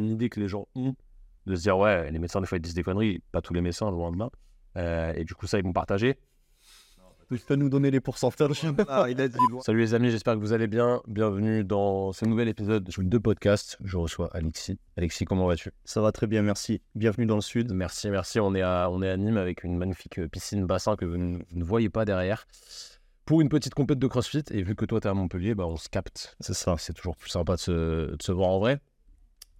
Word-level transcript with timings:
une 0.00 0.10
idée 0.10 0.28
que 0.28 0.40
les 0.40 0.48
gens 0.48 0.66
ont 0.74 0.94
de 1.46 1.54
se 1.54 1.62
dire 1.62 1.78
ouais, 1.78 2.10
les 2.10 2.18
médecins 2.18 2.40
des 2.40 2.46
fois 2.46 2.58
ils 2.58 2.62
disent 2.62 2.74
des 2.74 2.82
conneries, 2.82 3.22
pas 3.32 3.40
tous 3.40 3.54
les 3.54 3.60
médecins 3.60 3.90
loin 3.90 4.10
de 4.12 4.18
là. 4.18 4.30
Euh, 4.76 5.12
et 5.14 5.24
du 5.24 5.34
coup 5.34 5.46
ça 5.46 5.58
ils 5.58 5.64
vont 5.64 5.72
partager. 5.72 6.18
Tu 7.32 7.38
peux 7.38 7.54
nous 7.54 7.68
donner 7.68 7.92
les 7.92 8.00
pourcentages 8.00 8.62
Ah, 8.88 9.06
il 9.08 9.20
a 9.20 9.28
dit 9.28 9.38
bon. 9.52 9.60
Salut 9.60 9.78
les 9.78 9.94
amis, 9.94 10.10
j'espère 10.10 10.34
que 10.34 10.40
vous 10.40 10.52
allez 10.52 10.66
bien. 10.66 11.00
Bienvenue 11.06 11.62
dans 11.62 12.10
ce 12.10 12.24
nouvel 12.24 12.48
épisode 12.48 12.82
de 12.84 13.18
podcast. 13.18 13.78
Je 13.84 13.96
reçois 13.96 14.28
Alexis. 14.32 14.80
Alexis, 14.96 15.26
comment 15.26 15.46
vas-tu? 15.46 15.70
Ça 15.84 16.00
va 16.00 16.10
très 16.10 16.26
bien, 16.26 16.42
merci. 16.42 16.82
Bienvenue 16.96 17.26
dans 17.26 17.36
le 17.36 17.40
sud. 17.40 17.72
Merci, 17.72 18.10
merci. 18.10 18.40
On 18.40 18.52
est 18.56 18.62
à, 18.62 18.88
on 18.90 19.00
est 19.00 19.08
à 19.08 19.16
Nîmes 19.16 19.36
avec 19.36 19.62
une 19.62 19.76
magnifique 19.76 20.18
euh, 20.18 20.26
piscine 20.26 20.66
bassin 20.66 20.96
que 20.96 21.04
vous 21.04 21.18
ne, 21.18 21.36
vous 21.36 21.44
ne 21.52 21.62
voyez 21.62 21.88
pas 21.88 22.04
derrière. 22.04 22.48
Pour 23.26 23.40
une 23.40 23.48
petite 23.48 23.74
compète 23.74 24.00
de 24.00 24.08
CrossFit, 24.08 24.42
et 24.50 24.62
vu 24.64 24.74
que 24.74 24.84
toi 24.84 25.00
tu 25.00 25.06
es 25.06 25.10
à 25.10 25.14
Montpellier, 25.14 25.54
bah, 25.54 25.68
on 25.68 25.76
se 25.76 25.88
capte. 25.88 26.36
C'est 26.40 26.54
ça. 26.54 26.74
C'est 26.78 26.94
toujours 26.94 27.16
plus 27.16 27.30
sympa 27.30 27.54
de 27.54 27.60
se, 27.60 28.16
de 28.16 28.20
se 28.20 28.32
voir 28.32 28.48
en 28.48 28.58
vrai. 28.58 28.80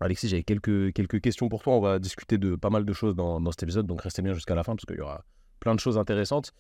Alexis, 0.01 0.29
j'avais 0.29 0.43
quelques, 0.43 1.21
questions 1.21 1.49
pour 1.49 1.63
toi. 1.63 1.75
On 1.75 1.81
va 1.81 1.99
discuter 1.99 2.39
de 2.39 2.57
pas 2.57 2.71
mal 2.71 2.85
de 2.85 2.93
choses 2.93 3.15
dans, 3.15 3.41
dans 3.41 3.51
cet 3.53 3.63
épisode, 3.63 3.87
donc 3.87 4.01
restez 4.01 4.23
bien 4.23 4.33
jusqu'à 4.33 4.55
la 4.55 4.65
fin 4.65 4.75
parce 4.75 4.87
qu'il 4.87 4.97
y 4.97 5.01
aura 5.01 5.25
plein 5.61 5.75
de 5.75 5.81
choses 5.81 5.99
intéressantes. 5.99 6.53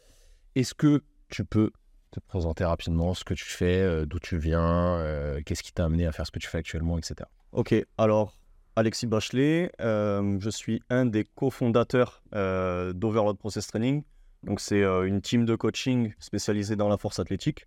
Est-ce 0.55 0.75
que 0.75 1.03
tu 1.29 1.45
peux 1.45 1.71
te 2.11 2.21
présenter 2.21 2.65
rapidement 2.65 3.15
ce 3.15 3.25
que 3.25 3.35
tu 3.35 3.45
fais, 3.45 3.81
euh, 3.81 4.05
d'où 4.05 4.19
tu 4.19 4.37
viens, 4.37 4.99
euh, 4.99 5.41
qu'est-ce 5.45 5.63
qui 5.63 5.73
t'a 5.73 5.85
amené 5.85 6.07
à 6.07 6.13
faire 6.13 6.27
ce 6.27 6.31
que 6.31 6.39
tu 6.39 6.49
fais 6.49 6.59
actuellement, 6.59 6.99
etc. 6.99 7.29
Ok, 7.53 7.75
alors 7.99 8.39
Alexis 8.77 9.07
Bachelet, 9.07 9.73
euh, 9.81 10.39
je 10.41 10.51
suis 10.51 10.83
un 10.91 11.07
des 11.07 11.25
cofondateurs 11.25 12.23
d'Overload 12.33 13.39
Process 13.39 13.67
Training. 13.67 14.03
Donc 14.43 14.61
c'est 14.61 14.83
une 14.83 15.21
team 15.21 15.45
de 15.45 15.55
coaching 15.55 16.15
spécialisée 16.19 16.77
dans 16.77 16.89
la 16.89 16.97
force 16.97 17.19
athlétique. 17.19 17.67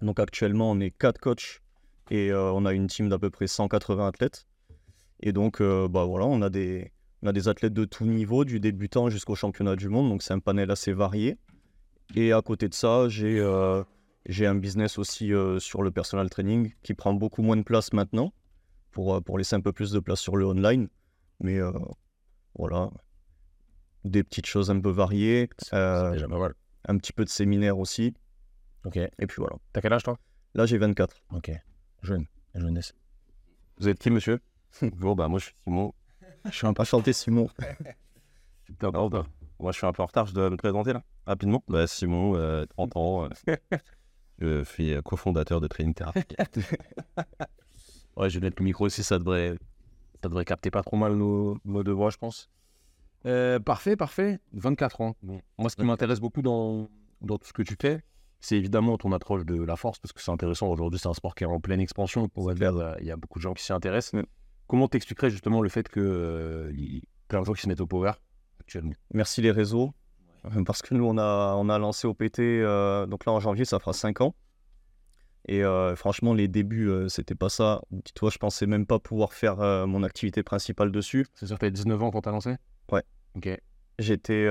Donc 0.00 0.20
actuellement 0.20 0.70
on 0.70 0.78
est 0.78 0.90
quatre 0.90 1.18
coachs 1.18 1.60
et 2.10 2.32
on 2.32 2.64
a 2.66 2.72
une 2.72 2.86
team 2.86 3.08
d'à 3.08 3.18
peu 3.18 3.30
près 3.30 3.48
180 3.48 4.06
athlètes. 4.06 4.46
Et 5.20 5.32
donc 5.32 5.60
euh, 5.60 5.88
bah 5.88 6.04
voilà, 6.04 6.26
on 6.26 6.42
a 6.42 6.50
des 6.50 6.92
on 7.22 7.26
a 7.26 7.32
des 7.32 7.48
athlètes 7.48 7.72
de 7.74 7.84
tout 7.84 8.06
niveau, 8.06 8.44
du 8.44 8.60
débutant 8.60 9.10
jusqu'au 9.10 9.34
championnat 9.34 9.76
du 9.76 9.88
monde. 9.88 10.08
Donc 10.08 10.22
c'est 10.22 10.32
un 10.34 10.38
panel 10.38 10.70
assez 10.70 10.92
varié. 10.92 11.36
Et 12.14 12.32
à 12.32 12.40
côté 12.42 12.68
de 12.68 12.74
ça, 12.74 13.08
j'ai 13.08 13.38
euh, 13.40 13.82
j'ai 14.26 14.46
un 14.46 14.54
business 14.54 14.98
aussi 14.98 15.32
euh, 15.32 15.58
sur 15.58 15.82
le 15.82 15.90
personal 15.90 16.30
training 16.30 16.72
qui 16.82 16.94
prend 16.94 17.12
beaucoup 17.14 17.42
moins 17.42 17.56
de 17.56 17.62
place 17.62 17.92
maintenant 17.92 18.32
pour, 18.92 19.22
pour 19.22 19.38
laisser 19.38 19.56
un 19.56 19.60
peu 19.60 19.72
plus 19.72 19.90
de 19.90 20.00
place 20.00 20.20
sur 20.20 20.36
le 20.36 20.46
online. 20.46 20.88
Mais 21.40 21.58
euh, 21.58 21.72
voilà, 22.56 22.90
des 24.04 24.22
petites 24.24 24.46
choses 24.46 24.70
un 24.70 24.80
peu 24.80 24.90
variées, 24.90 25.48
C'est 25.58 25.74
euh, 25.74 26.12
déjà 26.12 26.28
pas 26.28 26.38
mal. 26.38 26.54
un 26.86 26.96
petit 26.98 27.12
peu 27.12 27.24
de 27.24 27.30
séminaire 27.30 27.78
aussi. 27.78 28.14
Ok. 28.84 28.96
Et 28.96 29.26
puis 29.26 29.36
voilà. 29.38 29.56
T'as 29.72 29.80
quel 29.80 29.92
âge 29.92 30.02
toi? 30.02 30.18
Là, 30.54 30.66
j'ai 30.66 30.78
24. 30.78 31.16
Ok. 31.34 31.50
Jeune. 32.02 32.26
Jeunesse. 32.54 32.94
Vous 33.78 33.88
êtes 33.88 33.98
qui, 33.98 34.10
monsieur? 34.10 34.40
Bon, 34.96 35.14
bah, 35.14 35.28
moi, 35.28 35.38
je 35.38 35.46
suis 35.46 35.54
Simon. 35.64 35.92
Je 36.44 36.50
suis 36.50 36.66
un 36.66 36.72
peu 36.72 36.84
chanté, 36.84 37.12
Simon. 37.12 37.48
Putain, 38.64 38.92
pardon. 38.92 39.24
Moi, 39.58 39.72
je 39.72 39.78
suis 39.78 39.86
un 39.86 39.92
peu 39.92 40.02
en 40.02 40.06
retard. 40.06 40.26
Je 40.26 40.34
dois 40.34 40.50
me 40.50 40.56
présenter, 40.56 40.92
là, 40.92 41.02
rapidement. 41.26 41.62
Bah, 41.68 41.86
Simon, 41.86 42.34
euh, 42.36 42.64
30 42.66 42.96
ans. 42.96 43.24
euh, 43.24 43.28
je 44.38 44.64
suis 44.64 44.92
euh, 44.94 45.02
cofondateur 45.02 45.60
de 45.60 45.66
Training 45.66 45.94
Therapy. 45.94 46.22
Ouais, 48.16 48.28
je 48.30 48.40
vais 48.40 48.46
mettre 48.46 48.56
le 48.60 48.64
micro 48.64 48.86
aussi, 48.86 49.04
ça 49.04 49.18
devrait, 49.20 49.54
ça 50.22 50.28
devrait 50.28 50.44
capter 50.44 50.72
pas 50.72 50.82
trop 50.82 50.96
mal 50.96 51.14
nos, 51.14 51.56
nos 51.64 51.84
deux 51.84 51.92
voix, 51.92 52.10
je 52.10 52.16
pense. 52.16 52.50
Euh, 53.26 53.60
parfait, 53.60 53.94
parfait. 53.96 54.40
24 54.54 55.00
ans. 55.02 55.14
Bon. 55.22 55.40
Moi, 55.56 55.70
ce 55.70 55.76
qui 55.76 55.84
m'intéresse 55.84 56.18
beaucoup 56.18 56.42
dans, 56.42 56.88
dans 57.20 57.38
tout 57.38 57.46
ce 57.46 57.52
que 57.52 57.62
tu 57.62 57.76
fais, 57.80 58.02
c'est 58.40 58.56
évidemment 58.56 58.98
ton 58.98 59.12
approche 59.12 59.44
de 59.44 59.62
la 59.62 59.76
force, 59.76 60.00
parce 60.00 60.12
que 60.12 60.20
c'est 60.20 60.32
intéressant. 60.32 60.66
Aujourd'hui, 60.66 60.98
c'est 60.98 61.08
un 61.08 61.14
sport 61.14 61.36
qui 61.36 61.44
est 61.44 61.46
en 61.46 61.60
pleine 61.60 61.80
expansion. 61.80 62.28
On 62.34 62.44
va 62.44 62.54
dire, 62.54 62.76
euh, 62.76 62.94
il 63.00 63.06
y 63.06 63.12
a 63.12 63.16
beaucoup 63.16 63.38
de 63.38 63.42
gens 63.44 63.54
qui 63.54 63.62
s'y 63.62 63.72
intéressent. 63.72 64.14
Ouais. 64.14 64.26
Comment 64.68 64.86
t'expliquerais 64.86 65.30
justement 65.30 65.62
le 65.62 65.68
fait 65.68 65.88
que 65.88 65.98
euh, 65.98 66.72
y 66.76 67.02
plein 67.26 67.40
de 67.40 67.46
gens 67.46 67.54
qui 67.54 67.62
se 67.62 67.68
mettent 67.68 67.80
au 67.80 67.86
power 67.86 68.12
actuellement? 68.60 68.92
Merci 69.12 69.40
les 69.42 69.50
réseaux. 69.50 69.94
Euh, 70.44 70.62
Parce 70.62 70.82
que 70.82 70.94
nous, 70.94 71.04
on 71.04 71.16
a, 71.18 71.54
on 71.56 71.68
a 71.68 71.78
lancé 71.78 72.06
OPT, 72.06 72.40
euh, 72.40 73.06
donc 73.06 73.24
là 73.24 73.32
en 73.32 73.40
janvier, 73.40 73.64
ça 73.64 73.78
fera 73.78 73.92
5 73.92 74.20
ans. 74.20 74.34
Et 75.46 75.64
euh, 75.64 75.96
franchement, 75.96 76.34
les 76.34 76.46
débuts, 76.46 76.90
euh, 76.90 77.08
c'était 77.08 77.34
pas 77.34 77.48
ça. 77.48 77.80
Dis-toi, 77.90 78.28
je 78.30 78.36
pensais 78.36 78.66
même 78.66 78.84
pas 78.84 78.98
pouvoir 78.98 79.32
faire 79.32 79.60
euh, 79.60 79.86
mon 79.86 80.02
activité 80.02 80.42
principale 80.42 80.92
dessus. 80.92 81.26
C'est 81.34 81.46
sûr 81.46 81.56
que 81.56 81.60
t'avais 81.60 81.72
19 81.72 82.02
ans 82.02 82.10
quand 82.10 82.20
t'as 82.20 82.30
lancé? 82.30 82.56
Ouais. 82.92 83.02
Ok. 83.34 83.48
J'étais, 83.98 84.46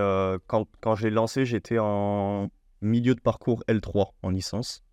quand, 0.48 0.68
quand 0.82 0.96
j'ai 0.96 1.10
lancé, 1.10 1.46
j'étais 1.46 1.78
en 1.80 2.50
milieu 2.82 3.16
de 3.16 3.22
parcours 3.22 3.64
L3 3.70 4.12
en 4.22 4.30
licence. 4.30 4.84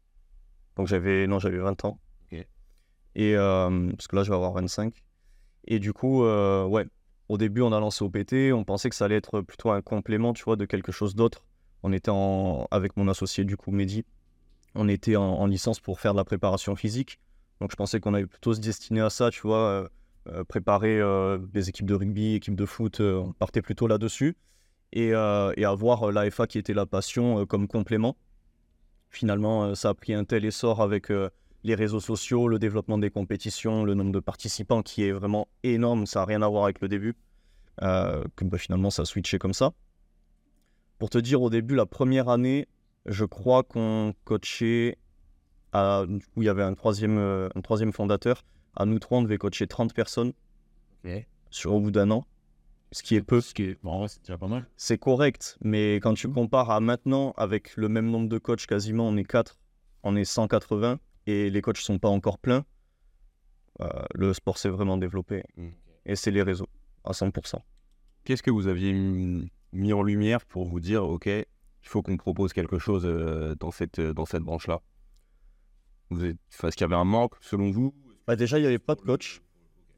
Donc 0.76 0.86
j'avais, 0.86 1.26
non, 1.26 1.40
j'avais 1.40 1.58
20 1.58 1.84
ans. 1.86 1.98
Ok. 2.30 2.46
Et 3.16 3.34
parce 3.34 4.06
que 4.06 4.14
là, 4.14 4.22
je 4.22 4.28
vais 4.30 4.36
avoir 4.36 4.52
25. 4.52 5.02
Et 5.66 5.78
du 5.78 5.92
coup, 5.92 6.24
euh, 6.24 6.64
ouais, 6.66 6.86
au 7.28 7.38
début, 7.38 7.62
on 7.62 7.72
a 7.72 7.80
lancé 7.80 8.04
OPT. 8.04 8.52
On 8.52 8.64
pensait 8.64 8.90
que 8.90 8.96
ça 8.96 9.06
allait 9.06 9.16
être 9.16 9.40
plutôt 9.40 9.70
un 9.70 9.82
complément, 9.82 10.32
tu 10.32 10.44
vois, 10.44 10.56
de 10.56 10.64
quelque 10.64 10.92
chose 10.92 11.14
d'autre. 11.14 11.44
On 11.82 11.92
était 11.92 12.10
en, 12.10 12.66
avec 12.70 12.96
mon 12.96 13.08
associé, 13.08 13.44
du 13.44 13.56
coup, 13.56 13.70
Mehdi. 13.70 14.04
On 14.74 14.88
était 14.88 15.16
en, 15.16 15.22
en 15.22 15.46
licence 15.46 15.80
pour 15.80 16.00
faire 16.00 16.12
de 16.12 16.18
la 16.18 16.24
préparation 16.24 16.76
physique. 16.76 17.18
Donc 17.60 17.70
je 17.70 17.76
pensais 17.76 18.00
qu'on 18.00 18.14
allait 18.14 18.26
plutôt 18.26 18.54
se 18.54 18.60
destiner 18.60 19.00
à 19.00 19.10
ça, 19.10 19.30
tu 19.30 19.42
vois. 19.42 19.58
euh, 19.68 19.88
euh, 20.26 20.42
préparer 20.42 21.00
des 21.52 21.68
équipes 21.68 21.84
de 21.84 21.94
rugby, 21.94 22.34
équipes 22.34 22.56
de 22.56 22.64
foot, 22.64 23.00
on 23.00 23.34
partait 23.34 23.60
plutôt 23.60 23.86
là-dessus. 23.86 24.36
Et, 24.92 25.12
avoir 25.12 26.10
l'AFA 26.12 26.46
qui 26.46 26.58
était 26.58 26.72
la 26.72 26.86
passion 26.86 27.44
comme 27.46 27.68
complément. 27.68 28.16
Finalement, 29.10 29.74
ça 29.74 29.90
a 29.90 29.94
pris 29.94 30.14
un 30.14 30.24
tel 30.24 30.44
essor 30.44 30.80
avec 30.80 31.10
les 31.64 31.74
réseaux 31.74 32.00
sociaux, 32.00 32.46
le 32.46 32.58
développement 32.58 32.98
des 32.98 33.10
compétitions, 33.10 33.84
le 33.84 33.94
nombre 33.94 34.12
de 34.12 34.20
participants 34.20 34.82
qui 34.82 35.02
est 35.02 35.12
vraiment 35.12 35.48
énorme, 35.62 36.06
ça 36.06 36.20
n'a 36.20 36.26
rien 36.26 36.42
à 36.42 36.48
voir 36.48 36.64
avec 36.64 36.80
le 36.82 36.88
début, 36.88 37.16
euh, 37.82 38.22
que 38.36 38.44
bah, 38.44 38.58
finalement 38.58 38.90
ça 38.90 39.02
a 39.02 39.04
switché 39.06 39.38
comme 39.38 39.54
ça. 39.54 39.72
Pour 40.98 41.10
te 41.10 41.18
dire, 41.18 41.42
au 41.42 41.50
début, 41.50 41.74
la 41.74 41.86
première 41.86 42.28
année, 42.28 42.68
je 43.06 43.24
crois 43.24 43.62
qu'on 43.62 44.14
coachait, 44.24 44.98
à, 45.72 46.04
du 46.06 46.24
coup, 46.26 46.42
il 46.42 46.44
y 46.44 46.48
avait 46.48 46.62
un 46.62 46.74
troisième, 46.74 47.18
euh, 47.18 47.48
un 47.54 47.60
troisième 47.62 47.92
fondateur, 47.92 48.44
à 48.76 48.84
nous 48.84 48.98
trois, 48.98 49.18
on 49.18 49.22
devait 49.22 49.38
coacher 49.38 49.66
30 49.66 49.94
personnes. 49.94 50.32
Sur 51.50 51.74
au 51.74 51.80
bout 51.80 51.90
d'un 51.90 52.10
an, 52.10 52.26
ce 52.92 53.02
qui 53.02 53.14
est 53.16 53.22
peu. 53.22 53.40
Ce 53.40 53.54
qui 53.54 53.62
est, 53.64 53.78
bon, 53.82 53.92
en 53.92 53.98
vrai, 54.00 54.08
c'est 54.08 54.20
déjà 54.20 54.36
pas 54.36 54.48
mal. 54.48 54.66
C'est 54.76 54.98
correct, 54.98 55.56
mais 55.62 55.96
quand 55.96 56.14
tu 56.14 56.28
compares 56.28 56.70
à 56.70 56.80
maintenant, 56.80 57.32
avec 57.36 57.76
le 57.76 57.88
même 57.88 58.10
nombre 58.10 58.28
de 58.28 58.38
coachs, 58.38 58.66
quasiment, 58.66 59.08
on 59.08 59.16
est 59.16 59.24
4, 59.24 59.58
on 60.02 60.16
est 60.16 60.24
180, 60.24 60.98
et 61.26 61.50
les 61.50 61.62
coachs 61.62 61.78
sont 61.78 61.98
pas 61.98 62.08
encore 62.08 62.38
pleins, 62.38 62.64
euh, 63.80 63.88
le 64.14 64.32
sport 64.34 64.58
s'est 64.58 64.68
vraiment 64.68 64.96
développé. 64.96 65.42
Mm. 65.56 65.68
Et 66.06 66.16
c'est 66.16 66.30
les 66.30 66.42
réseaux, 66.42 66.68
à 67.04 67.12
100%. 67.12 67.56
Qu'est-ce 68.24 68.42
que 68.42 68.50
vous 68.50 68.66
aviez 68.68 68.92
mis 68.92 69.92
en 69.92 70.02
lumière 70.02 70.44
pour 70.46 70.66
vous 70.66 70.80
dire, 70.80 71.04
OK, 71.04 71.26
il 71.26 71.88
faut 71.88 72.02
qu'on 72.02 72.16
propose 72.16 72.52
quelque 72.52 72.78
chose 72.78 73.04
euh, 73.04 73.54
dans 73.60 73.70
cette, 73.70 73.98
euh, 73.98 74.14
dans 74.14 74.24
cette 74.24 74.42
branche-là? 74.42 74.80
Vous 76.10 76.24
êtes... 76.24 76.36
enfin, 76.52 76.68
Est-ce 76.68 76.76
qu'il 76.76 76.84
y 76.84 76.90
avait 76.90 77.00
un 77.00 77.04
manque, 77.04 77.34
selon 77.40 77.70
vous? 77.70 77.94
Bah 78.26 78.36
déjà, 78.36 78.58
il 78.58 78.62
n'y 78.62 78.66
avait 78.66 78.78
pas 78.78 78.94
de 78.94 79.00
coach. 79.02 79.42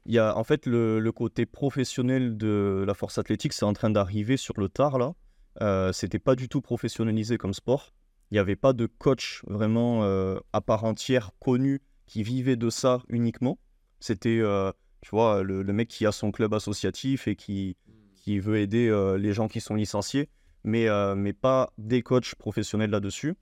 Il 0.05 0.13
y 0.13 0.19
a, 0.19 0.37
en 0.37 0.43
fait, 0.43 0.65
le, 0.65 0.99
le 0.99 1.11
côté 1.11 1.45
professionnel 1.45 2.37
de 2.37 2.83
la 2.87 2.93
force 2.93 3.17
athlétique, 3.17 3.53
c'est 3.53 3.65
en 3.65 3.73
train 3.73 3.89
d'arriver 3.89 4.37
sur 4.37 4.53
le 4.57 4.69
tard, 4.69 4.97
là. 4.97 5.13
Euh, 5.61 5.91
C'était 5.91 6.19
pas 6.19 6.35
du 6.35 6.49
tout 6.49 6.61
professionnalisé 6.61 7.37
comme 7.37 7.53
sport. 7.53 7.93
Il 8.29 8.35
n'y 8.35 8.39
avait 8.39 8.55
pas 8.55 8.73
de 8.73 8.85
coach 8.85 9.41
vraiment 9.47 10.03
euh, 10.03 10.39
à 10.51 10.61
part 10.61 10.83
entière 10.83 11.31
connu 11.39 11.81
qui 12.05 12.23
vivait 12.23 12.57
de 12.57 12.69
ça 12.69 13.01
uniquement. 13.07 13.57
C'était, 13.99 14.39
euh, 14.39 14.71
tu 15.01 15.09
vois, 15.11 15.43
le, 15.43 15.63
mec 15.63 15.87
qui 15.87 16.05
a 16.05 16.11
son 16.11 16.31
club 16.31 16.53
associatif 16.53 17.27
et 17.27 17.35
qui, 17.35 17.77
qui 18.15 18.39
veut 18.39 18.57
aider 18.57 18.89
euh, 18.89 19.17
les 19.17 19.33
gens 19.33 19.47
qui 19.47 19.61
sont 19.61 19.75
licenciés, 19.75 20.29
mais, 20.63 20.87
mais 21.15 21.33
pas 21.33 21.71
des 21.77 22.01
coachs 22.01 22.35
professionnels 22.35 22.89
là-dessus. 22.89 23.35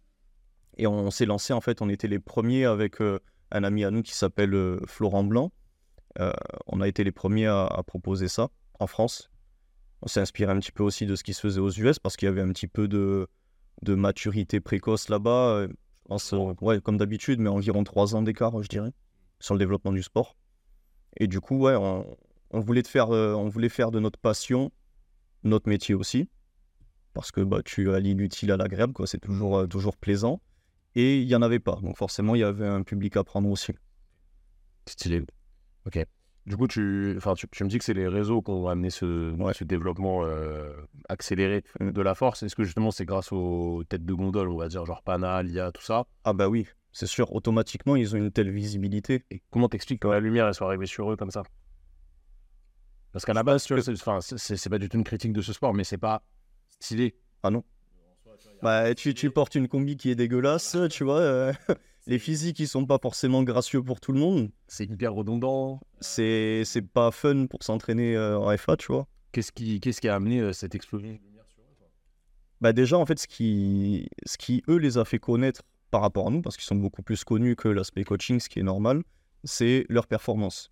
Et 0.78 0.88
on, 0.88 1.10
s'est 1.10 1.26
lancé, 1.26 1.54
en 1.54 1.62
fait, 1.62 1.82
on 1.82 1.90
était 1.90 2.08
les 2.08 2.20
premiers 2.20 2.66
avec 2.66 2.98
un 3.00 3.64
ami 3.64 3.84
à 3.86 3.92
nous 3.92 4.04
qui 4.04 4.14
s'appelle 4.14 4.80
Florent 4.86 5.24
Blanc. 5.24 5.52
On 6.68 6.82
a 6.82 6.88
été 6.88 7.04
les 7.04 7.12
premiers 7.12 7.48
à 7.48 7.82
proposer 7.88 8.28
ça 8.28 8.50
en 8.80 8.86
France. 8.86 9.32
On 10.02 10.08
s'est 10.08 10.20
inspiré 10.20 10.52
un 10.52 10.60
petit 10.60 10.74
peu 10.74 10.84
aussi 10.84 11.06
de 11.06 11.16
ce 11.16 11.24
qui 11.24 11.34
se 11.34 11.42
faisait 11.42 11.62
aux 11.62 11.72
US 11.72 11.98
parce 11.98 12.18
qu'il 12.18 12.28
y 12.28 12.30
avait 12.30 12.42
un 12.42 12.52
petit 12.52 12.68
peu 12.68 12.88
de, 12.88 13.28
de 13.82 13.96
maturité 13.96 14.60
précoce 14.60 15.10
là-bas. 15.10 15.50
euh, 15.56 15.68
Je 15.68 15.74
pense, 16.10 16.34
euh, 16.34 16.54
ouais, 16.62 16.82
comme 16.82 16.98
d'habitude, 16.98 17.40
mais 17.40 17.50
environ 17.50 17.84
trois 17.84 18.16
ans 18.16 18.22
d'écart, 18.22 18.62
je 18.64 18.68
dirais, 18.70 18.92
sur 19.40 19.54
le 19.56 19.60
développement 19.60 19.92
du 19.92 20.04
sport. 20.04 20.36
Et 21.18 21.28
du 21.28 21.40
coup, 21.42 21.58
ouais, 21.58 21.76
on, 21.76 22.18
on 22.52 22.60
voulait, 22.60 22.84
faire, 22.84 23.12
euh, 23.12 23.34
on 23.34 23.48
voulait 23.50 23.70
faire 23.70 23.92
de 23.92 24.00
notre 24.00 24.20
passion 24.20 24.72
notre 25.44 25.70
métier 25.70 25.96
aussi. 25.96 26.30
Parce 27.14 27.32
que 27.32 27.42
bah, 27.42 27.62
tu 27.64 27.94
allies 27.94 28.14
l'utile 28.16 28.52
à 28.52 28.58
l'agréable, 28.58 28.94
quoi. 28.94 29.08
C'est 29.08 29.20
toujours, 29.20 29.60
euh, 29.60 29.68
toujours 29.68 29.96
plaisant. 29.98 30.42
Et 30.96 31.22
il 31.22 31.28
n'y 31.28 31.36
en 31.36 31.42
avait 31.42 31.60
pas. 31.60 31.78
Donc 31.82 31.98
forcément, 31.98 32.36
il 32.36 32.40
y 32.40 32.44
avait 32.44 32.68
un 32.68 32.84
public 32.84 33.16
à 33.18 33.24
prendre 33.24 33.50
aussi. 33.50 33.74
Stylé. 34.88 35.24
Ok. 35.86 36.06
Du 36.46 36.58
coup, 36.58 36.68
tu, 36.68 37.16
enfin, 37.18 37.34
tu, 37.34 37.48
tu 37.50 37.64
me 37.64 37.70
dis 37.70 37.80
que 37.80 37.84
c'est 37.84 37.96
les 37.96 38.08
réseaux 38.08 38.42
qui 38.42 38.52
ont 38.52 38.68
amené 38.68 38.92
ce, 38.92 39.32
Ouais. 39.36 39.54
ce 39.54 39.64
développement 39.64 40.24
euh, 40.26 40.72
accéléré 41.10 41.64
Mm. 41.80 41.92
de 41.92 42.02
la 42.02 42.14
force. 42.14 42.44
Est-ce 42.44 42.56
que 42.56 42.64
justement 42.64 42.92
c'est 42.92 43.06
grâce 43.06 43.32
aux 43.32 43.84
têtes 43.90 44.06
de 44.06 44.14
gondole, 44.14 44.50
on 44.50 44.58
va 44.58 44.68
dire, 44.68 44.86
genre 44.86 45.02
Pana, 45.02 45.42
Lia, 45.42 45.72
tout 45.72 45.82
ça? 45.82 46.06
Ah 46.24 46.34
bah 46.34 46.48
oui, 46.48 46.68
c'est 46.92 47.08
sûr. 47.08 47.34
Automatiquement, 47.34 47.96
ils 47.96 48.14
ont 48.16 48.20
une 48.20 48.32
telle 48.32 48.52
visibilité. 48.52 49.24
Et 49.32 49.42
comment 49.50 49.68
t'expliques 49.70 50.02
que 50.02 50.08
la 50.08 50.20
lumière 50.20 50.48
elle 50.48 50.54
soit 50.54 50.68
arrivée 50.68 50.86
sur 50.86 51.12
eux 51.12 51.16
comme 51.16 51.32
ça? 51.32 51.42
Parce 53.12 53.26
qu'à 53.26 53.34
la 53.34 53.44
base, 53.44 53.64
tu 53.66 53.74
vois, 53.74 53.82
c'est 53.82 53.94
enfin, 53.94 54.22
c'est- 54.22 54.38
c'est 54.38 54.58
c'est 54.58 54.70
pas 54.70 54.78
du 54.78 54.88
tout 54.90 54.98
une 54.98 55.04
critique 55.04 55.34
de 55.34 55.42
ce 55.42 55.52
sport, 55.54 55.74
mais 55.74 55.84
c'est 55.84 55.98
pas 55.98 56.22
stylé. 56.80 57.16
Bah, 58.62 58.94
tu, 58.96 59.14
tu 59.14 59.32
portes 59.32 59.56
une 59.56 59.68
combi 59.68 59.98
qui 59.98 60.10
est 60.12 60.16
dégueulasse, 60.16 60.78
tu 60.90 61.04
vois. 61.04 61.20
euh, 61.20 61.54
les 62.08 62.20
physiques, 62.20 62.60
ils 62.60 62.68
sont 62.68 62.86
pas 62.86 63.00
forcément 63.02 63.44
gracieux 63.44 63.82
pour 63.82 64.00
tout 64.00 64.12
le 64.12 64.20
monde. 64.20 64.50
C'est 64.68 64.86
hyper 64.86 65.14
redondant. 65.14 65.82
C'est 66.00 66.64
c'est 66.66 66.82
pas 66.82 67.12
fun 67.12 67.48
pour 67.48 67.64
s'entraîner 67.64 68.16
euh, 68.16 68.38
en 68.38 68.56
FA, 68.58 68.78
tu 68.78 68.92
vois. 68.92 69.08
Qu'est-ce 69.32 69.52
qui, 69.52 69.80
qu'est-ce 69.80 70.02
qui 70.02 70.08
a 70.08 70.16
amené 70.16 70.40
euh, 70.40 70.54
cette 70.54 70.76
explosion 70.76 71.18
Bah 72.62 72.74
déjà, 72.74 72.98
en 72.98 73.06
fait, 73.06 73.20
ce 73.20 73.28
qui, 73.28 74.08
ce 74.26 74.38
qui, 74.38 74.64
eux, 74.70 74.78
les 74.78 74.98
a 74.98 75.06
fait 75.06 75.20
connaître 75.20 75.64
par 75.92 76.02
rapport 76.02 76.28
à 76.28 76.30
nous, 76.30 76.42
parce 76.42 76.56
qu'ils 76.56 76.66
sont 76.66 76.76
beaucoup 76.76 77.04
plus 77.04 77.24
connus 77.24 77.56
que 77.56 77.68
l'aspect 77.68 78.04
coaching, 78.04 78.40
ce 78.40 78.50
qui 78.50 78.60
est 78.60 78.64
normal, 78.64 79.04
c'est 79.44 79.86
leur 79.90 80.08
performance. 80.08 80.72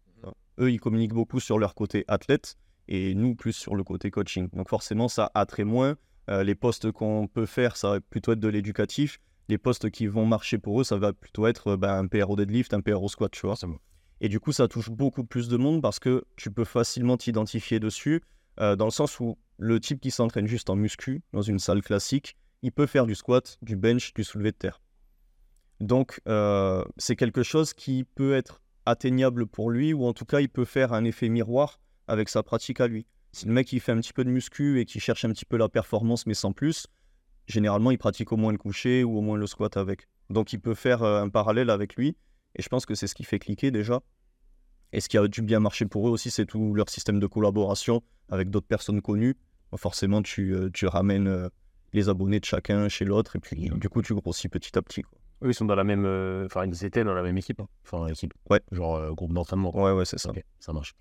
Eux, 0.59 0.71
ils 0.71 0.79
communiquent 0.79 1.13
beaucoup 1.13 1.39
sur 1.39 1.57
leur 1.57 1.73
côté 1.73 2.05
athlète, 2.07 2.55
et 2.87 3.15
nous, 3.15 3.35
plus 3.35 3.53
sur 3.53 3.75
le 3.75 3.83
côté 3.83 4.11
coaching. 4.11 4.49
Donc 4.53 4.69
forcément, 4.69 5.07
ça 5.07 5.31
attrait 5.33 5.63
moins. 5.63 5.95
Euh, 6.29 6.43
les 6.43 6.55
postes 6.55 6.91
qu'on 6.91 7.27
peut 7.27 7.45
faire, 7.45 7.75
ça 7.75 7.91
va 7.91 8.01
plutôt 8.01 8.33
être 8.33 8.39
de 8.39 8.47
l'éducatif. 8.47 9.19
Les 9.49 9.57
postes 9.57 9.89
qui 9.89 10.07
vont 10.07 10.25
marcher 10.25 10.57
pour 10.57 10.79
eux, 10.79 10.83
ça 10.83 10.97
va 10.97 11.13
plutôt 11.13 11.47
être 11.47 11.69
euh, 11.69 11.77
bah, 11.77 11.97
un 11.97 12.07
PRO 12.07 12.35
deadlift, 12.35 12.73
un 12.73 12.81
PRO 12.81 13.09
squat, 13.09 13.31
tu 13.31 13.45
vois. 13.45 13.55
Et 14.21 14.29
du 14.29 14.39
coup, 14.39 14.51
ça 14.51 14.67
touche 14.67 14.89
beaucoup 14.89 15.25
plus 15.25 15.49
de 15.49 15.57
monde 15.57 15.81
parce 15.81 15.99
que 15.99 16.23
tu 16.35 16.49
peux 16.49 16.63
facilement 16.63 17.17
t'identifier 17.17 17.79
dessus, 17.79 18.21
euh, 18.59 18.75
dans 18.75 18.85
le 18.85 18.91
sens 18.91 19.19
où 19.19 19.37
le 19.57 19.79
type 19.79 19.99
qui 19.99 20.11
s'entraîne 20.11 20.47
juste 20.47 20.69
en 20.69 20.75
muscu, 20.75 21.21
dans 21.33 21.41
une 21.41 21.59
salle 21.59 21.81
classique, 21.81 22.37
il 22.61 22.71
peut 22.71 22.85
faire 22.85 23.05
du 23.05 23.15
squat, 23.15 23.57
du 23.61 23.75
bench, 23.75 24.13
du 24.13 24.23
soulevé 24.23 24.51
de 24.51 24.57
terre. 24.57 24.81
Donc, 25.79 26.21
euh, 26.27 26.83
c'est 26.97 27.15
quelque 27.15 27.43
chose 27.43 27.73
qui 27.73 28.05
peut 28.15 28.33
être 28.33 28.61
atteignable 28.85 29.47
pour 29.47 29.69
lui, 29.69 29.93
ou 29.93 30.05
en 30.05 30.13
tout 30.13 30.25
cas, 30.25 30.39
il 30.39 30.49
peut 30.49 30.65
faire 30.65 30.93
un 30.93 31.03
effet 31.03 31.29
miroir 31.29 31.79
avec 32.07 32.29
sa 32.29 32.43
pratique 32.43 32.79
à 32.79 32.87
lui. 32.87 33.05
Si 33.31 33.45
le 33.45 33.53
mec 33.53 33.73
il 33.73 33.79
fait 33.79 33.91
un 33.91 33.99
petit 33.99 34.13
peu 34.13 34.23
de 34.23 34.29
muscu 34.29 34.79
et 34.79 34.85
qui 34.85 34.99
cherche 34.99 35.25
un 35.25 35.29
petit 35.29 35.45
peu 35.45 35.57
la 35.57 35.67
performance, 35.67 36.27
mais 36.27 36.33
sans 36.33 36.53
plus, 36.53 36.87
généralement, 37.47 37.91
il 37.91 37.97
pratique 37.97 38.31
au 38.31 38.37
moins 38.37 38.51
le 38.51 38.57
coucher 38.57 39.03
ou 39.03 39.17
au 39.17 39.21
moins 39.21 39.37
le 39.37 39.47
squat 39.47 39.77
avec. 39.77 40.07
Donc, 40.29 40.53
il 40.53 40.59
peut 40.59 40.73
faire 40.75 41.03
euh, 41.03 41.21
un 41.21 41.29
parallèle 41.29 41.69
avec 41.69 41.95
lui, 41.95 42.15
et 42.55 42.61
je 42.61 42.69
pense 42.69 42.85
que 42.85 42.95
c'est 42.95 43.07
ce 43.07 43.15
qui 43.15 43.23
fait 43.23 43.39
cliquer 43.39 43.71
déjà. 43.71 44.01
Et 44.91 45.01
ce 45.01 45.09
qui 45.09 45.17
a 45.17 45.27
dû 45.27 45.41
bien 45.41 45.59
marcher 45.59 45.85
pour 45.85 46.07
eux 46.07 46.11
aussi, 46.11 46.29
c'est 46.31 46.45
tout 46.45 46.73
leur 46.73 46.89
système 46.89 47.19
de 47.19 47.27
collaboration 47.27 48.01
avec 48.29 48.49
d'autres 48.49 48.67
personnes 48.67 49.01
connues. 49.01 49.35
Forcément, 49.75 50.21
tu, 50.21 50.53
euh, 50.53 50.69
tu 50.71 50.85
ramènes 50.85 51.27
euh, 51.27 51.49
les 51.93 52.09
abonnés 52.09 52.39
de 52.39 52.45
chacun 52.45 52.87
chez 52.89 53.05
l'autre, 53.05 53.35
et 53.35 53.39
puis 53.39 53.69
du 53.69 53.89
coup, 53.89 54.01
tu 54.03 54.13
grossis 54.13 54.49
petit 54.49 54.77
à 54.77 54.81
petit. 54.83 55.01
quoi. 55.01 55.17
Eux, 55.43 55.49
ils 55.49 55.53
sont 55.55 55.65
dans 55.65 55.75
la 55.75 55.83
même. 55.83 56.05
euh, 56.05 56.45
Enfin, 56.45 56.65
ils 56.65 56.85
étaient 56.85 57.03
dans 57.03 57.13
la 57.15 57.23
même 57.23 57.37
équipe. 57.37 57.59
hein. 57.59 57.67
Enfin, 57.83 58.07
équipe. 58.07 58.33
Ouais. 58.49 58.61
Genre 58.71 58.95
euh, 58.95 59.11
groupe 59.13 59.33
d'entraînement. 59.33 59.75
Ouais, 59.75 59.91
ouais, 59.91 60.05
c'est 60.05 60.19
ça. 60.19 60.31
Ça 60.59 60.71
marche. 60.73 60.93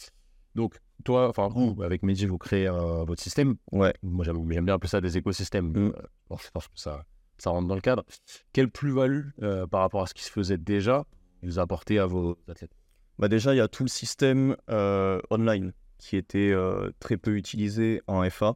Donc, 0.55 0.79
toi, 1.05 1.29
enfin, 1.29 1.49
vous, 1.49 1.83
avec 1.83 2.03
Mehdi, 2.03 2.27
vous 2.27 2.39
créez 2.39 2.69
euh, 2.69 3.05
votre 3.05 3.23
système. 3.23 3.57
Ouais. 3.73 3.93
Moi, 4.03 4.25
j'aime 4.25 4.45
bien 4.45 4.67
appeler 4.69 4.89
ça 4.89 5.01
des 5.01 5.17
écosystèmes. 5.17 5.71
Mm. 5.71 5.93
Euh, 5.97 6.03
bon, 6.29 6.37
je 6.37 6.51
pense 6.51 6.69
que 6.69 6.75
ça, 6.77 7.05
ça 7.39 7.51
rentre 7.51 7.69
dans 7.69 7.75
le 7.75 7.81
cadre. 7.81 8.05
Quelle 8.53 8.71
plus-value 8.71 9.31
euh, 9.43 9.67
par 9.67 9.81
rapport 9.81 10.03
à 10.03 10.07
ce 10.07 10.15
qui 10.15 10.23
se 10.25 10.31
faisait 10.31 10.59
déjà 10.59 11.05
vous 11.43 11.59
apportez 11.59 11.99
à 11.99 12.07
vos 12.07 12.39
athlètes? 12.49 12.77
Bah 13.19 13.29
déjà, 13.29 13.55
il 13.55 13.59
y 13.59 13.61
a 13.61 13.69
tout 13.69 13.83
le 13.83 13.89
système 13.89 14.57
euh, 14.71 15.21
online 15.31 15.73
qui 15.99 16.17
était 16.17 16.51
euh, 16.53 16.91
très 16.99 17.17
peu 17.17 17.37
utilisé 17.37 18.01
en 18.07 18.29
FA. 18.31 18.55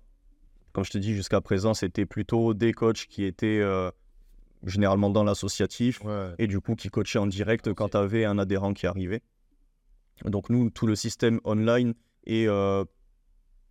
Comme 0.72 0.84
je 0.84 0.90
te 0.90 0.98
dis, 0.98 1.14
jusqu'à 1.14 1.40
présent, 1.40 1.74
c'était 1.74 2.06
plutôt 2.06 2.54
des 2.54 2.72
coachs 2.72 3.06
qui 3.08 3.24
étaient 3.24 3.60
euh, 3.60 3.90
généralement 4.64 5.10
dans 5.10 5.24
l'associatif 5.24 6.02
Ouais. 6.04 6.34
et 6.38 6.46
du 6.46 6.60
coup 6.60 6.74
qui 6.74 6.88
coachaient 6.88 7.18
en 7.18 7.26
direct 7.26 7.72
quand 7.74 7.90
tu 7.90 7.96
avais 7.96 8.24
un 8.24 8.38
adhérent 8.38 8.72
qui 8.74 8.86
arrivait. 8.86 9.22
Donc 10.24 10.50
nous, 10.50 10.70
tout 10.70 10.86
le 10.86 10.96
système 10.96 11.40
online 11.44 11.94
est, 12.26 12.46
euh, 12.48 12.84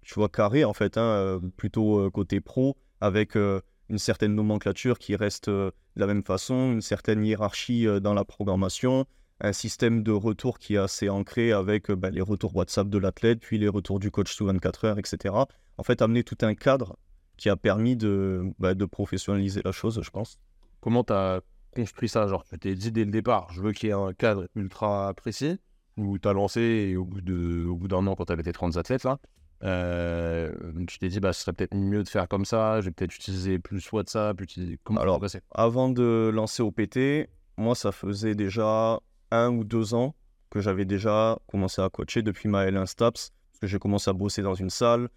tu 0.02 0.14
vois, 0.16 0.30
carré 0.30 0.64
en 0.64 0.74
fait, 0.74 0.98
hein, 0.98 1.02
euh, 1.02 1.40
plutôt 1.58 2.00
euh, 2.00 2.10
côté 2.10 2.42
pro, 2.42 2.78
avec 3.02 3.36
une 3.36 3.98
certaine 3.98 4.36
nomenclature 4.36 4.98
qui 4.98 5.16
reste 5.16 5.50
de 5.50 5.72
la 5.96 6.08
même 6.08 6.24
façon, 6.24 6.74
une 6.74 6.82
certaine 6.82 7.26
hiérarchie 7.26 7.86
dans 8.02 8.14
la 8.14 8.24
programmation, 8.24 9.06
un 9.42 9.54
système 9.54 10.02
de 10.02 10.12
retour 10.12 10.60
qui 10.60 10.76
est 10.76 10.80
assez 10.80 11.10
ancré 11.10 11.52
avec 11.52 11.92
bah, 11.92 12.10
les 12.10 12.22
retours 12.22 12.56
WhatsApp 12.56 12.88
de 12.88 12.98
l'athlète, 12.98 13.40
puis 13.42 13.58
les 13.58 13.68
retours 13.68 14.00
du 14.00 14.12
coach 14.12 14.34
sous 14.34 14.46
24 14.46 14.86
heures, 14.86 15.00
etc. 15.00 15.36
En 15.78 15.84
fait, 15.84 16.02
amener 16.02 16.24
tout 16.24 16.38
un 16.42 16.56
cadre 16.56 16.98
qui 17.38 17.50
a 17.50 17.58
permis 17.58 17.98
de, 17.98 18.44
bah, 18.60 18.74
professionnaliser 18.90 19.62
la 19.64 19.74
chose, 19.74 20.02
je 20.02 20.10
pense. 20.10 20.40
Comment 20.80 21.04
tu 21.04 21.14
as 21.14 21.42
construit 21.76 22.10
ça? 22.10 22.28
Genre, 22.28 22.46
tu 22.46 22.58
t'es 22.58 22.76
dit 22.76 22.92
dès 22.92 23.04
le 23.04 23.12
départ, 23.12 23.52
je 23.52 23.62
veux 23.62 23.74
qu'il 23.74 23.90
y 23.90 23.92
ait 23.92 23.96
un 23.96 24.14
cadre 24.14 24.48
ultra 24.56 25.14
précis, 25.16 25.60
ou 25.98 26.18
tu 26.20 26.28
as 26.28 26.34
lancé 26.34 26.62
et 26.62 26.98
au 26.98 27.06
bout 27.06 27.22
de- 27.22 27.66
au 27.66 27.76
bout 27.76 27.88
d'un 27.88 28.06
an, 28.08 28.16
quand 28.16 28.26
tu 28.26 28.34
avais 28.34 28.44
tes 28.44 28.52
30 28.54 28.78
athlètes, 28.78 29.04
là, 29.04 29.18
euh, 29.64 30.52
tu 30.88 31.00
t'es 31.00 31.08
dit, 31.10 31.20
bah, 31.20 31.34
ce 31.34 31.42
serait 31.42 31.54
peut-être 31.54 31.76
mieux 31.76 32.04
de 32.04 32.10
faire 32.10 32.28
comme 32.28 32.46
ça, 32.46 32.82
je 32.82 32.86
vais 32.86 32.92
peut-être 32.92 33.16
utiliser 33.16 33.60
plus 33.60 33.90
WhatsApp, 33.92 34.40
utiliser... 34.42 34.80
Comment 34.84 35.02
Alors, 35.02 35.22
Avant 35.52 35.90
de 35.90 36.30
lancer 36.34 36.62
OPT, 36.62 37.30
moi, 37.58 37.76
ça 37.76 37.92
faisait 37.92 38.36
déjà 38.36 39.00
un 39.32 39.50
ou 39.50 39.64
deux 39.64 39.94
ans 39.94 40.16
que 40.50 40.60
j'avais 40.62 40.86
déjà 40.86 41.40
commencé 41.48 41.82
à 41.82 41.90
coacher 41.90 42.22
depuis 42.22 42.50
ma 42.50 42.66
L1 42.66 42.86
STAPS, 42.86 43.32
parce 43.52 43.60
que 43.62 43.68
j'ai 43.68 43.80
commencé 43.80 44.10
à 44.10 44.14
bosser 44.14 44.42
dans 44.42 44.54
une 44.56 44.70
salle. 44.70 45.10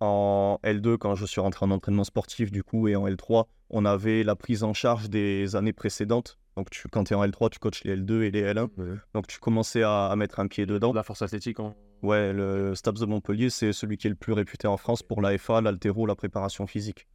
En 0.00 0.58
L2, 0.62 0.98
quand 0.98 1.14
je 1.14 1.24
suis 1.24 1.40
rentré 1.40 1.64
en 1.64 1.70
entraînement 1.70 2.04
sportif, 2.04 2.50
du 2.50 2.62
coup, 2.62 2.88
et 2.88 2.96
en 2.96 3.08
L3, 3.08 3.46
on 3.70 3.84
avait 3.84 4.22
la 4.22 4.36
prise 4.36 4.62
en 4.62 4.74
charge 4.74 5.08
des 5.08 5.56
années 5.56 5.72
précédentes. 5.72 6.38
Donc, 6.56 6.70
tu, 6.70 6.88
quand 6.88 7.04
tu 7.04 7.14
es 7.14 7.16
en 7.16 7.24
L3, 7.24 7.50
tu 7.50 7.58
coaches 7.58 7.84
les 7.84 7.96
L2 7.96 8.22
et 8.22 8.30
les 8.30 8.42
L1. 8.42 8.68
Donc, 9.14 9.26
tu 9.26 9.38
commençais 9.38 9.82
à, 9.82 10.06
à 10.06 10.16
mettre 10.16 10.40
un 10.40 10.48
pied 10.48 10.66
dedans. 10.66 10.92
La 10.92 11.02
force 11.02 11.22
athlétique 11.22 11.60
en... 11.60 11.74
Ouais, 12.02 12.32
le 12.32 12.74
STAPS 12.74 13.00
de 13.00 13.06
Montpellier, 13.06 13.50
c'est 13.50 13.72
celui 13.72 13.96
qui 13.96 14.06
est 14.06 14.10
le 14.10 14.16
plus 14.16 14.32
réputé 14.32 14.68
en 14.68 14.76
France 14.76 15.02
pour 15.02 15.22
la 15.22 15.36
FA, 15.38 15.60
l'altéro, 15.60 16.06
la 16.06 16.14
préparation 16.14 16.66
physique. 16.66 17.06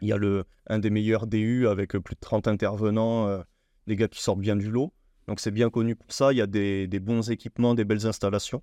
Il 0.00 0.08
y 0.08 0.12
a 0.12 0.16
le, 0.16 0.44
un 0.66 0.78
des 0.78 0.90
meilleurs 0.90 1.26
DU 1.26 1.68
avec 1.68 1.92
plus 1.92 2.14
de 2.14 2.20
30 2.20 2.48
intervenants, 2.48 3.28
euh, 3.28 3.42
des 3.86 3.96
gars 3.96 4.08
qui 4.08 4.22
sortent 4.22 4.40
bien 4.40 4.56
du 4.56 4.70
lot. 4.70 4.92
Donc 5.28 5.40
c'est 5.40 5.50
bien 5.50 5.68
connu 5.68 5.96
pour 5.96 6.12
ça. 6.12 6.32
Il 6.32 6.36
y 6.36 6.40
a 6.40 6.46
des, 6.46 6.86
des 6.86 7.00
bons 7.00 7.30
équipements, 7.30 7.74
des 7.74 7.84
belles 7.84 8.06
installations. 8.06 8.62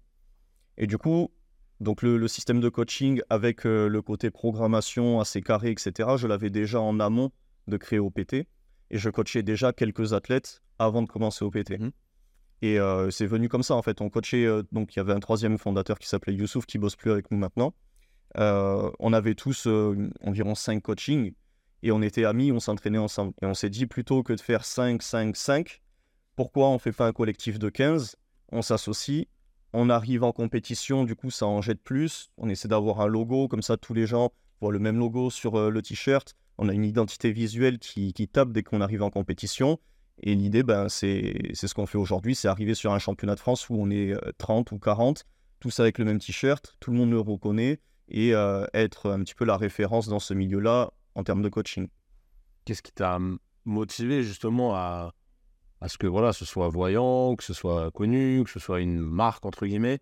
Et 0.78 0.88
du 0.88 0.98
coup, 0.98 1.32
donc 1.80 2.02
le, 2.02 2.18
le 2.18 2.28
système 2.28 2.60
de 2.60 2.70
coaching 2.70 3.22
avec 3.30 3.66
euh, 3.66 3.88
le 3.88 4.02
côté 4.02 4.32
programmation 4.32 5.20
assez 5.20 5.42
carré, 5.42 5.72
etc., 5.72 6.10
je 6.18 6.28
l'avais 6.28 6.50
déjà 6.50 6.82
en 6.82 7.00
amont 7.00 7.32
de 7.68 7.78
créer 7.78 8.00
OPT. 8.00 8.48
Et 8.90 8.98
je 8.98 9.10
coachais 9.10 9.44
déjà 9.44 9.74
quelques 9.74 10.14
athlètes 10.14 10.64
avant 10.80 11.02
de 11.02 11.08
commencer 11.08 11.44
OPT. 11.44 11.80
Mhm. 11.80 11.92
Et 12.64 12.80
euh, 12.80 13.12
c'est 13.12 13.28
venu 13.28 13.50
comme 13.50 13.64
ça 13.64 13.76
en 13.76 13.82
fait. 13.84 14.02
On 14.02 14.10
coachait, 14.10 14.46
euh, 14.46 14.64
donc 14.72 14.96
il 14.96 15.00
y 15.00 15.00
avait 15.00 15.14
un 15.14 15.20
troisième 15.20 15.58
fondateur 15.58 16.00
qui 16.00 16.08
s'appelait 16.08 16.34
Youssouf 16.34 16.66
qui 16.66 16.80
bosse 16.80 16.96
plus 16.96 17.12
avec 17.12 17.30
nous 17.32 17.38
maintenant. 17.38 17.74
On 18.36 19.14
avait 19.14 19.34
tous 19.34 19.68
environ 20.22 20.54
5 20.54 20.84
coachings 20.84 21.34
et 21.82 21.92
on 21.92 22.04
était 22.04 22.24
amis, 22.24 22.52
on 22.52 22.60
s'entraînait 22.60 22.98
ensemble. 23.00 23.34
Et 23.42 23.46
on 23.46 23.56
s'est 23.56 23.70
dit 23.70 23.88
plutôt 23.88 24.22
que 24.22 24.34
de 24.34 24.42
faire 24.42 24.64
5, 24.64 25.02
5, 25.02 25.36
5, 25.36 25.82
pourquoi 26.36 26.70
on 26.70 26.78
fait 26.78 26.92
pas 26.92 27.08
un 27.08 27.14
collectif 27.14 27.58
de 27.58 27.70
15 27.70 28.16
On 28.52 28.62
s'associe, 28.62 29.26
on 29.74 29.90
arrive 29.90 30.24
en 30.24 30.32
compétition, 30.32 31.04
du 31.04 31.16
coup 31.16 31.32
ça 31.32 31.46
en 31.46 31.62
jette 31.62 31.82
plus. 31.82 32.30
On 32.38 32.50
essaie 32.50 32.68
d'avoir 32.68 33.02
un 33.02 33.08
logo, 33.08 33.48
comme 33.48 33.62
ça 33.62 33.78
tous 33.78 33.94
les 33.94 34.08
gens 34.08 34.32
voient 34.62 34.72
le 34.72 34.80
même 34.80 34.98
logo 34.98 35.30
sur 35.30 35.56
euh, 35.56 35.70
le 35.70 35.82
t-shirt. 35.82 36.36
On 36.58 36.70
a 36.70 36.74
une 36.74 36.86
identité 36.86 37.32
visuelle 37.32 37.78
qui, 37.78 38.14
tape 38.32 38.52
dès 38.52 38.64
qu'on 38.64 38.82
arrive 38.82 39.04
en 39.04 39.10
compétition. 39.12 39.78
Et 40.24 40.34
l'idée, 40.34 40.64
ben, 40.64 40.90
c'est 40.90 41.54
ce 41.54 41.72
qu'on 41.76 41.86
fait 41.86 42.00
aujourd'hui, 42.00 42.34
c'est 42.34 42.48
arriver 42.48 42.74
sur 42.74 42.92
un 42.92 42.98
championnat 42.98 43.36
de 43.36 43.40
France 43.40 43.70
où 43.70 43.76
on 43.76 43.92
est 43.92 44.14
euh, 44.14 44.32
30 44.40 44.72
ou 44.72 44.80
40, 44.80 45.26
tous 45.60 45.80
avec 45.80 46.00
le 46.00 46.06
même 46.06 46.18
t-shirt, 46.18 46.76
tout 46.80 46.90
le 46.90 46.98
monde 46.98 47.12
le 47.12 47.20
reconnaît, 47.20 47.80
et 48.10 48.34
euh, 48.34 48.66
être 48.74 49.12
un 49.12 49.20
petit 49.20 49.36
peu 49.36 49.46
la 49.46 49.58
référence 49.58 50.08
dans 50.08 50.20
ce 50.20 50.34
milieu-là 50.34 50.92
en 51.14 51.24
termes 51.24 51.44
de 51.44 51.50
coaching. 51.50 51.88
Qu'est-ce 52.66 52.82
qui 52.82 52.92
t'a 52.94 53.18
m- 53.18 53.38
motivé 53.66 54.24
justement 54.24 54.76
à, 54.76 55.14
à 55.82 55.88
ce 55.90 55.98
que 55.98 56.08
voilà, 56.08 56.34
ce 56.34 56.46
soit 56.46 56.70
voyant, 56.70 57.36
que 57.36 57.44
ce 57.44 57.54
soit 57.54 57.92
connu, 57.92 58.44
que 58.44 58.50
ce 58.50 58.60
soit 58.60 58.80
une 58.80 59.00
marque 59.00 59.46
entre 59.46 59.66
guillemets 59.66 60.00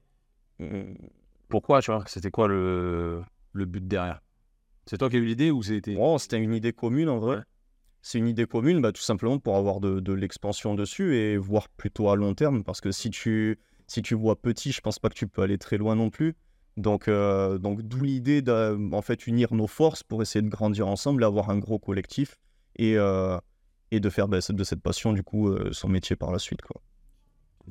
Pourquoi, 1.49 1.81
tu 1.81 1.91
vois? 1.91 2.03
C'était 2.07 2.31
quoi 2.31 2.47
le, 2.47 3.23
le 3.53 3.65
but 3.65 3.85
derrière? 3.87 4.21
C'est 4.85 4.97
toi 4.97 5.09
qui 5.09 5.17
as 5.17 5.19
eu 5.19 5.25
l'idée 5.25 5.51
ou 5.51 5.63
c'était 5.63 5.95
Bon, 5.95 6.17
c'était 6.17 6.37
une 6.37 6.53
idée 6.53 6.73
commune 6.73 7.09
en 7.09 7.17
vrai. 7.17 7.37
Ouais. 7.37 7.43
C'est 8.01 8.19
une 8.19 8.27
idée 8.27 8.45
commune, 8.45 8.81
bah, 8.81 8.91
tout 8.91 9.01
simplement 9.01 9.39
pour 9.39 9.55
avoir 9.55 9.79
de, 9.79 9.99
de 9.99 10.13
l'expansion 10.13 10.75
dessus 10.75 11.15
et 11.15 11.37
voir 11.37 11.69
plutôt 11.69 12.09
à 12.09 12.15
long 12.15 12.35
terme. 12.35 12.63
Parce 12.63 12.79
que 12.79 12.91
si 12.91 13.09
tu, 13.09 13.57
si 13.87 14.03
tu 14.03 14.13
vois 14.13 14.39
petit, 14.39 14.71
je 14.71 14.79
pense 14.79 14.99
pas 14.99 15.09
que 15.09 15.15
tu 15.15 15.27
peux 15.27 15.41
aller 15.41 15.57
très 15.57 15.77
loin 15.77 15.95
non 15.95 16.11
plus. 16.11 16.35
Donc, 16.77 17.07
euh, 17.07 17.57
donc 17.57 17.81
d'où 17.81 18.03
l'idée 18.03 18.41
d'en 18.43 19.01
fait 19.01 19.25
unir 19.25 19.53
nos 19.55 19.65
forces 19.65 20.03
pour 20.03 20.21
essayer 20.21 20.43
de 20.43 20.49
grandir 20.49 20.87
ensemble 20.87 21.23
et 21.23 21.25
avoir 21.25 21.49
un 21.49 21.57
gros 21.57 21.79
collectif 21.79 22.37
et, 22.75 22.97
euh, 22.97 23.37
et 23.91 23.99
de 23.99 24.09
faire 24.09 24.27
bah, 24.27 24.39
de 24.47 24.63
cette 24.63 24.81
passion 24.81 25.13
du 25.13 25.23
coup 25.23 25.49
euh, 25.49 25.71
son 25.71 25.87
métier 25.89 26.15
par 26.15 26.31
la 26.31 26.39
suite. 26.39 26.61
Quoi. 26.61 26.81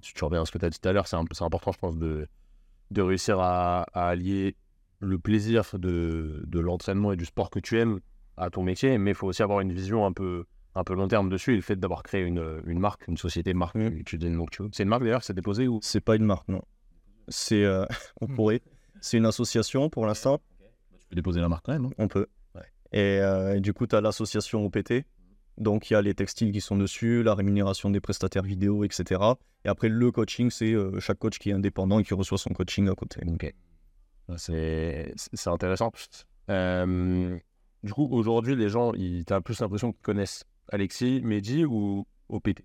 tu, 0.01 0.15
tu 0.15 0.25
reviens 0.25 0.43
à 0.43 0.45
ce 0.47 0.53
que 0.53 0.59
tu 0.59 0.65
as 0.65 0.71
dit 0.71 0.79
tout 0.79 0.89
à 0.89 0.93
l'heure, 0.93 1.07
c'est 1.07 1.17
important, 1.17 1.73
je 1.73 1.79
pense, 1.79 1.97
de, 1.97 2.27
de 2.91 3.03
réussir 3.03 3.41
à, 3.41 3.83
à 3.93 4.09
allier 4.09 4.57
le 5.01 5.19
plaisir 5.19 5.65
de, 5.75 6.43
de 6.47 6.61
l'entraînement 6.61 7.13
et 7.13 7.17
du 7.17 7.25
sport 7.25 7.51
que 7.51 7.59
tu 7.59 7.79
aimes 7.79 8.01
à 8.37 8.51
ton 8.51 8.63
métier, 8.63 8.97
mais 8.99 9.11
il 9.13 9.15
faut 9.15 9.27
aussi 9.27 9.43
avoir 9.43 9.61
une 9.61 9.73
vision 9.73 10.07
un 10.07 10.13
peu, 10.13 10.45
un 10.75 10.85
peu 10.85 10.95
long 10.95 11.09
terme 11.09 11.29
dessus. 11.29 11.53
Et 11.53 11.57
le 11.57 11.63
fait 11.63 11.77
d'avoir 11.77 12.03
créé 12.03 12.23
une, 12.23 12.63
une 12.67 12.79
marque, 12.79 13.07
une 13.07 13.17
société 13.17 13.53
de 13.53 13.59
marque, 13.59 13.77
Mm. 13.77 14.03
tu, 14.05 14.19
que 14.19 14.51
tu 14.51 14.63
veux. 14.63 14.71
C'est 14.73 14.83
une 14.83 14.89
marque 14.89 15.03
d'ailleurs, 15.03 15.23
c'est 15.23 15.35
déposé 15.35 15.69
ou? 15.69 15.79
C'est 15.83 16.01
pas 16.01 16.17
une 16.17 16.25
marque, 16.25 16.49
non. 16.49 16.63
C'est, 17.29 17.65
euh, 17.65 17.85
on 18.21 18.27
pourrait. 18.27 18.63
C'est 19.01 19.19
une 19.19 19.27
association 19.27 19.91
pour 19.91 20.07
l'instant. 20.07 20.41
Tu 21.01 21.09
peux 21.09 21.17
déposer 21.17 21.41
la 21.41 21.49
marque 21.49 21.67
quand 21.67 21.73
même, 21.73 21.83
non 21.83 21.91
On 21.99 22.09
peut. 22.09 22.27
Ouais. 22.55 22.63
Et, 22.93 23.21
euh, 23.21 23.57
et 23.57 23.61
du 23.61 23.73
coup, 23.73 23.87
tu 23.87 23.95
as 23.95 24.01
l'association 24.01 24.65
OPT. 24.65 25.05
Donc, 25.59 25.91
il 25.91 25.95
y 25.95 25.97
a 25.97 26.03
les 26.03 26.15
textiles 26.15 26.51
qui 26.53 26.61
sont 26.61 26.77
dessus, 26.77 27.23
la 27.23 27.35
rémunération 27.35 27.91
des 27.91 28.01
prestataires 28.01 28.43
vidéo, 28.43 28.85
etc. 28.85 29.21
Et 29.65 29.69
après, 29.69 29.89
le 29.89 30.11
coaching, 30.11 30.51
c'est 30.51 30.73
euh, 30.73 30.99
chaque 31.01 31.19
coach 31.19 31.39
qui 31.39 31.51
est 31.51 31.53
indépendant 31.53 31.99
et 32.01 32.05
qui 32.05 32.15
reçoit 32.15 32.39
son 32.39 32.51
coaching 32.51 32.89
à 32.89 32.95
côté. 32.95 33.21
Ok. 33.27 33.55
C'est 34.37 35.13
c'est- 35.17 35.49
intéressant. 35.51 35.93
Euh, 36.51 37.39
du 37.83 37.93
coup, 37.93 38.09
aujourd'hui, 38.11 38.57
les 38.57 38.69
gens, 38.69 38.93
tu 38.93 39.25
as 39.31 39.41
plus 39.41 39.61
l'impression 39.61 39.93
qu'ils 39.93 40.03
connaissent 40.03 40.45
Alexis, 40.71 41.21
Mehdi 41.23 41.65
ou 41.65 42.07
OPT 42.31 42.65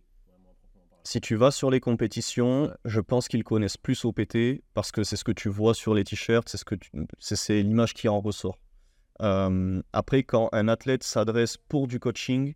Si 1.03 1.19
tu 1.21 1.35
vas 1.35 1.51
sur 1.51 1.69
les 1.69 1.79
compétitions, 1.81 2.71
je 2.85 3.01
pense 3.01 3.27
qu'ils 3.27 3.43
connaissent 3.43 3.77
plus 3.77 4.05
OPT 4.05 4.63
parce 4.73 4.91
que 4.91 5.03
c'est 5.03 5.15
ce 5.17 5.23
que 5.23 5.31
tu 5.33 5.49
vois 5.49 5.73
sur 5.73 5.93
les 5.93 6.03
t-shirts, 6.05 6.47
c'est 6.49 6.57
ce 6.57 6.65
que 6.65 6.75
c'est 7.19 7.61
l'image 7.61 7.93
qui 7.93 8.07
en 8.07 8.21
ressort. 8.21 8.57
Euh, 9.21 9.81
après, 9.91 10.23
quand 10.23 10.49
un 10.53 10.69
athlète 10.69 11.03
s'adresse 11.03 11.57
pour 11.57 11.87
du 11.87 11.99
coaching, 11.99 12.53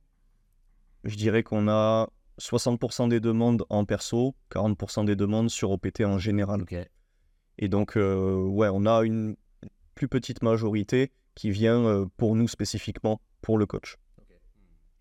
je 1.03 1.15
dirais 1.15 1.43
qu'on 1.43 1.67
a 1.67 2.09
60% 2.39 3.09
des 3.09 3.19
demandes 3.19 3.63
en 3.69 3.85
perso, 3.85 4.35
40% 4.51 5.05
des 5.05 5.15
demandes 5.15 5.49
sur 5.49 5.71
OPT 5.71 6.01
en 6.01 6.17
général. 6.17 6.65
Et 7.57 7.67
donc, 7.67 7.97
euh, 7.97 8.35
ouais, 8.35 8.69
on 8.71 8.85
a 8.85 9.03
une 9.03 9.35
plus 9.95 10.07
petite 10.07 10.41
majorité 10.41 11.11
qui 11.35 11.51
vient 11.51 11.85
euh, 11.85 12.05
pour 12.17 12.35
nous 12.35 12.47
spécifiquement, 12.47 13.21
pour 13.41 13.57
le 13.57 13.65
coach. 13.65 13.97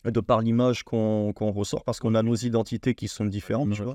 De 0.05 0.21
par 0.21 0.41
l'image 0.41 0.83
qu'on 0.83 1.33
qu'on 1.33 1.53
ressort, 1.53 1.85
parce 1.85 2.01
qu'on 2.01 2.17
a 2.17 2.23
nos 2.25 2.35
identités 2.35 2.95
qui 2.95 3.07
sont 3.07 3.25
différentes. 3.25 3.73
tu 3.73 3.83
vois. 3.83 3.95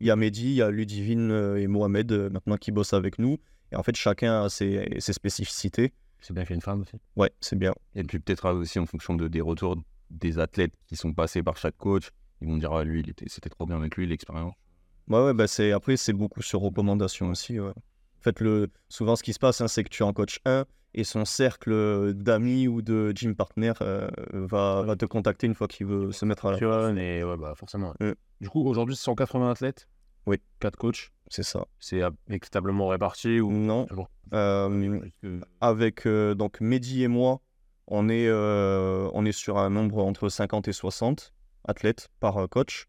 Il 0.00 0.06
y 0.06 0.10
a 0.10 0.16
Mehdi, 0.16 0.44
il 0.44 0.54
y 0.54 0.62
a 0.62 0.70
Ludivine 0.70 1.30
euh, 1.30 1.60
et 1.60 1.66
Mohamed 1.66 2.10
euh, 2.12 2.30
maintenant 2.30 2.56
qui 2.56 2.72
bossent 2.72 2.94
avec 2.94 3.18
nous. 3.18 3.38
Et 3.70 3.76
en 3.76 3.82
fait, 3.82 3.96
chacun 3.96 4.44
a 4.44 4.48
ses, 4.48 4.88
ses 4.98 5.12
spécificités. 5.12 5.92
C'est 6.20 6.32
bien 6.32 6.44
qu'il 6.44 6.50
y 6.50 6.54
ait 6.54 6.56
une 6.56 6.62
femme 6.62 6.82
aussi. 6.82 6.96
Ouais, 7.16 7.30
c'est 7.40 7.58
bien. 7.58 7.74
Et 7.94 8.04
puis 8.04 8.18
peut-être 8.18 8.50
aussi 8.52 8.78
en 8.78 8.86
fonction 8.86 9.14
de, 9.14 9.28
des 9.28 9.40
retours 9.40 9.76
des 10.12 10.38
athlètes 10.38 10.74
qui 10.86 10.96
sont 10.96 11.12
passés 11.12 11.42
par 11.42 11.56
chaque 11.56 11.76
coach, 11.76 12.10
ils 12.40 12.48
vont 12.48 12.56
dire 12.56 12.72
ah, 12.72 12.84
lui, 12.84 13.04
c'était 13.26 13.50
trop 13.50 13.66
bien 13.66 13.76
avec 13.76 13.96
lui, 13.96 14.06
l'expérience. 14.06 14.54
Ouais, 15.08 15.22
ouais, 15.24 15.34
bah 15.34 15.46
c'est, 15.48 15.72
après, 15.72 15.96
c'est 15.96 16.12
beaucoup 16.12 16.42
sur 16.42 16.60
recommandation 16.60 17.30
aussi. 17.30 17.58
ouais. 17.58 17.70
En 17.70 18.22
fait, 18.22 18.40
le, 18.40 18.70
souvent, 18.88 19.16
ce 19.16 19.22
qui 19.24 19.32
se 19.32 19.38
passe, 19.40 19.60
hein, 19.60 19.68
c'est 19.68 19.82
que 19.82 19.88
tu 19.88 20.02
en 20.04 20.12
coaches 20.12 20.38
un 20.44 20.64
et 20.94 21.04
son 21.04 21.24
cercle 21.24 22.12
d'amis 22.14 22.68
ou 22.68 22.82
de 22.82 23.12
gym 23.14 23.34
partner 23.34 23.72
euh, 23.80 24.08
va, 24.32 24.82
va 24.82 24.94
te 24.94 25.06
contacter 25.06 25.46
une 25.46 25.54
fois 25.54 25.66
qu'il 25.66 25.86
veut 25.86 26.12
se 26.12 26.24
mettre 26.24 26.46
à 26.46 26.52
la 26.52 26.58
Passionne 26.58 26.98
et 26.98 27.24
ouais, 27.24 27.36
bah, 27.36 27.54
forcément. 27.56 27.94
Du 28.40 28.48
coup, 28.48 28.64
aujourd'hui, 28.66 28.94
180 28.94 29.50
athlètes. 29.50 29.88
Oui. 30.26 30.36
4 30.60 30.76
coachs. 30.76 31.10
C'est 31.28 31.42
ça. 31.42 31.66
C'est 31.80 32.02
équitablement 32.30 32.88
réparti 32.88 33.40
ou 33.40 33.50
Non. 33.50 33.86
toujours 33.86 34.08
Euh, 34.34 35.00
avec 35.60 36.06
euh, 36.06 36.34
donc 36.34 36.60
Mehdi 36.60 37.02
et 37.02 37.08
moi, 37.08 37.40
on 37.86 38.08
est, 38.08 38.28
euh, 38.28 39.10
on 39.12 39.24
est 39.24 39.32
sur 39.32 39.58
un 39.58 39.70
nombre 39.70 39.98
entre 40.04 40.28
50 40.28 40.68
et 40.68 40.72
60 40.72 41.34
athlètes 41.64 42.08
par 42.20 42.38
euh, 42.38 42.46
coach. 42.46 42.88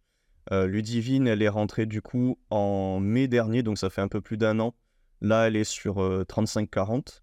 Euh, 0.51 0.67
Ludivine, 0.67 1.27
elle 1.27 1.41
est 1.41 1.49
rentrée 1.49 1.85
du 1.85 2.01
coup 2.01 2.37
en 2.49 2.99
mai 2.99 3.27
dernier, 3.27 3.63
donc 3.63 3.77
ça 3.77 3.89
fait 3.89 4.01
un 4.01 4.07
peu 4.07 4.21
plus 4.21 4.37
d'un 4.37 4.59
an. 4.59 4.75
Là, 5.21 5.47
elle 5.47 5.55
est 5.55 5.63
sur 5.63 6.01
euh, 6.01 6.25
35-40. 6.27 7.21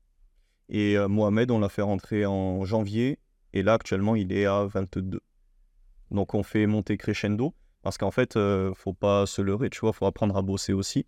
Et 0.72 0.96
Mohamed, 1.08 1.50
on 1.50 1.58
l'a 1.58 1.68
fait 1.68 1.82
rentrer 1.82 2.26
en 2.26 2.64
janvier. 2.64 3.18
Et 3.52 3.64
là, 3.64 3.74
actuellement, 3.74 4.14
il 4.14 4.32
est 4.32 4.46
à 4.46 4.64
22. 4.66 5.20
Donc, 6.12 6.34
on 6.34 6.44
fait 6.44 6.66
monter 6.66 6.96
crescendo. 6.96 7.56
Parce 7.82 7.98
qu'en 7.98 8.12
fait, 8.12 8.36
euh, 8.36 8.72
faut 8.76 8.92
pas 8.92 9.26
se 9.26 9.42
leurrer, 9.42 9.68
tu 9.68 9.80
vois, 9.80 9.92
faut 9.92 10.06
apprendre 10.06 10.36
à 10.36 10.42
bosser 10.42 10.72
aussi. 10.72 11.06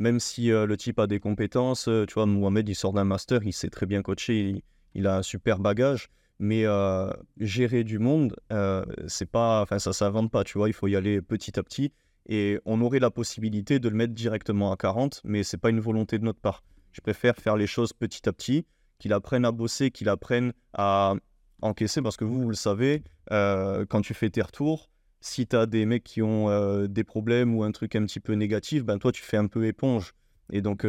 Même 0.00 0.18
si 0.18 0.48
le 0.48 0.76
type 0.76 0.98
a 0.98 1.06
des 1.06 1.20
compétences, 1.20 1.84
tu 1.84 2.14
vois, 2.14 2.26
Mohamed, 2.26 2.68
il 2.68 2.74
sort 2.74 2.92
d'un 2.92 3.04
master, 3.04 3.44
il 3.44 3.52
sait 3.52 3.70
très 3.70 3.86
bien 3.86 4.02
coacher, 4.02 4.64
il 4.94 5.06
a 5.06 5.18
un 5.18 5.22
super 5.22 5.58
bagage. 5.58 6.08
Mais 6.40 6.64
euh, 6.66 7.10
gérer 7.38 7.84
du 7.84 7.98
monde, 7.98 8.36
euh, 8.52 8.84
c'est 9.06 9.30
pas, 9.30 9.62
enfin, 9.62 9.78
ça 9.78 9.92
s'invente 9.92 10.30
pas, 10.30 10.42
tu 10.42 10.58
vois, 10.58 10.68
il 10.68 10.72
faut 10.72 10.88
y 10.88 10.96
aller 10.96 11.22
petit 11.22 11.58
à 11.58 11.62
petit. 11.62 11.92
Et 12.28 12.58
on 12.64 12.80
aurait 12.80 12.98
la 12.98 13.10
possibilité 13.10 13.78
de 13.78 13.88
le 13.88 13.94
mettre 13.94 14.14
directement 14.14 14.72
à 14.72 14.76
40, 14.76 15.20
mais 15.24 15.42
c'est 15.42 15.58
pas 15.58 15.70
une 15.70 15.80
volonté 15.80 16.18
de 16.18 16.24
notre 16.24 16.40
part. 16.40 16.64
Je 16.92 17.00
préfère 17.00 17.36
faire 17.36 17.56
les 17.56 17.66
choses 17.66 17.92
petit 17.92 18.28
à 18.28 18.32
petit, 18.32 18.66
qu'il 18.98 19.12
apprenne 19.12 19.44
à 19.44 19.52
bosser, 19.52 19.90
qu'il 19.90 20.08
apprenne 20.08 20.52
à 20.72 21.14
encaisser, 21.62 22.02
parce 22.02 22.16
que 22.16 22.24
vous, 22.24 22.42
vous 22.42 22.48
le 22.48 22.56
savez, 22.56 23.04
euh, 23.30 23.84
quand 23.86 24.00
tu 24.00 24.14
fais 24.14 24.30
tes 24.30 24.42
retours, 24.42 24.90
si 25.20 25.46
tu 25.46 25.54
as 25.54 25.66
des 25.66 25.86
mecs 25.86 26.04
qui 26.04 26.20
ont 26.20 26.86
des 26.86 27.04
problèmes 27.04 27.54
ou 27.54 27.62
un 27.62 27.72
truc 27.72 27.96
un 27.96 28.04
petit 28.04 28.20
peu 28.20 28.34
négatif, 28.34 28.84
ben 28.84 28.98
toi, 28.98 29.12
tu 29.12 29.22
fais 29.22 29.38
un 29.38 29.46
peu 29.46 29.66
éponge. 29.66 30.14
Et 30.52 30.60
donc, 30.60 30.86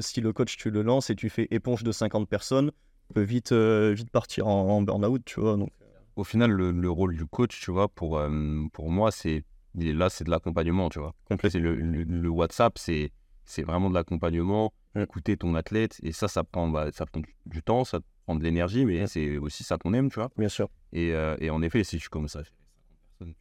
si 0.00 0.20
le 0.20 0.32
coach, 0.32 0.56
tu 0.56 0.70
le 0.70 0.82
lances 0.82 1.10
et 1.10 1.16
tu 1.16 1.28
fais 1.28 1.48
éponge 1.50 1.82
de 1.82 1.90
50 1.90 2.28
personnes, 2.28 2.70
peut 3.12 3.22
vite, 3.22 3.52
euh, 3.52 3.92
vite 3.94 4.10
partir 4.10 4.46
en, 4.46 4.68
en 4.78 4.82
burn-out, 4.82 5.22
tu 5.24 5.40
vois. 5.40 5.56
Donc, 5.56 5.70
Au 6.16 6.24
final, 6.24 6.50
le, 6.50 6.70
le 6.70 6.90
rôle 6.90 7.16
du 7.16 7.26
coach, 7.26 7.60
tu 7.60 7.70
vois, 7.70 7.88
pour, 7.88 8.18
euh, 8.18 8.64
pour 8.72 8.90
moi, 8.90 9.10
c'est 9.10 9.44
là, 9.76 10.08
c'est 10.08 10.24
de 10.24 10.30
l'accompagnement, 10.30 10.88
tu 10.88 11.00
vois. 11.00 11.14
Complet. 11.28 11.50
C'est 11.50 11.58
le, 11.58 11.74
le, 11.74 12.04
le 12.04 12.28
WhatsApp, 12.28 12.78
c'est 12.78 13.10
c'est 13.46 13.62
vraiment 13.62 13.90
de 13.90 13.94
l'accompagnement, 13.94 14.72
écouter 14.98 15.36
ton 15.36 15.54
athlète, 15.54 16.00
et 16.02 16.12
ça, 16.12 16.28
ça 16.28 16.44
prend, 16.44 16.68
bah, 16.68 16.88
ça 16.92 17.04
prend 17.04 17.20
du 17.44 17.62
temps, 17.62 17.84
ça 17.84 17.98
prend 18.24 18.36
de 18.36 18.42
l'énergie, 18.42 18.86
mais 18.86 19.06
c'est 19.06 19.36
aussi 19.36 19.64
ça 19.64 19.76
qu'on 19.76 19.92
aime, 19.92 20.08
tu 20.08 20.14
vois. 20.14 20.30
bien 20.38 20.48
sûr, 20.48 20.70
Et, 20.94 21.12
euh, 21.12 21.36
et 21.40 21.50
en 21.50 21.60
effet, 21.60 21.84
si 21.84 21.98
tu 21.98 22.08
commences 22.08 22.36
à 22.36 22.42
gérer 22.42 22.54
50 22.78 22.96
personnes, 23.18 23.34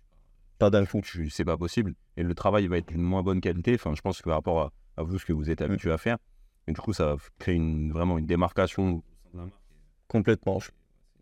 pas 0.60 0.70
d'un 0.70 0.86
coup. 0.86 1.02
c'est 1.30 1.46
pas 1.46 1.56
possible. 1.58 1.94
Et 2.18 2.24
le 2.24 2.36
travail 2.36 2.68
va 2.68 2.78
être 2.80 2.90
d'une 2.90 3.02
moins 3.02 3.24
bonne 3.24 3.40
qualité. 3.40 3.76
Enfin, 3.76 3.94
je 3.96 4.02
pense 4.02 4.18
que 4.22 4.26
par 4.26 4.34
rapport 4.36 4.62
à, 4.62 4.72
à 4.98 5.04
vous, 5.04 5.18
ce 5.20 5.26
que 5.26 5.32
vous 5.32 5.50
êtes 5.50 5.62
habitué 5.62 5.90
à 5.92 5.98
faire. 5.98 6.18
Et 6.68 6.74
du 6.74 6.82
coup, 6.82 6.92
ça 6.92 7.06
va 7.06 7.16
créer 7.40 7.56
une, 7.56 7.92
vraiment 7.94 8.18
une 8.18 8.26
démarcation. 8.26 9.04
Complètement. 10.08 10.60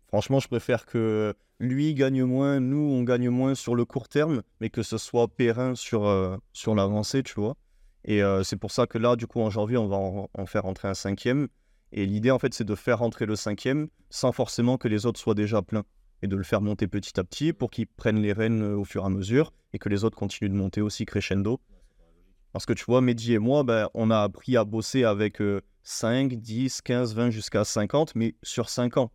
Franchement, 0.08 0.40
je 0.40 0.48
préfère 0.48 0.84
que 0.84 1.34
lui 1.58 1.94
gagne 1.94 2.24
moins, 2.24 2.60
nous, 2.60 2.76
on 2.76 3.02
gagne 3.02 3.30
moins 3.30 3.54
sur 3.54 3.74
le 3.74 3.84
court 3.84 4.08
terme, 4.08 4.42
mais 4.60 4.68
que 4.68 4.82
ce 4.82 4.98
soit 4.98 5.28
périn 5.28 5.74
sur, 5.74 6.06
euh, 6.06 6.36
sur 6.52 6.74
l'avancée, 6.74 7.22
tu 7.22 7.34
vois. 7.34 7.56
Et 8.04 8.22
euh, 8.22 8.42
c'est 8.42 8.56
pour 8.56 8.72
ça 8.72 8.86
que 8.86 8.98
là, 8.98 9.16
du 9.16 9.26
coup, 9.26 9.40
en 9.40 9.48
janvier, 9.48 9.76
on 9.76 9.86
va 9.86 9.96
en, 9.96 10.46
faire 10.46 10.64
rentrer 10.64 10.88
un 10.88 10.94
cinquième. 10.94 11.48
Et 11.92 12.04
l'idée, 12.04 12.30
en 12.30 12.38
fait, 12.38 12.52
c'est 12.52 12.64
de 12.64 12.74
faire 12.74 12.98
rentrer 12.98 13.26
le 13.26 13.36
cinquième 13.36 13.88
sans 14.10 14.32
forcément 14.32 14.76
que 14.76 14.88
les 14.88 15.06
autres 15.06 15.20
soient 15.20 15.34
déjà 15.34 15.62
pleins. 15.62 15.84
Et 16.20 16.28
de 16.28 16.36
le 16.36 16.42
faire 16.42 16.60
monter 16.60 16.86
petit 16.86 17.18
à 17.18 17.24
petit 17.24 17.52
pour 17.52 17.70
qu'ils 17.70 17.86
prennent 17.86 18.20
les 18.20 18.32
rênes 18.32 18.62
euh, 18.62 18.76
au 18.76 18.84
fur 18.84 19.02
et 19.02 19.06
à 19.06 19.08
mesure 19.08 19.52
et 19.72 19.78
que 19.78 19.88
les 19.88 20.04
autres 20.04 20.16
continuent 20.16 20.50
de 20.50 20.54
monter 20.54 20.80
aussi 20.80 21.04
crescendo. 21.04 21.60
Parce 22.52 22.66
que 22.66 22.74
tu 22.74 22.84
vois, 22.84 23.00
Mehdi 23.00 23.32
et 23.32 23.38
moi, 23.38 23.62
ben, 23.62 23.88
on 23.94 24.10
a 24.10 24.18
appris 24.18 24.56
à 24.56 24.64
bosser 24.64 25.04
avec 25.04 25.40
5, 25.82 26.34
10, 26.34 26.82
15, 26.82 27.14
20 27.14 27.30
jusqu'à 27.30 27.64
50, 27.64 28.14
mais 28.14 28.34
sur 28.42 28.68
5 28.68 28.96
ans. 28.96 29.10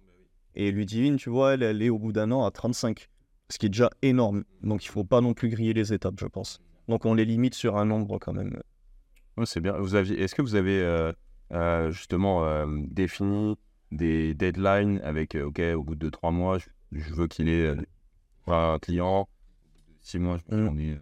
Et 0.56 0.72
Ludivine, 0.72 1.18
tu 1.18 1.30
vois, 1.30 1.54
elle, 1.54 1.64
elle 1.64 1.82
est 1.82 1.90
au 1.90 2.00
bout 2.00 2.12
d'un 2.12 2.32
an 2.32 2.46
à 2.46 2.52
35, 2.52 3.10
ce 3.50 3.58
qui 3.58 3.68
est 3.68 3.70
déjà 3.70 3.90
énorme. 4.02 4.44
Donc 4.64 4.84
il 4.84 4.90
faut 4.90 5.04
pas 5.04 5.22
non 5.22 5.34
plus 5.34 5.50
griller 5.50 5.74
les 5.74 5.94
étapes, 5.94 6.20
je 6.20 6.26
pense. 6.26 6.60
Donc 6.88 7.06
on 7.06 7.14
les 7.14 7.26
limite 7.26 7.54
sur 7.54 7.78
un 7.78 7.86
nombre 7.86 8.18
quand 8.20 8.34
même. 8.34 8.62
Ouais, 9.38 9.46
c'est 9.46 9.62
bien. 9.62 9.74
Vous 9.74 9.96
aviez, 9.96 10.20
est-ce 10.20 10.34
que 10.34 10.42
vous 10.42 10.56
avez 10.56 10.82
euh, 10.82 11.12
euh, 11.54 11.92
justement 11.92 12.44
euh, 12.46 12.66
défini 12.88 13.56
des 13.92 14.34
deadlines 14.34 15.00
avec, 15.04 15.36
ok, 15.36 15.62
au 15.76 15.84
bout 15.84 15.96
de 15.96 16.10
3 16.10 16.32
mois, 16.32 16.58
je, 16.58 16.66
je 16.92 17.14
veux 17.14 17.28
qu'il 17.28 17.50
ait 17.50 17.76
un 18.48 18.80
client, 18.80 19.28
6 20.02 20.20
mois, 20.20 20.38
je 20.38 20.56
veux 20.56 20.64
Mm. 20.64 20.68
qu'on 20.70 20.80
euh, 20.80 20.98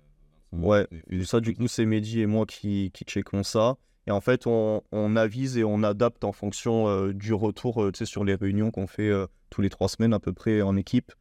Ouais, 0.51 0.87
ça, 1.23 1.39
du 1.39 1.53
coup, 1.53 1.67
c'est 1.67 1.85
Mehdi 1.85 2.21
et 2.21 2.25
moi 2.27 2.45
qui, 2.45 2.91
qui 2.93 3.03
checkons 3.05 3.43
ça. 3.43 3.77
Et 4.07 4.11
en 4.11 4.21
fait, 4.21 4.45
on, 4.45 4.81
on 4.91 5.15
avise 5.15 5.57
et 5.57 5.63
on 5.63 5.81
adapte 5.81 6.23
en 6.23 6.31
fonction 6.31 6.87
euh, 6.87 7.13
du 7.13 7.33
retour, 7.33 7.83
euh, 7.83 7.91
tu 7.91 7.99
sais, 7.99 8.05
sur 8.05 8.23
les 8.23 8.35
réunions 8.35 8.69
qu'on 8.69 8.87
fait 8.87 9.09
euh, 9.09 9.25
tous 9.49 9.61
les 9.61 9.69
trois 9.69 9.89
semaines 9.89 10.13
à 10.13 10.19
peu 10.19 10.31
près 10.31 10.61
en 10.61 10.75
équipe. 10.77 11.11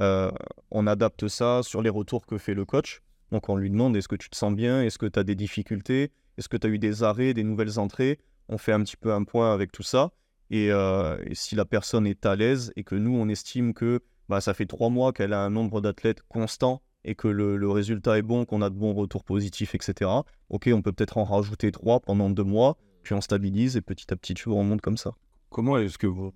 Euh, 0.00 0.30
on 0.70 0.86
adapte 0.86 1.26
ça 1.28 1.62
sur 1.62 1.80
les 1.80 1.90
retours 1.90 2.26
que 2.26 2.36
fait 2.38 2.54
le 2.54 2.64
coach. 2.64 3.00
Donc 3.32 3.48
on 3.48 3.56
lui 3.56 3.70
demande 3.70 3.96
est-ce 3.96 4.08
que 4.08 4.16
tu 4.16 4.28
te 4.28 4.36
sens 4.36 4.54
bien? 4.54 4.82
Est-ce 4.82 4.98
que 4.98 5.06
tu 5.06 5.18
as 5.18 5.24
des 5.24 5.34
difficultés? 5.34 6.12
Est-ce 6.36 6.48
que 6.48 6.56
tu 6.56 6.66
as 6.66 6.70
eu 6.70 6.78
des 6.78 7.02
arrêts, 7.02 7.32
des 7.32 7.44
nouvelles 7.44 7.78
entrées? 7.78 8.18
On 8.48 8.58
fait 8.58 8.72
un 8.72 8.82
petit 8.82 8.96
peu 8.96 9.12
un 9.12 9.24
point 9.24 9.52
avec 9.52 9.72
tout 9.72 9.82
ça. 9.82 10.12
Et, 10.50 10.66
et 10.66 11.34
si 11.34 11.56
la 11.56 11.64
personne 11.64 12.06
est 12.06 12.26
à 12.26 12.36
l'aise 12.36 12.72
et 12.76 12.84
que 12.84 12.94
nous, 12.94 13.16
on 13.16 13.28
estime 13.28 13.72
que 13.72 14.02
bah, 14.28 14.40
ça 14.40 14.54
fait 14.54 14.66
trois 14.66 14.90
mois 14.90 15.12
qu'elle 15.12 15.32
a 15.32 15.40
un 15.40 15.50
nombre 15.50 15.80
d'athlètes 15.80 16.22
constant 16.28 16.82
et 17.04 17.14
que 17.14 17.28
le, 17.28 17.56
le 17.56 17.70
résultat 17.70 18.18
est 18.18 18.22
bon, 18.22 18.44
qu'on 18.44 18.62
a 18.62 18.70
de 18.70 18.74
bons 18.74 18.94
retours 18.94 19.24
positifs, 19.24 19.74
etc., 19.74 20.10
ok, 20.48 20.70
on 20.72 20.82
peut 20.82 20.92
peut-être 20.92 21.18
en 21.18 21.24
rajouter 21.24 21.70
trois 21.72 22.00
pendant 22.00 22.30
deux 22.30 22.44
mois, 22.44 22.76
puis 23.02 23.14
on 23.14 23.20
stabilise 23.20 23.76
et 23.76 23.82
petit 23.82 24.12
à 24.12 24.16
petit, 24.16 24.34
tu 24.34 24.48
monte 24.48 24.80
comme 24.80 24.96
ça. 24.96 25.12
Comment 25.50 25.78
est-ce 25.78 25.98
que 25.98 26.06
vous 26.06 26.32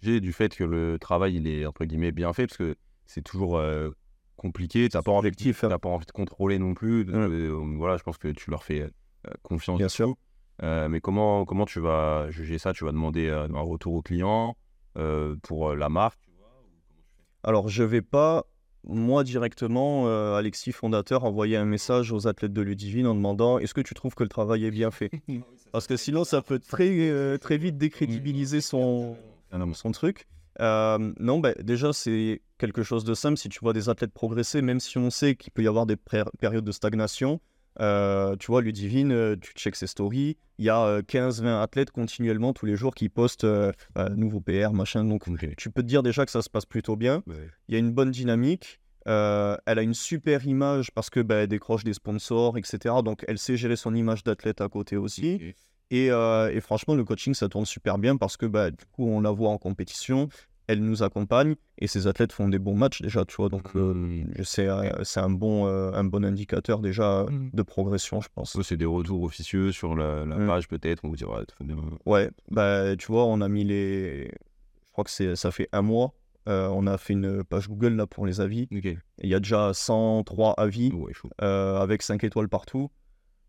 jugez 0.00 0.20
du 0.20 0.32
fait 0.32 0.54
que 0.54 0.64
le 0.64 0.98
travail 0.98 1.36
il 1.36 1.46
est 1.46 1.66
entre 1.66 1.84
guillemets 1.84 2.12
bien 2.12 2.32
fait? 2.32 2.46
Parce 2.46 2.56
que 2.58 2.76
c'est 3.06 3.22
toujours 3.22 3.58
euh, 3.58 3.90
compliqué, 4.36 4.88
t'as 4.88 5.02
pas 5.02 5.10
envie, 5.10 5.28
hein. 5.28 5.52
t'as 5.60 5.78
pas 5.78 5.88
envie 5.88 6.06
de 6.06 6.12
contrôler 6.12 6.58
non 6.58 6.72
plus. 6.72 7.06
Euh, 7.10 7.50
voilà, 7.76 7.98
je 7.98 8.02
pense 8.02 8.16
que 8.16 8.28
tu 8.28 8.50
leur 8.50 8.64
fais 8.64 8.82
euh, 8.82 9.30
confiance. 9.42 9.76
Bien 9.76 9.88
sûr. 9.88 10.14
Euh, 10.62 10.88
mais 10.88 11.00
comment 11.00 11.44
comment 11.44 11.66
tu 11.66 11.80
vas 11.80 12.30
juger 12.30 12.58
ça? 12.58 12.72
Tu 12.72 12.84
vas 12.84 12.92
demander 12.92 13.28
un 13.28 13.60
retour 13.60 13.94
au 13.94 14.02
client 14.02 14.56
pour 15.42 15.74
la 15.76 15.88
marque. 15.88 16.18
Alors, 17.44 17.68
je 17.68 17.84
vais 17.84 18.02
pas, 18.02 18.46
moi 18.84 19.24
directement, 19.24 20.06
euh, 20.06 20.34
Alexis, 20.34 20.72
fondateur, 20.72 21.24
envoyer 21.24 21.56
un 21.56 21.64
message 21.64 22.12
aux 22.12 22.26
athlètes 22.26 22.52
de 22.52 22.62
Ludivine 22.62 23.06
en 23.06 23.14
demandant 23.14 23.58
est-ce 23.58 23.74
que 23.74 23.80
tu 23.80 23.94
trouves 23.94 24.14
que 24.14 24.22
le 24.22 24.28
travail 24.28 24.64
est 24.64 24.70
bien 24.70 24.90
fait? 24.90 25.10
Parce 25.72 25.86
que 25.86 25.96
sinon, 25.96 26.24
ça 26.24 26.42
peut 26.42 26.58
très, 26.58 27.10
euh, 27.10 27.36
très 27.38 27.58
vite 27.58 27.76
décrédibiliser 27.76 28.60
son, 28.60 29.16
son 29.74 29.92
truc. 29.92 30.26
Euh, 30.60 31.12
non, 31.20 31.38
bah, 31.38 31.54
déjà, 31.60 31.92
c'est 31.92 32.42
quelque 32.58 32.82
chose 32.82 33.04
de 33.04 33.14
simple. 33.14 33.36
Si 33.36 33.48
tu 33.48 33.60
vois 33.60 33.72
des 33.72 33.88
athlètes 33.88 34.12
progresser, 34.12 34.62
même 34.62 34.80
si 34.80 34.98
on 34.98 35.10
sait 35.10 35.36
qu'il 35.36 35.52
peut 35.52 35.62
y 35.62 35.68
avoir 35.68 35.86
des 35.86 35.96
périodes 36.40 36.64
de 36.64 36.72
stagnation, 36.72 37.40
euh, 37.80 38.36
tu 38.36 38.48
vois, 38.48 38.60
Ludivine, 38.62 39.12
euh, 39.12 39.36
tu 39.40 39.52
checks 39.54 39.76
ses 39.76 39.86
stories, 39.86 40.36
il 40.58 40.64
y 40.64 40.68
a 40.68 40.82
euh, 40.84 41.02
15-20 41.02 41.62
athlètes 41.62 41.90
continuellement 41.90 42.52
tous 42.52 42.66
les 42.66 42.76
jours 42.76 42.94
qui 42.94 43.08
postent 43.08 43.44
euh, 43.44 43.72
euh, 43.96 44.08
nouveau 44.10 44.40
PR, 44.40 44.72
machin. 44.72 45.04
Donc, 45.04 45.24
tu 45.56 45.70
peux 45.70 45.82
te 45.82 45.86
dire 45.86 46.02
déjà 46.02 46.24
que 46.24 46.30
ça 46.32 46.42
se 46.42 46.50
passe 46.50 46.66
plutôt 46.66 46.96
bien. 46.96 47.22
Il 47.68 47.74
y 47.74 47.76
a 47.76 47.78
une 47.78 47.92
bonne 47.92 48.10
dynamique. 48.10 48.80
euh, 49.06 49.56
elle 49.64 49.78
a 49.78 49.82
une 49.82 49.94
super 49.94 50.44
image 50.46 50.90
parce 50.92 51.08
que 51.08 51.20
bah, 51.20 51.36
elle 51.36 51.48
décroche 51.48 51.84
des 51.84 51.94
sponsors, 51.94 52.58
etc. 52.58 52.96
Donc, 53.04 53.24
elle 53.28 53.38
sait 53.38 53.56
gérer 53.56 53.76
son 53.76 53.94
image 53.94 54.22
d'athlète 54.24 54.60
à 54.60 54.68
côté 54.68 54.96
aussi. 54.96 55.54
Et, 55.90 56.10
euh, 56.10 56.52
et 56.52 56.60
franchement, 56.60 56.94
le 56.94 57.04
coaching, 57.04 57.32
ça 57.32 57.48
tourne 57.48 57.64
super 57.64 57.96
bien 57.96 58.16
parce 58.18 58.36
que 58.36 58.44
bah, 58.44 58.70
du 58.70 58.84
coup, 58.92 59.08
on 59.08 59.20
la 59.22 59.30
voit 59.30 59.48
en 59.48 59.56
compétition, 59.56 60.28
elle 60.68 60.84
nous 60.84 61.02
accompagne 61.02 61.56
et 61.78 61.86
ses 61.88 62.06
athlètes 62.06 62.32
font 62.32 62.48
des 62.48 62.58
bons 62.58 62.76
matchs 62.76 63.02
déjà, 63.02 63.24
tu 63.24 63.34
vois. 63.36 63.48
Donc, 63.48 63.74
euh, 63.74 63.94
Mm. 63.94 64.32
euh, 64.38 64.92
c'est 65.02 65.20
un 65.20 65.30
bon, 65.30 65.66
euh, 65.66 65.90
un 65.94 66.04
bon 66.04 66.24
indicateur 66.24 66.78
déjà 66.80 67.24
Mm. 67.28 67.50
de 67.52 67.62
progression, 67.62 68.20
je 68.20 68.28
pense. 68.34 68.56
C'est 68.62 68.76
des 68.76 68.84
retours 68.84 69.22
officieux 69.22 69.72
sur 69.72 69.96
la, 69.96 70.24
la 70.24 70.36
Mm. 70.36 70.46
page, 70.46 70.68
peut-être. 70.68 71.00
On 71.04 71.08
vous 71.08 71.16
dira. 71.16 71.40
Ouais, 72.06 72.30
bah, 72.50 72.94
tu 72.96 73.06
vois, 73.10 73.24
on 73.24 73.40
a 73.40 73.48
mis 73.48 73.64
les. 73.64 74.26
Je 74.86 74.92
crois 74.92 75.04
que 75.04 75.10
c'est, 75.10 75.34
ça 75.36 75.50
fait 75.50 75.68
un 75.72 75.82
mois. 75.82 76.12
euh, 76.48 76.68
on 76.72 76.86
a 76.86 76.96
fait 76.96 77.12
une 77.12 77.44
page 77.44 77.68
Google 77.68 77.94
là 77.96 78.06
pour 78.06 78.24
les 78.24 78.40
avis. 78.40 78.68
Il 78.70 78.96
y 79.28 79.34
a 79.34 79.38
déjà 79.40 79.74
103 79.74 80.54
avis 80.54 80.90
Ouais, 80.94 81.12
avec 81.42 82.00
5 82.02 82.24
étoiles 82.24 82.48
partout. 82.48 82.90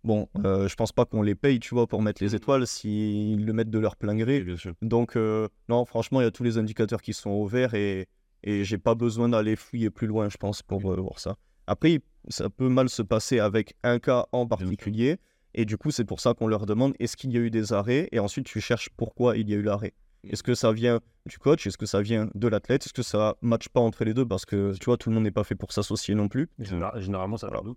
Bon, 0.04 0.30
euh, 0.46 0.68
je 0.68 0.76
pense 0.76 0.92
pas 0.94 1.06
qu'on 1.06 1.22
les 1.22 1.36
paye, 1.36 1.60
tu 1.60 1.74
vois, 1.76 1.86
pour 1.88 2.02
mettre 2.02 2.24
les 2.24 2.34
étoiles 2.34 2.66
s'ils 2.66 3.46
le 3.46 3.54
mettent 3.54 3.70
de 3.70 3.80
leur 3.80 3.96
plein 3.98 4.16
gré. 4.16 4.46
Donc, 4.82 5.16
euh, 5.16 5.48
non, 5.68 5.84
franchement, 5.86 6.22
il 6.22 6.24
y 6.24 6.28
a 6.28 6.32
tous 6.32 6.44
les 6.44 6.58
indicateurs 6.58 7.02
qui 7.02 7.14
sont 7.14 7.32
au 7.32 7.46
vert 7.46 7.74
et, 7.74 8.08
et 8.44 8.64
j'ai 8.64 8.78
pas 8.78 8.96
besoin 8.96 9.28
d'aller 9.30 9.56
fouiller 9.58 9.90
plus 9.90 10.08
loin, 10.08 10.30
je 10.30 10.38
pense, 10.38 10.62
pour 10.64 10.92
euh, 10.92 10.96
voir 10.96 11.20
ça. 11.20 11.36
Après, 11.68 12.00
ça 12.30 12.50
peut 12.50 12.70
mal 12.70 12.90
se 12.90 13.02
passer 13.02 13.40
avec 13.40 13.76
un 13.84 14.00
cas 14.00 14.26
en 14.32 14.48
particulier. 14.48 15.18
Et 15.54 15.66
du 15.66 15.78
coup, 15.78 15.92
c'est 15.92 16.06
pour 16.06 16.20
ça 16.20 16.34
qu'on 16.34 16.48
leur 16.48 16.66
demande 16.66 16.94
est-ce 17.00 17.18
qu'il 17.18 17.34
y 17.34 17.38
a 17.38 17.42
eu 17.42 17.50
des 17.52 17.74
arrêts 17.74 18.08
Et 18.12 18.20
ensuite, 18.20 18.46
tu 18.46 18.62
cherches 18.62 18.90
pourquoi 18.96 19.36
il 19.36 19.50
y 19.50 19.54
a 19.54 19.58
eu 19.58 19.62
l'arrêt. 19.64 19.94
Est-ce 20.24 20.44
que 20.44 20.54
ça 20.54 20.72
vient 20.72 21.00
du 21.26 21.38
coach 21.40 21.66
Est-ce 21.66 21.78
que 21.78 21.86
ça 21.86 22.02
vient 22.02 22.30
de 22.36 22.48
l'athlète 22.48 22.86
Est-ce 22.86 22.94
que 22.94 23.02
ça 23.04 23.36
matche 23.42 23.70
pas 23.70 23.80
entre 23.80 24.04
les 24.06 24.14
deux 24.14 24.26
Parce 24.28 24.46
que, 24.46 24.74
tu 24.78 24.86
vois, 24.86 24.98
tout 24.98 25.10
le 25.10 25.16
monde 25.16 25.24
n'est 25.24 25.32
pas 25.32 25.44
fait 25.44 25.56
pour 25.56 25.72
s'associer 25.72 26.14
non 26.16 26.28
plus. 26.28 26.50
Général- 26.60 27.02
Généralement, 27.02 27.38
ça 27.38 27.48
va 27.50 27.62
d'où? 27.64 27.76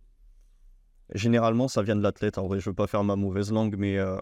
Généralement, 1.15 1.69
ça 1.69 1.83
vient 1.83 1.97
de 1.97 2.03
l'athlète. 2.03 2.39
En 2.39 2.47
vrai, 2.47 2.61
je 2.61 2.71
veux 2.71 2.75
pas 2.75 2.87
faire 2.87 3.05
ma 3.05 3.17
mauvaise 3.17 3.53
langue, 3.53 3.77
mais 3.77 3.99
euh, 3.99 4.19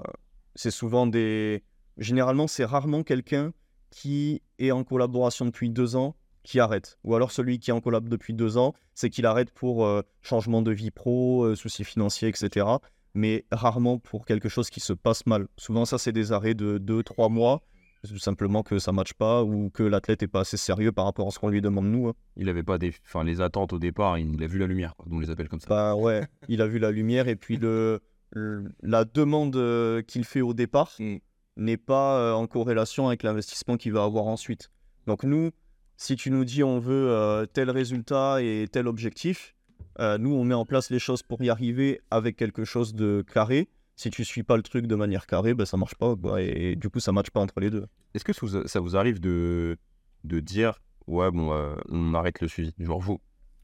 c'est 0.55 0.71
souvent 0.71 1.07
des. 1.07 1.63
Généralement, 1.99 2.47
c'est 2.47 2.65
rarement 2.65 3.03
quelqu'un 3.03 3.53
qui 3.91 4.43
est 4.59 4.71
en 4.71 4.85
collaboration 4.85 5.45
depuis 5.45 5.71
deux 5.71 5.97
ans 5.97 6.17
qui 6.43 6.59
arrête. 6.61 6.99
Ou 7.05 7.15
alors 7.15 7.33
celui 7.33 7.59
qui 7.59 7.71
est 7.71 7.73
en 7.73 7.81
collab 7.81 8.09
depuis 8.09 8.35
deux 8.35 8.57
ans, 8.57 8.75
c'est 8.95 9.11
qu'il 9.11 9.27
arrête 9.27 9.51
pour 9.51 9.85
euh, 9.85 10.03
changement 10.23 10.63
de 10.63 10.71
vie 10.71 10.91
pro, 10.91 11.45
euh, 11.45 11.55
soucis 11.55 11.85
financiers, 11.85 12.29
etc. 12.29 12.67
Mais 13.15 13.45
rarement 13.51 13.99
pour 13.99 14.25
quelque 14.25 14.49
chose 14.49 14.71
qui 14.71 14.81
se 14.81 14.93
passe 14.93 15.27
mal. 15.27 15.49
Souvent, 15.57 15.85
ça, 15.85 15.99
c'est 15.99 16.13
des 16.13 16.33
arrêts 16.33 16.55
de 16.55 16.79
deux, 16.79 17.03
trois 17.03 17.29
mois. 17.29 17.63
Tout 18.09 18.19
simplement 18.19 18.63
que 18.63 18.79
ça 18.79 18.93
ne 18.93 18.97
matche 18.97 19.13
pas 19.13 19.45
ou 19.45 19.69
que 19.71 19.83
l'athlète 19.83 20.23
n'est 20.23 20.29
pas 20.29 20.41
assez 20.41 20.57
sérieux 20.57 20.91
par 20.91 21.05
rapport 21.05 21.29
à 21.29 21.31
ce 21.31 21.39
qu'on 21.39 21.49
lui 21.51 21.61
demande 21.61 21.85
nous. 21.87 22.09
hein. 22.09 22.15
Il 22.37 22.49
avait 22.49 22.63
pas 22.63 22.79
des. 22.79 22.95
Enfin, 23.05 23.25
les 23.25 23.41
attentes 23.43 23.73
au 23.75 23.79
départ, 23.79 24.17
il 24.19 24.43
a 24.43 24.47
vu 24.47 24.59
la 24.59 24.67
lumière, 24.67 24.97
quoi. 24.97 25.07
On 25.11 25.19
les 25.19 25.29
appelle 25.31 25.49
comme 25.51 25.61
ça. 25.61 25.69
Bah 25.69 25.95
ouais, 25.97 26.27
il 26.49 26.63
a 26.63 26.67
vu 26.67 26.79
la 26.79 26.91
lumière 26.91 27.29
et 27.29 27.37
puis 27.37 27.57
le, 27.59 28.01
le- 28.31 28.65
la 28.83 29.05
demande 29.05 29.55
euh, 29.57 30.01
qu'il 30.03 30.25
fait 30.25 30.41
au 30.41 30.55
départ 30.55 30.93
Mm. 30.99 31.17
n'est 31.59 31.77
pas 31.77 32.19
euh, 32.19 32.33
en 32.33 32.47
corrélation 32.47 33.09
avec 33.09 33.23
l'investissement 33.23 33.77
qu'il 33.77 33.93
va 33.93 34.05
avoir 34.05 34.25
ensuite. 34.27 34.71
Donc 35.07 35.23
nous, 35.25 35.51
si 35.99 36.17
tu 36.17 36.31
nous 36.31 36.47
dis 36.47 36.63
on 36.65 36.79
veut 36.79 37.11
euh, 37.11 37.45
tel 37.45 37.69
résultat 37.71 38.41
et 38.43 38.67
tel 38.73 38.89
objectif, 38.89 39.55
euh, 39.99 40.17
nous 40.17 40.33
on 40.33 40.45
met 40.45 40.55
en 40.55 40.65
place 40.65 40.89
les 40.91 40.99
choses 40.99 41.23
pour 41.23 41.43
y 41.43 41.51
arriver 41.51 42.01
avec 42.11 42.37
quelque 42.37 42.65
chose 42.65 42.95
de 42.95 43.23
carré. 43.31 43.69
Si 44.01 44.09
tu 44.09 44.25
suis 44.25 44.43
pas 44.43 44.57
le 44.57 44.63
truc 44.63 44.87
de 44.87 44.95
manière 44.95 45.27
carrée, 45.27 45.53
bah, 45.53 45.67
ça 45.67 45.77
marche 45.77 45.95
pas. 45.95 46.17
quoi, 46.17 46.41
et, 46.41 46.75
du 46.75 46.89
coup, 46.89 47.01
ça 47.01 47.13
matche 47.13 47.29
pas 47.29 47.41
entre 47.41 47.61
les 47.61 47.69
deux. 47.69 47.85
Est-ce 48.15 48.25
que 48.25 48.33
ça 48.33 48.81
vous- 48.81 48.97
arrive 48.97 49.21
de, 49.21 49.77
de 50.25 50.41
dire, 50.41 50.81
ouais, 51.07 51.31
bon, 51.31 51.53
euh, 51.53 51.77
on 51.91 52.15
arrête 52.15 52.41
le 52.41 52.49
suivi? 52.49 52.73
Genre 52.79 52.99
vous, 52.99 53.21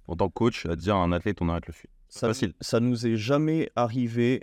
en 0.07 0.14
tant 0.14 0.29
que 0.29 0.35
coach, 0.35 0.66
à 0.66 0.77
dire 0.77 0.94
à 0.94 0.99
un 0.99 1.11
athlète, 1.12 1.40
on 1.40 1.49
arrête 1.49 1.66
le 1.66 1.72
suivi. 1.72 1.88
Ça, 2.11 2.27
Facile. 2.27 2.53
ça 2.61 2.81
nous 2.81 3.07
est 3.07 3.16
jamais 3.16 3.70
arrivé 3.77 4.42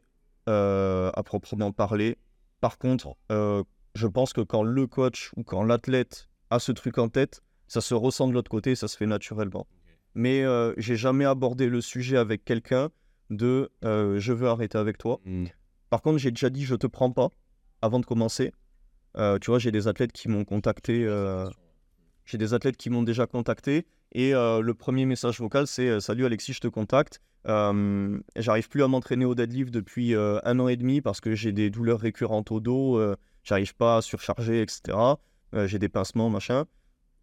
euh, 0.50 1.12
à 1.14 1.22
proprement 1.22 1.72
parler. 1.72 2.18
Par 2.60 2.80
contre, 2.80 3.16
euh, 3.32 3.64
je 3.94 4.08
pense 4.08 4.34
que 4.34 4.42
quand 4.42 4.64
le 4.64 4.88
coach 4.88 5.30
ou 5.36 5.44
quand 5.44 5.62
l'athlète 5.62 6.28
a 6.50 6.58
ce 6.58 6.72
truc 6.72 6.98
en 6.98 7.08
tête, 7.08 7.44
ça 7.68 7.82
se 7.82 7.94
ressent 7.94 8.28
de 8.28 8.34
l'autre 8.34 8.50
côté, 8.50 8.74
ça 8.74 8.88
se 8.88 8.98
fait 8.98 9.06
naturellement. 9.06 9.68
Mais 10.16 10.44
j'ai 10.78 10.96
jamais 10.96 11.26
abordé 11.26 11.70
le 11.70 11.82
sujet 11.82 12.18
avec 12.18 12.44
quelqu'un 12.46 12.90
de 13.30 13.70
je 13.84 14.34
veux 14.34 14.48
arrêter 14.48 14.80
avec 14.80 14.98
toi. 14.98 15.22
Mm. 15.26 15.46
Par 15.94 16.02
contre, 16.02 16.18
j'ai 16.18 16.32
déjà 16.32 16.50
dit 16.50 16.66
je 16.66 16.74
te 16.74 16.88
prends 16.88 17.12
pas 17.12 17.30
avant 17.84 18.00
de 18.00 18.06
commencer. 18.08 18.52
Euh, 19.16 19.38
tu 19.38 19.52
vois, 19.52 19.60
j'ai 19.60 19.72
des 19.72 19.88
athlètes 19.88 20.12
qui 20.12 20.28
m'ont 20.28 20.44
contacté. 20.44 21.06
euh, 21.06 21.48
j'ai 22.26 22.40
des 22.40 22.56
athlètes 22.56 22.78
qui 22.78 22.90
m'ont 22.90 23.04
déjà 23.04 23.28
contacté. 23.28 23.86
Et 24.12 24.34
euh, 24.34 24.62
le 24.62 24.74
premier 24.74 25.06
message 25.06 25.40
vocal, 25.40 25.68
c'est 25.68 26.02
Salut 26.02 26.26
Alexis, 26.26 26.54
je 26.54 26.62
te 26.62 26.68
contacte. 26.68 27.22
J'arrive 27.46 28.70
plus 28.70 28.82
à 28.82 28.88
m'entraîner 28.88 29.26
au 29.26 29.36
deadlift 29.36 29.72
depuis 29.72 30.16
un 30.16 30.60
an 30.60 30.68
et 30.68 30.78
demi 30.78 31.00
parce 31.00 31.22
que 31.22 31.36
j'ai 31.36 31.52
des 31.52 31.70
douleurs 31.70 32.00
récurrentes 32.00 32.50
au 32.50 32.60
dos. 32.60 33.00
J'arrive 33.44 33.76
pas 33.76 33.98
à 33.98 34.02
surcharger, 34.02 34.64
etc. 34.64 34.98
J'ai 35.54 35.78
des 35.78 35.90
pincements, 35.90 36.32
machin. 36.32 36.66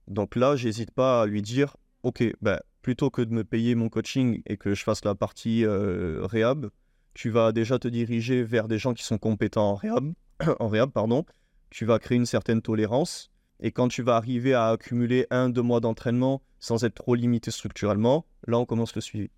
Donc 0.06 0.36
là, 0.36 0.54
j'hésite 0.54 0.92
pas 0.92 1.22
à 1.22 1.26
lui 1.26 1.42
dire 1.42 1.76
Ok, 2.04 2.22
ben, 2.40 2.60
plutôt 2.82 3.10
que 3.10 3.22
de 3.22 3.34
me 3.34 3.42
payer 3.42 3.74
mon 3.74 3.88
coaching 3.88 4.42
et 4.46 4.56
que 4.56 4.74
je 4.74 4.84
fasse 4.84 5.04
la 5.04 5.16
partie 5.16 5.66
réhab, 5.66 6.70
tu 7.14 7.30
vas 7.30 7.52
déjà 7.52 7.78
te 7.78 7.88
diriger 7.88 8.42
vers 8.42 8.68
des 8.68 8.78
gens 8.78 8.94
qui 8.94 9.04
sont 9.04 9.18
compétents 9.18 9.70
en 9.70 9.74
réhab, 9.74 10.12
en 10.60 10.68
réhab 10.68 10.90
pardon. 10.90 11.24
Tu 11.70 11.84
vas 11.84 11.98
créer 11.98 12.16
une 12.16 12.26
certaine 12.26 12.62
tolérance. 12.62 13.30
Et 13.60 13.72
quand 13.72 13.88
tu 13.88 14.02
vas 14.02 14.16
arriver 14.16 14.54
à 14.54 14.68
accumuler 14.68 15.26
un, 15.30 15.50
deux 15.50 15.62
mois 15.62 15.80
d'entraînement 15.80 16.42
sans 16.58 16.84
être 16.84 16.94
trop 16.94 17.14
limité 17.14 17.50
structurellement, 17.50 18.26
là, 18.46 18.58
on 18.58 18.64
commence 18.64 18.94
le 18.94 19.00
suivi. 19.00 19.28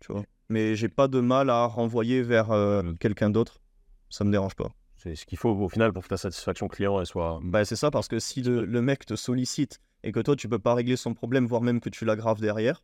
Tu 0.00 0.12
vois. 0.12 0.24
Mais 0.48 0.76
j'ai 0.76 0.88
pas 0.88 1.08
de 1.08 1.20
mal 1.20 1.50
à 1.50 1.66
renvoyer 1.66 2.22
vers 2.22 2.50
euh, 2.52 2.82
quelqu'un 3.00 3.30
d'autre. 3.30 3.60
Ça 4.08 4.24
me 4.24 4.30
dérange 4.30 4.54
pas. 4.54 4.70
C'est 4.96 5.14
ce 5.14 5.26
qu'il 5.26 5.38
faut 5.38 5.50
au 5.50 5.68
final 5.68 5.92
pour 5.92 6.02
que 6.02 6.08
ta 6.08 6.16
satisfaction 6.16 6.68
client 6.68 6.98
elle 7.00 7.06
soit. 7.06 7.40
Bah, 7.42 7.64
c'est 7.64 7.76
ça, 7.76 7.90
parce 7.90 8.08
que 8.08 8.18
si 8.18 8.42
le, 8.42 8.64
le 8.64 8.82
mec 8.82 9.06
te 9.06 9.16
sollicite 9.16 9.80
et 10.02 10.12
que 10.12 10.20
toi, 10.20 10.36
tu 10.36 10.48
peux 10.48 10.58
pas 10.58 10.74
régler 10.74 10.96
son 10.96 11.14
problème, 11.14 11.46
voire 11.46 11.62
même 11.62 11.80
que 11.80 11.88
tu 11.88 12.04
l'aggraves 12.04 12.40
derrière, 12.40 12.82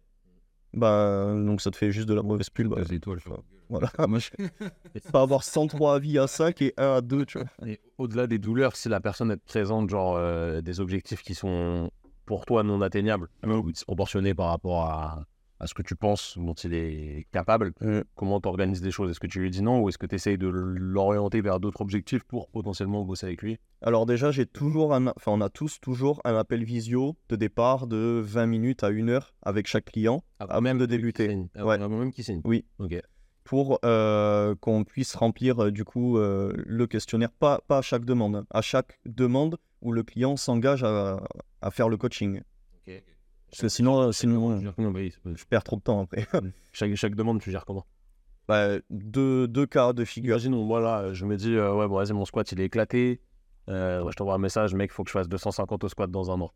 bah, 0.73 1.33
donc 1.35 1.61
ça 1.61 1.71
te 1.71 1.77
fait 1.77 1.91
juste 1.91 2.09
de 2.09 2.15
la 2.15 2.23
mauvaise 2.23 2.51
pub. 2.51 2.69
bah, 2.69 2.83
Voilà. 3.69 3.91
Moi, 4.09 4.19
je- 4.19 4.31
pas 5.13 5.23
avoir 5.23 5.43
103 5.45 5.95
avis 5.97 6.19
à 6.19 6.27
5 6.27 6.63
et 6.63 6.75
1 6.77 6.97
à 6.97 7.01
2, 7.01 7.25
tu 7.27 7.39
vois. 7.39 7.49
Et 7.69 7.81
au-delà 7.99 8.27
des 8.27 8.39
douleurs, 8.39 8.77
si 8.77 8.89
la 8.89 9.01
personne 9.01 9.35
te 9.37 9.45
présente 9.45 9.89
genre 9.91 10.17
euh, 10.17 10.61
des 10.61 10.81
objectifs 10.81 11.23
qui 11.23 11.35
sont 11.35 11.91
pour 12.25 12.45
toi 12.47 12.63
non 12.63 12.81
atteignables, 12.81 13.29
ou 13.45 13.71
disproportionnés 13.71 14.35
par 14.35 14.49
rapport 14.49 14.83
à, 14.85 15.25
à 15.61 15.67
ce 15.69 15.75
que 15.75 15.83
tu 15.83 15.95
penses 15.95 16.37
dont 16.39 16.55
il 16.55 16.75
est 16.75 17.27
capable, 17.33 17.73
Mm. 17.81 18.01
comment 18.17 18.41
tu 18.41 18.49
organises 18.49 18.83
les 18.83 18.91
choses? 18.91 19.11
Est-ce 19.11 19.21
que 19.21 19.27
tu 19.29 19.39
lui 19.41 19.51
dis 19.51 19.63
non 19.63 19.81
ou 19.81 19.89
est-ce 19.89 19.97
que 19.99 20.07
tu 20.07 20.17
essayes 20.17 20.37
de 20.39 20.49
l'orienter 20.49 21.41
vers 21.41 21.61
d'autres 21.61 21.81
objectifs 21.83 22.25
pour 22.25 22.49
potentiellement 22.51 23.05
bosser 23.05 23.27
avec 23.27 23.43
lui? 23.43 23.59
Alors 23.83 24.07
déjà, 24.07 24.33
j'ai 24.33 24.45
toujours 24.47 24.93
un... 24.95 25.07
Enfin, 25.09 25.33
on 25.33 25.41
a 25.41 25.49
tous 25.49 25.81
toujours 25.81 26.21
un 26.25 26.35
appel 26.37 26.65
visio 26.65 27.15
de 27.29 27.37
départ 27.37 27.87
de 27.87 28.21
20 28.25 28.47
minutes 28.47 28.83
à 28.83 28.89
1 28.89 29.09
heure 29.09 29.35
avec 29.43 29.67
chaque 29.69 29.85
client 29.85 30.25
Avant 30.41 30.55
Ah, 30.55 30.61
même 30.61 30.79
de 30.79 30.87
débuter. 30.87 31.29
signe. 31.29 31.49
Avant 31.55 31.69
Ouais. 31.69 31.81
avant 31.81 31.97
même 31.99 32.13
qu'il 32.13 32.25
signe. 32.25 32.41
Oui. 32.45 32.65
Ok. 32.81 33.01
Pour 33.47 33.79
euh, 33.85 34.57
qu'on 34.57 34.83
puisse 34.83 35.15
remplir 35.15 35.63
euh, 35.63 35.71
du 35.71 35.85
coup 35.85 36.19
euh, 36.19 36.53
le 36.57 36.87
questionnaire, 36.89 37.31
pas, 37.31 37.61
pas 37.69 37.79
à 37.79 37.83
chaque 37.83 38.05
demande, 38.05 38.45
à 38.51 38.61
chaque 38.61 38.99
demande 39.07 39.57
où 39.83 39.93
le 39.93 40.03
client 40.03 40.37
s'engage 40.37 40.83
à, 40.83 41.23
à 41.63 41.71
faire 41.71 41.89
le 41.89 41.97
coaching. 41.97 42.43
Parce 43.49 43.63
que 43.63 43.69
sinon, 43.69 44.11
sinon 44.11 44.59
oui, 44.93 45.15
je 45.25 45.45
perds 45.45 45.63
trop 45.63 45.77
de 45.77 45.81
temps 45.81 46.03
après. 46.03 46.27
chaque, 46.73 46.93
chaque 46.97 47.15
demande, 47.15 47.41
tu 47.41 47.53
gères 47.53 47.65
comment? 47.65 47.87
Bah, 48.49 48.79
deux, 48.91 49.47
deux 49.47 49.67
cas 49.67 49.93
de 49.93 50.05
figure. 50.05 50.35
Imaginons, 50.35 50.65
moi 50.65 50.81
là, 50.81 51.13
je 51.13 51.25
me 51.25 51.37
dis, 51.37 51.55
euh, 51.55 51.73
ouais, 51.73 51.87
bon, 51.87 51.97
vas-y, 51.97 52.13
mon 52.13 52.25
squat 52.25 52.51
il 52.51 52.61
est 52.61 52.65
éclaté. 52.65 53.21
Ouais, 53.69 54.01
je 54.11 54.17
t'envoie 54.17 54.35
un 54.35 54.39
message, 54.39 54.75
mec, 54.75 54.93
faut 54.93 55.05
que 55.05 55.11
je 55.11 55.13
fasse 55.13 55.29
250 55.29 55.85
au 55.85 55.89
squat 55.89 56.11
dans 56.11 56.33
un 56.33 56.41
an. 56.41 56.51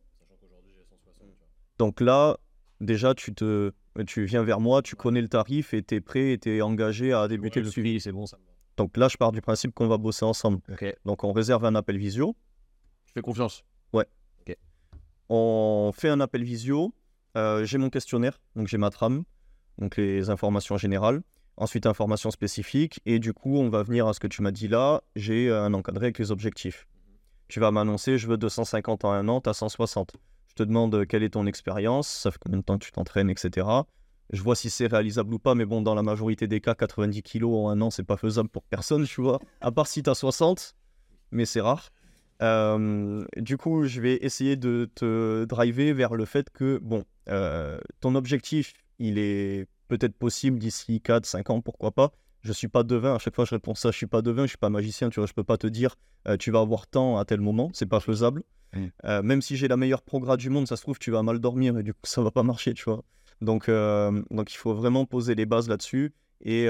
Donc 1.79 2.01
là, 2.01 2.37
déjà, 2.81 3.15
tu, 3.15 3.33
te, 3.33 3.73
tu 4.07 4.25
viens 4.25 4.43
vers 4.43 4.61
moi, 4.61 4.83
tu 4.83 4.97
connais 4.97 5.21
le 5.21 5.29
tarif 5.29 5.75
et 5.75 5.83
tu 5.83 5.97
es 5.97 6.01
prêt 6.01 6.33
et 6.33 6.39
tu 6.39 6.57
es 6.57 6.63
engagé 6.63 7.13
à 7.13 7.29
débuter 7.29 7.61
Ouais, 7.61 7.65
le 7.65 7.71
suivi. 7.71 8.01
c'est 8.01 8.13
bon, 8.13 8.27
ça. 8.27 8.39
Donc 8.77 8.97
là, 8.97 9.09
je 9.09 9.17
pars 9.17 9.33
du 9.33 9.41
principe 9.41 9.75
qu'on 9.75 9.89
va 9.89 9.99
bosser 9.99 10.25
ensemble. 10.25 10.61
Donc 11.05 11.25
on 11.25 11.33
réserve 11.33 11.65
un 11.65 11.75
appel 11.75 11.99
visio. 11.99 12.35
Je 13.07 13.13
fais 13.13 13.21
confiance? 13.23 13.65
On 15.29 15.93
fait 15.95 16.09
un 16.09 16.21
appel 16.21 16.43
visio. 16.43 16.93
Euh, 17.37 17.65
j'ai 17.65 17.79
mon 17.79 17.91
questionnaire, 17.91 18.41
donc 18.57 18.67
j'ai 18.67 18.79
ma 18.79 18.91
trame, 18.91 19.23
donc 19.79 19.97
les 19.97 20.29
informations 20.31 20.77
générales. 20.77 21.23
Ensuite, 21.57 21.87
information 21.87 22.31
spécifique. 22.31 23.01
Et 23.07 23.19
du 23.19 23.33
coup, 23.33 23.57
on 23.59 23.69
va 23.69 23.83
venir 23.83 24.09
à 24.09 24.13
ce 24.15 24.19
que 24.19 24.27
tu 24.27 24.43
m'as 24.43 24.51
dit 24.51 24.67
là. 24.67 25.03
J'ai 25.15 25.51
un 25.53 25.73
encadré 25.75 26.07
avec 26.07 26.19
les 26.19 26.33
objectifs. 26.33 26.89
Tu 27.49 27.61
vas 27.61 27.71
m'annoncer, 27.71 28.19
je 28.19 28.27
veux 28.27 28.39
250 28.39 29.05
en 29.05 29.13
un 29.13 29.29
an, 29.29 29.41
tu 29.41 29.51
as 29.51 29.55
160. 29.55 30.17
Je 30.51 30.55
te 30.55 30.63
demande 30.65 30.93
euh, 30.97 31.05
quelle 31.05 31.23
est 31.23 31.31
ton 31.31 31.47
expérience, 31.47 32.09
ça 32.09 32.33
fait 32.33 32.39
combien 32.41 32.59
de 32.59 32.65
temps 32.65 32.77
tu 32.77 32.91
t'entraînes, 32.91 33.31
etc. 33.31 33.69
Je 34.33 34.43
vois 34.43 34.57
si 34.57 34.69
c'est 34.69 34.89
réalisable 34.89 35.33
ou 35.33 35.39
pas, 35.39 35.55
mais 35.55 35.65
bon, 35.65 35.81
dans 35.81 35.95
la 35.95 36.03
majorité 36.03 36.49
des 36.49 36.61
cas, 36.61 36.75
90 36.75 37.23
kilos 37.23 37.53
en 37.55 37.69
un 37.69 37.81
an, 37.81 37.91
c'est 37.91 38.03
pas 38.03 38.17
faisable 38.17 38.49
pour 38.49 38.65
personne, 38.65 39.05
tu 39.05 39.21
vois. 39.21 39.39
À 39.61 39.71
part 39.71 39.87
si 39.87 40.03
tu 40.03 40.11
as 40.11 40.15
60, 40.15 40.75
mais 41.31 41.45
c'est 41.45 41.61
rare. 41.61 41.91
Euh, 42.43 43.25
du 43.37 43.57
coup, 43.59 43.85
je 43.85 44.01
vais 44.01 44.17
essayer 44.23 44.57
de 44.57 44.91
te 44.93 45.45
driver 45.45 45.93
vers 45.93 46.15
le 46.15 46.25
fait 46.25 46.51
que, 46.51 46.79
bon, 46.83 47.05
euh, 47.29 47.79
ton 48.01 48.17
objectif, 48.17 48.75
il 48.99 49.19
est 49.19 49.69
peut-être 49.87 50.17
possible 50.17 50.59
d'ici 50.59 51.01
4, 51.01 51.27
5 51.27 51.51
ans, 51.51 51.61
pourquoi 51.61 51.93
pas. 51.93 52.13
Je 52.43 52.53
suis 52.53 52.69
pas 52.69 52.83
devin, 52.83 53.15
à 53.15 53.19
chaque 53.19 53.35
fois 53.35 53.45
je 53.45 53.55
réponds 53.55 53.75
ça, 53.75 53.91
je 53.91 53.97
suis 53.97 54.07
pas 54.07 54.23
devin, 54.23 54.45
je 54.45 54.49
suis 54.49 54.59
pas 54.59 54.71
magicien, 54.71 55.11
tu 55.11 55.21
vois, 55.21 55.27
je 55.27 55.33
peux 55.33 55.45
pas 55.45 55.59
te 55.59 55.67
dire 55.67 55.97
euh, 56.27 56.37
tu 56.37 56.51
vas 56.51 56.61
avoir 56.61 56.87
temps 56.87 57.19
à 57.19 57.25
tel 57.25 57.41
moment, 57.41 57.71
c'est 57.73 57.87
pas 57.87 58.01
faisable. 58.01 58.43
Mm. 58.73 59.23
même 59.23 59.43
si 59.43 59.57
j'ai 59.57 59.67
la 59.67 59.77
meilleure 59.77 60.03
progrès 60.03 60.37
du 60.37 60.49
monde, 60.49 60.69
ça 60.69 60.77
se 60.77 60.83
trouve 60.83 60.99
tu 60.99 61.11
vas 61.11 61.25
mal 61.25 61.41
dormir 61.41 61.77
et 61.77 61.83
du 61.83 61.93
coup 61.93 62.01
ça 62.05 62.23
va 62.23 62.31
pas 62.31 62.45
marcher, 62.45 62.73
tu 62.73 62.85
vois. 62.85 63.03
Donc, 63.41 63.69
donc 63.69 64.53
il 64.53 64.57
faut 64.57 64.75
vraiment 64.75 65.07
poser 65.07 65.35
les 65.35 65.45
bases 65.45 65.69
là-dessus 65.69 66.15
et, 66.43 66.69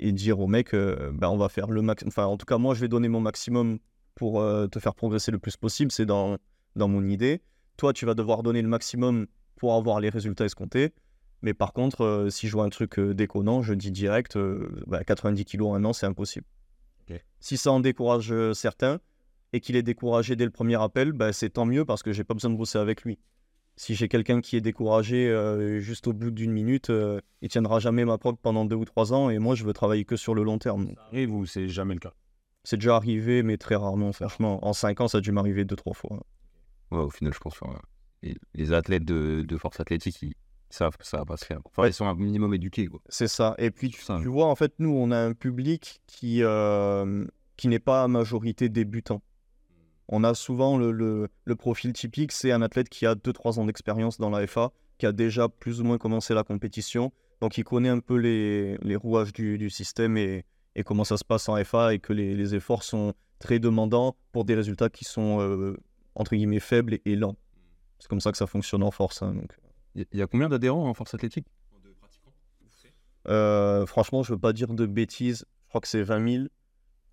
et 0.00 0.12
dire 0.12 0.40
au 0.40 0.48
mec, 0.48 0.72
ben, 0.72 1.28
on 1.28 1.36
va 1.36 1.48
faire 1.48 1.70
le 1.70 1.80
max. 1.80 2.02
Enfin, 2.08 2.24
en 2.24 2.36
tout 2.36 2.46
cas, 2.46 2.58
moi 2.58 2.74
je 2.74 2.80
vais 2.80 2.88
donner 2.88 3.08
mon 3.08 3.20
maximum 3.20 3.78
pour 4.16 4.42
te 4.70 4.80
faire 4.80 4.96
progresser 4.96 5.30
le 5.30 5.38
plus 5.38 5.56
possible, 5.56 5.92
c'est 5.92 6.06
dans, 6.06 6.38
dans 6.74 6.88
mon 6.88 7.06
idée. 7.08 7.40
Toi, 7.76 7.92
tu 7.92 8.04
vas 8.04 8.14
devoir 8.14 8.42
donner 8.42 8.60
le 8.60 8.68
maximum 8.68 9.26
pour 9.56 9.74
avoir 9.74 10.00
les 10.00 10.08
résultats 10.08 10.44
escomptés. 10.44 10.92
Mais 11.42 11.54
par 11.54 11.72
contre, 11.72 12.04
euh, 12.04 12.30
si 12.30 12.48
je 12.48 12.52
vois 12.52 12.64
un 12.64 12.68
truc 12.68 12.98
euh, 12.98 13.14
déconnant, 13.14 13.62
je 13.62 13.74
dis 13.74 13.90
direct, 13.90 14.38
90 15.06 15.44
kg 15.44 15.62
en 15.62 15.74
un 15.74 15.84
an, 15.84 15.92
c'est 15.92 16.06
impossible. 16.06 16.46
Si 17.40 17.56
ça 17.56 17.72
en 17.72 17.80
décourage 17.80 18.30
euh, 18.30 18.52
certains 18.52 19.00
et 19.52 19.60
qu'il 19.60 19.74
est 19.74 19.82
découragé 19.82 20.36
dès 20.36 20.44
le 20.44 20.50
premier 20.50 20.80
appel, 20.80 21.12
bah, 21.12 21.32
c'est 21.32 21.50
tant 21.50 21.64
mieux 21.64 21.84
parce 21.84 22.02
que 22.02 22.12
j'ai 22.12 22.22
pas 22.22 22.34
besoin 22.34 22.50
de 22.50 22.56
bosser 22.56 22.78
avec 22.78 23.02
lui. 23.02 23.18
Si 23.76 23.94
j'ai 23.94 24.08
quelqu'un 24.08 24.42
qui 24.42 24.56
est 24.56 24.60
découragé 24.60 25.34
juste 25.80 26.06
au 26.06 26.12
bout 26.12 26.30
d'une 26.30 26.52
minute, 26.52 26.92
il 27.40 27.48
tiendra 27.48 27.78
jamais 27.78 28.04
ma 28.04 28.18
prog 28.18 28.36
pendant 28.36 28.66
deux 28.66 28.76
ou 28.76 28.84
trois 28.84 29.14
ans 29.14 29.30
et 29.30 29.38
moi 29.38 29.54
je 29.54 29.64
veux 29.64 29.72
travailler 29.72 30.04
que 30.04 30.16
sur 30.16 30.34
le 30.34 30.42
long 30.42 30.58
terme. 30.58 30.90
Et 31.12 31.24
vous, 31.24 31.46
c'est 31.46 31.66
jamais 31.66 31.94
le 31.94 32.00
cas? 32.00 32.12
C'est 32.62 32.76
déjà 32.76 32.96
arrivé, 32.96 33.42
mais 33.42 33.56
très 33.56 33.76
rarement, 33.76 34.12
franchement. 34.12 34.62
En 34.66 34.74
cinq 34.74 35.00
ans, 35.00 35.08
ça 35.08 35.18
a 35.18 35.20
dû 35.22 35.32
m'arriver 35.32 35.64
deux, 35.64 35.76
trois 35.76 35.94
fois. 35.94 36.22
Ouais, 36.90 36.98
au 36.98 37.08
final, 37.08 37.32
je 37.32 37.38
pense 37.38 37.58
que 37.58 37.64
les, 38.22 38.36
les 38.54 38.72
athlètes 38.74 39.04
de, 39.04 39.46
de 39.48 39.56
force 39.56 39.80
athlétique, 39.80 40.20
ils, 40.20 40.34
savent 40.70 40.96
que 40.96 41.06
ça 41.06 41.18
va 41.18 41.24
pas 41.24 41.36
se 41.36 41.44
faire. 41.44 41.60
Enfin, 41.64 41.86
ils 41.86 41.92
sont 41.92 42.06
un 42.06 42.14
minimum 42.14 42.52
éduqués. 42.54 42.86
Quoi. 42.86 43.00
C'est 43.08 43.28
ça. 43.28 43.54
Et 43.58 43.70
puis, 43.70 43.90
tu, 43.90 44.28
vois, 44.28 44.46
en 44.46 44.54
fait, 44.54 44.72
nous, 44.78 44.90
on 44.90 45.10
a 45.10 45.18
un 45.18 45.32
public 45.32 46.00
qui, 46.06 46.42
euh, 46.42 47.24
qui 47.56 47.68
n'est 47.68 47.78
pas 47.78 48.02
à 48.04 48.08
majorité 48.08 48.68
débutant. 48.68 49.22
On 50.08 50.24
a 50.24 50.34
souvent 50.34 50.76
le, 50.76 50.90
le- 50.90 51.28
le 51.44 51.56
profil 51.56 51.92
typique, 51.92 52.32
c'est 52.32 52.50
un 52.52 52.62
athlète 52.62 52.88
qui 52.88 53.06
a 53.06 53.14
2-3 53.14 53.58
ans 53.60 53.64
d'expérience 53.64 54.18
dans 54.18 54.30
la 54.30 54.44
FA, 54.46 54.72
qui 54.98 55.06
a 55.06 55.12
déjà 55.12 55.48
plus 55.48 55.80
ou 55.80 55.84
moins 55.84 55.98
commencé 55.98 56.34
la 56.34 56.42
compétition, 56.42 57.12
donc 57.40 57.56
il 57.58 57.64
connaît 57.64 57.88
un 57.88 58.00
peu 58.00 58.16
les, 58.16 58.76
les 58.82 58.96
rouages 58.96 59.32
du, 59.32 59.56
du 59.56 59.70
système 59.70 60.16
et, 60.16 60.44
et 60.74 60.82
comment 60.82 61.04
ça 61.04 61.16
se 61.16 61.24
passe 61.24 61.48
en 61.48 61.62
FA 61.64 61.94
et 61.94 62.00
que 62.00 62.12
les, 62.12 62.34
les 62.34 62.54
efforts 62.56 62.82
sont 62.82 63.14
très 63.38 63.60
demandants 63.60 64.16
pour 64.32 64.44
des 64.44 64.54
résultats 64.56 64.88
qui 64.90 65.04
sont, 65.04 65.40
euh, 65.40 65.76
entre 66.16 66.34
guillemets, 66.34 66.58
faibles 66.60 66.94
et, 66.94 67.02
et 67.06 67.14
lents. 67.16 67.36
C'est 68.00 68.08
comme 68.08 68.20
ça 68.20 68.32
que 68.32 68.36
ça 68.38 68.46
fonctionne 68.48 68.82
en 68.82 68.90
force. 68.90 69.22
hein, 69.22 69.32
donc. 69.34 69.52
Il 69.94 70.06
y, 70.12 70.22
a 70.22 70.26
combien 70.26 70.48
d'adhérents 70.48 70.88
en 70.88 70.94
force 70.94 71.14
athlétique? 71.14 71.46
Euh, 73.28 73.86
franchement, 73.86 74.22
je 74.22 74.32
veux 74.32 74.38
pas 74.38 74.52
dire 74.52 74.72
de 74.72 74.86
bêtises. 74.86 75.44
Je 75.64 75.68
crois 75.68 75.80
que 75.80 75.88
c'est 75.88 76.02
20 76.02 76.32
000. 76.32 76.44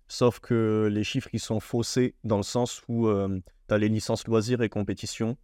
Sauf 0.06 0.40
que 0.40 0.88
les 0.90 1.04
chiffres, 1.04 1.28
ils 1.32 1.40
sont 1.40 1.60
faussés 1.60 2.14
dans 2.24 2.38
le 2.38 2.42
sens 2.42 2.82
où 2.88 3.08
tu 3.08 3.74
as 3.74 3.78
les 3.78 3.88
licences 3.88 4.26
loisirs 4.26 4.62
et 4.62 4.68
compétitions. 4.68 5.36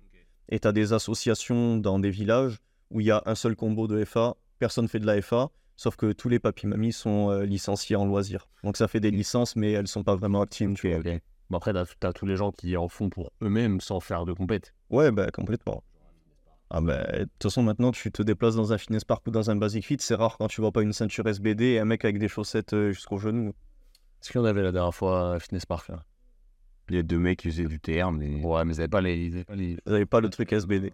Et 0.49 0.61
tu 0.61 0.69
as 0.69 0.73
des 0.73 0.93
associations 0.93 1.77
dans 1.77 1.99
des 1.99 2.11
villages 2.11 2.59
où 2.91 3.01
il 3.01 3.07
y 3.07 3.11
a 3.11 3.23
un 3.27 3.35
seul 3.35 3.57
combo 3.57 3.87
de 3.87 4.05
FA. 4.05 4.37
Personne 4.59 4.89
fait 4.89 5.01
de 5.01 5.07
la 5.07 5.21
FA. 5.21 5.51
Sauf 5.77 5.97
que 5.97 6.13
tous 6.13 6.29
les 6.29 6.39
papis-mamies 6.39 6.93
sont 6.93 7.31
euh, 7.31 7.45
licenciés 7.45 7.97
en 7.97 8.05
loisirs. 8.05 8.49
Donc 8.63 8.77
ça 8.77 8.87
fait 8.87 9.01
des 9.01 9.11
licences, 9.11 9.57
mais 9.57 9.73
elles 9.73 9.89
sont 9.89 10.05
pas 10.05 10.15
vraiment 10.15 10.43
actives. 10.43 10.73
tu 10.75 10.93
vois. 10.93 11.03
Bon, 11.51 11.57
après, 11.57 11.73
t'as, 11.73 11.85
t'as 11.99 12.13
tous 12.13 12.27
les 12.27 12.37
gens 12.37 12.53
qui 12.53 12.77
en 12.77 12.89
font 12.89 13.11
pour 13.11 13.33
eux-mêmes 13.43 13.81
sans 13.81 14.01
faire 14.01 14.25
de 14.25 14.33
compète. 14.33 14.73
Ouais, 14.91 15.11
bah, 15.11 15.31
complètement. 15.33 15.83
Ah 16.77 16.81
bah, 16.81 17.05
de 17.05 17.23
toute 17.25 17.43
façon, 17.45 17.63
maintenant, 17.63 17.93
tu 17.93 18.11
te 18.11 18.21
déplaces 18.21 18.57
dans 18.57 18.73
un 18.73 18.79
fitness 18.79 19.05
park 19.05 19.25
ou 19.29 19.31
dans 19.31 19.49
un 19.49 19.55
basic 19.55 19.87
fit, 19.87 19.97
c'est 20.01 20.17
rare 20.17 20.37
quand 20.37 20.49
tu 20.49 20.61
vois 20.61 20.73
pas 20.73 20.83
une 20.83 20.93
ceinture 20.93 21.25
SBD 21.25 21.67
et 21.67 21.79
un 21.79 21.85
mec 21.85 22.05
avec 22.05 22.19
des 22.19 22.27
chaussettes 22.27 22.73
euh, 22.73 22.91
jusqu'au 22.91 23.17
genou. 23.17 23.51
Est-ce 24.21 24.33
qu'il 24.33 24.41
y 24.41 24.43
en 24.43 24.45
avait 24.45 24.65
la 24.65 24.73
dernière 24.73 24.93
fois 24.93 25.35
à 25.37 25.39
Fitness 25.39 25.67
Park 25.67 25.87
là? 25.87 26.03
Il 26.89 26.97
y 26.97 26.99
a 26.99 27.05
deux 27.05 27.21
mecs 27.21 27.39
qui 27.39 27.49
faisaient 27.49 27.67
du 27.67 27.79
TR, 27.79 28.11
mais. 28.11 28.43
Ouais, 28.45 28.65
mais 28.65 28.75
ils 28.75 28.81
avaient 28.81 28.89
pas 28.89 29.01
les. 29.01 29.17
ils 29.17 29.35
avaient 29.35 29.45
pas 29.45 29.55
les- 29.55 29.79
Vous 29.87 29.93
avez 29.93 30.05
pas 30.05 30.21
le 30.21 30.29
truc 30.31 30.53
SBD. 30.53 30.91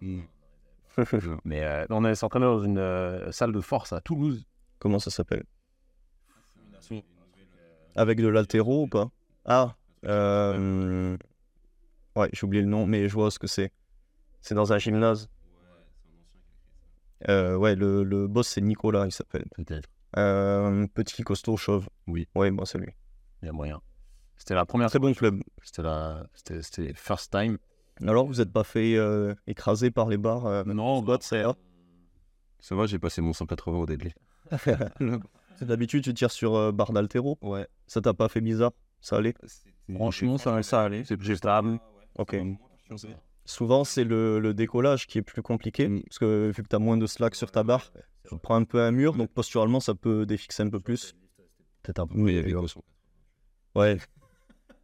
Mais 1.45 1.63
euh, 1.63 1.85
on 1.89 2.03
allait 2.03 2.13
s'entraîner 2.13 2.45
dans 2.45 2.61
une 2.61 2.77
euh, 2.77 3.31
salle 3.31 3.51
de 3.51 3.61
force 3.61 3.91
à 3.91 4.01
Toulouse. 4.01 4.45
Comment 4.77 4.99
ça 4.99 5.09
s'appelle? 5.09 5.45
Avec 7.95 8.21
de 8.21 8.27
l'altéro 8.27 8.83
ou 8.83 8.87
pas? 8.87 9.09
Ah, 9.45 9.75
euh... 10.05 11.17
ouais, 12.15 12.29
j'ai 12.33 12.45
oublié 12.45 12.61
le 12.61 12.69
nom, 12.69 12.85
mais 12.85 13.09
je 13.09 13.13
vois 13.13 13.31
ce 13.31 13.39
que 13.39 13.47
c'est. 13.47 13.71
C'est 14.41 14.53
dans 14.53 14.73
un 14.73 14.77
gymnase. 14.77 15.27
Euh, 17.29 17.55
ouais, 17.55 17.75
le, 17.75 18.03
le 18.03 18.27
boss 18.27 18.47
c'est 18.47 18.61
Nicolas, 18.61 19.05
il 19.05 19.11
s'appelle. 19.11 19.45
Peut-être. 19.55 19.89
Euh, 20.17 20.87
petit 20.93 21.23
costaud 21.23 21.57
chauve. 21.57 21.87
Oui. 22.07 22.27
Ouais, 22.35 22.51
moi 22.51 22.65
c'est 22.65 22.77
lui. 22.77 22.93
Il 23.41 23.45
y 23.45 23.49
a 23.49 23.51
moyen. 23.51 23.81
C'était 24.37 24.55
la 24.55 24.65
première 24.65 24.89
Très 24.89 24.99
fois. 24.99 25.09
bon 25.09 25.13
club. 25.13 25.41
C'était 25.63 25.83
la. 25.83 26.25
C'était, 26.33 26.61
c'était 26.61 26.93
first 26.95 27.31
time. 27.31 27.57
Alors, 28.01 28.25
vous 28.25 28.35
n'êtes 28.35 28.51
pas 28.51 28.63
fait 28.63 28.95
euh, 28.95 29.35
écraser 29.45 29.91
par 29.91 30.07
les 30.09 30.17
barres 30.17 30.47
euh, 30.47 30.63
Non, 30.65 31.01
squat, 31.01 31.21
c'est 31.21 31.43
là 31.43 31.55
Ça 32.59 32.73
va, 32.73 32.87
j'ai 32.87 32.97
passé 32.97 33.21
mon 33.21 33.33
180 33.33 33.77
au 33.77 33.85
deadlift. 33.85 34.17
D'habitude, 35.61 36.03
tu 36.03 36.13
tires 36.15 36.31
sur 36.31 36.55
euh, 36.55 36.71
barre 36.71 36.93
d'altéro. 36.93 37.37
Ouais. 37.43 37.67
Ça 37.85 38.01
t'a 38.01 38.15
pas 38.15 38.27
fait 38.29 38.41
bizarre? 38.41 38.71
Ça 39.01 39.17
allait? 39.17 39.35
Franchement, 39.93 40.39
ça, 40.39 40.63
ça 40.63 40.81
allait. 40.83 41.03
C'est 41.03 41.17
plus 41.17 41.35
stable. 41.35 41.79
Ok. 42.17 42.35
Souvent, 43.45 43.83
c'est 43.83 44.03
le, 44.03 44.39
le 44.39 44.53
décollage 44.53 45.07
qui 45.07 45.17
est 45.17 45.21
plus 45.23 45.41
compliqué, 45.41 45.87
Mm. 45.87 46.01
parce 46.03 46.19
que 46.19 46.51
vu 46.55 46.63
que 46.63 46.67
tu 46.67 46.75
as 46.75 46.79
moins 46.79 46.97
de 46.97 47.05
slack 47.07 47.35
sur 47.35 47.51
ta 47.51 47.63
barre, 47.63 47.91
tu 48.29 48.37
prends 48.37 48.55
un 48.55 48.63
peu 48.63 48.81
un 48.81 48.91
mur, 48.91 49.15
donc 49.15 49.31
posturalement, 49.31 49.79
ça 49.79 49.95
peut 49.95 50.25
défixer 50.25 50.63
un 50.63 50.69
peu 50.69 50.79
plus. 50.79 51.13
Peut-être 51.83 51.99
un 51.99 52.07
peu. 52.07 52.19
Oui, 52.19 52.41
le 52.41 52.67
son. 52.67 52.81
Ouais. 53.75 53.97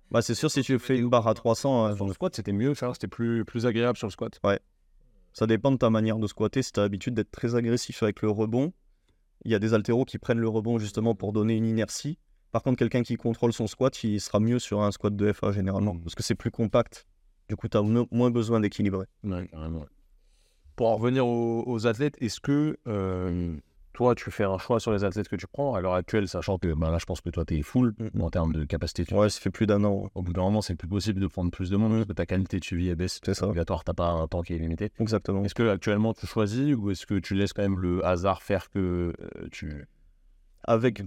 Bah, 0.09 0.21
c'est 0.21 0.35
sûr, 0.35 0.49
si 0.49 0.61
tu 0.63 0.79
fais 0.79 0.97
une 0.97 1.09
barre 1.09 1.27
à 1.27 1.33
300, 1.33 1.85
hein, 1.85 1.95
Sur 1.95 2.07
le 2.07 2.13
squat, 2.13 2.35
c'était 2.35 2.53
mieux, 2.53 2.73
ça. 2.73 2.91
C'était 2.93 3.07
plus, 3.07 3.43
plus 3.45 3.65
agréable 3.65 3.97
sur 3.97 4.07
le 4.07 4.11
squat. 4.11 4.39
ça 5.33 5.45
dépend 5.45 5.71
de 5.71 5.77
ta 5.77 5.89
manière 5.89 6.17
de 6.17 6.25
squatter. 6.27 6.63
Si 6.63 6.71
tu 6.71 6.79
as 6.79 6.83
l'habitude 6.83 7.13
d'être 7.13 7.29
très 7.31 7.55
agressif 7.55 8.01
avec 8.01 8.21
le 8.21 8.29
rebond, 8.29 8.73
il 9.45 9.51
y 9.51 9.55
a 9.55 9.59
des 9.59 9.73
haltéros 9.75 10.05
qui 10.05 10.17
prennent 10.17 10.39
le 10.39 10.47
rebond 10.49 10.79
justement 10.79 11.13
pour 11.13 11.31
donner 11.33 11.55
une 11.55 11.65
inertie. 11.65 12.17
Par 12.51 12.63
contre, 12.63 12.77
quelqu'un 12.79 13.03
qui 13.03 13.15
contrôle 13.17 13.53
son 13.53 13.67
squat, 13.67 14.03
il 14.03 14.19
sera 14.19 14.39
mieux 14.39 14.57
sur 14.59 14.81
un 14.81 14.91
squat 14.91 15.15
de 15.15 15.31
FA 15.31 15.51
généralement, 15.51 15.93
Mm. 15.93 16.01
parce 16.01 16.15
que 16.15 16.23
c'est 16.23 16.33
plus 16.35 16.49
compact. 16.51 17.05
Du 17.49 17.55
coup, 17.55 17.67
tu 17.67 17.77
as 17.77 17.81
moins 17.81 18.29
besoin 18.31 18.59
d'équilibrer. 18.59 19.05
Ouais, 19.23 19.47
carrément. 19.47 19.85
Pour 20.75 20.87
en 20.89 20.95
revenir 20.97 21.25
aux, 21.25 21.63
aux 21.65 21.87
athlètes, 21.87 22.15
est-ce 22.21 22.39
que 22.39 22.77
euh, 22.87 23.55
toi, 23.93 24.13
tu 24.13 24.29
fais 24.29 24.43
un 24.43 24.57
choix 24.59 24.79
sur 24.79 24.91
les 24.91 25.03
athlètes 25.03 25.27
que 25.27 25.35
tu 25.35 25.47
prends 25.47 25.73
à 25.73 25.81
l'heure 25.81 25.93
actuelle, 25.95 26.27
sachant 26.27 26.59
que 26.59 26.71
ben 26.73 26.91
là, 26.91 26.97
je 26.99 27.05
pense 27.05 27.21
que 27.21 27.29
toi, 27.31 27.45
tu 27.45 27.57
es 27.57 27.61
full 27.63 27.95
Mm. 28.13 28.21
en 28.21 28.29
termes 28.29 28.53
de 28.53 28.63
capacité. 28.65 29.05
Tu- 29.05 29.15
Ouais, 29.15 29.29
ça 29.29 29.39
fait 29.39 29.49
plus 29.49 29.65
d'un 29.65 29.83
an. 29.85 30.11
Au 30.13 30.21
bout 30.21 30.33
d'un 30.33 30.41
moment, 30.43 30.61
c'est 30.61 30.75
plus 30.75 30.87
possible 30.87 31.19
de 31.19 31.25
prendre 31.27 31.49
plus 31.49 31.69
de 31.71 31.77
monde 31.77 31.93
parce 31.93 32.05
que 32.05 32.13
ta 32.13 32.25
qualité 32.27 32.59
de 32.59 32.63
suivi 32.65 32.89
est 32.89 32.95
baisse. 32.95 33.19
C'est 33.25 33.33
ça. 33.33 33.47
obligatoire, 33.47 33.83
t'as 33.83 33.93
pas 33.93 34.09
un 34.09 34.27
temps 34.27 34.41
qui 34.43 34.53
est 34.53 34.59
limité. 34.59 34.91
Exactement. 34.99 35.43
Est-ce 35.43 35.55
que 35.55 35.67
actuellement 35.69 36.13
tu 36.13 36.27
choisis 36.27 36.75
ou 36.75 36.91
est-ce 36.91 37.07
que 37.07 37.15
tu 37.17 37.33
laisses 37.33 37.53
quand 37.53 37.63
même 37.63 37.79
le 37.79 38.05
hasard 38.05 38.43
faire 38.43 38.69
que 38.69 39.13
euh, 39.19 39.47
tu. 39.51 39.87
Avec, 40.65 41.01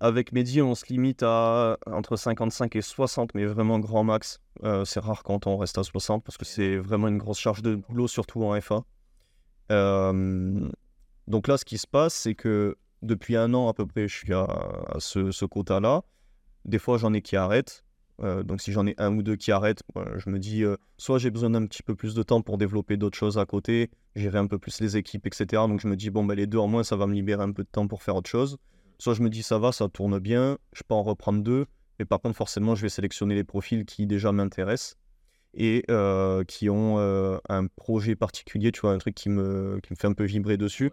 avec 0.00 0.32
Mehdi, 0.32 0.62
on 0.62 0.74
se 0.74 0.86
limite 0.86 1.22
à 1.22 1.78
entre 1.86 2.16
55 2.16 2.76
et 2.76 2.82
60, 2.82 3.34
mais 3.34 3.44
vraiment 3.46 3.78
grand 3.78 4.04
max. 4.04 4.40
Euh, 4.64 4.84
c'est 4.84 5.00
rare 5.00 5.22
quand 5.22 5.46
on 5.46 5.56
reste 5.56 5.78
à 5.78 5.82
60 5.82 6.24
parce 6.24 6.36
que 6.36 6.44
c'est 6.44 6.76
vraiment 6.76 7.08
une 7.08 7.18
grosse 7.18 7.38
charge 7.38 7.62
de 7.62 7.74
boulot, 7.74 8.08
surtout 8.08 8.44
en 8.44 8.60
FA. 8.60 8.84
Euh, 9.70 10.68
donc 11.26 11.48
là, 11.48 11.56
ce 11.56 11.64
qui 11.64 11.78
se 11.78 11.86
passe, 11.86 12.14
c'est 12.14 12.34
que 12.34 12.76
depuis 13.02 13.36
un 13.36 13.54
an 13.54 13.68
à 13.68 13.74
peu 13.74 13.86
près, 13.86 14.08
je 14.08 14.16
suis 14.16 14.32
à, 14.32 14.48
ce, 14.98 15.44
quota-là. 15.44 16.02
Des 16.64 16.78
fois, 16.78 16.98
j'en 16.98 17.12
ai 17.12 17.22
qui 17.22 17.36
arrêtent. 17.36 17.84
Euh, 18.20 18.42
donc 18.42 18.60
si 18.60 18.72
j'en 18.72 18.84
ai 18.84 18.96
un 18.98 19.16
ou 19.16 19.22
deux 19.22 19.36
qui 19.36 19.52
arrêtent, 19.52 19.84
voilà, 19.94 20.18
je 20.18 20.28
me 20.28 20.40
dis, 20.40 20.64
euh, 20.64 20.76
soit 20.96 21.18
j'ai 21.18 21.30
besoin 21.30 21.50
d'un 21.50 21.64
petit 21.66 21.84
peu 21.84 21.94
plus 21.94 22.14
de 22.14 22.22
temps 22.24 22.42
pour 22.42 22.58
développer 22.58 22.96
d'autres 22.96 23.16
choses 23.16 23.38
à 23.38 23.46
côté, 23.46 23.90
gérer 24.16 24.38
un 24.38 24.48
peu 24.48 24.58
plus 24.58 24.80
les 24.80 24.96
équipes, 24.96 25.24
etc. 25.28 25.46
Donc 25.68 25.80
je 25.80 25.86
me 25.86 25.94
dis, 25.94 26.10
bon, 26.10 26.24
ben, 26.24 26.34
les 26.34 26.48
deux 26.48 26.58
en 26.58 26.66
moins, 26.66 26.82
ça 26.82 26.96
va 26.96 27.06
me 27.06 27.14
libérer 27.14 27.44
un 27.44 27.52
peu 27.52 27.62
de 27.62 27.68
temps 27.68 27.86
pour 27.86 28.02
faire 28.02 28.16
autre 28.16 28.28
chose. 28.28 28.58
Soit 28.98 29.14
je 29.14 29.22
me 29.22 29.30
dis, 29.30 29.42
ça 29.42 29.58
va, 29.58 29.72
ça 29.72 29.88
tourne 29.88 30.18
bien, 30.18 30.58
je 30.72 30.82
peux 30.86 30.94
en 30.94 31.02
reprendre 31.02 31.42
deux. 31.42 31.66
Mais 31.98 32.04
par 32.04 32.20
contre, 32.20 32.36
forcément, 32.36 32.74
je 32.74 32.82
vais 32.82 32.88
sélectionner 32.88 33.34
les 33.34 33.44
profils 33.44 33.84
qui 33.84 34.06
déjà 34.06 34.32
m'intéressent 34.32 34.96
et 35.54 35.84
euh, 35.90 36.44
qui 36.44 36.68
ont 36.70 36.98
euh, 36.98 37.38
un 37.48 37.66
projet 37.66 38.14
particulier, 38.16 38.70
tu 38.72 38.80
vois, 38.80 38.92
un 38.92 38.98
truc 38.98 39.14
qui 39.14 39.28
me, 39.28 39.80
qui 39.82 39.92
me 39.92 39.96
fait 39.96 40.06
un 40.08 40.12
peu 40.12 40.24
vibrer 40.24 40.56
dessus. 40.56 40.90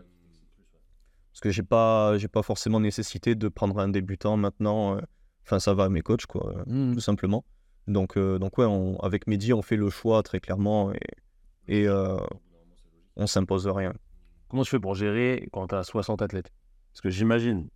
Parce 1.31 1.41
que 1.41 1.49
j'ai 1.51 1.63
pas, 1.63 2.17
j'ai 2.17 2.27
pas 2.29 2.41
forcément 2.43 2.79
nécessité 2.79 3.35
de 3.35 3.47
prendre 3.49 3.77
un 3.79 3.89
débutant 3.89 4.37
maintenant. 4.37 4.97
euh, 4.97 5.01
Enfin, 5.43 5.59
ça 5.59 5.75
va 5.75 5.83
à 5.83 5.89
mes 5.89 6.01
coachs, 6.01 6.25
quoi, 6.25 6.63
Hmm. 6.65 6.93
tout 6.95 6.99
simplement. 7.01 7.45
Donc, 7.87 8.17
euh, 8.17 8.39
donc 8.39 8.57
ouais, 8.57 8.65
on- 8.65 8.97
avec 9.01 9.27
Mehdi, 9.27 9.53
on 9.53 9.61
fait 9.61 9.75
le 9.75 9.91
choix 9.91 10.23
très 10.23 10.39
clairement 10.39 10.91
et, 10.91 10.99
et 11.67 11.87
euh, 11.87 12.17
on 13.15 13.27
s'impose 13.27 13.67
rien. 13.67 13.93
Comment 14.47 14.63
tu 14.63 14.71
fais 14.71 14.79
pour 14.79 14.95
gérer 14.95 15.47
quand 15.51 15.67
tu 15.67 15.75
as 15.75 15.83
60 15.83 16.23
athlètes? 16.23 16.51
Parce 16.91 17.01
que 17.01 17.09
j'imagine, 17.11 17.67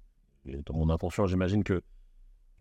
dans 0.46 0.74
mon 0.76 0.90
intention, 0.90 1.28
j'imagine 1.28 1.64
que 1.64 1.82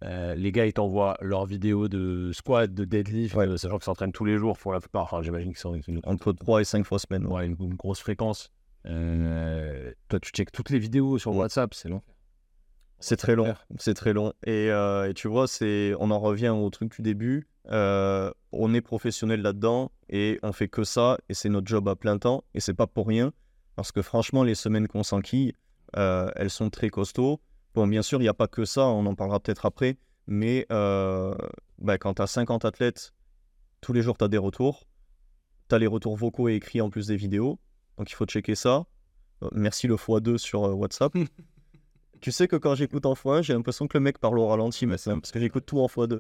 euh, 0.05 0.35
les 0.37 0.53
gars, 0.53 0.67
ils 0.67 0.73
t'envoient 0.73 1.17
leurs 1.21 1.45
vidéos 1.47 1.89
de 1.89 2.31
squat, 2.33 2.73
de 2.73 2.85
deadlift, 2.85 3.35
Ouais. 3.35 3.49
euh, 3.49 3.57
sachant 3.57 3.79
qu'ils 3.79 3.85
s'entraînent 3.85 4.13
tous 4.13 4.25
les 4.25 4.39
jours 4.39 4.57
pour 4.57 4.73
la 4.73 4.79
plupart. 4.81 5.03
Enfin, 5.05 5.23
j'imagine 5.23 5.49
qu'ils 5.51 5.59
sont 5.59 5.75
une, 5.75 6.01
Entre 6.05 6.33
3 6.33 6.61
et 6.61 6.65
5 6.65 6.85
fois 6.87 6.99
semaine. 7.01 7.27
ouais. 7.27 7.47
une, 7.47 7.57
une 7.59 7.75
grosse 7.75 8.01
fréquence. 8.01 8.51
Euh, 8.87 9.93
toi, 10.09 10.21
tu 10.21 10.31
checkes 10.31 10.53
toutes 10.53 10.71
les 10.71 10.79
vidéos 10.79 11.19
sur 11.19 11.33
Ouais. 11.33 11.39
WhatsApp, 11.39 11.75
c'est 11.75 11.89
long. 11.89 12.03
C'est 13.01 13.17
très 13.17 13.37
long, 13.37 13.55
c'est 13.79 13.95
très 13.95 14.13
long. 14.13 14.33
Et, 14.45 14.67
et 14.69 15.13
tu 15.15 15.29
vois, 15.29 15.47
c'est, 15.47 15.95
on 16.01 16.11
en 16.11 16.19
revient 16.19 16.49
au 16.49 16.69
truc 16.71 16.91
du 16.97 17.03
début. 17.03 17.47
On 17.71 18.75
est 18.75 18.81
professionnel 18.81 19.41
là-dedans 19.43 19.93
et 20.09 20.41
on 20.43 20.53
fait 20.53 20.67
que 20.69 20.83
ça 20.85 21.17
et 21.29 21.35
c'est 21.35 21.49
notre 21.49 21.69
job 21.69 21.89
à 21.89 21.95
plein 21.95 22.19
temps 22.19 22.43
et 22.55 22.61
c'est 22.61 22.75
pas 22.75 22.87
pour 22.89 23.07
rien 23.07 23.33
parce 23.77 23.93
que 23.93 24.03
franchement, 24.03 24.43
les 24.43 24.57
semaines 24.57 24.89
qu'on 24.89 25.05
s'enquille, 25.05 25.53
elles 25.95 26.51
sont 26.51 26.71
très 26.71 26.89
costauds. 26.89 27.41
Bon, 27.79 27.87
bien 27.87 28.03
sûr, 28.03 28.19
il 28.19 28.23
n'y 28.25 28.29
a 28.29 28.35
pas 28.35 28.49
que 28.49 28.65
ça, 28.65 28.87
on 28.89 29.07
en 29.07 29.15
parlera 29.15 29.39
peut-être 29.39 29.65
après, 29.65 29.99
mais 30.27 30.67
euh, 30.73 31.33
bah, 31.79 31.97
quand 31.97 32.15
tu 32.15 32.23
as 32.23 32.27
50 32.27 32.65
athlètes, 32.65 33.15
tous 33.81 33.93
les 33.93 34.03
jours, 34.03 34.19
tu 34.19 34.25
as 34.25 34.29
des 34.29 34.37
retours. 34.37 34.89
Tu 35.69 35.77
as 35.77 35.79
les 35.79 35.87
retours 35.87 36.17
vocaux 36.17 36.49
et 36.49 36.55
écrits 36.55 36.81
en 36.81 36.91
plus 36.91 37.07
des 37.07 37.15
vidéos. 37.15 37.61
Donc 37.97 38.11
il 38.11 38.15
faut 38.17 38.25
checker 38.27 38.57
ça. 38.57 38.87
Euh, 39.45 39.49
Merci 39.53 39.87
le 39.87 39.95
x2 39.95 40.39
sur 40.39 40.65
euh, 40.65 40.73
WhatsApp. 40.73 41.13
Tu 42.21 42.33
sais 42.33 42.49
que 42.49 42.57
quand 42.57 42.75
j'écoute 42.75 43.07
en 43.07 43.13
x1, 43.15 43.43
j'ai 43.45 43.53
l'impression 43.53 43.87
que 43.87 43.97
le 43.97 44.03
mec 44.03 44.19
parle 44.19 44.41
au 44.41 44.49
ralenti 44.49 44.85
maintenant, 44.87 45.21
parce 45.21 45.31
que 45.31 45.39
j'écoute 45.39 45.65
tout 45.65 45.79
en 45.79 45.87
x2. 45.87 46.19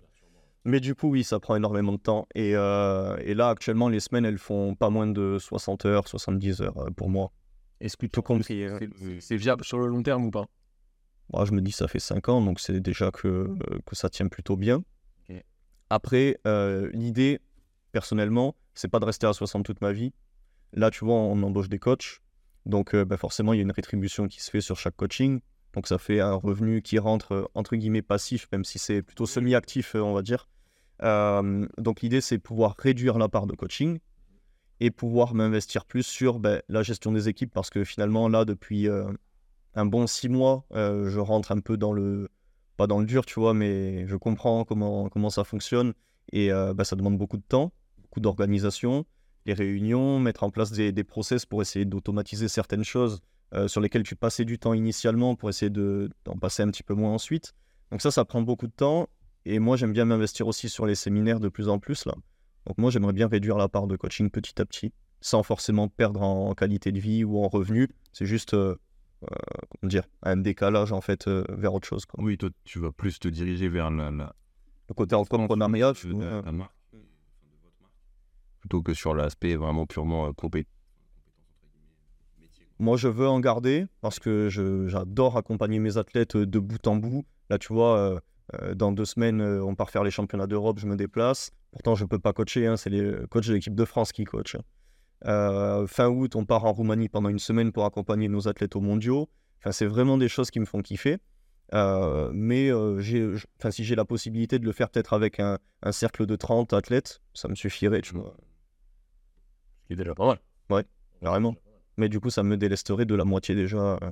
Mais 0.64 0.78
du 0.78 0.94
coup, 0.94 1.08
oui, 1.08 1.24
ça 1.24 1.40
prend 1.40 1.56
énormément 1.56 1.90
de 1.90 1.98
temps. 1.98 2.28
Et, 2.36 2.52
euh, 2.54 3.16
et 3.24 3.34
là, 3.34 3.48
actuellement, 3.48 3.88
les 3.88 3.98
semaines, 3.98 4.24
elles 4.24 4.38
font 4.38 4.76
pas 4.76 4.90
moins 4.90 5.08
de 5.08 5.38
60 5.40 5.86
heures, 5.86 6.06
70 6.06 6.60
heures 6.62 6.86
pour 6.96 7.10
moi. 7.10 7.32
Est-ce 7.80 7.96
que 7.96 8.06
Tout 8.06 8.22
compris. 8.22 8.64
c'est- 9.00 9.20
c'est 9.20 9.36
viable 9.36 9.64
sur 9.64 9.80
le 9.80 9.86
long 9.88 10.04
terme 10.04 10.24
ou 10.26 10.30
pas? 10.30 10.46
Moi, 11.32 11.44
je 11.44 11.52
me 11.52 11.60
dis, 11.60 11.72
ça 11.72 11.88
fait 11.88 11.98
5 11.98 12.28
ans, 12.28 12.40
donc 12.40 12.60
c'est 12.60 12.80
déjà 12.80 13.10
que, 13.10 13.28
euh, 13.28 13.56
que 13.84 13.94
ça 13.94 14.08
tient 14.08 14.28
plutôt 14.28 14.56
bien. 14.56 14.82
Après, 15.90 16.38
euh, 16.46 16.90
l'idée, 16.92 17.40
personnellement, 17.92 18.54
c'est 18.74 18.88
pas 18.88 19.00
de 19.00 19.04
rester 19.04 19.26
à 19.26 19.32
60 19.32 19.64
toute 19.64 19.80
ma 19.80 19.92
vie. 19.92 20.12
Là, 20.72 20.90
tu 20.90 21.04
vois, 21.04 21.14
on 21.14 21.42
embauche 21.42 21.68
des 21.68 21.78
coachs. 21.78 22.20
Donc, 22.66 22.94
euh, 22.94 23.04
bah, 23.04 23.16
forcément, 23.16 23.54
il 23.54 23.56
y 23.56 23.60
a 23.60 23.62
une 23.62 23.72
rétribution 23.72 24.28
qui 24.28 24.42
se 24.42 24.50
fait 24.50 24.60
sur 24.60 24.76
chaque 24.76 24.96
coaching. 24.96 25.40
Donc, 25.72 25.86
ça 25.86 25.98
fait 25.98 26.20
un 26.20 26.34
revenu 26.34 26.82
qui 26.82 26.98
rentre, 26.98 27.50
entre 27.54 27.76
guillemets, 27.76 28.02
passif, 28.02 28.48
même 28.52 28.64
si 28.64 28.78
c'est 28.78 29.02
plutôt 29.02 29.26
semi-actif, 29.26 29.94
on 29.94 30.12
va 30.12 30.22
dire. 30.22 30.48
Euh, 31.02 31.66
donc, 31.78 32.02
l'idée, 32.02 32.20
c'est 32.20 32.38
pouvoir 32.38 32.74
réduire 32.78 33.16
la 33.16 33.28
part 33.28 33.46
de 33.46 33.54
coaching 33.54 33.98
et 34.80 34.90
pouvoir 34.90 35.34
m'investir 35.34 35.86
plus 35.86 36.04
sur 36.04 36.38
ben, 36.38 36.60
la 36.68 36.82
gestion 36.82 37.12
des 37.12 37.28
équipes 37.28 37.52
parce 37.52 37.70
que 37.70 37.82
finalement, 37.82 38.28
là, 38.28 38.44
depuis 38.44 38.88
un 39.78 39.86
bon 39.86 40.06
six 40.06 40.28
mois, 40.28 40.64
euh, 40.74 41.08
je 41.08 41.20
rentre 41.20 41.52
un 41.52 41.60
peu 41.60 41.76
dans 41.76 41.92
le. 41.92 42.28
Pas 42.76 42.86
dans 42.86 43.00
le 43.00 43.06
dur, 43.06 43.26
tu 43.26 43.40
vois, 43.40 43.54
mais 43.54 44.06
je 44.06 44.16
comprends 44.16 44.64
comment, 44.64 45.08
comment 45.08 45.30
ça 45.30 45.42
fonctionne 45.42 45.94
et 46.32 46.52
euh, 46.52 46.74
ben, 46.74 46.84
ça 46.84 46.96
demande 46.96 47.18
beaucoup 47.18 47.36
de 47.36 47.42
temps, 47.42 47.72
beaucoup 48.00 48.20
d'organisation, 48.20 49.04
les 49.46 49.54
réunions, 49.54 50.20
mettre 50.20 50.44
en 50.44 50.50
place 50.50 50.70
des, 50.70 50.92
des 50.92 51.04
process 51.04 51.46
pour 51.46 51.62
essayer 51.62 51.84
d'automatiser 51.84 52.48
certaines 52.48 52.84
choses 52.84 53.20
euh, 53.54 53.66
sur 53.66 53.80
lesquelles 53.80 54.02
tu 54.02 54.14
passais 54.14 54.44
du 54.44 54.58
temps 54.58 54.74
initialement 54.74 55.34
pour 55.34 55.48
essayer 55.48 55.70
de- 55.70 56.10
d'en 56.24 56.36
passer 56.36 56.62
un 56.62 56.70
petit 56.70 56.82
peu 56.82 56.94
moins 56.94 57.12
ensuite. 57.12 57.54
Donc 57.90 58.02
ça, 58.02 58.10
ça 58.10 58.24
prend 58.24 58.42
beaucoup 58.42 58.66
de 58.66 58.72
temps. 58.72 59.08
Et 59.44 59.58
moi, 59.58 59.76
j'aime 59.76 59.92
bien 59.92 60.04
m'investir 60.04 60.46
aussi 60.46 60.68
sur 60.68 60.84
les 60.84 60.94
séminaires 60.94 61.40
de 61.40 61.48
plus 61.48 61.68
en 61.68 61.78
plus 61.78 62.04
là. 62.04 62.14
Donc 62.66 62.76
moi, 62.76 62.90
j'aimerais 62.90 63.14
bien 63.14 63.26
réduire 63.26 63.56
la 63.56 63.68
part 63.68 63.86
de 63.86 63.96
coaching 63.96 64.30
petit 64.30 64.60
à 64.60 64.66
petit, 64.66 64.92
sans 65.22 65.42
forcément 65.42 65.88
perdre 65.88 66.20
en, 66.20 66.54
qualité 66.54 66.92
de 66.92 67.00
vie 67.00 67.24
ou 67.24 67.42
en 67.42 67.48
revenu. 67.48 67.88
C'est 68.12 68.26
juste, 68.26 68.54
comment 69.20 69.88
dire, 69.88 70.04
un 70.22 70.36
décalage 70.36 70.92
en 70.92 71.00
fait 71.00 71.26
euh, 71.28 71.44
vers 71.48 71.74
autre 71.74 71.86
chose. 71.88 72.06
quoi. 72.06 72.22
Oui, 72.22 72.38
toi, 72.38 72.50
tu 72.64 72.78
vas 72.78 72.92
plus 72.92 73.18
te 73.18 73.28
diriger 73.28 73.68
vers 73.68 73.90
la, 73.90 74.10
la, 74.10 74.34
Le 74.88 74.94
côté 74.94 75.14
entrepreneuriat, 75.14 75.92
de 75.92 76.12
ta- 76.12 76.48
euh, 76.48 76.52
marque, 76.52 76.72
plutôt 78.60 78.82
que 78.82 78.94
sur 78.94 79.14
l'aspect 79.14 79.56
vraiment 79.56 79.86
purement 79.86 80.26
euh, 80.28 80.30
compé- 80.32 80.66
Moi, 82.80 82.96
je 82.96 83.08
veux 83.08 83.26
en 83.26 83.40
garder 83.40 83.86
parce 84.00 84.18
que 84.20 84.48
je- 84.48 84.86
j'adore 84.86 85.36
accompagner 85.36 85.80
mes 85.80 85.96
athlètes 85.96 86.36
euh, 86.36 86.46
de 86.46 86.58
bout 86.60 86.86
en 86.86 86.96
bout. 86.96 87.24
Là, 87.50 87.58
tu 87.58 87.72
vois, 87.72 87.98
euh, 87.98 88.20
euh, 88.54 88.74
dans 88.74 88.92
deux 88.92 89.04
semaines, 89.04 89.40
euh, 89.40 89.64
on 89.64 89.74
part 89.74 89.90
faire 89.90 90.04
les 90.04 90.12
championnats 90.12 90.46
d'Europe, 90.46 90.78
je 90.78 90.86
me 90.86 90.94
déplace. 90.94 91.50
Pourtant, 91.72 91.96
je 91.96 92.04
ne 92.04 92.08
peux 92.08 92.18
pas 92.20 92.32
coacher, 92.32 92.66
hein, 92.66 92.76
c'est 92.76 92.88
les 92.90 93.26
coachs 93.30 93.46
de 93.48 93.54
l'équipe 93.54 93.74
de 93.74 93.84
France 93.84 94.12
qui 94.12 94.24
coachent. 94.24 94.56
Euh, 95.24 95.86
fin 95.86 96.08
août, 96.08 96.36
on 96.36 96.44
part 96.44 96.64
en 96.64 96.72
Roumanie 96.72 97.08
pendant 97.08 97.28
une 97.28 97.38
semaine 97.38 97.72
pour 97.72 97.84
accompagner 97.84 98.28
nos 98.28 98.46
athlètes 98.48 98.76
aux 98.76 98.80
mondiaux. 98.80 99.28
Enfin, 99.60 99.72
c'est 99.72 99.86
vraiment 99.86 100.16
des 100.18 100.28
choses 100.28 100.50
qui 100.50 100.60
me 100.60 100.64
font 100.64 100.80
kiffer. 100.82 101.18
Euh, 101.74 102.30
mais 102.32 102.70
euh, 102.70 103.00
j'ai- 103.00 103.34
enfin, 103.58 103.70
si 103.70 103.84
j'ai 103.84 103.94
la 103.94 104.04
possibilité 104.06 104.58
de 104.58 104.64
le 104.64 104.72
faire 104.72 104.88
peut-être 104.88 105.12
avec 105.12 105.38
un, 105.40 105.58
un 105.82 105.92
cercle 105.92 106.24
de 106.24 106.34
30 106.36 106.72
athlètes, 106.72 107.20
ça 107.34 107.48
me 107.48 107.54
suffirait, 107.54 108.00
tu 108.00 108.14
vois, 108.14 108.34
Ce 109.82 109.86
qui 109.88 109.92
est 109.92 109.96
déjà 109.96 110.14
pas 110.14 110.26
mal. 110.70 110.84
vraiment. 111.20 111.54
Mais 111.96 112.08
du 112.08 112.20
coup, 112.20 112.30
ça 112.30 112.42
me 112.44 112.56
délesterait 112.56 113.04
de 113.06 113.14
la 113.16 113.24
moitié 113.24 113.54
déjà. 113.56 113.76
euh, 114.02 114.10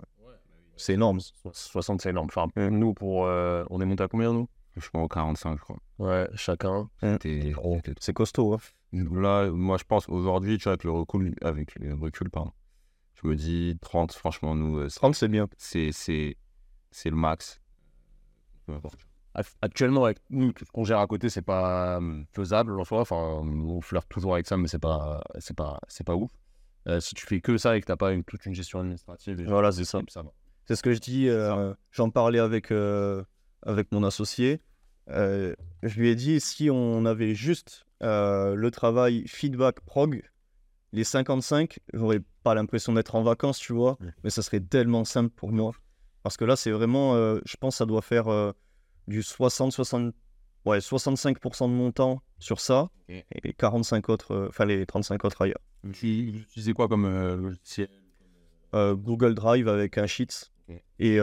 C'est 0.77 0.95
énorme. 0.95 1.21
So- 1.21 1.33
60, 1.53 2.03
c'est 2.03 2.11
énorme. 2.11 2.27
Enfin, 2.35 2.49
nous, 2.71 2.93
pour, 2.93 3.27
euh, 3.27 3.65
on 3.71 3.81
est 3.81 3.85
monté 3.87 4.03
à 4.03 4.09
combien, 4.09 4.33
nous? 4.33 4.49
Je 4.77 4.87
crois 4.89 5.03
au 5.03 5.09
45, 5.09 5.57
je 5.57 5.63
crois. 5.63 5.79
Ouais, 5.99 6.29
chacun. 6.35 6.91
C'est 8.01 8.13
costaud. 8.13 8.53
hein. 8.55 8.59
Là, 9.21 9.51
moi, 9.51 9.77
je 9.79 9.85
pense 9.85 10.09
aujourd'hui, 10.09 10.59
tu 10.59 10.65
vois, 10.65 10.73
avec 10.73 10.85
le 10.85 10.91
recul, 10.91 11.35
avec 11.43 11.75
le 11.77 11.95
recul, 11.95 12.31
pardon, 12.31 12.53
je 13.15 13.27
me 13.29 13.35
dis 13.37 13.77
30, 13.81 14.13
franchement, 14.13 14.55
nous, 14.55 14.79
euh, 14.79 14.89
30, 14.89 15.15
c'est 15.15 15.29
bien. 15.29 15.49
c'est 15.57 15.91
c'est 15.93 16.37
c'est 16.91 17.11
le 17.11 17.17
max. 17.17 17.61
Peu 18.67 18.75
importe. 18.75 19.07
Ac- 19.35 19.55
Actuellement, 19.63 20.05
avec 20.07 20.19
nous, 20.31 20.53
tout 20.53 20.65
ce 20.65 20.71
qu'on 20.73 20.85
gère 20.85 20.99
à 20.99 21.07
côté, 21.07 21.29
c'est 21.29 21.43
pas 21.43 21.99
euh, 22.01 22.23
faisable 22.33 22.79
en 22.81 22.85
soi. 22.85 23.01
Enfin, 23.01 23.17
on 23.17 23.81
flirte 23.81 24.09
toujours 24.09 24.35
avec 24.35 24.47
ça, 24.47 24.57
mais 24.57 24.69
c'est 24.69 24.79
pas, 24.79 25.23
c'est 25.39 25.57
pas, 25.57 25.79
c'est 25.89 26.05
pas 26.07 26.15
ouf. 26.17 26.31
Euh, 26.89 27.01
si 27.01 27.15
tu 27.15 27.27
fais 27.27 27.41
que 27.41 27.59
ça 27.59 27.77
et 27.77 27.81
que 27.81 27.87
t'as 27.87 27.97
pas 27.97 28.13
une, 28.13 28.25
toute 28.25 28.47
une 28.47 28.55
gestion 28.55 28.81
administrative, 28.81 29.41
et 29.41 29.45
Voilà, 29.45 29.73
c'est 29.73 29.85
ça. 29.85 30.01
ça. 30.09 30.23
C'est 30.67 30.77
ce 30.77 30.83
que 30.83 30.93
je 30.93 31.01
dis. 31.01 31.29
euh, 31.29 31.75
J'en 31.91 32.11
parlais 32.11 32.39
avec, 32.39 32.71
euh, 32.71 33.23
avec 33.63 33.93
mon 33.93 34.03
associé. 34.05 34.61
Euh, 35.11 35.55
je 35.83 36.01
lui 36.01 36.09
ai 36.09 36.15
dit 36.15 36.41
si 36.41 36.71
on 36.71 37.05
avait 37.05 37.35
juste 37.35 37.87
euh, 38.03 38.55
le 38.55 38.71
travail 38.71 39.25
feedback 39.27 39.81
prog, 39.81 40.23
les 40.93 41.05
55, 41.05 41.79
j'aurais 41.93 42.21
pas 42.43 42.55
l'impression 42.55 42.93
d'être 42.93 43.15
en 43.15 43.23
vacances, 43.23 43.59
tu 43.59 43.73
vois. 43.73 43.99
Mais 44.25 44.31
ça 44.31 44.43
serait 44.43 44.61
tellement 44.61 45.05
simple 45.05 45.31
pour 45.35 45.53
moi. 45.53 45.73
Parce 46.23 46.37
que 46.37 46.45
là, 46.45 46.57
c'est 46.57 46.71
vraiment, 46.71 47.15
euh, 47.15 47.39
je 47.45 47.57
pense, 47.57 47.75
que 47.75 47.79
ça 47.79 47.87
doit 47.87 48.03
faire 48.03 48.29
euh, 48.29 48.53
du 49.07 49.23
60, 49.23 49.73
60, 49.73 50.15
ouais, 50.65 50.79
65% 50.79 51.69
de 51.69 51.75
mon 51.75 51.93
temps 51.93 52.23
sur 52.39 52.61
ça 52.61 52.91
et 53.09 53.25
les 53.45 53.53
45 53.53 54.09
autres, 54.09 54.33
euh, 54.33 54.49
enfin 54.49 54.65
les 54.65 54.87
35 54.87 55.25
autres 55.25 55.43
ailleurs. 55.43 55.61
Tu 55.93 56.29
utilisais 56.29 56.73
quoi 56.73 56.89
comme 56.89 57.07
logiciel? 57.07 57.89
Google 58.73 59.35
Drive 59.35 59.69
avec 59.69 59.99
un 59.99 60.07
sheet. 60.07 60.51
Et 60.99 61.19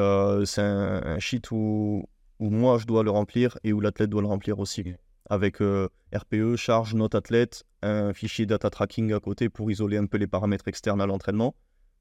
c'est 0.45 0.61
un, 0.61 1.03
un 1.03 1.19
sheet 1.19 1.51
où, 1.51 2.07
où 2.39 2.49
moi 2.49 2.77
je 2.77 2.85
dois 2.85 3.03
le 3.03 3.11
remplir 3.11 3.57
et 3.63 3.73
où 3.73 3.79
l'athlète 3.79 4.09
doit 4.09 4.21
le 4.21 4.27
remplir 4.27 4.59
aussi. 4.59 4.93
Avec 5.29 5.61
euh, 5.61 5.87
RPE, 6.13 6.55
charge, 6.57 6.93
note 6.95 7.15
athlète, 7.15 7.63
un 7.81 8.13
fichier 8.13 8.45
data 8.45 8.69
tracking 8.69 9.13
à 9.13 9.19
côté 9.19 9.49
pour 9.49 9.71
isoler 9.71 9.97
un 9.97 10.05
peu 10.05 10.17
les 10.17 10.27
paramètres 10.27 10.67
externes 10.67 11.01
à 11.01 11.05
l'entraînement. 11.05 11.55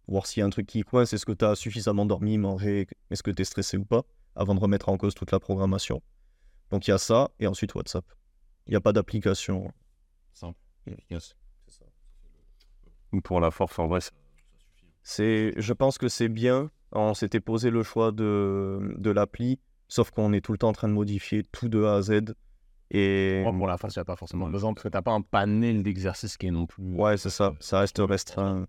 Voir 0.09 0.27
s'il 0.27 0.41
y 0.41 0.43
a 0.43 0.47
un 0.47 0.51
truc 0.51 0.67
qui 0.67 0.83
coince, 0.83 1.13
est-ce 1.13 1.25
que 1.25 1.33
tu 1.33 1.45
as 1.45 1.55
suffisamment 1.55 2.05
dormi, 2.05 2.37
mangé, 2.39 2.89
est-ce 3.11 3.23
que 3.23 3.31
tu 3.31 3.43
es 3.43 3.45
stressé 3.45 3.77
ou 3.77 3.85
pas, 3.85 4.03
avant 4.35 4.55
de 4.55 4.61
remettre 4.61 4.89
en 4.89 4.97
cause 4.97 5.15
toute 5.15 5.31
la 5.31 5.39
programmation. 5.39 6.03
Donc 6.71 6.89
il 6.89 6.91
y 6.91 6.95
a 6.95 6.99
ça, 6.99 7.31
et 7.39 7.47
ensuite 7.47 7.75
WhatsApp. 7.75 8.05
Il 8.67 8.71
n'y 8.71 8.77
a 8.77 8.81
pas 8.81 8.93
d'application. 8.93 9.71
Simple, 10.33 10.59
efficace. 10.87 11.37
Ou 13.13 13.21
pour 13.21 13.41
la 13.41 13.51
force, 13.51 13.79
en 13.79 13.87
vrai, 13.87 14.01
ça- 14.01 14.11
C'est, 15.03 15.53
je 15.57 15.73
pense 15.73 15.99
que 15.99 16.09
c'est 16.09 16.29
bien. 16.29 16.71
On 16.93 17.15
s'était 17.15 17.41
posé 17.41 17.71
le 17.71 17.83
choix 17.83 18.11
de, 18.13 18.95
de 18.99 19.11
l'appli, 19.11 19.59
sauf 19.93 20.11
qu'on 20.11 20.33
est 20.33 20.41
tout 20.41 20.53
le 20.53 20.59
temps 20.59 20.71
en 20.71 20.73
train 20.73 20.89
de 20.89 20.95
modifier 20.95 21.43
tout 21.53 21.69
de 21.69 21.85
A 21.85 21.97
à 21.97 22.03
Z. 22.03 22.35
Et 22.91 23.43
Moi, 23.43 23.53
pour 23.53 23.67
la 23.67 23.77
face, 23.77 23.95
il 23.95 23.99
n'y 23.99 24.03
a 24.03 24.05
pas 24.07 24.17
forcément 24.17 24.49
besoin 24.49 24.73
parce 24.73 24.85
que 24.85 24.89
t'as 24.89 25.03
pas 25.03 25.13
un 25.13 25.21
panel 25.21 25.83
d'exercices 25.83 26.39
qui 26.39 26.47
est 26.47 26.51
non 26.51 26.67
plus. 26.67 26.95
ouais, 26.97 27.19
c'est 27.19 27.31
ça. 27.31 27.53
Ça 27.61 27.81
reste 27.81 27.99
restreint. 27.99 28.67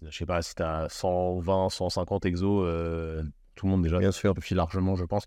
Je 0.00 0.10
sais 0.10 0.26
pas 0.26 0.40
si 0.40 0.54
t'as 0.54 0.88
120, 0.88 1.68
150 1.68 2.24
exos, 2.26 2.64
euh, 2.66 3.22
tout 3.54 3.66
le 3.66 3.72
monde 3.72 3.82
déjà 3.82 3.98
Bien 3.98 4.12
sûr. 4.12 4.34
suffit 4.34 4.54
largement, 4.54 4.96
je 4.96 5.04
pense. 5.04 5.26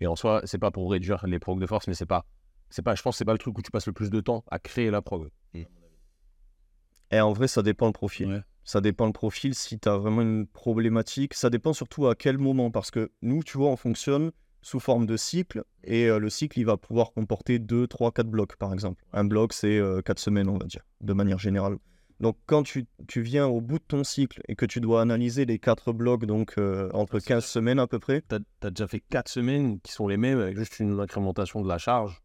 Et 0.00 0.06
en 0.06 0.14
soi, 0.16 0.42
c'est 0.44 0.58
pas 0.58 0.70
pour 0.70 0.90
réduire 0.90 1.26
les 1.26 1.38
progs 1.38 1.60
de 1.60 1.66
force, 1.66 1.88
mais 1.88 1.94
c'est 1.94 2.06
pas, 2.06 2.24
c'est 2.70 2.82
pas, 2.82 2.94
je 2.94 3.02
pense, 3.02 3.14
que 3.14 3.18
c'est 3.18 3.24
pas 3.24 3.32
le 3.32 3.38
truc 3.38 3.56
où 3.58 3.62
tu 3.62 3.70
passes 3.70 3.86
le 3.86 3.92
plus 3.92 4.10
de 4.10 4.20
temps 4.20 4.44
à 4.50 4.58
créer 4.58 4.90
la 4.90 5.02
prog. 5.02 5.28
Et 5.54 7.20
en 7.20 7.32
vrai, 7.32 7.48
ça 7.48 7.62
dépend 7.62 7.86
le 7.86 7.92
profil. 7.92 8.28
Ouais. 8.28 8.42
Ça 8.66 8.82
dépend 8.82 9.06
le 9.06 9.12
profil, 9.12 9.54
si 9.54 9.78
tu 9.78 9.88
as 9.88 9.96
vraiment 9.96 10.20
une 10.20 10.46
problématique. 10.46 11.32
Ça 11.32 11.48
dépend 11.48 11.72
surtout 11.72 12.08
à 12.08 12.14
quel 12.14 12.36
moment. 12.36 12.70
Parce 12.70 12.90
que 12.90 13.12
nous, 13.22 13.42
tu 13.42 13.56
vois, 13.56 13.68
on 13.68 13.76
fonctionne 13.76 14.32
sous 14.60 14.80
forme 14.80 15.06
de 15.06 15.16
cycle. 15.16 15.64
Et 15.84 16.06
euh, 16.06 16.18
le 16.18 16.28
cycle, 16.28 16.58
il 16.58 16.64
va 16.64 16.76
pouvoir 16.76 17.12
comporter 17.12 17.58
2, 17.58 17.86
3, 17.86 18.12
4 18.12 18.26
blocs, 18.28 18.56
par 18.56 18.74
exemple. 18.74 19.02
Un 19.12 19.24
bloc, 19.24 19.54
c'est 19.54 19.80
4 20.04 20.18
semaines, 20.18 20.48
on 20.48 20.58
va 20.58 20.66
dire, 20.66 20.82
de 21.00 21.12
manière 21.14 21.38
générale. 21.38 21.78
Donc, 22.18 22.38
quand 22.46 22.62
tu, 22.62 22.86
tu, 23.06 23.20
viens 23.20 23.46
au 23.46 23.60
bout 23.60 23.78
de 23.78 23.84
ton 23.86 24.02
cycle 24.02 24.40
et 24.48 24.56
que 24.56 24.64
tu 24.64 24.80
dois 24.80 25.02
analyser 25.02 25.44
les 25.44 25.58
4 25.58 25.92
blocs, 25.92 26.24
donc 26.24 26.54
euh, 26.58 26.90
entre 26.94 27.18
15 27.18 27.44
semaines 27.44 27.78
à 27.78 27.86
peu 27.86 27.98
près. 27.98 28.22
Tu 28.28 28.36
as, 28.36 28.70
déjà 28.70 28.88
fait 28.88 29.00
4 29.00 29.28
semaines 29.28 29.80
qui 29.80 29.92
sont 29.92 30.08
les 30.08 30.16
mêmes 30.16 30.40
avec 30.40 30.56
juste 30.56 30.80
une 30.80 30.98
incrémentation 30.98 31.60
de 31.60 31.68
la 31.68 31.78
charge? 31.78 32.22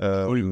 Euh, 0.00 0.26
oui. 0.28 0.42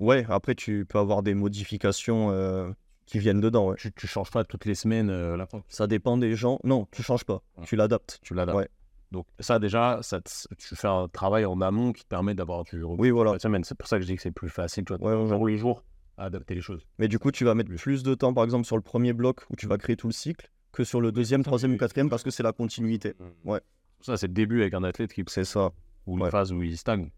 ouais, 0.00 0.26
après, 0.28 0.54
tu 0.54 0.86
peux 0.86 0.98
avoir 0.98 1.22
des 1.22 1.34
modifications 1.34 2.74
qui 3.08 3.18
viennent 3.18 3.40
dedans. 3.40 3.70
Ouais. 3.70 3.76
Tu, 3.76 3.92
tu 3.92 4.06
changes 4.06 4.30
pas 4.30 4.44
toutes 4.44 4.64
les 4.64 4.74
semaines 4.74 5.10
la 5.34 5.46
pompe 5.46 5.64
Ça 5.68 5.86
dépend 5.86 6.16
des 6.16 6.36
gens. 6.36 6.60
Non, 6.62 6.86
tu 6.92 7.02
changes 7.02 7.24
pas. 7.24 7.42
Tu 7.64 7.74
l'adaptes. 7.74 8.20
Tu 8.22 8.34
l'adaptes. 8.34 8.56
Ouais. 8.58 8.68
Donc 9.10 9.26
ça 9.40 9.58
déjà, 9.58 10.00
ça 10.02 10.20
tu 10.20 10.76
fais 10.76 10.88
un 10.88 11.08
travail 11.08 11.46
en 11.46 11.60
amont 11.60 11.92
qui 11.92 12.02
te 12.04 12.08
permet 12.08 12.34
d'avoir 12.34 12.64
du 12.64 12.82
oui, 12.82 13.10
voilà. 13.10 13.38
semaine. 13.38 13.64
C'est 13.64 13.74
pour 13.74 13.88
ça 13.88 13.96
que 13.96 14.02
je 14.02 14.08
dis 14.08 14.16
que 14.16 14.22
c'est 14.22 14.30
plus 14.30 14.50
facile, 14.50 14.84
tu 14.84 14.94
vois, 14.94 15.26
jour 15.26 15.46
les 15.46 15.56
jours, 15.56 15.82
à 16.18 16.24
adapter 16.24 16.54
les 16.54 16.60
choses. 16.60 16.86
Mais 16.98 17.08
du 17.08 17.18
coup, 17.18 17.30
tu 17.30 17.44
vas 17.44 17.54
mettre 17.54 17.74
plus 17.74 18.02
de 18.02 18.14
temps, 18.14 18.34
par 18.34 18.44
exemple, 18.44 18.66
sur 18.66 18.76
le 18.76 18.82
premier 18.82 19.12
bloc 19.14 19.40
où 19.50 19.56
tu 19.56 19.66
vas 19.66 19.78
créer 19.78 19.96
tout 19.96 20.08
le 20.08 20.12
cycle, 20.12 20.50
que 20.72 20.84
sur 20.84 21.00
le 21.00 21.10
deuxième, 21.10 21.42
troisième 21.42 21.72
ou 21.72 21.78
quatrième, 21.78 22.10
parce 22.10 22.22
que 22.22 22.30
c'est 22.30 22.42
la 22.42 22.52
continuité. 22.52 23.14
Mmh. 23.18 23.50
Ouais. 23.50 23.60
Ça, 24.00 24.16
c'est 24.16 24.28
le 24.28 24.34
début 24.34 24.60
avec 24.60 24.74
un 24.74 24.84
athlète 24.84 25.12
qui... 25.12 25.24
C'est 25.26 25.44
ça. 25.44 25.70
Ou 26.06 26.18
une 26.18 26.30
phase 26.30 26.52
où 26.52 26.62
il 26.62 26.76
stagne. 26.78 27.10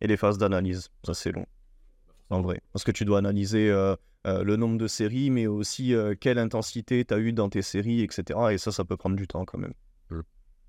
Et 0.00 0.06
les 0.06 0.16
phases 0.16 0.38
d'analyse, 0.38 0.88
ça 1.04 1.12
c'est 1.12 1.32
long. 1.32 1.44
En 2.30 2.40
vrai. 2.40 2.60
Parce 2.72 2.84
que 2.84 2.90
tu 2.90 3.04
dois 3.04 3.18
analyser 3.18 3.70
euh, 3.70 3.96
euh, 4.26 4.42
le 4.42 4.56
nombre 4.56 4.78
de 4.78 4.86
séries, 4.86 5.30
mais 5.30 5.46
aussi 5.46 5.94
euh, 5.94 6.14
quelle 6.18 6.38
intensité 6.38 7.04
tu 7.04 7.14
as 7.14 7.18
eu 7.18 7.32
dans 7.32 7.48
tes 7.48 7.62
séries, 7.62 8.02
etc. 8.02 8.38
Et 8.52 8.58
ça, 8.58 8.72
ça 8.72 8.84
peut 8.84 8.96
prendre 8.96 9.16
du 9.16 9.26
temps 9.26 9.44
quand 9.44 9.58
même. 9.58 9.74
Mmh. 10.10 10.20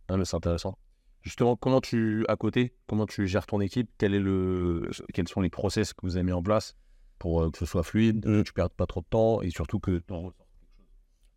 Ah, 0.08 0.18
mais 0.18 0.26
c'est 0.26 0.38
intéressant. 0.38 0.78
Justement, 1.22 1.58
comment 1.58 1.82
tu, 1.82 2.26
à 2.30 2.38
côté, 2.38 2.74
comment 2.88 3.06
tu 3.06 3.28
gères 3.28 3.46
ton 3.46 3.60
équipe? 3.60 3.90
Quel 3.98 4.14
est 4.14 4.20
le, 4.20 4.90
Quels 5.14 5.28
sont 5.28 5.42
les 5.42 5.50
process 5.50 5.94
que 5.94 6.00
vous 6.04 6.16
avez 6.16 6.24
mis 6.24 6.32
en 6.32 6.42
place 6.42 6.76
pour 7.20 7.52
que 7.52 7.58
ce 7.58 7.66
soit 7.66 7.84
fluide, 7.84 8.24
que 8.24 8.42
tu 8.44 8.52
ne 8.52 8.56
perdes 8.56 8.72
pas 8.72 8.86
trop 8.86 9.02
de 9.02 9.06
temps 9.10 9.42
et 9.42 9.50
surtout 9.50 9.80
que 9.80 10.00
tu 10.00 10.14
en 10.14 10.32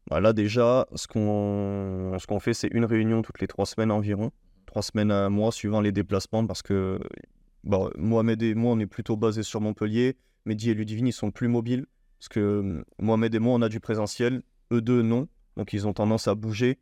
bah 0.08 0.20
Là, 0.20 0.32
déjà, 0.32 0.86
ce 0.94 1.08
qu'on 1.08 2.16
ce 2.16 2.26
qu'on 2.28 2.38
fait, 2.38 2.54
c'est 2.54 2.68
une 2.68 2.84
réunion 2.84 3.22
toutes 3.22 3.40
les 3.40 3.48
trois 3.48 3.66
semaines 3.66 3.90
environ. 3.90 4.30
Trois 4.66 4.82
semaines 4.82 5.10
à 5.10 5.24
un 5.24 5.28
mois, 5.30 5.50
suivant 5.50 5.80
les 5.80 5.90
déplacements, 5.90 6.46
parce 6.46 6.62
que 6.62 7.00
Mohamed 7.64 8.42
et 8.42 8.54
moi, 8.54 8.72
on 8.72 8.78
est 8.78 8.86
plutôt 8.86 9.16
basés 9.16 9.42
sur 9.42 9.60
Montpellier. 9.60 10.16
Mehdi 10.44 10.70
et 10.70 10.74
Ludivine, 10.74 11.06
ils 11.06 11.12
sont 11.12 11.30
plus 11.30 11.48
mobiles. 11.48 11.86
Parce 12.18 12.28
que 12.28 12.84
Mohamed 13.00 13.34
et 13.34 13.38
moi, 13.38 13.54
on 13.54 13.62
a 13.62 13.68
du 13.68 13.80
présentiel. 13.80 14.42
Eux 14.72 14.80
deux, 14.80 15.02
non. 15.02 15.28
Donc, 15.56 15.72
ils 15.72 15.86
ont 15.86 15.92
tendance 15.92 16.28
à 16.28 16.34
bouger. 16.34 16.78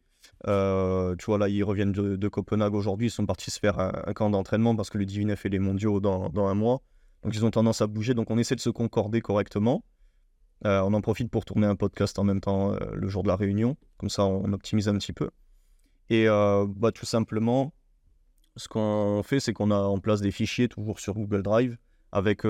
Euh, 0.47 1.17
tu 1.17 1.27
vois, 1.27 1.39
là, 1.39 1.49
ils 1.49 1.63
reviennent 1.63 1.93
de, 1.93 2.29
Copenhague 2.29 2.75
aujourd'hui. 2.75 3.09
Ils 3.09 3.11
sont 3.11 3.27
partis 3.27 3.51
se 3.51 3.59
faire 3.59 3.79
un, 3.79 4.13
camp 4.13 4.31
d'entraînement 4.31 4.77
parce 4.77 4.91
que 4.91 4.99
le 4.99 5.07
Divine 5.07 5.35
fait 5.37 5.49
les 5.49 5.59
mondiaux 5.59 6.01
dans, 6.01 6.31
un 6.47 6.55
mois. 6.55 6.83
Donc, 7.23 7.35
ils 7.35 7.45
ont 7.45 7.51
tendance 7.51 7.81
à 7.81 7.87
bouger. 7.87 8.15
Donc, 8.15 8.31
on 8.31 8.39
essaie 8.39 8.57
de 8.57 8.61
se 8.61 8.71
concorder 8.71 9.21
correctement. 9.21 9.85
Euh, 10.67 10.81
on 10.83 10.93
en 10.93 11.01
profite 11.01 11.31
pour 11.31 11.47
tourner 11.47 11.67
un 11.67 11.77
podcast 11.77 12.19
en 12.19 12.25
même 12.25 12.41
temps 12.41 12.75
euh, 12.75 12.77
le 12.93 13.09
jour 13.09 13.23
de 13.23 13.29
la 13.29 13.37
réunion. 13.37 13.77
Comme 13.97 14.11
ça, 14.11 14.25
on 14.25 14.53
optimise 14.53 14.89
un 14.89 14.99
petit 14.99 15.13
peu. 15.13 15.31
Et 16.11 16.27
bah, 16.27 16.91
tout 16.93 17.07
simplement, 17.07 17.73
ce 18.57 18.69
qu'on 18.69 19.23
fait, 19.25 19.41
c'est 19.41 19.53
qu'on 19.53 19.71
a 19.71 19.77
en 19.77 19.99
place 19.99 20.21
des 20.21 20.31
fichiers 20.31 20.69
toujours 20.69 21.01
sur 21.01 21.15
Google 21.15 21.43
Drive 21.43 21.77
avec 22.13 22.43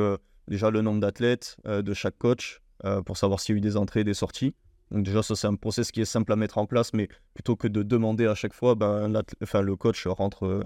déjà 0.49 0.71
le 0.71 0.81
nombre 0.81 1.01
d'athlètes 1.01 1.57
de 1.65 1.95
chaque 1.95 2.19
coach 2.19 2.61
pour 3.05 3.17
savoir 3.17 3.41
s'il 3.41 3.55
y 3.55 3.57
a 3.57 3.59
eu 3.59 3.61
des 3.61 3.77
entrées 3.77 4.01
et 4.01 4.05
des 4.05 4.15
sorties. 4.15 4.55
Donc 4.91 5.05
déjà, 5.05 5.23
ça 5.23 5.37
c'est 5.37 5.47
un 5.47 5.55
process 5.55 5.93
qui 5.93 6.01
est 6.01 6.07
simple 6.07 6.33
à 6.33 6.37
mettre 6.37 6.59
en 6.59 6.67
place, 6.67 6.93
mais 6.93 7.09
plutôt 7.35 7.57
que 7.57 7.69
de 7.69 7.83
demander 7.83 8.27
à 8.27 8.35
chaque 8.35 8.55
fois, 8.55 8.75
ben, 8.75 9.09
le 9.09 9.77
coach 9.77 10.07
rentre, 10.07 10.65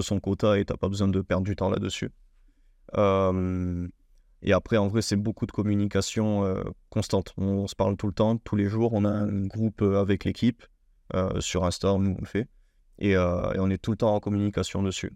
son 0.00 0.20
quota 0.20 0.58
et 0.58 0.64
tu 0.64 0.72
n'as 0.72 0.76
pas 0.76 0.88
besoin 0.88 1.08
de 1.08 1.20
perdre 1.20 1.44
du 1.44 1.56
temps 1.56 1.70
là-dessus. 1.70 2.10
et 4.42 4.52
après, 4.52 4.76
en 4.76 4.88
vrai, 4.88 5.02
c'est 5.02 5.16
beaucoup 5.16 5.46
de 5.46 5.52
communication 5.52 6.44
euh, 6.44 6.62
constante. 6.90 7.32
On, 7.38 7.66
se 7.66 7.74
parle 7.74 7.96
tout 7.96 8.06
le 8.06 8.12
temps, 8.12 8.36
tous 8.36 8.56
les 8.56 8.68
jours. 8.68 8.92
On 8.92 9.04
a 9.04 9.10
un 9.10 9.46
groupe 9.46 9.82
euh, 9.82 10.00
avec 10.00 10.24
l'équipe 10.24 10.62
euh, 11.14 11.40
sur 11.40 11.64
Insta, 11.64 11.96
nous 11.98 12.14
on 12.18 12.20
le 12.20 12.26
fait. 12.26 12.48
Et, 12.98 13.10
et, 13.10 13.16
on 13.18 13.70
est 13.70 13.78
tout 13.78 13.90
le 13.90 13.96
temps 13.96 14.14
en 14.14 14.20
communication 14.20 14.82
dessus. 14.82 15.12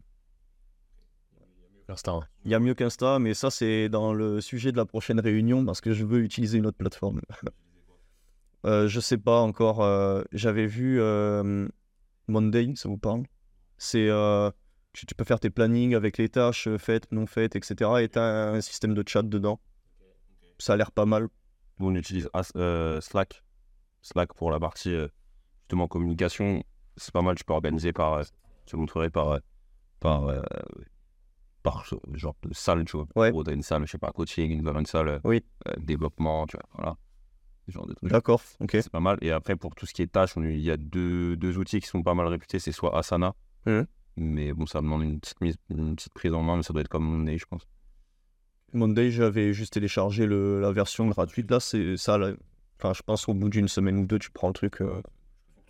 Hein. 2.07 2.21
Il 2.45 2.51
y 2.51 2.55
a 2.55 2.61
mieux 2.61 2.75
qu'Insta, 2.75 3.19
mais 3.19 3.35
ça 3.35 3.51
c'est 3.51 3.89
dans 3.89 4.13
le 4.13 4.41
sujet 4.41 4.73
de 4.73 4.77
la 4.77 4.85
prochaine 4.87 5.21
réunion 5.21 5.65
parce 5.65 5.81
que 5.81 5.93
je 5.93 6.05
veux 6.05 6.21
utiliser 6.21 6.59
une 6.59 6.67
autre 6.67 6.79
plateforme. 6.79 7.21
Euh, 8.67 8.89
je 8.89 9.01
sais 9.01 9.17
pas 9.17 9.41
encore. 9.41 9.83
Euh, 9.83 10.23
j'avais 10.33 10.67
vu 10.67 11.01
euh, 11.01 11.67
Monday, 12.29 12.75
ça 12.75 12.91
vous 12.91 12.99
parle? 12.99 13.23
C'est 13.79 14.11
tu, 14.93 15.07
peux 15.15 15.25
faire 15.25 15.41
tes 15.41 15.49
plannings 15.49 15.95
avec 15.95 16.19
les 16.19 16.29
tâches 16.29 16.69
faites, 16.77 17.11
non 17.11 17.25
faites, 17.25 17.57
etc. 17.57 17.91
Et 18.03 18.11
tu 18.11 18.19
as 18.19 18.51
un 18.51 18.61
système 18.61 18.93
de 18.93 19.03
chat 19.07 19.23
dedans. 19.23 19.63
Ça 20.59 20.75
a 20.75 20.77
l'air 20.77 20.93
pas 20.93 21.07
mal. 21.07 21.29
On 21.79 21.95
utilise 21.95 22.29
Slack. 23.01 23.43
Slack 24.03 24.35
pour 24.35 24.51
la 24.51 24.61
partie 24.61 24.95
justement 25.63 25.89
communication. 25.89 26.63
C'est 26.97 27.13
pas 27.13 27.23
mal. 27.23 27.37
Tu 27.37 27.45
peux 27.45 27.53
organiser 27.53 27.93
par. 27.93 28.23
je 28.67 28.77
montrerai 28.77 29.11
par. 29.11 29.39
par 30.01 30.43
par 31.63 31.85
genre 32.15 32.37
salle, 32.53 32.85
tu 32.85 32.97
vois. 32.97 33.07
Ouais. 33.17 33.33
As 33.47 33.53
une 33.53 33.63
salle, 33.63 33.87
je 33.87 33.93
sais 33.93 33.99
pas, 33.99 34.13
coaching, 34.13 34.51
une, 34.51 34.87
salle 34.87 35.21
oui. 35.25 35.45
développement, 35.79 36.47
tu 36.47 36.57
vois. 36.57 36.69
Voilà. 36.73 36.97
D'accord, 38.03 38.43
ok. 38.61 38.71
C'est 38.73 38.91
pas 38.91 39.01
mal. 39.01 39.19
Et 39.21 39.31
après, 39.31 39.57
pour 39.57 39.75
tout 39.75 39.87
ce 39.87 39.95
qui 39.95 40.03
est 40.03 40.07
tâches, 40.11 40.35
il 40.37 40.61
y 40.61 40.71
a 40.71 40.77
deux, 40.77 41.37
deux 41.37 41.59
outils 41.59 41.81
qui 41.81 41.87
sont 41.87 42.03
pas 42.03 42.15
mal 42.15 42.27
réputés. 42.27 42.59
C'est 42.59 42.73
soit 42.73 42.97
Asana, 42.97 43.35
mmh. 43.67 43.81
mais 44.17 44.53
bon, 44.53 44.67
ça 44.67 44.81
demande 44.81 45.03
une 45.03 45.21
petite, 45.21 45.41
mise, 45.41 45.57
une 45.69 45.95
petite 45.95 46.13
prise 46.13 46.33
en 46.33 46.43
main, 46.43 46.57
mais 46.57 46.63
ça 46.63 46.73
doit 46.73 46.83
être 46.83 46.89
comme 46.89 47.05
Monday, 47.05 47.39
je 47.39 47.47
pense. 47.47 47.67
Monday, 48.73 49.11
j'avais 49.11 49.53
juste 49.53 49.75
téléchargé 49.75 50.27
le, 50.27 50.61
la 50.61 50.73
version 50.73 51.09
gratuite. 51.09 51.51
Là, 51.51 51.61
c'est 51.61 51.97
ça. 51.97 52.19
Enfin, 52.79 52.93
je 52.95 53.03
pense 53.03 53.29
au 53.29 53.35
bout 53.35 53.49
d'une 53.49 53.69
semaine 53.69 53.99
ou 53.99 54.07
deux, 54.07 54.19
tu 54.19 54.31
prends 54.31 54.49
le 54.49 54.55
truc. 54.55 54.81
Euh, 54.81 55.03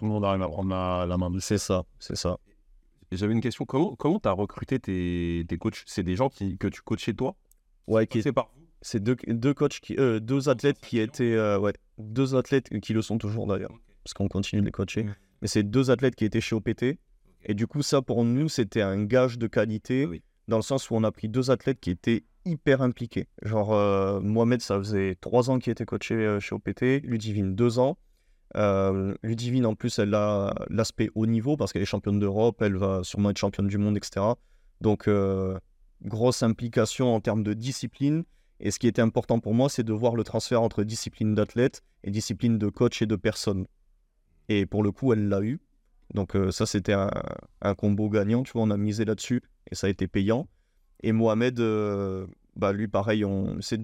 tout 0.00 0.06
le 0.06 0.12
monde 0.12 0.24
arrive 0.24 0.40
à 0.40 0.48
prendre 0.48 0.70
la, 0.70 1.16
main 1.18 1.30
dessus. 1.30 1.46
C'est 1.46 1.58
ça, 1.58 1.84
c'est 1.98 2.16
ça. 2.16 2.38
J'avais 3.12 3.34
une 3.34 3.42
question. 3.42 3.66
Comment 3.66 3.96
tu 3.98 4.28
as 4.28 4.32
recruté 4.32 4.78
tes, 4.78 5.44
tes 5.46 5.58
coachs? 5.58 5.82
C'est 5.84 6.02
des 6.02 6.16
gens 6.16 6.30
qui, 6.30 6.56
que 6.56 6.68
tu 6.68 6.80
coaches 6.80 7.02
chez 7.02 7.14
toi? 7.14 7.36
Ouais, 7.86 8.06
qui 8.06 8.18
est 8.18 8.32
par 8.32 8.50
c'est 8.82 9.02
deux, 9.02 9.16
deux 9.26 9.52
coachs 9.52 9.78
qui, 9.80 9.94
euh, 9.98 10.20
deux 10.20 10.48
athlètes 10.48 10.78
qui 10.80 11.00
étaient, 11.00 11.34
euh, 11.34 11.58
ouais, 11.58 11.74
deux 11.98 12.34
athlètes 12.34 12.70
qui 12.80 12.94
le 12.94 13.02
sont 13.02 13.18
toujours 13.18 13.46
d'ailleurs, 13.46 13.74
parce 14.04 14.14
qu'on 14.14 14.28
continue 14.28 14.62
de 14.62 14.66
les 14.66 14.72
coacher. 14.72 15.06
Mais 15.42 15.48
c'est 15.48 15.62
deux 15.62 15.90
athlètes 15.90 16.14
qui 16.14 16.24
étaient 16.24 16.40
chez 16.40 16.56
OPT. 16.56 16.98
Et 17.44 17.52
du 17.52 17.66
coup, 17.66 17.82
ça 17.82 18.00
pour 18.00 18.24
nous, 18.24 18.48
c'était 18.48 18.80
un 18.80 19.04
gage 19.04 19.36
de 19.38 19.46
qualité, 19.48 20.06
dans 20.48 20.56
le 20.56 20.62
sens 20.62 20.88
où 20.88 20.94
on 20.94 21.04
a 21.04 21.12
pris 21.12 21.28
deux 21.28 21.50
athlètes 21.50 21.78
qui 21.78 21.90
étaient 21.90 22.24
hyper 22.46 22.80
impliqués. 22.80 23.28
Genre, 23.42 23.74
euh, 23.74 24.18
Mohamed, 24.20 24.62
ça 24.62 24.78
faisait 24.78 25.18
trois 25.20 25.50
ans 25.50 25.58
qu'il 25.58 25.72
était 25.72 25.84
coaché 25.84 26.38
chez 26.40 26.54
OPT, 26.54 27.02
Ludivine, 27.04 27.54
deux 27.54 27.78
ans. 27.78 27.98
Ludivine, 28.54 29.66
en 29.66 29.74
plus, 29.74 29.98
elle 29.98 30.14
a 30.14 30.54
l'aspect 30.68 31.10
haut 31.14 31.26
niveau, 31.26 31.56
parce 31.56 31.72
qu'elle 31.72 31.82
est 31.82 31.86
championne 31.86 32.18
d'Europe, 32.18 32.60
elle 32.62 32.76
va 32.76 33.02
sûrement 33.04 33.30
être 33.30 33.38
championne 33.38 33.68
du 33.68 33.78
monde, 33.78 33.96
etc. 33.96 34.26
Donc, 34.80 35.08
grosse 36.02 36.42
implication 36.42 37.14
en 37.14 37.20
termes 37.20 37.42
de 37.42 37.54
discipline. 37.54 38.24
Et 38.60 38.70
ce 38.70 38.78
qui 38.78 38.86
était 38.86 39.02
important 39.02 39.40
pour 39.40 39.54
moi, 39.54 39.68
c'est 39.68 39.82
de 39.82 39.92
voir 39.92 40.14
le 40.14 40.24
transfert 40.24 40.60
entre 40.60 40.84
discipline 40.84 41.34
d'athlète 41.34 41.82
et 42.04 42.10
discipline 42.10 42.58
de 42.58 42.68
coach 42.68 43.00
et 43.02 43.06
de 43.06 43.16
personne. 43.16 43.66
Et 44.48 44.66
pour 44.66 44.82
le 44.82 44.92
coup, 44.92 45.12
elle 45.12 45.28
l'a 45.28 45.40
eu. 45.40 45.60
Donc 46.12 46.34
euh, 46.34 46.50
ça, 46.50 46.66
c'était 46.66 46.92
un, 46.92 47.74
combo 47.74 48.10
gagnant. 48.10 48.42
Tu 48.42 48.52
vois, 48.52 48.62
on 48.62 48.70
a 48.70 48.76
misé 48.76 49.04
là-dessus 49.04 49.42
et 49.70 49.74
ça 49.74 49.86
a 49.86 49.90
été 49.90 50.08
payant. 50.08 50.46
Et 51.02 51.12
Mohamed, 51.12 51.58
euh, 51.60 52.26
bah, 52.56 52.72
lui, 52.72 52.88
pareil, 52.88 53.24
c'est 53.60 53.80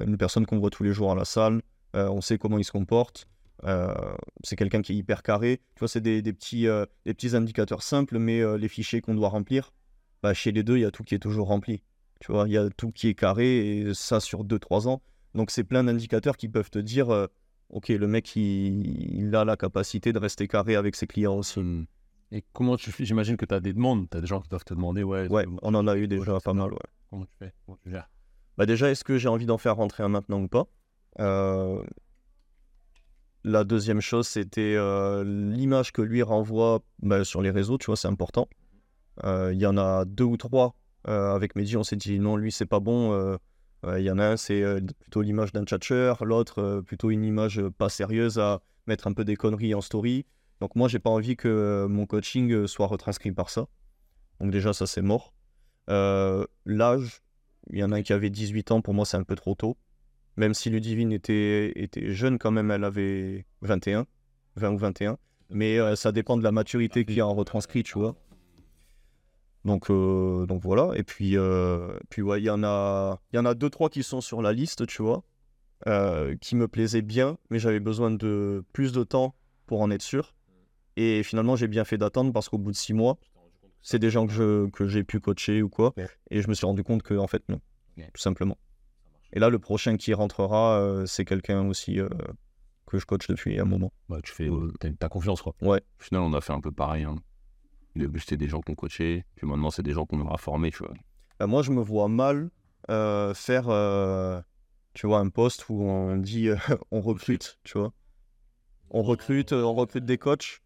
une 0.00 0.16
personne 0.16 0.46
qu'on 0.46 0.58
voit 0.58 0.70
tous 0.70 0.84
les 0.84 0.92
jours 0.92 1.10
à 1.10 1.14
la 1.16 1.24
salle. 1.24 1.62
Euh, 1.96 2.08
on 2.08 2.20
sait 2.20 2.38
comment 2.38 2.58
il 2.58 2.64
se 2.64 2.72
comporte. 2.72 3.26
C'est 3.62 4.56
quelqu'un 4.56 4.82
qui 4.82 4.92
est 4.92 4.96
hyper 4.96 5.22
carré. 5.22 5.60
Tu 5.74 5.80
vois, 5.80 5.88
c'est 5.88 6.00
des, 6.00 6.22
petits, 6.32 6.66
des 7.04 7.14
petits 7.14 7.34
indicateurs 7.34 7.82
simples, 7.82 8.18
mais 8.18 8.42
les 8.58 8.68
fichiers 8.68 9.00
qu'on 9.00 9.14
doit 9.14 9.28
remplir, 9.28 9.72
bah, 10.22 10.34
chez 10.34 10.52
les 10.52 10.62
deux, 10.62 10.76
il 10.76 10.82
y 10.82 10.84
a 10.84 10.90
tout 10.90 11.04
qui 11.04 11.14
est 11.14 11.20
toujours 11.20 11.48
rempli. 11.48 11.82
Tu 12.20 12.32
vois, 12.32 12.48
il 12.48 12.52
y 12.52 12.56
a 12.56 12.68
tout 12.70 12.92
qui 12.92 13.08
est 13.08 13.14
carré 13.14 13.78
et 13.78 13.94
ça 13.94 14.20
sur 14.20 14.44
2-3 14.44 14.88
ans. 14.88 15.02
Donc, 15.34 15.50
c'est 15.50 15.64
plein 15.64 15.84
d'indicateurs 15.84 16.36
qui 16.36 16.48
peuvent 16.48 16.70
te 16.70 16.78
dire 16.78 17.10
euh, 17.10 17.26
Ok, 17.68 17.88
le 17.88 18.06
mec, 18.06 18.34
il, 18.36 19.34
a 19.34 19.44
la 19.44 19.56
capacité 19.56 20.12
de 20.12 20.18
rester 20.18 20.46
carré 20.48 20.76
avec 20.76 20.94
ses 20.96 21.06
clients 21.06 21.36
aussi. 21.36 21.60
Et 22.32 22.44
comment 22.52 22.76
tu 22.76 22.90
fais? 22.90 23.04
J'imagine 23.04 23.36
que 23.36 23.44
tu 23.44 23.54
as 23.54 23.60
des 23.60 23.72
demandes. 23.72 24.08
Tu 24.10 24.16
as 24.16 24.20
des 24.20 24.26
gens 24.26 24.40
qui 24.40 24.48
doivent 24.48 24.64
te 24.64 24.74
demander 24.74 25.02
Ouais, 25.02 25.28
ouais 25.28 25.46
on 25.62 25.74
en 25.74 25.86
a 25.86 25.96
eu 25.96 26.08
déjà 26.08 26.38
pas 26.40 26.54
mal. 26.54 26.72
Ouais. 26.72 26.78
Comment 27.10 27.24
tu 27.24 27.36
fais? 27.38 27.52
Comment 27.64 27.78
tu 27.82 27.90
gères? 27.90 28.08
Bah 28.56 28.66
Déjà, 28.66 28.90
est-ce 28.90 29.04
que 29.04 29.18
j'ai 29.18 29.28
envie 29.28 29.46
d'en 29.46 29.58
faire 29.58 29.76
rentrer 29.76 30.02
un 30.02 30.08
maintenant 30.08 30.40
ou 30.40 30.48
pas? 30.48 30.66
Euh, 31.18 31.82
La 33.46 33.64
deuxième 33.64 34.00
chose, 34.00 34.26
c'était 34.26 34.74
euh, 34.76 35.24
l'image 35.24 35.92
que 35.92 36.02
lui 36.02 36.22
renvoie 36.22 36.82
bah, 36.98 37.24
sur 37.24 37.40
les 37.40 37.50
réseaux. 37.50 37.78
Tu 37.78 37.86
vois, 37.86 37.96
c'est 37.96 38.08
important. 38.08 38.48
Il 39.24 39.56
y 39.58 39.64
en 39.64 39.78
a 39.78 40.04
deux 40.04 40.24
ou 40.24 40.36
trois 40.36 40.74
euh, 41.08 41.34
avec 41.34 41.54
Mehdi, 41.54 41.76
on 41.76 41.84
s'est 41.84 41.96
dit 41.96 42.18
non, 42.18 42.36
lui, 42.36 42.50
c'est 42.52 42.66
pas 42.66 42.80
bon. 42.80 43.12
Euh, 43.12 43.36
Il 43.98 44.04
y 44.04 44.10
en 44.10 44.18
a 44.18 44.26
un, 44.30 44.36
c'est 44.36 44.62
euh, 44.62 44.80
plutôt 44.98 45.22
l'image 45.22 45.52
d'un 45.52 45.64
tchatcheur, 45.64 46.24
l'autre, 46.24 46.60
euh, 46.60 46.82
plutôt 46.82 47.10
une 47.10 47.24
image 47.24 47.60
euh, 47.60 47.70
pas 47.70 47.88
sérieuse 47.88 48.38
à 48.38 48.60
mettre 48.86 49.06
un 49.06 49.12
peu 49.12 49.24
des 49.24 49.36
conneries 49.36 49.74
en 49.74 49.80
story. 49.80 50.26
Donc 50.60 50.74
moi, 50.74 50.88
j'ai 50.88 50.98
pas 50.98 51.10
envie 51.10 51.36
que 51.36 51.48
euh, 51.48 51.88
mon 51.88 52.06
coaching 52.06 52.50
euh, 52.52 52.66
soit 52.66 52.86
retranscrit 52.86 53.32
par 53.32 53.50
ça. 53.50 53.66
Donc 54.40 54.50
déjà, 54.50 54.72
ça, 54.72 54.86
c'est 54.86 55.02
mort. 55.02 55.34
Euh, 55.88 56.44
L'âge, 56.64 57.22
il 57.70 57.78
y 57.78 57.84
en 57.84 57.92
a 57.92 57.96
un 57.96 58.02
qui 58.02 58.12
avait 58.12 58.30
18 58.30 58.72
ans, 58.72 58.80
pour 58.80 58.94
moi, 58.94 59.04
c'est 59.04 59.16
un 59.16 59.22
peu 59.22 59.36
trop 59.36 59.54
tôt. 59.54 59.76
Même 60.36 60.54
si 60.54 60.70
Ludivine 60.70 61.12
était, 61.12 61.72
était 61.76 62.12
jeune 62.12 62.38
quand 62.38 62.50
même, 62.50 62.70
elle 62.70 62.84
avait 62.84 63.46
21, 63.62 64.06
20 64.56 64.72
ou 64.72 64.78
21. 64.78 65.18
Mais 65.50 65.78
euh, 65.78 65.96
ça 65.96 66.12
dépend 66.12 66.36
de 66.36 66.42
la 66.42 66.52
maturité 66.52 67.04
qu'il 67.04 67.16
y 67.16 67.20
a 67.20 67.26
en 67.26 67.34
retranscrit, 67.34 67.82
tu 67.82 67.98
vois. 67.98 68.16
Donc, 69.64 69.90
euh, 69.90 70.46
donc 70.46 70.60
voilà. 70.62 70.90
Et 70.96 71.02
puis, 71.02 71.36
euh, 71.36 71.98
puis 72.10 72.22
ouais, 72.22 72.40
il 72.40 72.44
y 72.44 72.50
en 72.50 72.62
a, 72.64 73.20
il 73.32 73.36
y 73.36 73.38
en 73.38 73.44
a 73.44 73.54
deux 73.54 73.70
trois 73.70 73.88
qui 73.88 74.02
sont 74.02 74.20
sur 74.20 74.42
la 74.42 74.52
liste, 74.52 74.86
tu 74.86 75.02
vois, 75.02 75.24
qui 76.40 76.56
me 76.56 76.68
plaisaient 76.68 77.02
bien, 77.02 77.38
mais 77.50 77.58
j'avais 77.58 77.80
besoin 77.80 78.10
de 78.10 78.64
plus 78.72 78.92
de 78.92 79.04
temps 79.04 79.34
pour 79.66 79.80
en 79.80 79.90
être 79.90 80.02
sûr. 80.02 80.34
Et 80.96 81.22
finalement, 81.22 81.56
j'ai 81.56 81.68
bien 81.68 81.84
fait 81.84 81.98
d'attendre 81.98 82.32
parce 82.32 82.48
qu'au 82.48 82.58
bout 82.58 82.70
de 82.70 82.76
six 82.76 82.94
mois, 82.94 83.18
c'est 83.82 83.98
des 83.98 84.10
gens 84.10 84.26
que 84.26 84.32
je 84.32 84.68
que 84.70 84.88
j'ai 84.88 85.04
pu 85.04 85.20
coacher 85.20 85.62
ou 85.62 85.68
quoi, 85.68 85.94
et 86.30 86.42
je 86.42 86.48
me 86.48 86.54
suis 86.54 86.66
rendu 86.66 86.82
compte 86.82 87.02
que 87.02 87.14
en 87.14 87.26
fait 87.26 87.42
non, 87.48 87.60
tout 87.96 88.20
simplement. 88.20 88.56
Et 89.36 89.38
là, 89.38 89.50
le 89.50 89.58
prochain 89.58 89.98
qui 89.98 90.14
rentrera, 90.14 90.80
euh, 90.80 91.04
c'est 91.04 91.26
quelqu'un 91.26 91.68
aussi 91.68 92.00
euh, 92.00 92.08
que 92.86 92.98
je 92.98 93.04
coach 93.04 93.26
depuis 93.26 93.60
un 93.60 93.66
moment. 93.66 93.92
Bah, 94.08 94.20
tu 94.24 94.32
fais, 94.32 94.48
euh, 94.48 94.72
t'as, 94.80 94.88
t'as 94.98 95.10
confiance, 95.10 95.42
quoi. 95.42 95.54
Au 95.60 95.78
final, 95.98 96.22
on 96.22 96.32
a 96.32 96.40
fait 96.40 96.54
un 96.54 96.60
peu 96.62 96.72
pareil. 96.72 97.04
Hein. 97.04 97.16
Au 97.94 97.98
début, 97.98 98.18
c'était 98.18 98.38
des 98.38 98.48
gens 98.48 98.62
qu'on 98.62 98.74
coachait, 98.74 99.26
puis 99.34 99.46
maintenant, 99.46 99.70
c'est 99.70 99.82
des 99.82 99.92
gens 99.92 100.06
qu'on 100.06 100.20
aura 100.22 100.38
formés, 100.38 100.70
tu 100.70 100.78
vois. 100.78 100.94
Euh, 101.42 101.46
moi, 101.46 101.60
je 101.60 101.70
me 101.70 101.82
vois 101.82 102.08
mal 102.08 102.48
euh, 102.88 103.34
faire, 103.34 103.68
euh, 103.68 104.40
tu 104.94 105.06
vois, 105.06 105.18
un 105.18 105.28
poste 105.28 105.68
où 105.68 105.82
on 105.82 106.16
dit 106.16 106.48
euh, 106.48 106.56
on 106.90 107.02
recrute, 107.02 107.58
tu 107.62 107.76
vois. 107.76 107.92
On 108.88 109.02
recrute, 109.02 109.52
on 109.52 109.74
recrute 109.74 110.06
des 110.06 110.16
coachs. 110.16 110.62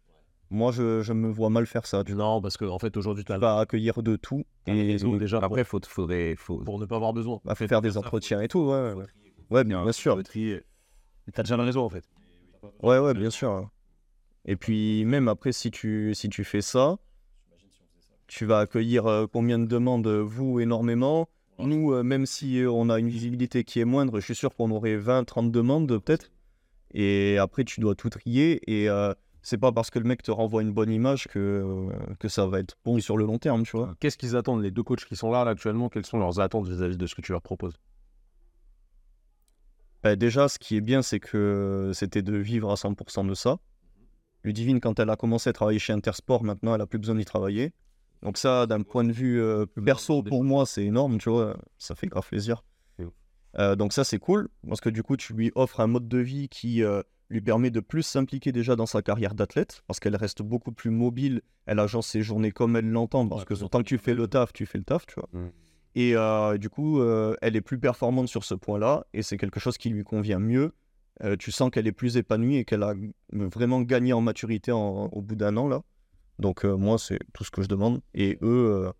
Moi, 0.51 0.73
je, 0.73 1.01
je 1.01 1.13
me 1.13 1.29
vois 1.29 1.49
mal 1.49 1.65
faire 1.65 1.87
ça. 1.87 2.03
Tu 2.03 2.13
Non, 2.13 2.41
parce 2.41 2.57
qu'en 2.57 2.67
en 2.67 2.79
fait, 2.79 2.95
aujourd'hui, 2.97 3.23
tu 3.23 3.31
as 3.31 3.37
vas 3.37 3.59
accueillir 3.59 4.03
de 4.03 4.17
tout 4.17 4.43
et 4.67 4.73
réseau 4.91 5.17
déjà 5.17 5.39
Après, 5.41 5.63
faut, 5.63 5.79
faudrait. 5.87 6.35
Faut... 6.35 6.57
pour 6.57 6.77
ne 6.77 6.85
pas 6.85 6.97
avoir 6.97 7.13
besoin. 7.13 7.39
bah, 7.45 7.55
faire 7.55 7.81
des 7.81 7.97
entretiens 7.97 8.41
et 8.41 8.49
tout. 8.49 8.59
Ouais, 8.59 8.93
ouais. 8.93 9.05
Ouais, 9.49 9.63
bien, 9.63 9.83
bien 9.83 9.91
sûr. 9.93 10.21
Tu 10.23 10.61
as 11.35 11.43
déjà 11.43 11.57
le 11.57 11.63
réseau, 11.63 11.81
en 11.81 11.89
fait. 11.89 12.03
Ouais, 12.83 12.99
ouais, 12.99 13.13
bien 13.13 13.29
sûr. 13.29 13.69
Et 14.45 14.57
puis, 14.57 15.05
même 15.05 15.29
après, 15.29 15.53
si 15.53 15.71
tu, 15.71 16.13
si 16.13 16.29
tu 16.29 16.43
fais 16.43 16.61
ça, 16.61 16.97
tu 18.27 18.45
vas 18.45 18.59
accueillir 18.59 19.05
euh, 19.07 19.27
combien 19.31 19.57
de 19.57 19.65
demandes 19.65 20.07
Vous, 20.07 20.59
énormément. 20.59 21.29
Nous, 21.59 21.93
euh, 21.93 22.03
même 22.03 22.25
si 22.25 22.59
euh, 22.59 22.71
on 22.71 22.89
a 22.89 22.99
une 22.99 23.09
visibilité 23.09 23.63
qui 23.63 23.79
est 23.79 23.85
moindre, 23.85 24.19
je 24.19 24.25
suis 24.25 24.35
sûr 24.35 24.55
qu'on 24.55 24.71
aurait 24.71 24.97
20, 24.97 25.23
30 25.25 25.51
demandes 25.51 25.87
peut-être. 25.99 26.31
Et 26.93 27.37
après, 27.37 27.63
tu 27.63 27.79
dois 27.79 27.95
tout 27.95 28.09
trier. 28.09 28.59
Et 28.71 28.89
euh, 28.89 29.13
c'est 29.41 29.57
pas 29.57 29.71
parce 29.71 29.89
que 29.89 29.99
le 29.99 30.05
mec 30.05 30.21
te 30.21 30.31
renvoie 30.31 30.61
une 30.61 30.71
bonne 30.71 30.91
image 30.91 31.27
que, 31.27 31.39
euh, 31.39 32.13
que 32.19 32.27
ça 32.27 32.45
va 32.45 32.59
être 32.59 32.75
bon 32.85 32.99
sur 32.99 33.17
le 33.17 33.25
long 33.25 33.39
terme, 33.39 33.63
tu 33.63 33.77
vois. 33.77 33.95
Qu'est-ce 33.99 34.17
qu'ils 34.17 34.35
attendent, 34.35 34.61
les 34.61 34.71
deux 34.71 34.83
coachs 34.83 35.05
qui 35.05 35.15
sont 35.15 35.31
là, 35.31 35.43
là 35.43 35.51
actuellement? 35.51 35.89
Quelles 35.89 36.05
sont 36.05 36.19
leurs 36.19 36.39
attentes 36.39 36.67
vis-à-vis 36.67 36.97
de 36.97 37.07
ce 37.07 37.15
que 37.15 37.21
tu 37.21 37.31
leur 37.31 37.41
proposes? 37.41 37.79
Bah, 40.03 40.15
déjà, 40.15 40.47
ce 40.47 40.59
qui 40.59 40.75
est 40.75 40.81
bien, 40.81 41.01
c'est 41.01 41.19
que 41.19 41.91
c'était 41.93 42.21
de 42.21 42.35
vivre 42.37 42.71
à 42.71 42.75
100% 42.75 43.27
de 43.27 43.33
ça. 43.33 43.57
Ludivine, 44.43 44.79
quand 44.79 44.99
elle 44.99 45.09
a 45.09 45.15
commencé 45.15 45.49
à 45.49 45.53
travailler 45.53 45.79
chez 45.79 45.93
Intersport, 45.93 46.43
maintenant, 46.43 46.73
elle 46.73 46.81
a 46.81 46.87
plus 46.87 46.97
besoin 46.97 47.15
d'y 47.15 47.25
travailler. 47.25 47.73
Donc 48.23 48.37
ça, 48.37 48.67
d'un 48.67 48.81
point 48.81 49.03
de 49.03 49.11
vue 49.11 49.39
euh, 49.41 49.65
perso, 49.85 50.23
pour 50.23 50.43
moi, 50.43 50.65
c'est 50.65 50.83
énorme, 50.83 51.17
tu 51.17 51.29
vois. 51.29 51.57
Ça 51.77 51.95
fait 51.95 52.07
grave 52.07 52.27
plaisir. 52.27 52.63
Euh, 53.59 53.75
donc 53.75 53.91
ça, 53.93 54.03
c'est 54.03 54.19
cool, 54.19 54.47
parce 54.67 54.79
que 54.79 54.89
du 54.89 55.03
coup, 55.03 55.17
tu 55.17 55.33
lui 55.33 55.51
offres 55.55 55.81
un 55.81 55.87
mode 55.87 56.07
de 56.07 56.19
vie 56.19 56.47
qui 56.47 56.83
euh, 56.83 57.01
lui 57.31 57.41
permet 57.41 57.71
de 57.71 57.79
plus 57.79 58.03
s'impliquer 58.03 58.51
déjà 58.51 58.75
dans 58.75 58.85
sa 58.85 59.01
carrière 59.01 59.33
d'athlète, 59.33 59.83
parce 59.87 59.99
qu'elle 59.99 60.15
reste 60.15 60.41
beaucoup 60.41 60.71
plus 60.71 60.89
mobile, 60.91 61.41
elle 61.65 61.79
agence 61.79 62.07
ses 62.07 62.21
journées 62.21 62.51
comme 62.51 62.75
elle 62.75 62.89
l'entend, 62.89 63.27
parce 63.27 63.45
que 63.45 63.53
tant 63.53 63.79
que 63.79 63.87
tu 63.87 63.97
fais 63.97 64.13
le 64.13 64.27
taf, 64.27 64.51
tu 64.53 64.65
fais 64.65 64.77
le 64.77 64.83
taf, 64.83 65.05
tu 65.05 65.15
vois. 65.15 65.29
Mm. 65.31 65.51
Et 65.95 66.15
euh, 66.15 66.57
du 66.57 66.69
coup, 66.69 66.99
euh, 66.99 67.35
elle 67.41 67.55
est 67.55 67.61
plus 67.61 67.79
performante 67.79 68.27
sur 68.27 68.43
ce 68.43 68.53
point-là, 68.53 69.05
et 69.13 69.23
c'est 69.23 69.37
quelque 69.37 69.59
chose 69.59 69.77
qui 69.77 69.89
lui 69.89 70.03
convient 70.03 70.39
mieux. 70.39 70.73
Euh, 71.23 71.35
tu 71.37 71.51
sens 71.51 71.69
qu'elle 71.69 71.87
est 71.87 71.91
plus 71.91 72.17
épanouie 72.17 72.57
et 72.57 72.65
qu'elle 72.65 72.83
a 72.83 72.93
vraiment 73.31 73.81
gagné 73.81 74.11
en 74.13 74.21
maturité 74.21 74.71
en- 74.71 75.05
au 75.05 75.21
bout 75.21 75.35
d'un 75.35 75.55
an, 75.57 75.67
là. 75.67 75.81
Donc 76.39 76.63
moi, 76.63 76.97
c'est 76.97 77.19
tout 77.33 77.43
ce 77.43 77.51
que 77.51 77.61
je 77.61 77.67
demande. 77.67 78.01
Et 78.13 78.39
eux, 78.41 78.91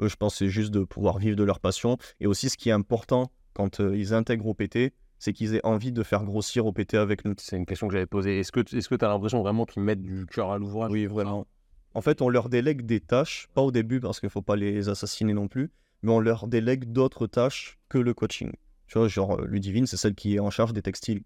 eux 0.00 0.08
je 0.08 0.16
pense, 0.16 0.36
c'est 0.36 0.48
juste 0.48 0.70
de 0.70 0.82
pouvoir 0.82 1.18
vivre 1.18 1.36
de 1.36 1.44
leur 1.44 1.60
passion. 1.60 1.98
Et 2.20 2.26
aussi, 2.26 2.48
ce 2.48 2.56
qui 2.56 2.70
est 2.70 2.72
important 2.72 3.30
quand 3.52 3.80
ils 3.80 4.14
intègrent 4.14 4.46
OPT, 4.46 4.94
c'est 5.20 5.34
qu'ils 5.34 5.54
aient 5.54 5.64
envie 5.64 5.92
de 5.92 6.02
faire 6.02 6.24
grossir 6.24 6.66
OPT 6.66 6.94
avec 6.94 7.26
nous. 7.26 7.34
C'est 7.36 7.56
une 7.56 7.66
question 7.66 7.86
que 7.86 7.92
j'avais 7.92 8.06
posée. 8.06 8.40
Est-ce 8.40 8.50
que 8.50 8.60
tu 8.62 8.76
est 8.76 9.02
as 9.02 9.08
l'impression 9.08 9.42
vraiment 9.42 9.66
qu'ils 9.66 9.82
mettent 9.82 10.02
du 10.02 10.24
cœur 10.26 10.50
à 10.50 10.58
l'ouvrage 10.58 10.90
Oui, 10.90 11.06
vraiment. 11.06 11.46
En 11.92 12.00
fait, 12.00 12.22
on 12.22 12.30
leur 12.30 12.48
délègue 12.48 12.86
des 12.86 13.00
tâches, 13.00 13.46
pas 13.54 13.60
au 13.60 13.70
début 13.70 14.00
parce 14.00 14.18
qu'il 14.18 14.28
ne 14.28 14.30
faut 14.30 14.42
pas 14.42 14.56
les 14.56 14.88
assassiner 14.88 15.34
non 15.34 15.46
plus, 15.46 15.70
mais 16.02 16.10
on 16.10 16.20
leur 16.20 16.48
délègue 16.48 16.90
d'autres 16.90 17.26
tâches 17.26 17.78
que 17.90 17.98
le 17.98 18.14
coaching. 18.14 18.50
Tu 18.86 18.98
vois, 18.98 19.08
genre 19.08 19.38
euh, 19.38 19.46
Ludivine, 19.46 19.86
c'est 19.86 19.98
celle 19.98 20.14
qui 20.14 20.36
est 20.36 20.40
en 20.40 20.50
charge 20.50 20.72
des 20.72 20.82
textiles. 20.82 21.22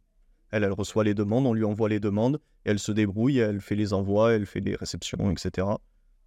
Elle, 0.50 0.64
elle 0.64 0.72
reçoit 0.72 1.04
les 1.04 1.14
demandes, 1.14 1.46
on 1.46 1.54
lui 1.54 1.64
envoie 1.64 1.88
les 1.88 2.00
demandes, 2.00 2.40
et 2.66 2.70
elle 2.70 2.80
se 2.80 2.90
débrouille, 2.90 3.38
elle 3.38 3.60
fait 3.60 3.76
les 3.76 3.92
envois, 3.92 4.32
elle 4.32 4.46
fait 4.46 4.60
les 4.60 4.74
réceptions, 4.74 5.30
etc. 5.30 5.68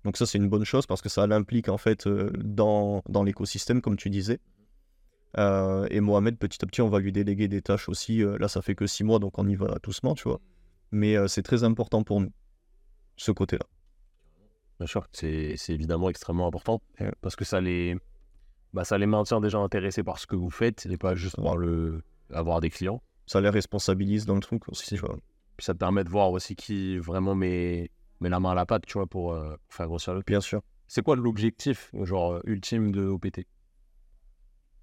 Donc 0.05 0.15
ça, 0.15 0.25
c'est 0.25 0.37
une 0.37 0.47
bonne 0.47 0.63
chose 0.63 0.85
parce 0.85 1.01
que 1.01 1.09
ça 1.09 1.27
l'implique 1.27 1.67
en 1.67 1.77
fait 1.77 2.07
euh, 2.07 2.31
dans, 2.37 3.03
dans 3.09 3.23
l'écosystème, 3.23 3.81
comme 3.81 3.97
tu 3.97 4.09
disais. 4.09 4.39
Euh, 5.37 5.87
et 5.89 5.99
Mohamed, 5.99 6.37
petit 6.37 6.63
à 6.63 6.67
petit, 6.67 6.81
on 6.81 6.89
va 6.89 6.99
lui 6.99 7.11
déléguer 7.11 7.47
des 7.47 7.61
tâches 7.61 7.89
aussi. 7.89 8.23
Euh, 8.23 8.37
là, 8.37 8.47
ça 8.47 8.61
fait 8.61 8.75
que 8.75 8.87
six 8.87 9.03
mois, 9.03 9.19
donc 9.19 9.37
on 9.37 9.47
y 9.47 9.55
va 9.55 9.75
doucement, 9.83 10.15
tu 10.15 10.23
vois. 10.23 10.39
Mais 10.91 11.15
euh, 11.17 11.27
c'est 11.27 11.43
très 11.43 11.63
important 11.63 12.03
pour 12.03 12.21
nous, 12.21 12.31
ce 13.17 13.31
côté-là. 13.31 13.65
Bien 14.79 14.87
sûr, 14.87 15.07
c'est 15.11 15.55
c'est 15.57 15.73
évidemment 15.73 16.09
extrêmement 16.09 16.47
important 16.47 16.81
Ouais. 16.99 17.11
parce 17.21 17.35
que 17.35 17.43
ça 17.45 17.59
les, 17.59 17.97
bah, 18.73 18.83
ça 18.83 18.97
les 18.97 19.07
maintient 19.07 19.41
déjà 19.41 19.57
intéressés 19.57 20.03
par 20.03 20.19
ce 20.19 20.27
que 20.27 20.35
vous 20.35 20.51
faites 20.51 20.85
et 20.85 20.97
pas 20.97 21.15
juste 21.15 21.35
par 21.35 21.57
le, 21.57 22.03
avoir 22.31 22.61
des 22.61 22.69
clients. 22.69 23.01
ça 23.25 23.41
les 23.41 23.49
responsabilise 23.49 24.25
dans 24.25 24.35
le 24.35 24.39
truc 24.41 24.69
aussi, 24.69 24.95
tu 24.95 25.01
vois. 25.01 25.17
Puis 25.57 25.65
ça 25.65 25.73
te 25.73 25.79
permet 25.79 26.03
de 26.03 26.09
voir 26.09 26.31
aussi 26.31 26.55
qui 26.55 26.99
vraiment 26.99 27.33
met, 27.33 27.89
met 28.21 28.29
la 28.29 28.39
main 28.39 28.51
à 28.51 28.55
la 28.55 28.67
pâte, 28.67 28.85
tu 28.85 28.93
vois, 28.93 29.07
pour 29.07 29.35
faire 29.69 29.87
grossir 29.87 30.13
le 30.13 30.21
Bien 30.21 30.41
sûr. 30.41 30.61
C'est 30.87 31.01
quoi 31.01 31.15
l'objectif, 31.15 31.91
genre, 32.03 32.39
ultime 32.45 32.91
de 32.91 33.03
OPT 33.07 33.47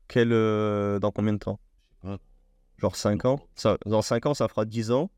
Quel, 0.08 0.32
euh, 0.32 0.98
dans 0.98 1.10
combien 1.10 1.32
de 1.32 1.38
temps. 1.38 1.60
Genre 2.78 2.96
5 2.96 3.24
ans 3.24 3.40
ça, 3.54 3.78
Dans 3.86 4.02
5 4.02 4.26
ans, 4.26 4.34
ça 4.34 4.48
fera 4.48 4.64
10 4.64 4.90
ans. 4.90 5.10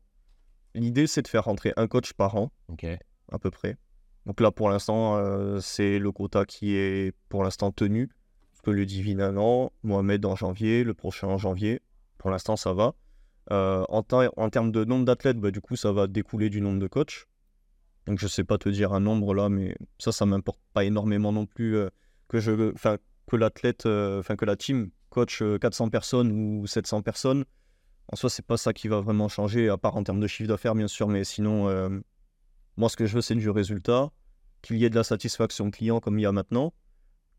L'idée, 0.75 1.07
c'est 1.07 1.23
de 1.23 1.27
faire 1.27 1.45
rentrer 1.45 1.73
un 1.75 1.87
coach 1.87 2.13
par 2.13 2.35
an, 2.35 2.51
à 3.31 3.39
peu 3.39 3.49
près. 3.49 3.77
Donc 4.25 4.39
là, 4.41 4.51
pour 4.51 4.69
l'instant, 4.69 5.17
euh, 5.17 5.59
c'est 5.59 5.97
le 5.97 6.11
quota 6.11 6.45
qui 6.45 6.75
est 6.75 7.15
pour 7.29 7.43
l'instant 7.43 7.71
tenu. 7.71 8.09
Que 8.63 8.71
le 8.71 8.85
Divine 8.85 9.21
un 9.21 9.37
an, 9.37 9.71
Mohamed 9.83 10.25
en 10.25 10.35
janvier, 10.35 10.83
le 10.83 10.93
prochain 10.93 11.27
en 11.27 11.37
janvier. 11.37 11.81
Pour 12.17 12.29
l'instant, 12.29 12.57
ça 12.57 12.73
va. 12.73 12.95
Euh, 13.51 13.85
en, 13.87 14.03
en 14.35 14.49
termes 14.49 14.71
de 14.71 14.83
nombre 14.83 15.05
d'athlètes, 15.05 15.39
bah, 15.39 15.51
du 15.51 15.61
coup, 15.61 15.77
ça 15.77 15.93
va 15.93 16.07
découler 16.07 16.49
du 16.49 16.59
nombre 16.59 16.79
de 16.79 16.87
coachs. 16.87 17.27
Donc 18.07 18.19
je 18.19 18.27
sais 18.27 18.45
pas 18.45 18.57
te 18.57 18.69
dire 18.69 18.93
un 18.93 19.01
nombre 19.01 19.33
là, 19.33 19.49
mais 19.49 19.75
ça, 19.99 20.11
ça 20.11 20.25
m'importe 20.25 20.61
pas 20.73 20.85
énormément 20.85 21.33
non 21.33 21.45
plus 21.45 21.75
euh, 21.75 21.89
que 22.29 22.39
je, 22.39 22.73
enfin 22.73 22.97
que 23.27 23.35
l'athlète, 23.35 23.85
euh, 23.85 24.19
enfin 24.19 24.35
que 24.35 24.45
la 24.45 24.55
team 24.55 24.89
coach 25.09 25.41
euh, 25.41 25.57
400 25.59 25.89
personnes 25.89 26.31
ou 26.31 26.65
700 26.67 27.01
personnes. 27.01 27.45
En 28.11 28.15
soi, 28.15 28.29
c'est 28.29 28.45
pas 28.45 28.57
ça 28.57 28.71
qui 28.73 28.87
va 28.87 29.01
vraiment 29.01 29.27
changer, 29.27 29.67
à 29.69 29.77
part 29.77 29.97
en 29.97 30.03
termes 30.03 30.21
de 30.21 30.27
chiffre 30.27 30.47
d'affaires 30.47 30.75
bien 30.75 30.87
sûr, 30.87 31.07
mais 31.09 31.23
sinon, 31.25 31.67
euh, 31.67 31.89
moi 32.77 32.89
ce 32.89 32.95
que 32.95 33.05
je 33.05 33.15
veux 33.15 33.21
c'est 33.21 33.35
du 33.35 33.49
résultat, 33.49 34.11
qu'il 34.61 34.77
y 34.77 34.85
ait 34.85 34.89
de 34.89 34.95
la 34.95 35.03
satisfaction 35.03 35.69
client 35.71 35.99
comme 35.99 36.17
il 36.17 36.21
y 36.21 36.25
a 36.25 36.31
maintenant, 36.31 36.73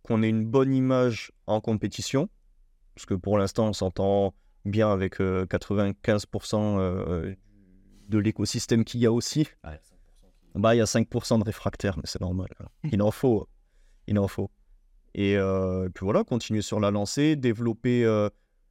qu'on 0.03 0.22
ait 0.22 0.28
une 0.28 0.45
bonne 0.45 0.74
image 0.74 1.32
en 1.47 1.61
compétition, 1.61 2.28
parce 2.95 3.07
que 3.07 3.14
pour 3.14 3.39
l'instant 3.39 3.68
on 3.68 3.72
s'entend 3.72 4.34
bien 4.66 4.93
avec 4.93 5.20
euh, 5.22 5.47
95% 5.47 6.78
euh, 6.78 7.34
de 8.09 8.18
l'écosystème 8.18 8.84
qu'il 8.84 9.01
y 9.01 9.07
a 9.07 9.12
aussi. 9.12 9.47
Bah, 10.55 10.74
il 10.74 10.78
y 10.78 10.80
a 10.80 10.84
5% 10.84 11.39
de 11.39 11.45
réfractaires, 11.45 11.97
mais 11.97 12.05
c'est 12.05 12.20
normal. 12.20 12.49
hein. 12.61 12.66
Il 12.91 13.01
en 13.03 13.11
faut. 13.11 13.49
Il 14.07 14.18
en 14.18 14.28
faut. 14.28 14.51
Et 15.14 15.36
euh, 15.36 15.88
puis 15.92 16.04
voilà, 16.04 16.24
continuer 16.24 16.62
sur 16.62 16.80
la 16.80 16.90
lancée, 16.90 17.36
développer. 17.36 18.04
euh, 18.04 18.28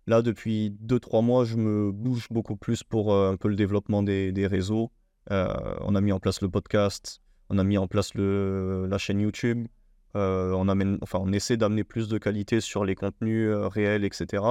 là, 0.07 0.21
depuis 0.21 0.75
2-3 0.85 1.23
mois, 1.23 1.45
je 1.45 1.57
me 1.57 1.91
bouge 1.91 2.27
beaucoup 2.29 2.55
plus 2.55 2.83
pour 2.83 3.13
euh, 3.13 3.31
un 3.31 3.38
peu 3.38 3.47
le 3.47 3.55
développement 3.55 4.03
des, 4.03 4.31
des 4.31 4.47
réseaux. 4.47 4.91
On 5.29 5.95
a 5.95 6.01
mis 6.01 6.13
en 6.13 6.19
place 6.19 6.41
le 6.41 6.49
podcast, 6.49 7.21
on 7.49 7.57
a 7.57 7.63
mis 7.63 7.77
en 7.77 7.88
place 7.88 8.13
le, 8.13 8.88
la 8.89 8.97
chaîne 8.97 9.19
YouTube. 9.19 9.67
on, 10.13 10.69
amène, 10.69 10.97
enfin, 11.01 11.19
on 11.21 11.33
essaie 11.33 11.57
d'amener 11.57 11.83
plus 11.83 12.07
de 12.07 12.17
qualité 12.17 12.61
sur 12.61 12.85
les 12.85 12.95
contenus 12.95 13.51
réels, 13.53 14.05
etc. 14.05 14.43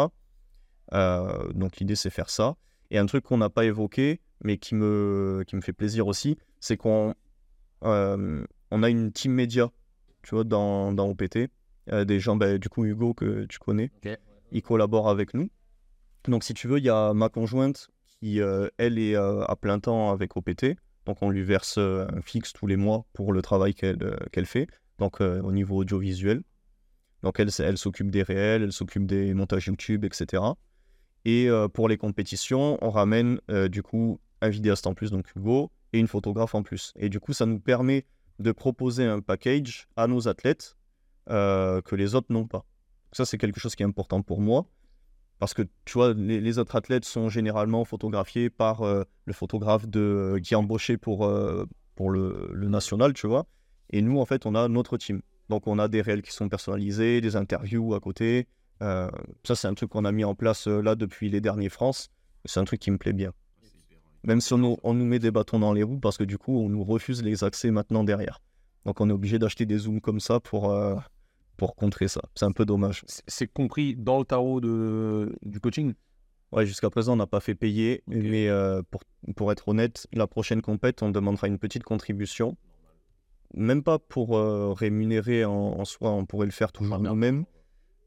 Donc 0.93 1.78
l'idée, 1.78 1.97
c'est 1.97 2.11
faire 2.11 2.28
ça. 2.28 2.57
Et 2.91 2.99
un 2.99 3.07
truc 3.07 3.24
qu'on 3.24 3.39
n'a 3.39 3.49
pas 3.49 3.64
évoqué, 3.64 4.20
mais 4.45 4.59
qui 4.59 4.74
me, 4.74 5.45
qui 5.47 5.57
me 5.57 5.62
fait 5.62 5.72
plaisir 5.72 6.07
aussi, 6.07 6.37
c'est 6.61 6.76
qu'on 6.76 7.14
on 7.80 8.82
a 8.82 8.91
une 8.91 9.12
team 9.12 9.32
média, 9.32 9.70
tu 10.22 10.34
vois, 10.34 10.45
dans, 10.45 10.93
dans 10.93 11.09
OPT. 11.09 11.49
Euh, 11.93 12.05
des 12.05 12.20
gens, 12.20 12.37
bah, 12.37 12.59
du 12.59 12.68
coup, 12.68 12.84
Hugo, 12.84 13.14
que 13.14 13.45
tu 13.47 13.59
connais. 13.59 13.91
Ok. 14.05 14.18
ils 14.53 14.62
collaborent 14.62 15.09
avec 15.09 15.34
nous. 15.34 15.49
Donc, 16.28 16.45
si 16.45 16.55
tu 16.55 16.66
veux, 16.66 16.78
il 16.78 16.84
y 16.84 16.91
a 16.91 17.14
ma 17.14 17.28
conjointe 17.28 17.89
qui, 18.20 18.41
euh, 18.41 18.68
elle, 18.78 18.99
est 18.99 19.14
euh, 19.14 19.45
à 19.45 19.57
plein 19.57 19.78
temps 19.78 20.11
avec 20.11 20.37
OPT. 20.37 20.76
Donc, 21.05 21.22
on 21.22 21.30
lui 21.30 21.43
verse 21.43 21.78
euh, 21.78 22.07
un 22.12 22.20
fixe 22.20 22.53
tous 22.53 22.66
les 22.66 22.76
mois 22.76 23.05
pour 23.12 23.32
le 23.32 23.43
travail 23.43 23.74
qu'elle 23.74 24.47
fait, 24.47 24.66
donc 24.99 25.20
au 25.20 25.53
niveau 25.53 25.78
audiovisuel. 25.78 26.43
Donc, 27.22 27.39
elle, 27.39 27.51
elle 27.59 27.78
s'occupe 27.78 28.11
des 28.11 28.22
réels, 28.22 28.62
elle 28.62 28.72
s'occupe 28.72 29.07
des 29.07 29.34
montages 29.34 29.66
YouTube, 29.66 30.05
etc. 30.05 30.43
Et 31.24 31.49
pour 31.72 31.89
les 31.89 31.97
compétitions, 31.97 32.78
on 32.82 32.91
ramène 32.91 33.41
du 33.68 33.82
coup 33.82 34.20
un 34.43 34.49
vidéaste 34.49 34.87
en 34.87 34.95
plus, 34.95 35.11
donc 35.11 35.26
Hugo, 35.34 35.72
et 35.93 35.99
une 35.99 36.07
photographe 36.07 36.55
en 36.55 36.62
plus. 36.62 36.93
Et 36.97 37.09
du 37.09 37.18
coup, 37.18 37.32
ça 37.32 37.47
nous 37.47 37.59
permet 37.59 38.05
de 38.39 38.53
proposer 38.53 39.05
un 39.05 39.20
package 39.20 39.89
à 39.97 40.07
nos 40.07 40.28
athlètes 40.28 40.76
euh, 41.31 41.81
que 41.83 41.97
les 41.97 42.14
autres 42.14 42.33
n'ont 42.33 42.47
pas. 42.47 42.64
Ça, 43.12 43.24
c'est 43.24 43.39
quelque 43.39 43.61
chose 43.61 43.74
qui 43.74 43.83
est 43.83 43.87
important 43.87 44.22
pour 44.22 44.41
moi. 44.41 44.66
Parce 45.39 45.53
que, 45.53 45.62
tu 45.85 45.95
vois, 45.95 46.14
les, 46.14 46.59
autres 46.59 46.77
athlètes 46.77 47.05
sont 47.05 47.29
généralement 47.29 47.85
photographiés 47.85 48.49
par 48.49 48.83
euh, 48.83 49.03
le 49.27 49.33
photographe 49.33 49.87
de, 49.87 50.41
qui 50.43 50.55
est 50.55 50.57
embauché 50.57 50.97
pour, 50.97 51.27
euh, 51.27 51.66
pour 51.95 52.11
le, 52.11 52.53
national, 52.55 53.12
tu 53.12 53.27
vois. 53.27 53.47
Et 53.91 54.01
nous, 54.03 54.18
en 54.18 54.24
fait, 54.24 54.47
on 54.47 54.55
a 54.55 54.68
notre 54.68 54.97
team. 54.97 55.20
Donc, 55.49 55.66
on 55.66 55.79
a 55.79 55.89
des 55.89 56.01
réels 56.01 56.22
qui 56.22 56.33
sont 56.33 56.49
personnalisés, 56.49 57.20
des 57.20 57.37
interviews 57.37 57.95
à 57.95 58.01
côté. 58.01 58.47
Ça, 58.81 59.11
c'est 59.55 59.68
un 59.68 59.74
truc 59.74 59.91
qu'on 59.91 60.05
a 60.05 60.12
mis 60.12 60.24
en 60.24 60.35
place 60.35 60.66
là 60.66 60.95
depuis 60.95 61.29
les 61.29 61.41
derniers 61.41 61.68
France. 61.68 62.09
C'est 62.45 62.61
un 62.61 62.64
truc 62.64 62.81
qui 62.81 62.91
me 62.91 62.99
plaît 62.99 63.12
bien. 63.12 63.33
Même 64.24 64.41
si 64.41 64.53
on 64.55 64.59
nous, 64.59 64.77
on 64.83 64.95
nous 64.95 65.05
met 65.05 65.18
des 65.18 65.31
bâtons 65.31 65.59
dans 65.59 65.72
les 65.72 65.83
roues, 65.83 66.01
parce 66.01 66.16
que 66.16 66.24
du 66.24 66.39
coup, 66.39 66.59
on 66.59 66.68
nous 66.68 66.83
refuse 66.83 67.22
les 67.22 67.45
accès 67.45 67.70
maintenant 67.70 68.05
derrière. 68.05 68.41
Donc, 68.87 69.01
on 69.01 69.09
est 69.09 69.12
obligé 69.12 69.39
d'acheter 69.39 69.66
des 69.66 69.79
zooms 69.79 70.01
comme 70.01 70.20
ça 70.20 70.41
pour, 70.41 70.74
pour 71.57 71.74
contrer 71.74 72.09
ça. 72.09 72.20
C'est 72.34 72.44
un 72.44 72.52
peu 72.52 72.64
dommage. 72.64 73.04
C'est- 73.07 73.46
compris 73.46 73.94
dans 73.96 74.18
le 74.18 74.24
tarot 74.24 74.61
de, 74.61 75.36
du 75.42 75.61
coaching? 75.61 75.94
Ouais, 76.52 76.66
jusqu'à 76.66 76.90
présent, 76.90 77.14
on 77.14 77.16
n'a 77.16 77.26
pas 77.26 77.40
fait 77.40 77.54
payer, 77.54 78.02
mais 78.07 78.48
euh, 78.48 78.82
pour, 78.90 79.02
pour 79.34 79.50
être 79.50 79.68
honnête, 79.68 80.07
la 80.12 80.26
prochaine 80.26 80.62
compète, 80.62 81.02
on 81.02 81.11
demandera 81.11 81.48
une 81.48 81.59
petite 81.59 81.82
contribution. 81.82 82.57
Même 83.54 83.82
pas 83.82 83.98
pour 83.98 84.36
euh, 84.36 84.72
rémunérer 84.72 85.44
en, 85.44 85.52
en 85.52 85.84
soi, 85.84 86.11
on 86.11 86.24
pourrait 86.26 86.46
le 86.46 86.52
faire 86.52 86.72
toujours 86.72 86.98
nous-mêmes. 86.98 87.44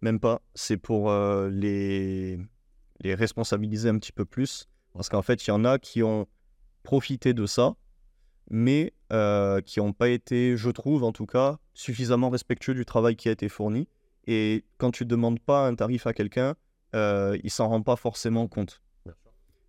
Même 0.02 0.20
pas. 0.20 0.42
C'est 0.54 0.78
pour 0.78 1.10
euh, 1.10 1.50
les, 1.50 2.40
les 3.02 3.16
responsabiliser 3.16 3.90
un 3.90 3.98
petit 3.98 4.14
peu 4.14 4.26
plus. 4.26 4.68
Parce 4.94 5.10
qu'en 5.10 5.22
fait, 5.22 5.46
il 5.46 5.50
y 5.50 5.52
en 5.52 5.66
a 5.66 5.78
qui 5.78 6.04
ont 6.04 6.28
profité 6.84 7.34
de 7.34 7.46
ça, 7.46 7.76
mais 8.50 8.94
euh, 9.12 9.62
qui 9.62 9.80
n'ont 9.80 9.94
pas 9.94 10.10
été, 10.10 10.56
je 10.56 10.70
trouve 10.70 11.04
en 11.04 11.12
tout 11.12 11.26
cas, 11.26 11.58
suffisamment 11.74 12.30
respectueux 12.30 12.74
du 12.74 12.86
travail 12.86 13.16
qui 13.16 13.30
a 13.30 13.32
été 13.32 13.50
fourni. 13.50 13.88
Et 14.28 14.66
quand 14.78 14.92
tu 14.92 15.04
ne 15.04 15.10
demandes 15.10 15.40
pas 15.40 15.68
un 15.68 15.74
tarif 15.74 16.06
à 16.06 16.14
quelqu'un, 16.14 16.56
euh, 16.96 17.38
il 17.44 17.50
s'en 17.50 17.68
rend 17.68 17.82
pas 17.82 17.96
forcément 17.96 18.48
compte. 18.48 18.82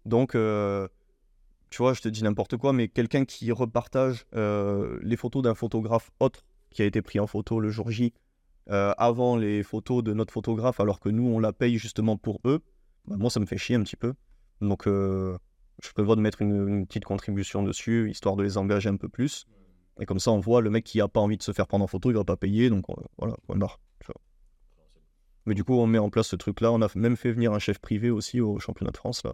Donc, 0.05 0.35
euh, 0.35 0.89
tu 1.69 1.79
vois, 1.79 1.95
je 1.95 2.01
te 2.01 2.09
dis 2.09 2.23
n'importe 2.23 2.57
quoi, 2.57 2.73
mais 2.73 2.89
quelqu'un 2.89 3.25
qui 3.25 3.53
repartage 3.53 4.27
euh, 4.35 4.99
les 5.03 5.17
photos 5.17 5.43
d'un 5.43 5.55
photographe 5.55 6.11
autre 6.21 6.45
qui 6.71 6.83
a 6.83 6.85
été 6.85 7.03
pris 7.03 7.21
en 7.21 7.27
photo 7.27 7.61
le 7.61 7.71
jour 7.71 7.91
J 7.91 8.13
avant 8.69 9.37
les 9.37 9.65
photos 9.65 10.05
de 10.05 10.13
notre 10.13 10.33
photographe, 10.33 10.79
alors 10.79 11.01
que 11.01 11.09
nous, 11.09 11.27
on 11.27 11.41
la 11.41 11.53
paye 11.53 11.77
justement 11.77 12.17
pour 12.17 12.39
eux, 12.45 12.61
bah, 13.07 13.17
moi, 13.19 13.29
ça 13.29 13.41
me 13.41 13.47
fait 13.47 13.59
chier 13.59 13.75
un 13.75 13.83
petit 13.83 13.97
peu. 13.97 14.15
Donc, 14.61 14.87
je 15.83 15.93
prévois 15.93 16.17
de 16.17 16.21
mettre 16.21 16.43
une, 16.43 16.69
une 16.69 16.87
petite 16.87 17.05
contribution 17.05 17.63
dessus, 17.63 18.11
histoire 18.11 18.37
de 18.37 18.43
les 18.43 18.57
engager 18.59 18.89
un 18.89 18.97
peu 18.97 19.09
plus. 19.09 19.47
Et 20.01 20.07
comme 20.07 20.19
ça, 20.19 20.31
on 20.31 20.41
voit 20.41 20.61
le 20.63 20.71
mec 20.71 20.85
qui 20.85 20.99
n'a 20.99 21.09
pas 21.09 21.21
envie 21.21 21.37
de 21.37 21.43
se 21.43 21.53
faire 21.53 21.67
prendre 21.67 21.85
en 21.85 21.87
photo, 21.89 22.11
il 22.11 22.15
va 22.15 22.25
pas 22.25 22.37
payer, 22.37 22.71
donc 22.71 22.85
euh, 22.89 22.95
voilà, 23.19 23.37
tu 24.01 24.07
vois. 24.07 24.21
Mais 25.47 25.55
du 25.55 25.65
coup, 25.65 25.75
on 25.75 25.87
met 25.87 25.99
en 25.99 26.11
place 26.11 26.29
ce 26.29 26.37
truc-là. 26.37 26.71
On 26.73 26.81
a 26.83 26.89
même 26.95 27.17
fait 27.17 27.33
venir 27.33 27.53
un 27.53 27.59
chef 27.59 27.79
privé 27.79 28.11
aussi 28.11 28.41
au 28.41 28.59
championnat 28.59 28.93
de 28.93 28.97
France. 28.97 29.23
Là. 29.25 29.33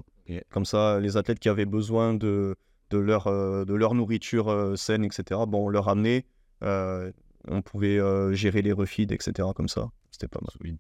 Comme 0.51 0.64
ça, 0.64 0.99
les 1.01 1.16
athlètes 1.16 1.38
qui 1.38 1.49
avaient 1.49 1.66
besoin 1.66 2.14
de, 2.14 2.57
de, 2.90 2.99
leur, 2.99 3.26
euh, 3.26 3.64
de 3.64 3.74
leur 3.74 3.94
nourriture 3.94 4.49
euh, 4.49 4.76
saine, 4.76 5.05
etc., 5.05 5.40
bon, 5.47 5.66
on 5.66 5.68
leur 5.68 5.88
amenait. 5.88 6.24
euh, 6.62 7.12
on 7.49 7.62
pouvait 7.62 8.01
gérer 8.34 8.61
les 8.61 8.72
refeeds, 8.72 9.12
etc., 9.14 9.49
comme 9.55 9.68
ça. 9.68 9.90
C'était 10.11 10.26
pas 10.26 10.40
mal. 10.40 10.76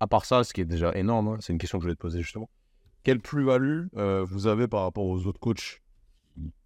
À 0.00 0.08
part 0.08 0.24
ça, 0.24 0.42
ce 0.42 0.52
qui 0.52 0.60
est 0.60 0.64
déjà 0.64 0.92
énorme, 0.96 1.28
hein, 1.28 1.36
c'est 1.38 1.52
une 1.52 1.60
question 1.60 1.78
que 1.78 1.82
je 1.82 1.86
voulais 1.86 1.94
te 1.94 2.00
poser 2.00 2.22
justement. 2.22 2.50
Quelle 3.08 3.20
plus-value 3.20 3.86
euh, 3.96 4.22
vous 4.28 4.48
avez 4.48 4.68
par 4.68 4.82
rapport 4.82 5.06
aux 5.06 5.26
autres 5.26 5.40
coachs? 5.40 5.80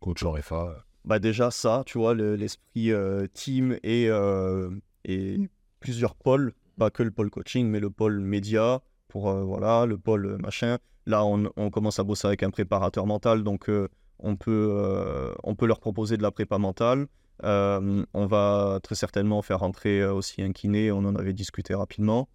Coachent 0.01 0.25
en 0.25 0.35
FA 0.35 0.85
Bah 1.05 1.21
déjà 1.21 1.53
ça, 1.53 1.85
tu 1.87 1.99
vois, 1.99 2.15
le- 2.15 2.35
l'esprit 2.35 2.91
euh, 2.91 3.29
team 3.33 3.79
et, 3.85 4.09
euh, 4.09 4.69
et 5.05 5.49
plusieurs 5.79 6.17
pôles, 6.17 6.53
pas 6.77 6.91
que 6.91 7.05
le 7.05 7.13
pôle 7.13 7.31
coaching, 7.31 7.69
mais 7.69 7.79
le 7.79 7.91
pôle 7.91 8.19
média, 8.19 8.81
pour 9.07 9.31
euh, 9.31 9.45
voilà, 9.45 9.87
le 9.87 9.97
pôle 9.97 10.27
euh, 10.27 10.39
machin. 10.39 10.79
Là, 11.07 11.25
on, 11.25 11.71
commence 11.71 12.01
à 12.01 12.03
bosser 12.03 12.27
avec 12.27 12.43
un 12.43 12.51
préparateur 12.51 13.07
mental, 13.07 13.45
donc 13.45 13.69
euh, 13.69 13.87
on, 14.19 14.35
peut, 14.35 14.71
euh, 14.73 15.33
on 15.45 15.55
peut 15.55 15.67
leur 15.67 15.79
proposer 15.79 16.17
de 16.17 16.23
la 16.25 16.33
prépa 16.33 16.59
mentale. 16.59 17.07
Euh, 17.45 18.05
on 18.15 18.27
va 18.27 18.81
très 18.83 18.97
certainement 18.97 19.43
faire 19.43 19.61
rentrer 19.61 20.01
euh, 20.01 20.13
aussi 20.13 20.43
un 20.43 20.51
kiné, 20.51 20.91
on 20.91 21.05
en 21.05 21.15
avait 21.15 21.35
discuté 21.35 21.73
rapidement. 21.73 22.29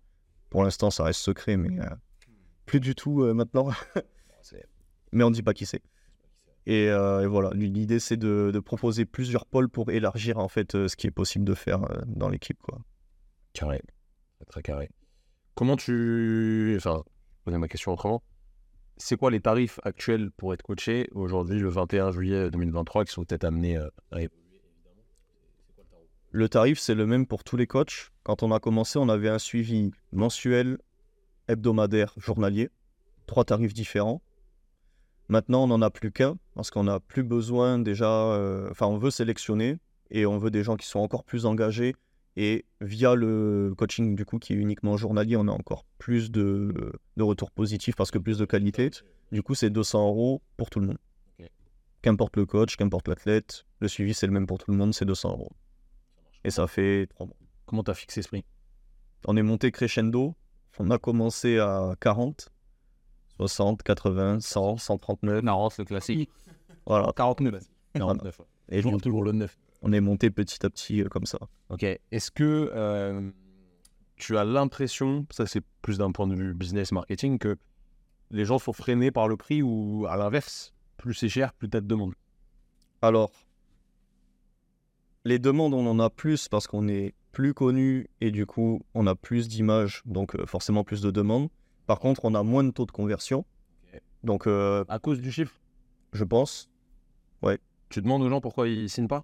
Pour 0.49 0.64
l'instant, 0.64 0.91
ça 0.91 1.03
reste 1.03 1.20
secret, 1.20 1.58
mais 1.58 1.78
euh, 1.82 1.89
plus 2.68 2.80
du 2.80 2.93
tout 2.93 3.24
euh, 3.24 3.34
maintenant. 3.34 3.70
mais 5.11 5.24
on 5.24 5.32
ne 5.32 5.34
dit 5.34 5.41
pas 5.41 5.55
qui 5.55 5.65
c'est. 5.65 5.82
Et, 6.68 6.89
euh, 6.89 7.24
et 7.24 7.28
voilà, 7.28 7.49
l'idée 7.53 7.99
c'est 7.99 8.18
de, 8.18 8.51
de 8.53 8.59
proposer 8.59 9.05
plusieurs 9.05 9.45
pôles 9.47 9.70
pour 9.70 9.89
élargir 9.89 10.38
en 10.38 10.49
fait 10.49 10.76
euh, 10.76 10.89
ce 10.89 10.97
qui 10.97 11.07
est 11.07 11.11
possible 11.11 11.45
de 11.45 11.55
faire 11.55 11.80
dans 12.05 12.30
l'équipe. 12.30 12.61
quoi. 12.61 12.80
Carré. 13.53 13.82
Très, 14.49 14.61
carré. 14.61 14.89
Comment 15.55 15.78
tu. 15.78 16.76
Enfin, 16.78 17.03
poser 17.45 17.57
ma 17.57 17.68
question 17.68 17.93
autrement. 17.93 18.22
C'est 18.97 19.15
quoi 19.15 19.32
les 19.32 19.39
tarifs 19.39 19.80
actuels 19.84 20.30
pour 20.32 20.53
être 20.53 20.61
coaché 20.61 21.07
aujourd'hui, 21.13 21.59
le 21.59 21.70
21 21.70 22.11
juillet 22.11 22.51
2023, 22.51 23.05
qui 23.05 23.13
sont 23.13 23.24
peut-être 23.24 23.45
amenés 23.45 23.78
à 23.78 24.20
Le 26.32 26.49
tarif 26.49 26.80
c'est 26.80 26.95
le 26.95 27.05
même 27.05 27.26
pour 27.28 27.43
tous 27.43 27.57
les 27.57 27.68
coachs. 27.68 28.09
Quand 28.24 28.43
on 28.43 28.51
a 28.51 28.59
commencé, 28.59 28.99
on 28.99 29.07
avait 29.07 29.30
un 29.30 29.39
suivi 29.39 29.91
mensuel, 30.11 30.80
hebdomadaire, 31.48 32.14
journalier, 32.18 32.70
trois 33.26 33.45
tarifs 33.45 33.74
différents. 33.74 34.22
Maintenant, 35.30 35.66
on 35.66 35.68
n'en 35.68 35.82
a 35.82 35.89
plus 35.89 36.12
qu'un 36.12 36.38
parce 36.56 36.72
qu'on 36.72 36.86
n'a 36.86 37.00
plus 37.00 37.24
besoin 37.24 37.80
déjà. 37.80 38.10
euh, 38.34 38.70
Enfin, 38.72 38.88
on 38.88 38.98
veut 38.98 39.12
sélectionner 39.12 39.78
et 40.10 40.26
on 40.26 40.38
veut 40.38 40.52
des 40.52 40.64
gens 40.64 40.78
qui 40.78 40.88
sont 40.88 41.00
encore 41.00 41.24
plus 41.24 41.45
engagés. 41.45 41.95
Et 42.39 42.66
via 42.82 43.16
le 43.16 43.74
coaching, 43.76 44.16
du 44.16 44.24
coup, 44.24 44.38
qui 44.38 44.54
est 44.54 44.56
uniquement 44.56 44.95
journalier, 44.95 45.36
on 45.38 45.48
a 45.48 45.52
encore 45.52 45.86
plus 45.98 46.30
de, 46.32 46.93
de 47.18 47.24
retours 47.24 47.52
positifs 47.52 47.95
parce 47.95 48.12
que 48.12 48.20
plus 48.20 48.38
de 48.38 48.45
qualité. 48.45 48.91
Du 49.32 49.41
coup, 49.41 49.56
c'est 49.56 49.72
200 49.72 50.08
euros 50.08 50.41
pour 50.56 50.70
tout 50.70 50.80
le 50.80 50.88
monde. 50.88 50.98
Qu'importe 52.04 52.38
le 52.38 52.45
coach, 52.45 52.78
qu'importe 52.78 53.08
l'athlète, 53.08 53.66
le 53.80 53.88
suivi, 53.88 54.14
c'est 54.14 54.28
le 54.28 54.34
même 54.34 54.45
pour 54.45 54.60
tout 54.60 54.70
le 54.72 54.78
monde, 54.78 54.93
c'est 54.93 55.04
200 55.04 55.32
euros. 55.32 55.52
Et 56.43 56.52
ça 56.52 56.68
fait 56.68 57.08
trois 57.08 57.26
mois. 57.26 57.36
Comment 57.66 57.84
tu 57.84 57.91
as 57.91 57.95
fixé 57.95 58.22
ce 58.22 58.28
prix? 58.28 58.45
On 59.26 59.36
est 59.36 59.41
monté 59.43 59.72
crescendo. 59.72 60.36
On 60.80 60.90
a 60.92 60.98
commencé 60.98 61.60
à 61.60 61.94
40, 62.00 62.50
60, 63.38 63.84
80, 63.84 64.40
100, 64.40 64.78
139. 64.78 65.44
Narance, 65.44 65.78
le 65.80 65.86
classique. 65.86 66.30
Voilà. 66.86 67.12
49. 67.18 67.64
49. 67.96 68.42
Et 68.70 68.82
Toujours, 68.82 69.02
toujours 69.02 69.24
le 69.24 69.34
9. 69.34 69.58
on 69.82 69.92
est 69.92 70.00
monté 70.00 70.30
petit 70.30 70.66
à 70.66 70.70
petit 70.70 71.02
euh, 71.02 71.10
comme 71.10 71.26
ça. 71.26 71.38
Ok. 71.70 71.84
Est-ce 71.84 72.32
que 72.32 72.72
euh, 72.74 73.30
tu 74.16 74.38
as 74.38 74.46
l'impression, 74.46 75.26
ça 75.32 75.46
c'est 75.46 75.64
plus 75.82 75.98
d'un 75.98 76.14
point 76.14 76.28
de 76.28 76.36
vue 76.36 76.54
business 76.54 76.94
marketing, 76.94 77.40
que 77.40 77.58
les 78.32 78.46
gens 78.46 78.58
sont 78.58 78.72
freinés 78.72 79.12
par 79.12 79.28
le 79.28 79.36
prix 79.36 79.62
ou 79.62 80.06
à 80.10 80.16
l'inverse, 80.16 80.74
plus 80.96 81.14
c'est 81.14 81.28
cher, 81.28 81.54
plus 81.54 81.70
t'as 81.70 81.82
de 81.82 81.88
demandes? 81.88 82.14
Alors, 83.02 83.32
les 85.26 85.40
demandes, 85.40 85.74
on 85.74 85.86
en 85.88 86.00
a 86.00 86.10
plus 86.10 86.48
parce 86.48 86.68
qu'on 86.68 86.88
est 86.88 87.14
plus 87.38 87.54
connu 87.54 88.08
et 88.20 88.32
du 88.32 88.48
coup, 88.48 88.82
on 88.96 89.06
a 89.06 89.14
plus 89.14 89.48
d'images, 89.48 90.02
donc 90.06 90.34
euh, 90.34 90.48
forcément 90.48 90.84
plus 90.84 91.02
de 91.02 91.12
demandes. 91.12 91.50
Par 91.86 92.00
contre, 92.00 92.22
on 92.26 92.34
a 92.34 92.42
moins 92.42 92.64
de 92.64 92.72
taux 92.72 92.88
de 92.88 92.92
conversion. 92.92 93.46
Donc, 94.24 94.48
euh, 94.48 94.84
À 94.88 94.98
cause 94.98 95.22
du 95.22 95.32
chiffre? 95.32 95.54
Je 96.14 96.24
pense, 96.24 96.68
Tu 97.90 98.02
demandes 98.02 98.24
aux 98.24 98.30
gens 98.30 98.42
pourquoi 98.42 98.68
ils 98.68 98.90
signent 98.90 99.08
pas? 99.08 99.24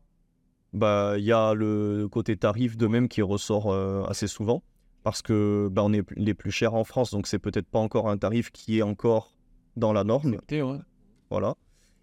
Bah, 0.73 1.15
il 1.17 1.23
y 1.23 1.31
a 1.31 1.55
le 1.55 2.07
côté 2.07 2.37
tarif 2.37 2.77
de 2.77 2.85
même 2.85 3.07
qui 3.09 3.23
ressort 3.23 3.73
euh, 3.73 4.03
assez 4.03 4.27
souvent 4.27 4.61
parce 5.01 5.23
que 5.23 5.67
bah, 5.71 5.81
on 5.83 5.91
est 5.91 6.05
les 6.15 6.35
plus 6.35 6.51
chers 6.51 6.75
en 6.75 6.83
France, 6.83 7.09
donc 7.09 7.25
c'est 7.25 7.39
peut-être 7.39 7.67
pas 7.67 7.79
encore 7.79 8.07
un 8.07 8.17
tarif 8.19 8.51
qui 8.51 8.77
est 8.77 8.83
encore 8.83 9.33
dans 9.75 9.91
la 9.91 10.03
norme. 10.03 10.37
ouais. 10.51 10.79
Voilà. 11.31 11.55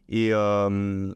Et, 0.08 0.30
euh, 0.32 1.14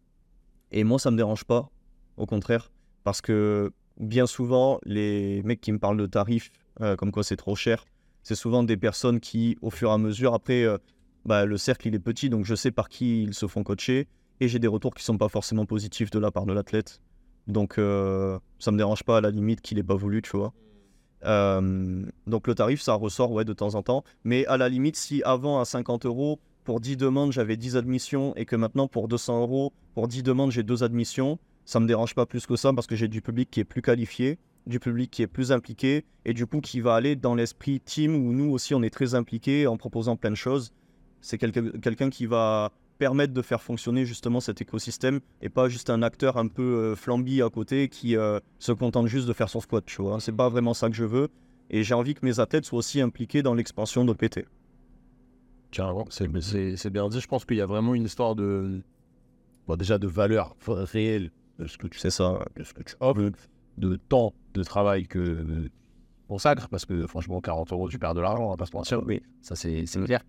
et 0.71 0.85
moi, 0.85 1.01
ça 1.01 1.11
me 1.11 1.17
dérange 1.17 1.45
pas, 1.45 1.69
au 2.17 2.27
contraire, 2.27 2.71
parce 3.03 3.21
que 3.21 3.73
bien 3.99 4.27
souvent, 4.27 4.79
les 4.85 5.43
mecs 5.43 5.61
qui 5.61 5.73
me 5.73 5.79
parlent 5.79 5.99
de 5.99 6.07
tarifs, 6.07 6.51
euh, 6.81 6.97
comme 6.97 7.13
quoi 7.13 7.23
c'est 7.23 7.37
trop 7.37 7.57
cher, 7.57 7.85
c'est 8.23 8.35
souvent 8.35 8.63
des 8.63 8.77
personnes 8.77 9.21
qui, 9.21 9.57
au 9.63 9.71
fur 9.71 9.91
et 9.91 9.93
à 9.93 9.99
mesure, 9.99 10.35
après, 10.35 10.65
euh, 10.65 10.79
bah, 11.25 11.45
le 11.45 11.57
cercle 11.57 11.89
il 11.89 11.95
est 11.95 12.01
petit, 12.01 12.31
donc 12.31 12.45
je 12.45 12.55
sais 12.55 12.71
par 12.71 12.89
qui 12.89 13.23
ils 13.23 13.35
se 13.35 13.47
font 13.47 13.63
coacher, 13.63 14.09
et 14.41 14.49
j'ai 14.49 14.59
des 14.59 14.67
retours 14.67 14.95
qui 14.95 15.05
sont 15.05 15.19
pas 15.19 15.29
forcément 15.29 15.67
positifs 15.67 16.11
de 16.11 16.19
la 16.19 16.31
part 16.31 16.47
de 16.47 16.53
l'athlète. 16.53 17.01
Donc 17.47 17.79
euh, 17.79 18.39
ça 18.59 18.71
me 18.73 18.77
dérange 18.77 19.05
pas 19.05 19.19
à 19.19 19.21
la 19.21 19.31
limite 19.31 19.61
qu'il 19.61 19.79
ait 19.79 19.83
pas 19.83 19.95
voulu, 19.95 20.23
tu 20.23 20.37
vois. 20.37 20.53
Euh, 21.25 22.05
donc 22.27 22.47
le 22.47 22.55
tarif, 22.55 22.81
ça 22.81 22.95
ressort 22.95 23.33
ouais, 23.33 23.45
de 23.45 23.53
temps 23.53 23.75
en 23.75 23.83
temps. 23.83 24.05
Mais 24.25 24.47
à 24.47 24.57
la 24.57 24.69
limite, 24.69 24.97
si 24.97 25.23
avant 25.25 25.61
à 25.61 25.65
50 25.65 26.07
euros, 26.07 26.41
pour 26.65 26.81
10 26.81 26.97
demandes, 26.97 27.33
j'avais 27.33 27.57
10 27.57 27.77
admissions 27.77 28.35
et 28.37 28.47
que 28.47 28.57
maintenant 28.57 28.89
pour 28.89 29.09
200 29.09 29.43
euros, 29.43 29.73
pour 29.95 30.09
10 30.09 30.23
demandes, 30.23 30.51
j'ai 30.51 30.63
2 30.63 30.83
admissions, 30.83 31.39
ça 31.65 31.81
me 31.81 31.87
dérange 31.87 32.15
pas 32.15 32.27
plus 32.27 32.47
que 32.47 32.57
ça 32.57 32.73
parce 32.73 32.87
que 32.87 32.97
j'ai 32.97 33.09
du 33.09 33.23
public 33.23 33.51
qui 33.51 33.61
est 33.61 33.65
plus 33.65 33.83
qualifié, 33.83 34.39
du 34.67 34.81
public 34.81 35.11
qui 35.11 35.23
est 35.23 35.27
plus 35.27 35.53
impliqué 35.53 36.05
et 36.25 36.35
du 36.35 36.47
coup 36.47 36.61
qui 36.61 36.81
va 36.81 36.95
aller 36.95 37.17
dans 37.17 37.35
l'esprit 37.35 37.81
team 37.81 38.15
où 38.15 38.33
nous 38.33 38.51
aussi 38.51 38.75
on 38.75 38.83
est 38.83 38.91
très 38.91 39.15
impliqués 39.15 39.67
en 39.67 39.77
proposant 39.77 40.17
plein 40.17 40.31
de 40.31 40.37
choses. 40.37 40.73
C'est 41.21 41.39
quelqu'un 41.39 42.11
qui 42.11 42.27
va 42.27 42.71
permettre 42.99 43.33
de 43.33 43.43
faire 43.43 43.63
fonctionner 43.63 44.05
justement 44.05 44.41
cet 44.41 44.61
écosystème 44.61 45.21
et 45.43 45.49
pas 45.49 45.69
juste 45.69 45.91
un 45.91 46.03
acteur 46.03 46.37
un 46.37 46.47
peu 46.47 46.63
euh, 46.63 46.97
flambi 46.97 47.43
à 47.43 47.49
côté 47.49 47.89
qui 47.89 48.17
euh, 48.17 48.39
se 48.59 48.73
contente 48.73 49.09
juste 49.09 49.27
de 49.27 49.33
faire 49.33 49.49
son 49.49 49.61
squat, 49.61 49.85
tu 49.85 50.03
vois. 50.03 50.21
C'est 50.21 50.33
pas 50.33 50.49
vraiment 50.49 50.75
ça 50.75 50.89
que 50.89 50.95
je 50.95 51.05
veux 51.05 51.29
et 51.71 51.83
j'ai 51.83 51.95
envie 51.95 52.15
que 52.15 52.25
mes 52.25 52.41
athlètes 52.41 52.65
soient 52.65 52.79
aussi 52.79 53.01
impliqués 53.01 53.43
dans 53.43 53.55
l'expansion 53.55 54.05
d'OPT. 54.05 54.47
Carrément, 55.71 56.07
c'est 56.09 56.29
bien 56.29 57.09
dit. 57.09 57.21
Je 57.21 57.27
pense 57.27 57.45
qu'il 57.45 57.57
y 57.57 57.61
a 57.61 57.67
vraiment 57.67 57.95
une 57.95 58.05
histoire 58.05 58.37
de. 58.37 58.81
Bon, 59.67 59.77
déjà 59.77 59.99
de 59.99 60.07
valeur 60.07 60.55
réelle 60.69 61.33
de 61.59 61.67
ce 61.67 61.79
que 61.79 61.87
tu, 61.87 61.99
sais 61.99 62.11
ça. 62.11 62.39
de 62.57 62.65
ce 62.65 62.75
que 62.75 62.83
tu 62.83 62.95
offres, 63.01 63.31
de 63.79 63.97
temps 63.97 64.33
de 64.55 64.63
travail 64.63 65.07
que 65.07 65.69
consacre, 66.29 66.69
parce 66.69 66.85
que 66.85 67.07
franchement, 67.07 67.41
40 67.41 67.73
euros, 67.73 67.89
tu 67.89 67.99
perds 67.99 68.15
de 68.15 68.21
l'argent, 68.21 68.47
on 68.47 68.51
va 68.51 68.57
pas 68.57 68.67
se 68.67 68.77
mentir. 68.77 69.03
Ça, 69.41 69.57
c'est 69.57 69.85
clair. 70.05 70.21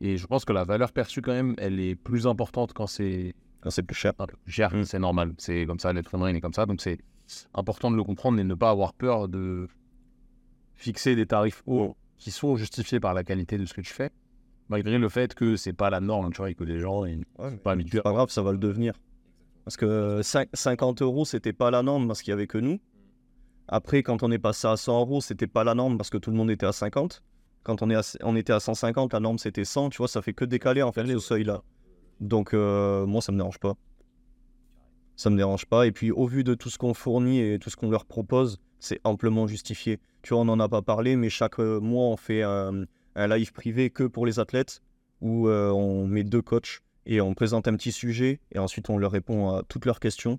Et 0.00 0.16
je 0.16 0.26
pense 0.26 0.44
que 0.44 0.52
la 0.52 0.64
valeur 0.64 0.92
perçue, 0.92 1.22
quand 1.22 1.32
même, 1.32 1.54
elle 1.58 1.78
est 1.78 1.94
plus 1.94 2.26
importante 2.26 2.72
quand 2.72 2.86
c'est. 2.86 3.34
Quand 3.60 3.70
c'est 3.70 3.84
plus 3.84 3.94
cher. 3.94 4.12
Cher, 4.46 4.74
mm. 4.74 4.84
c'est 4.84 4.98
normal. 4.98 5.34
C'est 5.38 5.66
comme 5.66 5.78
ça, 5.78 5.92
l'être 5.92 6.12
humain 6.12 6.34
est 6.34 6.40
comme 6.40 6.52
ça. 6.52 6.66
Donc 6.66 6.80
c'est 6.80 6.98
important 7.54 7.92
de 7.92 7.96
le 7.96 8.02
comprendre 8.02 8.40
et 8.40 8.44
ne 8.44 8.54
pas 8.54 8.70
avoir 8.70 8.92
peur 8.92 9.28
de 9.28 9.68
fixer 10.74 11.14
des 11.14 11.26
tarifs 11.26 11.62
hauts 11.66 11.96
qui 12.18 12.32
sont 12.32 12.56
justifiés 12.56 12.98
par 12.98 13.14
la 13.14 13.22
qualité 13.22 13.58
de 13.58 13.64
ce 13.64 13.72
que 13.72 13.80
tu 13.80 13.92
fais 13.92 14.10
malgré 14.72 14.98
le 14.98 15.08
fait 15.08 15.34
que 15.34 15.56
c'est 15.56 15.74
pas 15.74 15.90
la 15.90 16.00
norme, 16.00 16.32
tu 16.32 16.38
vois, 16.38 16.50
et 16.50 16.54
que 16.54 16.64
les 16.64 16.80
gens 16.80 17.04
ils 17.04 17.24
pas 17.62 17.72
habitués. 17.72 17.98
C'est 17.98 18.02
pas 18.02 18.12
grave, 18.12 18.30
ça 18.30 18.42
va 18.42 18.52
le 18.52 18.58
devenir. 18.58 18.94
Parce 19.64 19.76
que 19.76 20.20
50 20.22 21.02
euros, 21.02 21.24
c'était 21.24 21.52
pas 21.52 21.70
la 21.70 21.82
norme 21.82 22.06
parce 22.08 22.22
qu'il 22.22 22.30
y 22.30 22.34
avait 22.34 22.46
que 22.46 22.58
nous. 22.58 22.80
Après, 23.68 24.02
quand 24.02 24.22
on 24.22 24.30
est 24.30 24.38
passé 24.38 24.66
à 24.66 24.76
100 24.76 25.00
euros, 25.00 25.20
c'était 25.20 25.46
pas 25.46 25.64
la 25.64 25.74
norme 25.74 25.96
parce 25.96 26.10
que 26.10 26.18
tout 26.18 26.30
le 26.30 26.36
monde 26.36 26.50
était 26.50 26.66
à 26.66 26.72
50. 26.72 27.22
Quand 27.62 27.80
on, 27.80 27.90
est 27.90 28.18
on 28.22 28.34
était 28.34 28.52
à 28.52 28.60
150, 28.60 29.12
la 29.12 29.20
norme 29.20 29.38
c'était 29.38 29.64
100, 29.64 29.90
tu 29.90 29.98
vois, 29.98 30.08
ça 30.08 30.20
fait 30.20 30.32
que 30.32 30.44
décaler 30.44 30.82
en 30.82 30.90
fait 30.90 31.06
ce 31.06 31.18
seuil-là. 31.18 31.62
Donc, 32.20 32.54
euh, 32.54 33.06
moi, 33.06 33.22
ça 33.22 33.30
me 33.30 33.36
dérange 33.36 33.58
pas. 33.58 33.74
Ça 35.14 35.30
me 35.30 35.36
dérange 35.36 35.66
pas. 35.66 35.86
Et 35.86 35.92
puis, 35.92 36.10
au 36.10 36.26
vu 36.26 36.42
de 36.42 36.54
tout 36.54 36.70
ce 36.70 36.78
qu'on 36.78 36.94
fournit 36.94 37.40
et 37.40 37.58
tout 37.58 37.70
ce 37.70 37.76
qu'on 37.76 37.90
leur 37.90 38.04
propose, 38.04 38.60
c'est 38.80 39.00
amplement 39.04 39.46
justifié. 39.46 40.00
Tu 40.22 40.34
vois, 40.34 40.42
on 40.42 40.44
n'en 40.44 40.58
a 40.58 40.68
pas 40.68 40.82
parlé, 40.82 41.14
mais 41.14 41.30
chaque 41.30 41.60
euh, 41.60 41.78
mois, 41.78 42.06
on 42.06 42.16
fait 42.16 42.42
un 42.42 42.84
un 43.14 43.28
live 43.28 43.52
privé 43.52 43.90
que 43.90 44.04
pour 44.04 44.26
les 44.26 44.38
athlètes 44.38 44.82
où 45.20 45.48
euh, 45.48 45.70
on 45.70 46.06
met 46.06 46.24
deux 46.24 46.42
coachs 46.42 46.80
et 47.06 47.20
on 47.20 47.34
présente 47.34 47.68
un 47.68 47.74
petit 47.76 47.92
sujet 47.92 48.40
et 48.52 48.58
ensuite 48.58 48.90
on 48.90 48.98
leur 48.98 49.12
répond 49.12 49.50
à 49.50 49.62
toutes 49.62 49.86
leurs 49.86 50.00
questions. 50.00 50.38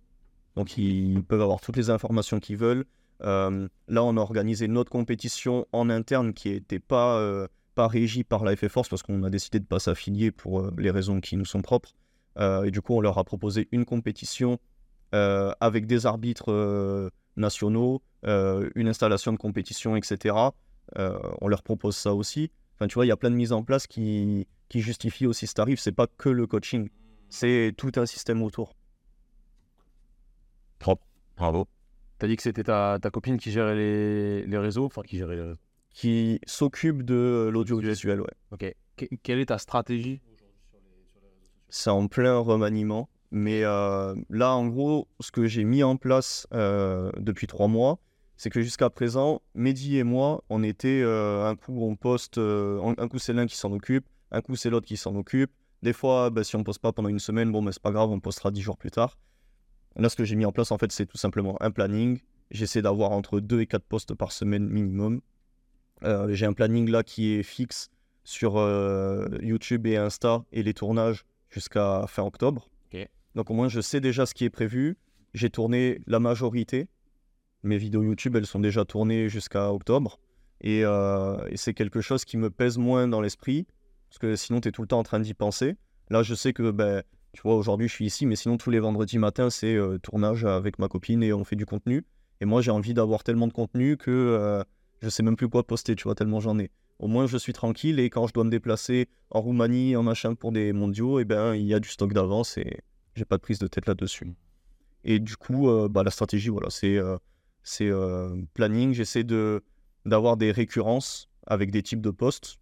Donc 0.56 0.78
ils 0.78 1.24
peuvent 1.24 1.42
avoir 1.42 1.62
toutes 1.62 1.78
les 1.78 1.90
informations 1.90 2.40
qu'ils 2.40 2.58
veulent. 2.58 2.86
Euh, 3.24 3.68
là, 3.88 4.04
on 4.04 4.18
a 4.18 4.20
organisé 4.20 4.66
une 4.66 4.78
autre 4.78 4.92
compétition 4.92 5.66
en 5.72 5.90
interne 5.90 6.34
qui 6.34 6.50
n'était 6.50 6.80
pas, 6.80 7.18
euh, 7.18 7.48
pas 7.76 7.88
régie 7.88 8.24
par 8.24 8.44
la 8.44 8.56
Force 8.56 8.90
parce 8.90 9.04
qu'on 9.04 9.24
a 9.24 9.30
décidé 9.30 9.60
de 9.60 9.64
ne 9.64 9.68
pas 9.68 9.80
s'affilier 9.80 10.32
pour 10.32 10.70
les 10.78 10.92
raisons 10.92 11.22
qui 11.22 11.38
nous 11.38 11.46
sont 11.46 11.62
propres. 11.62 11.94
et 12.40 12.72
du 12.72 12.82
coup, 12.82 12.96
on 12.96 13.02
leur 13.02 13.18
a 13.18 13.24
proposé 13.24 13.68
une 13.72 13.86
compétition 13.86 14.60
avec 15.12 15.86
des 15.86 16.06
arbitres 16.08 17.12
nationaux, 17.38 18.02
une 18.24 18.88
installation 18.88 19.32
de 19.32 19.38
compétition, 19.38 19.96
etc. 19.96 20.36
on 20.96 21.48
leur 21.48 21.62
propose 21.62 21.96
ça 21.96 22.14
aussi. 22.14 22.52
Enfin, 22.84 22.90
tu 22.90 22.96
vois, 22.96 23.06
il 23.06 23.10
y 23.10 23.14
a 23.14 23.18
plein 23.18 23.32
de 23.32 23.36
mises 23.36 23.54
en 23.54 23.64
place 23.64 23.88
qui, 23.88 24.46
qui 24.68 24.82
justifient 24.82 25.26
aussi 25.26 25.48
ce 25.48 25.54
tarif. 25.54 25.80
C'est 25.80 25.94
pas 25.94 26.06
que 26.06 26.28
le 26.28 26.48
coaching, 26.48 26.90
c'est 27.30 27.74
tout 27.78 27.94
un 27.96 28.06
système 28.06 28.44
autour. 28.44 28.76
Propre. 30.80 31.08
Bravo. 31.38 31.66
T'as 32.20 32.28
dit 32.28 32.36
que 32.36 32.44
c'était 32.44 32.64
ta, 32.64 33.00
ta, 33.02 33.10
copine 33.10 33.38
qui 33.38 33.52
gérait 33.52 33.76
les, 33.76 34.46
les 34.46 34.58
réseaux, 34.58 34.84
enfin 34.84 35.02
qui 35.02 35.18
gérait 35.18 35.38
les 35.38 35.44
réseaux. 35.44 35.60
Qui 35.94 36.42
s'occupe 36.46 37.04
de 37.04 37.50
l'audiovisuel, 37.54 38.20
ouais. 38.20 38.34
Ok. 38.52 38.76
quelle 39.24 39.40
est 39.40 39.46
ta 39.46 39.60
stratégie? 39.60 40.20
C'est 41.70 41.90
en 41.90 42.10
plein 42.10 42.38
remaniement. 42.38 43.08
Mais 43.32 43.64
euh, 43.64 44.14
là, 44.30 44.54
en 44.54 44.68
gros, 44.68 45.08
ce 45.22 45.32
que 45.32 45.46
j'ai 45.46 45.64
mis 45.64 45.84
en 45.84 45.96
place 45.96 46.48
euh, 46.54 47.12
depuis 47.18 47.48
trois 47.48 47.70
mois, 47.70 48.00
c'est 48.44 48.50
que 48.50 48.62
jusqu'à 48.62 48.90
présent, 48.90 49.42
Mehdi 49.56 49.98
et 49.98 50.04
moi, 50.04 50.44
on 50.50 50.64
était 50.64 51.00
euh, 51.02 51.46
un 51.46 51.56
coup 51.56 51.82
on 51.82 51.96
poste, 51.96 52.40
euh, 52.40 52.94
un 52.98 53.08
coup 53.08 53.18
c'est 53.18 53.32
l'un 53.32 53.46
qui 53.46 53.56
s'en 53.56 53.72
occupe, 53.72 54.06
un 54.32 54.42
coup 54.42 54.58
c'est 54.58 54.70
l'autre 54.70 54.86
qui 54.86 54.98
s'en 54.98 55.16
occupe. 55.16 55.50
Des 55.82 55.94
fois, 55.94 56.30
bah, 56.30 56.44
si 56.44 56.58
on 56.58 56.60
ne 56.60 56.66
poste 56.66 56.82
pas 56.82 56.92
pendant 56.92 57.08
une 57.08 57.20
semaine, 57.20 57.54
bon, 57.54 57.62
mais 57.62 57.72
c'est 57.72 57.82
pas 57.82 57.94
grave, 57.94 58.10
on 58.10 58.20
postera 58.20 58.52
dix 58.52 58.60
jours 58.60 58.78
plus 58.78 58.92
tard. 58.92 59.18
Là, 59.96 60.10
ce 60.10 60.18
que 60.18 60.26
j'ai 60.26 60.36
mis 60.36 60.44
en 60.44 60.52
place, 60.52 60.74
en 60.74 60.78
fait, 60.78 60.92
c'est 60.92 61.06
tout 61.06 61.16
simplement 61.16 61.56
un 61.62 61.72
planning. 61.72 62.20
J'essaie 62.52 62.82
d'avoir 62.82 63.12
entre 63.12 63.40
deux 63.40 63.62
et 63.62 63.66
quatre 63.66 63.86
postes 63.86 64.14
par 64.14 64.34
semaine 64.34 64.68
minimum. 64.68 65.22
Euh, 66.04 66.34
j'ai 66.34 66.46
un 66.46 66.52
planning 66.52 66.90
là 66.90 67.02
qui 67.02 67.36
est 67.36 67.44
fixe 67.44 67.92
sur 68.26 68.56
YouTube 69.42 69.88
et 69.88 69.96
Insta 69.96 70.44
et 70.52 70.64
les 70.64 70.74
tournages 70.74 71.24
jusqu'à 71.50 72.04
fin 72.10 72.24
octobre. 72.24 72.70
Donc 73.36 73.50
au 73.50 73.54
moins, 73.54 73.70
je 73.70 73.80
sais 73.80 74.02
déjà 74.02 74.26
ce 74.26 74.34
qui 74.34 74.44
est 74.44 74.50
prévu. 74.50 74.98
J'ai 75.34 75.50
tourné 75.50 76.02
la 76.08 76.20
majorité 76.20 76.90
mes 77.64 77.78
vidéos 77.78 78.04
YouTube, 78.04 78.36
elles 78.36 78.46
sont 78.46 78.60
déjà 78.60 78.86
tournées 78.86 79.30
jusqu'à 79.30 79.72
octobre. 79.72 80.20
Euh, 80.66 81.48
et, 81.50 81.58
c'est 81.58 81.74
quelque 81.74 82.02
chose 82.02 82.26
qui 82.26 82.38
me 82.38 82.50
pèse 82.50 82.78
moins 82.78 83.08
dans 83.08 83.22
l'esprit, 83.22 83.66
parce 84.10 84.20
que 84.20 84.36
sinon, 84.36 84.62
tu 84.62 84.70
es 84.70 84.72
tout 84.72 84.82
le 84.82 84.88
temps 84.88 85.00
en 85.00 85.04
train 85.04 85.20
d'y 85.20 85.34
penser. 85.34 85.76
Là, 86.10 86.24
je 86.24 86.36
sais 86.36 86.54
que, 86.54 86.72
ben, 86.72 87.04
tu 87.34 87.42
vois, 87.42 87.56
aujourd'hui, 87.56 87.88
je 87.88 87.94
suis 87.94 88.06
ici, 88.06 88.26
mais 88.26 88.36
sinon, 88.36 88.58
tous 88.58 88.70
les 88.70 88.80
vendredis 88.80 89.18
matins, 89.18 89.50
c'est 89.50 89.76
euh, 89.76 89.98
tournage 89.98 90.46
avec 90.46 90.80
ma 90.80 90.88
copine 90.88 91.24
et 91.24 91.34
on 91.34 91.44
fait 91.44 91.56
du 91.56 91.66
contenu. 91.66 92.06
Et 92.40 92.46
moi, 92.46 92.62
j'ai 92.62 92.72
envie 92.72 92.94
d'avoir 92.94 93.24
tellement 93.24 93.48
de 93.48 93.54
contenu 93.54 93.98
que 93.98 94.12
euh, 94.12 94.64
je 95.02 95.10
sais 95.10 95.24
même 95.24 95.36
plus 95.36 95.50
quoi 95.50 95.66
poster, 95.66 95.96
tu 95.96 96.04
vois, 96.04 96.16
tellement 96.16 96.40
j'en 96.40 96.60
ai. 96.60 96.70
Au 97.00 97.08
moins, 97.08 97.26
je 97.26 97.38
suis 97.38 97.54
tranquille 97.54 98.00
et 98.00 98.10
quand 98.10 98.28
je 98.28 98.34
dois 98.34 98.44
me 98.44 98.50
déplacer 98.50 99.08
en 99.30 99.42
Roumanie, 99.42 99.96
en 99.96 100.04
machin 100.04 100.36
pour 100.36 100.52
des 100.52 100.72
mondiaux, 100.74 101.20
eh 101.20 101.26
ben, 101.26 101.56
il 101.56 101.66
y 101.66 101.74
a 101.74 101.80
du 101.80 101.90
stock 101.90 102.14
d'avance 102.14 102.58
et 102.58 102.82
j'ai 103.16 103.26
pas 103.26 103.38
de 103.38 103.42
prise 103.42 103.60
de 103.60 103.68
tête 103.68 103.88
là-dessus. 103.88 104.34
Et 105.04 105.20
du 105.20 105.36
coup, 105.36 105.70
bah, 105.90 106.04
la 106.04 106.12
stratégie, 106.12 106.50
voilà, 106.50 106.70
c'est 106.70 106.98
c'est 107.64 107.90
euh, 107.90 108.42
planning. 108.54 108.94
J'essaie 108.94 109.24
de 109.24 109.64
d'avoir 110.06 110.38
des 110.38 110.52
récurrences 110.52 111.30
avec 111.48 111.72
des 111.72 111.82
types 111.82 112.02
de 112.02 112.12
postes, 112.12 112.58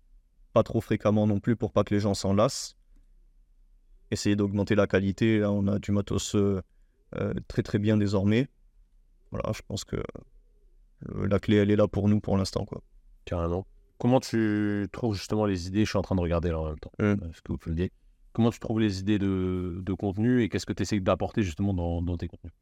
pas 0.54 0.64
trop 0.64 0.82
fréquemment 0.82 1.28
non 1.28 1.40
plus 1.40 1.56
pour 1.56 1.72
pas 1.72 1.84
que 1.84 1.94
les 1.94 2.00
gens 2.00 2.14
s'en 2.14 2.34
lassent. 2.34 2.78
Essayer 4.12 4.36
d'augmenter 4.36 4.76
la 4.76 4.88
qualité. 4.88 5.40
Là, 5.40 5.52
on 5.52 5.68
a 5.68 5.80
du 5.80 5.92
matos 5.92 6.36
euh, 6.36 6.62
euh, 7.16 7.34
très 7.48 7.64
très 7.64 7.80
bien 7.80 7.98
désormais. 7.98 8.48
Voilà, 9.32 9.52
je 9.54 9.62
pense 9.68 9.84
que 9.84 9.98
la 11.08 11.40
clé 11.40 11.58
elle 11.58 11.72
est 11.72 11.76
là 11.76 11.88
pour 11.88 12.08
nous 12.08 12.20
pour 12.20 12.38
l'instant 12.38 12.66
quoi. 12.66 12.82
Carrément. 13.26 13.66
Comment 13.98 14.20
tu 14.20 14.88
trouves 14.92 15.16
justement 15.16 15.46
les 15.46 15.68
idées? 15.68 15.86
Je 15.86 15.90
suis 15.90 15.98
en 15.98 16.02
train 16.02 16.16
de 16.16 16.22
regarder 16.22 16.50
là 16.50 16.60
en 16.60 16.66
même 16.66 16.80
temps. 16.80 16.92
Mmh. 17.00 17.16
Ce 17.34 17.42
que 17.42 17.52
vous 17.52 17.60
le 17.68 17.76
dire? 17.76 17.90
Comment 18.34 18.50
tu 18.50 18.60
trouves 18.60 18.80
les 18.80 19.00
idées 19.00 19.20
de, 19.20 19.82
de 19.82 19.94
contenu 19.94 20.42
et 20.42 20.50
qu'est-ce 20.50 20.66
que 20.66 20.74
tu 20.74 20.84
essaies 20.84 21.00
d'apporter 21.00 21.44
justement 21.44 21.74
dans, 21.74 22.02
dans 22.02 22.18
tes 22.18 22.28
contenus? 22.28 22.54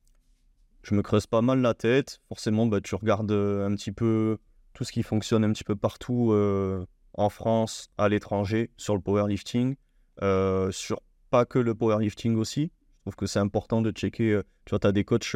Je 0.84 0.96
me 0.96 1.02
creuse 1.02 1.28
pas 1.28 1.42
mal 1.42 1.62
la 1.62 1.74
tête. 1.74 2.22
Forcément, 2.28 2.66
bah, 2.66 2.82
tu 2.82 2.96
regardes 2.96 3.32
euh, 3.32 3.68
un 3.68 3.76
petit 3.76 3.92
peu 3.92 4.38
tout 4.74 4.84
ce 4.84 4.92
qui 4.92 5.04
fonctionne 5.04 5.44
un 5.44 5.52
petit 5.52 5.64
peu 5.64 5.76
partout 5.76 6.32
euh, 6.32 6.86
en 7.14 7.30
France, 7.30 7.90
à 7.98 8.10
l'étranger, 8.10 8.72
sur 8.78 8.96
le 8.96 9.02
powerlifting. 9.02 9.76
Euh, 10.22 10.72
sur 10.72 11.02
pas 11.30 11.46
que 11.46 11.60
le 11.60 11.76
powerlifting 11.76 12.36
aussi. 12.36 12.72
Je 12.98 13.02
trouve 13.02 13.16
que 13.16 13.26
c'est 13.28 13.40
important 13.40 13.82
de 13.82 13.92
checker. 13.92 14.42
tu 14.66 14.70
vois, 14.70 14.80
tu 14.80 14.88
as 14.88 14.92
des 14.92 15.04
coachs 15.04 15.36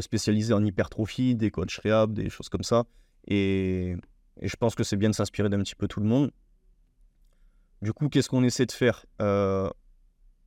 spécialisés 0.00 0.54
en 0.54 0.64
hypertrophie, 0.64 1.34
des 1.34 1.50
coachs 1.50 1.78
réhab, 1.82 2.12
des 2.12 2.30
choses 2.30 2.48
comme 2.48 2.62
ça. 2.62 2.84
Et, 3.26 3.96
et 4.40 4.48
je 4.48 4.56
pense 4.56 4.74
que 4.74 4.84
c'est 4.84 4.96
bien 4.96 5.10
de 5.10 5.14
s'inspirer 5.14 5.48
d'un 5.48 5.60
petit 5.60 5.74
peu 5.74 5.88
tout 5.88 6.00
le 6.00 6.06
monde. 6.06 6.30
Du 7.80 7.92
coup, 7.92 8.08
qu'est-ce 8.08 8.28
qu'on 8.28 8.44
essaie 8.44 8.66
de 8.66 8.72
faire? 8.72 9.06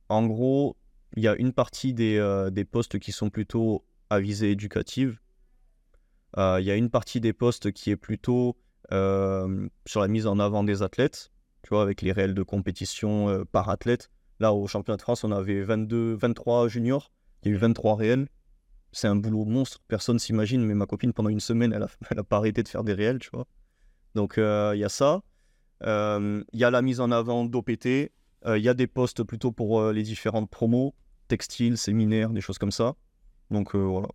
En 0.08 0.26
gros, 0.26 0.76
il 1.14 1.22
y 1.22 1.28
a 1.28 1.36
une 1.36 1.52
partie 1.52 1.94
des, 1.94 2.48
des 2.52 2.64
postes 2.64 2.98
qui 2.98 3.12
sont 3.12 3.30
plutôt 3.30 3.84
à 4.10 4.20
visée 4.20 4.50
éducative. 4.50 5.18
Euh, 6.38 6.58
il 6.60 6.66
y 6.66 6.70
a 6.70 6.76
une 6.76 6.90
partie 6.90 7.20
des 7.20 7.32
postes 7.32 7.72
qui 7.72 7.90
est 7.90 7.96
plutôt 7.96 8.56
euh, 8.92 9.68
sur 9.86 10.00
la 10.00 10.08
mise 10.08 10.26
en 10.26 10.38
avant 10.38 10.64
des 10.64 10.82
athlètes, 10.82 11.30
tu 11.62 11.70
vois, 11.70 11.82
avec 11.82 12.02
les 12.02 12.12
réels 12.12 12.34
de 12.34 12.42
compétition 12.42 13.28
euh, 13.28 13.44
par 13.44 13.68
athlète. 13.68 14.10
Là, 14.38 14.52
au 14.52 14.66
championnat 14.66 14.98
de 14.98 15.02
France, 15.02 15.24
on 15.24 15.32
avait 15.32 15.62
22, 15.62 16.14
23 16.14 16.68
juniors, 16.68 17.10
il 17.42 17.48
y 17.48 17.52
a 17.52 17.54
eu 17.54 17.58
23 17.58 17.96
réels. 17.96 18.28
C'est 18.92 19.08
un 19.08 19.16
boulot 19.16 19.44
monstre, 19.44 19.80
personne 19.88 20.18
s'imagine, 20.18 20.64
mais 20.64 20.74
ma 20.74 20.86
copine, 20.86 21.12
pendant 21.12 21.28
une 21.28 21.40
semaine, 21.40 21.72
elle 21.72 21.80
n'a 21.80 21.88
a 22.20 22.24
pas 22.24 22.36
arrêté 22.36 22.62
de 22.62 22.68
faire 22.68 22.84
des 22.84 22.94
réels, 22.94 23.18
tu 23.18 23.30
vois. 23.32 23.46
Donc, 24.14 24.34
il 24.36 24.78
y 24.78 24.84
a 24.84 24.88
ça. 24.88 25.22
Il 25.82 26.44
y 26.54 26.64
a 26.64 26.70
la 26.70 26.82
mise 26.82 27.00
en 27.00 27.10
avant 27.10 27.44
d'OPT. 27.44 28.12
Il 28.44 28.62
y 28.62 28.68
a 28.68 28.74
des 28.74 28.86
postes 28.86 29.24
plutôt 29.24 29.50
pour 29.50 29.90
les 29.90 30.02
différentes 30.02 30.48
promos, 30.48 30.94
textiles, 31.28 31.76
séminaires, 31.76 32.30
des 32.30 32.40
choses 32.40 32.58
comme 32.58 32.70
ça. 32.70 32.94
Donc 33.50 33.74
euh, 33.74 33.78
voilà. 33.78 34.08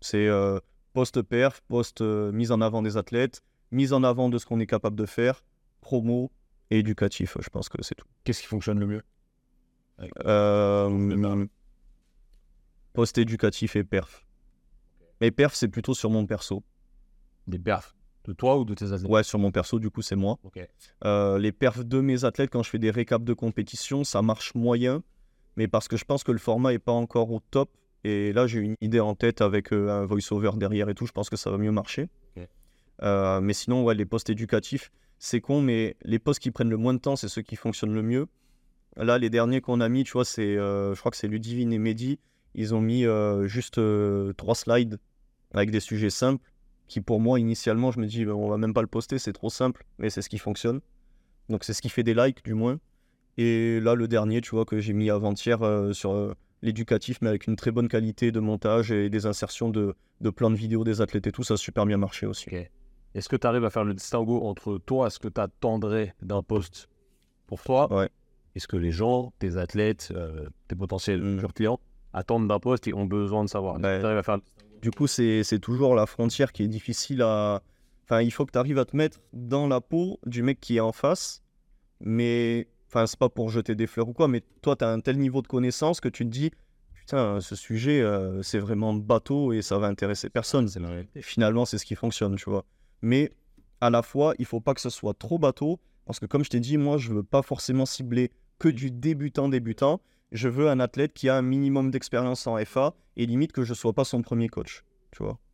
C'est 0.00 0.26
euh, 0.26 0.58
post-perf, 0.92 1.60
post-mise 1.68 2.52
en 2.52 2.60
avant 2.60 2.82
des 2.82 2.96
athlètes, 2.96 3.42
mise 3.70 3.92
en 3.92 4.02
avant 4.02 4.28
de 4.28 4.38
ce 4.38 4.46
qu'on 4.46 4.60
est 4.60 4.66
capable 4.66 4.96
de 4.96 5.06
faire, 5.06 5.44
promo 5.80 6.30
et 6.70 6.78
éducatif. 6.78 7.36
Je 7.40 7.48
pense 7.50 7.68
que 7.68 7.82
c'est 7.82 7.94
tout. 7.94 8.06
Qu'est-ce 8.24 8.40
qui 8.42 8.48
fonctionne 8.48 8.78
le 8.78 8.86
mieux? 8.86 9.02
Euh, 10.24 11.46
post-éducatif 12.92 13.76
et 13.76 13.84
perf. 13.84 14.26
Mais 15.20 15.30
perf, 15.30 15.54
c'est 15.54 15.68
plutôt 15.68 15.94
sur 15.94 16.10
mon 16.10 16.26
perso. 16.26 16.64
Des 17.46 17.58
perfs? 17.58 17.94
De 18.24 18.32
toi 18.32 18.58
ou 18.58 18.64
de 18.64 18.74
tes 18.74 18.92
athlètes? 18.92 19.10
Ouais, 19.10 19.22
sur 19.22 19.38
mon 19.38 19.50
perso, 19.50 19.78
du 19.78 19.90
coup, 19.90 20.02
c'est 20.02 20.16
moi. 20.16 20.38
Euh, 21.04 21.38
les 21.38 21.52
perfs 21.52 21.84
de 21.84 22.00
mes 22.00 22.24
athlètes, 22.24 22.50
quand 22.50 22.62
je 22.62 22.70
fais 22.70 22.78
des 22.78 22.90
récaps 22.90 23.24
de 23.24 23.32
compétition, 23.32 24.04
ça 24.04 24.22
marche 24.22 24.54
moyen, 24.54 25.02
mais 25.56 25.68
parce 25.68 25.88
que 25.88 25.96
je 25.96 26.04
pense 26.04 26.24
que 26.24 26.32
le 26.32 26.38
format 26.38 26.72
est 26.72 26.78
pas 26.78 26.92
encore 26.92 27.30
au 27.30 27.40
top. 27.50 27.70
Et 28.04 28.32
là, 28.32 28.46
j'ai 28.46 28.60
une 28.60 28.76
idée 28.80 29.00
en 29.00 29.14
tête 29.14 29.40
avec 29.40 29.72
euh, 29.72 29.88
un 29.88 30.04
voice-over 30.04 30.52
derrière 30.56 30.88
et 30.88 30.94
tout. 30.94 31.06
Je 31.06 31.12
pense 31.12 31.30
que 31.30 31.36
ça 31.36 31.50
va 31.50 31.58
mieux 31.58 31.70
marcher. 31.70 32.08
Euh, 33.02 33.40
mais 33.40 33.52
sinon, 33.52 33.82
ouais, 33.82 33.94
les 33.94 34.04
posts 34.04 34.30
éducatifs, 34.30 34.92
c'est 35.18 35.40
con, 35.40 35.60
mais 35.60 35.96
les 36.04 36.20
posts 36.20 36.40
qui 36.40 36.52
prennent 36.52 36.70
le 36.70 36.76
moins 36.76 36.94
de 36.94 36.98
temps, 36.98 37.16
c'est 37.16 37.28
ceux 37.28 37.42
qui 37.42 37.56
fonctionnent 37.56 37.94
le 37.94 38.02
mieux. 38.02 38.26
Là, 38.96 39.18
les 39.18 39.30
derniers 39.30 39.60
qu'on 39.60 39.80
a 39.80 39.88
mis, 39.88 40.04
tu 40.04 40.12
vois, 40.12 40.24
c'est, 40.24 40.56
euh, 40.56 40.94
je 40.94 41.00
crois 41.00 41.10
que 41.10 41.16
c'est 41.16 41.26
Ludivine 41.26 41.72
et 41.72 41.78
Mehdi. 41.78 42.18
Ils 42.54 42.74
ont 42.74 42.80
mis 42.80 43.04
juste 43.44 43.80
trois 44.36 44.54
slides 44.54 44.98
avec 45.54 45.70
des 45.70 45.80
sujets 45.80 46.10
simples 46.10 46.51
qui, 46.92 47.00
pour 47.00 47.20
moi, 47.20 47.40
initialement, 47.40 47.90
je 47.90 47.98
me 48.00 48.06
dis, 48.06 48.24
ben, 48.24 48.32
on 48.32 48.48
va 48.48 48.58
même 48.58 48.74
pas 48.74 48.82
le 48.82 48.86
poster, 48.86 49.18
c'est 49.18 49.32
trop 49.32 49.50
simple, 49.50 49.84
mais 49.98 50.10
c'est 50.10 50.20
ce 50.22 50.28
qui 50.28 50.38
fonctionne. 50.38 50.80
Donc, 51.48 51.64
c'est 51.64 51.72
ce 51.72 51.80
qui 51.82 51.88
fait 51.88 52.02
des 52.02 52.14
likes, 52.14 52.44
du 52.44 52.54
moins. 52.54 52.78
Et 53.38 53.80
là, 53.80 53.94
le 53.94 54.08
dernier, 54.08 54.40
tu 54.42 54.50
vois, 54.50 54.64
que 54.66 54.78
j'ai 54.78 54.92
mis 54.92 55.08
avant-hier 55.08 55.62
euh, 55.62 55.92
sur 55.94 56.12
euh, 56.12 56.34
l'éducatif, 56.60 57.18
mais 57.22 57.28
avec 57.30 57.46
une 57.46 57.56
très 57.56 57.70
bonne 57.70 57.88
qualité 57.88 58.30
de 58.30 58.40
montage 58.40 58.92
et 58.92 59.08
des 59.08 59.24
insertions 59.24 59.70
de, 59.70 59.94
de 60.20 60.30
plans 60.30 60.50
de 60.50 60.54
vidéos 60.56 60.84
des 60.84 61.00
athlètes 61.00 61.26
et 61.26 61.32
tout, 61.32 61.42
ça 61.42 61.54
a 61.54 61.56
super 61.56 61.86
bien 61.86 61.96
marché 61.96 62.26
aussi. 62.26 62.50
Est-ce 63.14 63.28
que 63.28 63.36
tu 63.36 63.46
arrives 63.46 63.64
à 63.64 63.70
faire 63.70 63.84
le 63.84 63.94
distinguo 63.94 64.42
entre 64.44 64.78
toi, 64.78 65.08
ce 65.08 65.18
que 65.18 65.28
tu 65.28 65.40
attendrais 65.40 66.14
d'un 66.20 66.42
poste 66.42 66.88
pour 67.46 67.62
toi? 67.62 67.90
Ouais. 67.92 68.10
Est-ce 68.54 68.68
que 68.68 68.76
les 68.76 68.92
gens, 68.92 69.32
tes 69.38 69.56
athlètes, 69.56 70.12
euh, 70.14 70.46
tes 70.68 70.76
potentiels 70.76 71.22
Mm. 71.22 71.46
clients 71.54 71.80
attendent 72.12 72.48
d'un 72.48 72.58
poste 72.60 72.86
et 72.86 72.92
ont 72.92 73.06
besoin 73.06 73.44
de 73.44 73.48
savoir? 73.48 73.76
Est-ce 73.76 73.82
que 73.82 73.86
Ouais. 73.88 74.00
tu 74.00 74.06
arrives 74.06 74.18
à 74.18 74.22
faire 74.22 74.36
le 74.36 74.42
Du 74.82 74.90
coup, 74.90 75.06
c'est 75.06 75.58
toujours 75.60 75.94
la 75.94 76.06
frontière 76.06 76.52
qui 76.52 76.64
est 76.64 76.68
difficile 76.68 77.22
à. 77.22 77.62
Enfin, 78.04 78.20
il 78.20 78.32
faut 78.32 78.44
que 78.44 78.50
tu 78.50 78.58
arrives 78.58 78.78
à 78.78 78.84
te 78.84 78.96
mettre 78.96 79.20
dans 79.32 79.68
la 79.68 79.80
peau 79.80 80.18
du 80.26 80.42
mec 80.42 80.60
qui 80.60 80.76
est 80.76 80.80
en 80.80 80.92
face. 80.92 81.42
Mais. 82.00 82.68
Enfin, 82.88 83.06
c'est 83.06 83.18
pas 83.18 83.30
pour 83.30 83.48
jeter 83.48 83.74
des 83.74 83.86
fleurs 83.86 84.08
ou 84.08 84.12
quoi, 84.12 84.28
mais 84.28 84.42
toi, 84.60 84.76
tu 84.76 84.84
as 84.84 84.88
un 84.90 85.00
tel 85.00 85.16
niveau 85.16 85.40
de 85.40 85.46
connaissance 85.46 86.00
que 86.00 86.10
tu 86.10 86.24
te 86.24 86.30
dis 86.30 86.50
Putain, 86.92 87.40
ce 87.40 87.56
sujet, 87.56 88.00
euh, 88.00 88.42
c'est 88.42 88.58
vraiment 88.58 88.92
bateau 88.92 89.52
et 89.52 89.62
ça 89.62 89.78
va 89.78 89.86
intéresser 89.86 90.28
personne. 90.28 90.68
Et 91.14 91.22
finalement, 91.22 91.64
c'est 91.64 91.78
ce 91.78 91.86
qui 91.86 91.94
fonctionne, 91.94 92.36
tu 92.36 92.50
vois. 92.50 92.64
Mais 93.00 93.32
à 93.80 93.88
la 93.88 94.02
fois, 94.02 94.34
il 94.38 94.46
faut 94.46 94.60
pas 94.60 94.74
que 94.74 94.80
ce 94.80 94.90
soit 94.90 95.14
trop 95.14 95.38
bateau, 95.38 95.80
parce 96.04 96.20
que 96.20 96.26
comme 96.26 96.44
je 96.44 96.50
t'ai 96.50 96.60
dit, 96.60 96.76
moi, 96.76 96.98
je 96.98 97.12
veux 97.12 97.22
pas 97.22 97.42
forcément 97.42 97.86
cibler 97.86 98.30
que 98.58 98.68
du 98.68 98.90
débutant 98.90 99.48
débutant. 99.48 100.00
Je 100.32 100.48
veux 100.48 100.68
un 100.68 100.80
athlète 100.80 101.12
qui 101.12 101.28
a 101.28 101.36
un 101.36 101.42
minimum 101.42 101.90
d'expérience 101.90 102.46
en 102.46 102.56
FA 102.64 102.94
et 103.16 103.26
limite 103.26 103.52
que 103.52 103.64
je 103.64 103.74
sois 103.74 103.92
pas 103.92 104.04
son 104.04 104.22
premier 104.22 104.48
coach. 104.48 104.82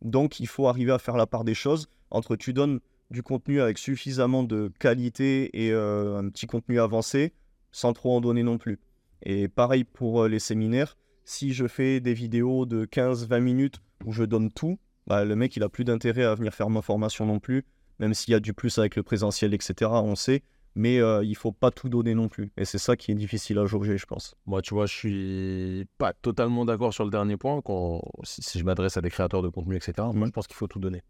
Donc, 0.01 0.39
il 0.39 0.47
faut 0.47 0.67
arriver 0.67 0.93
à 0.93 0.99
faire 0.99 1.17
la 1.17 1.27
part 1.27 1.43
des 1.43 1.53
choses 1.53 1.89
entre 2.11 2.37
tu 2.37 2.53
donnes 2.53 2.79
du 3.11 3.21
contenu 3.23 3.59
avec 3.59 3.77
suffisamment 3.77 4.43
de 4.43 4.71
qualité 4.79 5.65
et 5.65 5.71
euh, 5.73 6.17
un 6.17 6.29
petit 6.29 6.47
contenu 6.47 6.79
avancé, 6.79 7.33
sans 7.71 7.93
trop 7.93 8.15
en 8.15 8.21
donner 8.21 8.43
non 8.43 8.57
plus. 8.57 8.79
Et 9.23 9.47
pareil 9.49 9.83
pour 9.83 10.23
euh, 10.23 10.27
les 10.29 10.39
séminaires, 10.39 10.97
si 11.25 11.53
je 11.53 11.67
fais 11.67 11.99
des 11.99 12.13
vidéos 12.13 12.65
de 12.65 12.85
15-20 12.85 13.41
minutes 13.41 13.81
où 14.05 14.13
je 14.13 14.23
donne 14.23 14.51
tout, 14.51 14.79
bah, 15.07 15.25
le 15.25 15.35
mec, 15.35 15.55
il 15.57 15.63
a 15.63 15.69
plus 15.69 15.83
d'intérêt 15.83 16.23
à 16.23 16.35
venir 16.35 16.53
faire 16.53 16.69
ma 16.69 16.81
formation 16.81 17.25
non 17.25 17.39
plus, 17.39 17.65
même 17.99 18.13
s'il 18.13 18.31
y 18.31 18.35
a 18.35 18.39
du 18.39 18.53
plus 18.53 18.77
avec 18.77 18.95
le 18.95 19.03
présentiel, 19.03 19.53
etc. 19.53 19.91
On 19.91 20.15
sait, 20.15 20.43
mais 20.79 20.99
euh, 21.01 21.25
il 21.25 21.35
faut 21.35 21.51
pas 21.51 21.71
tout 21.71 21.89
donner 21.89 22.15
non 22.15 22.29
plus. 22.29 22.53
Et 22.55 22.63
c'est 22.63 22.77
ça 22.77 22.95
qui 22.95 23.11
est 23.11 23.15
difficile 23.15 23.59
à 23.59 23.65
jauger, 23.65 23.97
je 23.97 24.05
pense. 24.05 24.33
Moi, 24.45 24.61
tu 24.61 24.73
vois, 24.73 24.85
je 24.85 24.93
suis 24.95 25.85
pas 25.97 26.13
totalement 26.13 26.63
d'accord 26.63 26.93
sur 26.93 27.03
le 27.03 27.11
dernier 27.11 27.35
point. 27.35 27.61
Quand, 27.61 28.01
si, 28.23 28.41
si 28.41 28.59
je 28.59 28.63
m'adresse 28.63 28.95
à 28.95 29.01
des 29.01 29.09
créateurs 29.09 29.41
de 29.41 29.49
contenu, 29.49 29.75
etc., 29.75 30.07
moi, 30.13 30.25
je 30.27 30.31
pense 30.31 30.47
qu'il 30.47 30.55
faut 30.55 30.67
tout 30.67 30.79
donner. 30.79 31.01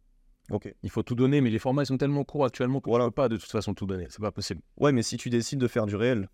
Ok. 0.50 0.74
Il 0.82 0.90
faut 0.90 1.04
tout 1.04 1.14
donner, 1.14 1.40
mais 1.42 1.52
les 1.52 1.60
formats, 1.60 1.84
ils 1.84 1.86
sont 1.86 1.98
tellement 2.00 2.24
courts 2.24 2.46
actuellement 2.46 2.82
qu'on 2.82 2.90
ne 2.90 2.94
Voilà. 2.96 3.06
peut 3.06 3.12
pas 3.16 3.30
de 3.30 3.38
toute 3.38 3.52
façon 3.52 3.76
tout 3.76 3.86
donner. 3.86 4.08
C'est 4.10 4.22
pas 4.22 4.32
possible. 4.32 4.62
Ouais, 4.78 4.92
mais 4.92 5.04
si 5.04 5.18
tu 5.18 5.30
décides 5.30 5.60
de 5.60 5.68
faire 5.68 5.86
du 5.86 5.96
réel, 5.96 6.30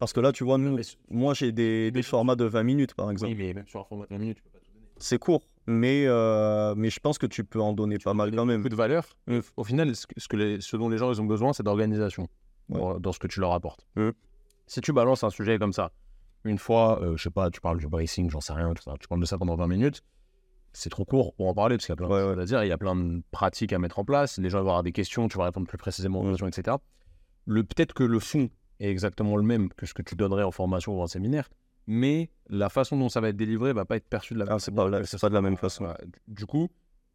parce 0.00 0.12
que 0.12 0.18
là, 0.18 0.32
tu 0.32 0.42
vois, 0.42 0.58
nous, 0.58 0.76
moi, 1.08 1.34
j'ai 1.34 1.52
des, 1.52 1.92
des 1.92 2.02
formats 2.02 2.34
de 2.34 2.44
20 2.44 2.64
minutes, 2.64 2.94
par 2.94 3.08
exemple. 3.12 3.32
Oui, 3.32 3.38
mais 3.38 3.54
même 3.54 3.68
sur 3.68 3.78
un 3.78 3.84
format 3.84 4.06
de 4.06 4.10
20 4.10 4.18
minutes, 4.18 4.38
tu 4.38 4.42
peux 4.42 4.50
pas 4.50 4.58
tout 4.58 4.72
donner. 4.74 4.86
C'est 4.98 5.18
court, 5.20 5.42
mais, 5.68 6.04
euh, 6.06 6.74
mais 6.76 6.90
je 6.90 6.98
pense 6.98 7.18
que 7.18 7.26
tu 7.26 7.44
peux 7.44 7.60
en 7.60 7.72
donner 7.72 7.98
pas 7.98 8.12
mal 8.14 8.34
quand 8.34 8.44
même. 8.44 8.62
Beaucoup 8.62 8.70
de 8.70 8.74
valeur. 8.74 9.06
Au 9.56 9.62
final, 9.62 9.94
ce, 9.94 10.08
que, 10.08 10.14
ce 10.18 10.26
que 10.26 10.36
les- 10.36 10.60
ce 10.60 10.76
dont 10.76 10.88
les 10.88 10.98
gens 10.98 11.12
ils 11.12 11.20
ont 11.20 11.24
besoin, 11.26 11.52
c'est 11.52 11.62
d'organisation 11.62 12.26
Ouais. 12.68 12.78
dans, 12.80 12.98
dans 13.00 13.12
ce 13.12 13.18
que 13.18 13.26
tu 13.26 13.40
leur 13.40 13.52
apportes. 13.52 13.86
Si 14.66 14.80
tu 14.80 14.92
balances 14.92 15.24
un 15.24 15.30
sujet 15.30 15.58
comme 15.58 15.72
ça, 15.72 15.92
une 16.44 16.58
fois, 16.58 17.00
euh, 17.02 17.16
je 17.16 17.22
sais 17.24 17.30
pas, 17.30 17.50
tu 17.50 17.60
parles 17.60 17.78
du 17.78 17.86
bracing, 17.88 18.30
j'en 18.30 18.40
sais 18.40 18.52
rien, 18.52 18.72
tout 18.74 18.82
ça, 18.82 18.94
tu 19.00 19.06
parles 19.08 19.20
de 19.20 19.26
ça 19.26 19.38
pendant 19.38 19.54
20 19.56 19.66
minutes, 19.68 20.02
c'est 20.72 20.88
trop 20.90 21.04
court 21.04 21.34
pour 21.34 21.48
en 21.48 21.54
parler 21.54 21.76
parce 21.76 21.86
qu'il 21.86 21.92
y 21.92 21.94
a 21.94 21.96
plein 21.96 22.08
de 22.08 22.12
Ouais, 22.12 22.20
choses 22.20 22.38
à 22.38 22.44
dire, 22.46 22.64
il 22.64 22.68
y 22.68 22.72
a 22.72 22.78
plein 22.78 22.96
de 22.96 23.22
pratiques 23.30 23.72
à 23.72 23.78
mettre 23.78 23.98
en 23.98 24.04
place, 24.04 24.38
les 24.38 24.48
gens 24.48 24.58
vont 24.62 24.68
avoir 24.70 24.82
des 24.82 24.92
questions, 24.92 25.28
tu 25.28 25.36
vas 25.38 25.44
répondre 25.44 25.66
plus 25.66 25.78
précisément 25.78 26.20
aux 26.20 26.28
questions, 26.30 26.46
etc. 26.48 26.76
Le, 27.46 27.62
Peut-être 27.64 27.92
que 27.92 28.04
le 28.04 28.18
fond 28.20 28.48
est 28.80 28.88
exactement 28.88 29.36
le 29.36 29.42
même 29.42 29.68
que 29.74 29.84
ce 29.86 29.94
que 29.94 30.02
tu 30.02 30.14
donnerais 30.16 30.42
en 30.44 30.50
formation 30.50 30.96
ou 30.98 31.02
en 31.02 31.06
séminaire, 31.06 31.48
mais 31.86 32.30
la 32.48 32.68
façon 32.68 32.96
dont 32.96 33.08
ça 33.08 33.20
va 33.20 33.28
être 33.28 33.36
délivré 33.36 33.72
va 33.72 33.84
pas 33.84 33.96
être 33.96 34.08
perçu 34.08 34.34
de 34.34 34.38
la 34.38 34.46
Ah, 34.48 34.58
c'est 34.58 34.72
pas, 34.74 34.88
la- 34.88 35.04
c'est 35.04 35.20
pas 35.20 35.28
de 35.28 35.34
la 35.34 35.42
même 35.42 35.56
façon. 35.56 35.92
Du 36.28 36.46
coup, 36.46 36.68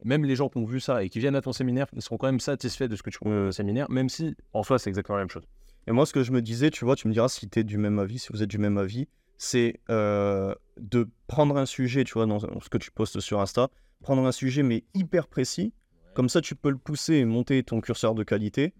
même 0.03 0.25
les 0.25 0.35
gens 0.35 0.49
qui 0.49 0.57
ont 0.57 0.65
vu 0.65 0.79
ça 0.79 1.03
et 1.03 1.09
qui 1.09 1.19
viennent 1.19 1.35
à 1.35 1.41
ton 1.41 1.53
séminaire, 1.53 1.87
ils 1.93 2.01
seront 2.01 2.17
quand 2.17 2.27
même 2.27 2.39
satisfaits 2.39 2.85
de 2.85 2.95
ce 2.95 3.03
que 3.03 3.09
tu 3.09 3.17
fais 3.21 3.29
au 3.29 3.51
séminaire, 3.51 3.89
même 3.89 4.09
si 4.09 4.35
en 4.53 4.63
soi 4.63 4.79
c'est 4.79 4.89
exactement 4.89 5.17
la 5.17 5.23
même 5.23 5.29
chose. 5.29 5.43
Et 5.87 5.91
moi, 5.91 6.05
ce 6.05 6.13
que 6.13 6.23
je 6.23 6.31
me 6.31 6.41
disais, 6.41 6.69
tu 6.69 6.85
vois, 6.85 6.95
tu 6.95 7.07
me 7.07 7.13
diras 7.13 7.29
si 7.29 7.49
tu 7.49 7.59
es 7.59 7.63
du 7.63 7.77
même 7.77 7.97
avis, 7.97 8.19
si 8.19 8.29
vous 8.31 8.43
êtes 8.43 8.49
du 8.49 8.57
même 8.57 8.77
avis, 8.77 9.07
c'est 9.37 9.79
euh, 9.89 10.53
de 10.79 11.07
prendre 11.27 11.57
un 11.57 11.65
sujet, 11.65 12.03
tu 12.03 12.13
vois, 12.13 12.25
dans 12.25 12.39
ce 12.39 12.69
que 12.69 12.77
tu 12.77 12.91
postes 12.91 13.19
sur 13.19 13.39
Insta, 13.39 13.69
prendre 14.01 14.25
un 14.25 14.31
sujet 14.31 14.63
mais 14.63 14.83
hyper 14.93 15.27
précis, 15.27 15.73
comme 16.13 16.29
ça 16.29 16.41
tu 16.41 16.55
peux 16.55 16.69
le 16.69 16.77
pousser 16.77 17.15
et 17.15 17.25
monter 17.25 17.63
ton 17.63 17.79
curseur 17.79 18.15
de 18.15 18.23
qualité. 18.23 18.73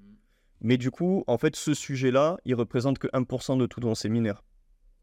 Mais 0.59 0.77
du 0.77 0.89
coup, 0.89 1.23
en 1.27 1.37
fait, 1.37 1.55
ce 1.55 1.73
sujet-là, 1.73 2.37
il 2.45 2.55
représente 2.55 2.97
que 2.97 3.07
1% 3.07 3.57
de 3.57 3.65
tout 3.67 3.79
ton 3.79 3.93
séminaire. 3.93 4.43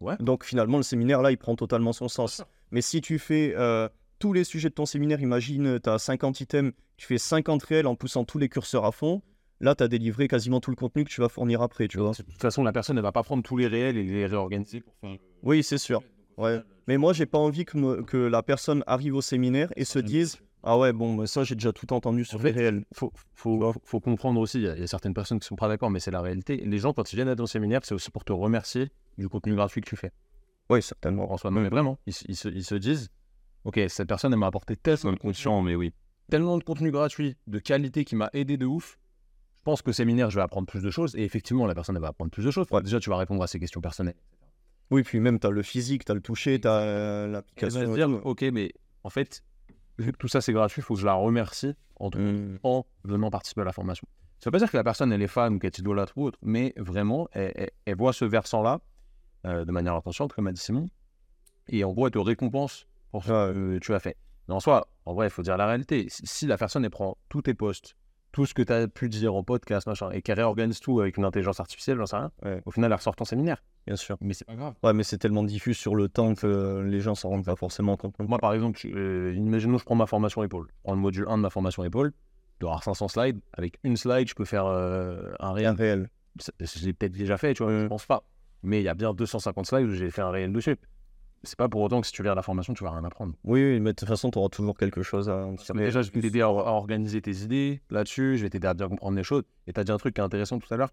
Ouais. 0.01 0.17
Donc 0.19 0.45
finalement, 0.45 0.77
le 0.77 0.83
séminaire, 0.83 1.23
là, 1.23 1.31
il 1.31 1.39
prend 1.39 1.55
totalement 1.55 1.93
son 1.93 2.09
sens. 2.09 2.43
Mais 2.73 2.83
si 2.83 3.01
tu 3.01 3.21
fais 3.21 3.55
euh, 3.57 3.89
tous 4.25 4.33
les 4.33 4.45
sujets 4.45 4.70
de 4.70 4.75
ton 4.75 4.87
séminaire, 4.87 5.20
imagine, 5.20 5.79
tu 5.79 5.91
as 5.91 5.99
50 5.99 6.41
items, 6.41 6.72
tu 6.97 7.07
fais 7.07 7.18
50 7.18 7.62
réels 7.62 7.87
en 7.87 7.95
poussant 7.95 8.25
tous 8.25 8.39
les 8.39 8.49
curseurs 8.49 8.87
à 8.87 8.91
fond, 8.91 9.20
là, 9.61 9.75
tu 9.75 9.85
as 9.85 9.89
délivré 9.89 10.29
quasiment 10.29 10.61
tout 10.61 10.70
le 10.70 10.77
contenu 10.77 11.05
que 11.05 11.11
tu 11.11 11.20
vas 11.20 11.29
fournir 11.29 11.61
après, 11.61 11.89
tu 11.89 11.99
vois. 11.99 12.12
De 12.12 12.22
toute 12.22 12.41
façon, 12.41 12.62
la 12.64 12.72
personne 12.72 12.97
ne 12.97 13.03
va 13.03 13.12
pas 13.12 13.22
prendre 13.22 13.43
tous 13.43 13.59
les 13.59 13.66
réels 13.66 13.99
et 13.99 14.03
les 14.03 14.25
réorganiser 14.25 14.81
pour 14.81 14.95
faire. 15.03 15.18
Oui, 15.43 15.62
c'est 15.62 15.77
sûr. 15.77 16.01
Ouais. 16.39 16.62
Mais 16.89 16.97
moi, 16.97 17.12
j'ai 17.12 17.27
pas 17.27 17.37
envie 17.37 17.66
que, 17.66 17.77
me- 17.77 18.03
que 18.03 18.16
la 18.16 18.43
personne 18.43 18.83
arrive 18.87 19.14
au 19.14 19.20
séminaire 19.20 19.70
et 19.77 19.85
se 19.85 19.99
dise 19.99 20.39
Ah 20.62 20.79
ouais, 20.79 20.95
bon, 20.95 21.16
mais 21.16 21.27
ça, 21.27 21.45
j'ai 21.45 21.55
déjà 21.55 21.75
tout 21.75 21.93
entendu 21.93 22.25
sur 22.25 22.41
En 22.41 22.45
les 22.45 22.51
réels. 22.53 22.83
faut, 22.95 23.12
faut, 23.35 23.75
faut 23.85 24.01
comprendre 24.01 24.41
aussi, 24.41 24.57
il 24.57 24.64
y, 24.64 24.68
a- 24.68 24.75
il 24.75 24.81
y 24.81 24.85
a 24.85 24.87
certaines 24.87 25.12
personnes 25.12 25.39
qui 25.39 25.47
sont 25.47 25.55
pas 25.57 25.68
d'accord, 25.68 25.91
mais 25.91 26.01
c'est 26.01 26.11
la 26.11 26.22
réalité. 26.22 26.57
Les 26.57 26.79
gens, 26.79 26.95
quand 26.95 27.12
ils 27.12 27.16
viennent 27.16 27.29
à 27.29 27.37
ton 27.37 27.45
séminaire, 27.45 27.81
c'est 27.85 27.95
aussi 27.95 28.11
pour 28.11 28.25
te 28.25 28.33
remercier 28.33 28.89
du 29.18 29.29
contenu 29.29 29.55
gratuit 29.55 29.83
que 29.83 29.89
tu 29.91 29.97
fais. 29.97 30.12
Oui, 30.70 30.81
certainement. 30.83 31.31
En 31.31 31.37
soi, 31.37 31.51
non, 31.51 31.61
mais 31.61 31.68
vraiment, 31.68 31.99
ils 32.07 32.14
se, 32.14 32.49
ils 32.49 32.64
se 32.64 32.75
disent 32.75 33.11
Ok, 33.65 33.81
cette 33.89 34.09
personne, 34.09 34.33
elle 34.33 34.39
m'a 34.39 34.47
apporté 34.47 34.77
tellement 34.77 35.12
de, 35.12 35.19
Conscient, 35.19 35.62
mais 35.62 35.75
oui. 35.75 35.93
tellement 36.31 36.59
de 36.59 36.65
contenu 36.65 36.91
gratuit, 36.91 37.37
de 37.47 37.59
qualité 37.59 38.05
qui 38.05 38.15
m'a 38.17 38.29
aidé 38.33 38.57
de 38.57 38.67
ouf. 38.67 38.99
Je 39.61 39.65
pense 39.65 39.81
qu'au 39.81 39.93
séminaire, 39.93 40.29
je 40.31 40.37
vais 40.37 40.43
apprendre 40.43 40.67
plus 40.67 40.83
de 40.83 40.91
choses. 40.91 41.17
Et 41.17 41.25
effectivement, 41.25 41.67
la 41.67 41.75
personne, 41.75 41.97
elle 41.97 42.03
va 42.03 42.09
apprendre 42.09 42.31
plus 42.31 42.45
de 42.45 42.51
choses. 42.51 42.67
Ouais. 42.71 42.83
Déjà, 42.83 43.01
tu 43.01 43.09
vas 43.09 43.17
répondre 43.17 43.43
à 43.43 43.47
ses 43.47 43.59
questions 43.59 43.81
personnelles. 43.81 44.17
Oui, 44.91 45.03
puis 45.03 45.19
même, 45.21 45.41
tu 45.41 45.47
as 45.47 45.51
le 45.51 45.62
physique, 45.62 46.05
tu 46.05 46.12
as 46.12 46.15
le 46.15 46.21
toucher, 46.21 46.61
tu 46.61 46.69
as 46.69 46.81
Elle 46.83 47.31
l'application. 47.33 47.81
va 47.81 47.87
se 47.87 47.91
et 47.93 47.95
dire. 47.95 48.27
Ok, 48.27 48.43
mais 48.53 48.73
en 49.03 49.09
fait, 49.09 49.43
vu 49.99 50.12
que 50.12 50.19
tout 50.19 50.29
ça, 50.29 50.43
c'est 50.43 50.53
gratuit, 50.53 50.81
il 50.81 50.85
faut 50.85 50.95
que 50.95 51.01
je 51.01 51.07
la 51.07 51.15
remercie 51.15 51.73
en 51.97 52.11
Mm. 52.11 52.59
en 52.65 52.85
venant 53.05 53.31
participer 53.31 53.62
à 53.62 53.65
la 53.65 53.73
formation. 53.73 54.07
Ça 54.41 54.51
veut 54.51 54.53
pas 54.53 54.59
dire 54.59 54.71
que 54.71 54.77
la 54.77 54.85
personne 54.85 55.11
elle 55.12 55.23
est 55.23 55.27
fan 55.29 55.55
ou 55.55 55.59
qu'elle 55.59 55.71
t'idolâtre 55.71 56.12
ou 56.19 56.25
autre, 56.25 56.39
mais 56.43 56.75
vraiment 56.77 57.29
elle, 57.33 57.53
elle- 57.55 57.71
elle 57.87 57.97
voit 57.97 58.12
ce 58.12 58.27
versant-là 58.27 58.81
euh, 59.47 59.65
de 59.65 59.73
manière 59.73 59.95
inconsciente, 59.95 60.33
comme 60.35 60.47
a 60.49 60.53
dit 60.53 60.61
Simon, 60.61 60.89
et 61.69 61.83
en 61.85 61.93
gros 61.93 62.07
elle 62.09 62.12
te 62.12 62.19
récompense 62.19 62.87
pour 63.15 63.25
ce 63.25 63.31
Ouais. 63.49 63.55
que 63.55 63.79
tu 63.79 63.95
as 63.95 64.01
fait. 64.01 64.17
Mais 64.49 64.55
en 64.55 64.61
soi, 64.61 64.89
en 65.07 65.15
vrai, 65.15 65.29
il 65.29 65.31
faut 65.31 65.43
dire 65.43 65.57
la 65.57 65.67
réalité. 65.67 66.07
Si, 66.11 66.47
la 66.49 66.59
personne 66.59 66.85
elle 66.85 66.91
prend 66.91 67.17
tous 67.29 67.43
tes 67.43 67.55
posts, 67.55 67.95
tout 68.33 68.45
ce 68.45 68.55
que 68.55 68.62
tu 68.62 68.73
as 68.73 68.89
pu 68.89 69.09
dire 69.09 69.33
en 69.37 69.45
podcast, 69.45 69.87
machin, 69.87 70.11
et 70.11 70.21
qu'elle 70.21 70.37
réorganise 70.39 70.81
tout 70.81 71.01
avec 71.01 71.17
une 71.17 71.25
intelligence 71.25 71.61
artificielle, 71.61 71.97
j'en 71.99 72.07
sais 72.07 72.17
rien, 72.17 72.33
Ouais. 72.45 72.61
au 72.67 72.73
final 72.73 72.91
elle 72.91 72.97
ressort 72.97 73.15
ton 73.15 73.25
séminaire. 73.25 73.62
Bien 73.87 73.95
sûr. 73.95 74.17
Mais 74.21 74.35
c'est 74.35 74.45
pas 74.45 74.57
grave. 74.57 74.75
Ouais, 74.83 74.93
mais 74.93 75.05
c'est 75.05 75.19
tellement 75.19 75.45
diffus 75.45 75.75
sur 75.75 75.95
le 75.95 76.09
temps 76.09 76.35
que 76.35 76.81
les 76.85 76.99
gens 77.01 77.15
s'en 77.15 77.29
rendent 77.29 77.45
pas 77.45 77.55
forcément 77.55 77.97
compte. 77.97 78.19
Moi, 78.19 78.39
par 78.39 78.53
exemple, 78.53 78.81
euh, 78.87 79.33
imaginons 79.37 79.79
je 79.79 79.85
prends 79.85 79.95
ma 79.95 80.07
formation 80.07 80.43
épaule. 80.43 80.67
Je 80.71 80.83
prends 80.83 80.95
le 80.95 81.01
module 81.01 81.27
1 81.29 81.37
de 81.37 81.43
ma 81.43 81.51
formation 81.51 81.85
épaule, 81.85 82.12
je 82.55 82.61
dois 82.61 82.71
avoir 82.71 82.83
500 82.83 83.07
slides. 83.09 83.41
Avec 83.53 83.79
une 83.85 83.97
slide, 83.97 84.27
je 84.29 84.35
peux 84.35 84.45
faire 84.45 84.67
euh, 84.67 85.33
un 85.39 85.53
réel 85.53 85.69
Rien 85.69 85.75
réel. 85.77 86.11
l'ai 86.83 86.93
peut-être 86.93 87.12
déjà 87.12 87.37
fait, 87.39 87.55
tu 87.55 87.62
vois, 87.62 87.73
je 87.83 87.87
pense 87.87 88.07
pas. 88.07 88.25
Mais 88.65 88.81
il 88.81 88.85
y 88.85 88.89
a 88.89 88.95
bien 88.95 89.15
250 89.15 89.67
slides 89.67 89.87
où 89.87 89.93
j'ai 89.95 90.11
fait 90.11 90.23
un 90.23 90.31
réel 90.31 90.53
dessus. 90.53 90.77
C'est 91.45 91.59
pas 91.59 91.68
pour 91.68 91.80
autant 91.80 92.01
que 92.01 92.07
si 92.07 92.12
tu 92.12 92.22
viens 92.22 92.32
à 92.32 92.34
la 92.34 92.42
formation, 92.42 92.74
tu 92.74 92.84
vas 92.84 92.90
rien 92.90 93.05
apprendre. 93.05 93.34
Oui, 93.45 93.62
oui, 93.62 93.80
mais 93.80 93.90
de 93.90 93.97
toute 93.97 94.09
façon, 94.09 94.30
tu 94.30 94.38
auras 94.38 94.49
toujours 94.49 94.76
quelque 94.76 95.03
chose 95.03 95.28
à. 95.28 95.49
Déjà, 95.74 96.03
je 96.03 96.11
vais 96.11 96.20
t'aider 96.20 96.40
à, 96.40 96.47
à 96.47 96.49
organiser 96.49 97.20
tes 97.22 97.36
idées 97.42 97.82
là-dessus, 97.90 98.38
je 98.38 98.42
vais 98.42 98.51
t'aider 98.51 98.66
à 98.66 98.74
bien 98.74 98.88
comprendre 98.88 99.16
les 99.16 99.24
choses. 99.24 99.45
Et 99.66 99.72
tu 99.72 99.80
as 99.80 99.84
dit 99.84 99.92
un 99.92 99.97
truc 99.97 100.14
qui 100.14 100.20
est 100.20 100.24
intéressant 100.24 100.59
tout 100.59 100.72
à 100.72 100.76
l'heure. 100.76 100.92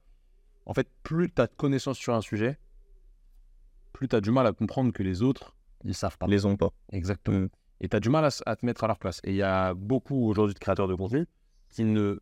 En 0.66 0.74
fait, 0.74 0.88
plus 1.04 1.32
tu 1.32 1.42
as 1.42 1.48
de 1.48 1.54
connaissances 1.56 1.98
sur 1.98 2.14
un 2.14 2.22
sujet, 2.22 2.60
plus 3.94 4.08
tu 4.08 4.16
as 4.16 4.22
du 4.22 4.32
mal 4.32 4.46
à 4.48 4.54
comprendre 4.54 4.92
que 4.94 5.04
les 5.04 5.22
autres, 5.22 5.56
ils 5.84 5.96
savent 5.96 6.18
pas. 6.18 6.28
Les 6.28 6.46
ont 6.46 6.56
pas. 6.56 6.72
Exactement. 6.92 7.40
Mm. 7.40 7.50
Et 7.82 7.90
tu 7.90 7.96
as 7.96 8.00
du 8.00 8.10
mal 8.10 8.26
à, 8.26 8.30
à 8.46 8.56
te 8.56 8.66
mettre 8.66 8.84
à 8.84 8.88
leur 8.88 9.00
place. 9.00 9.22
Et 9.24 9.32
il 9.32 9.38
y 9.38 9.42
a 9.42 9.74
beaucoup 9.74 10.28
aujourd'hui 10.28 10.54
de 10.54 10.60
créateurs 10.60 10.88
de 10.88 10.96
contenu 10.96 11.26
qui 11.70 11.84
ne 11.84 12.20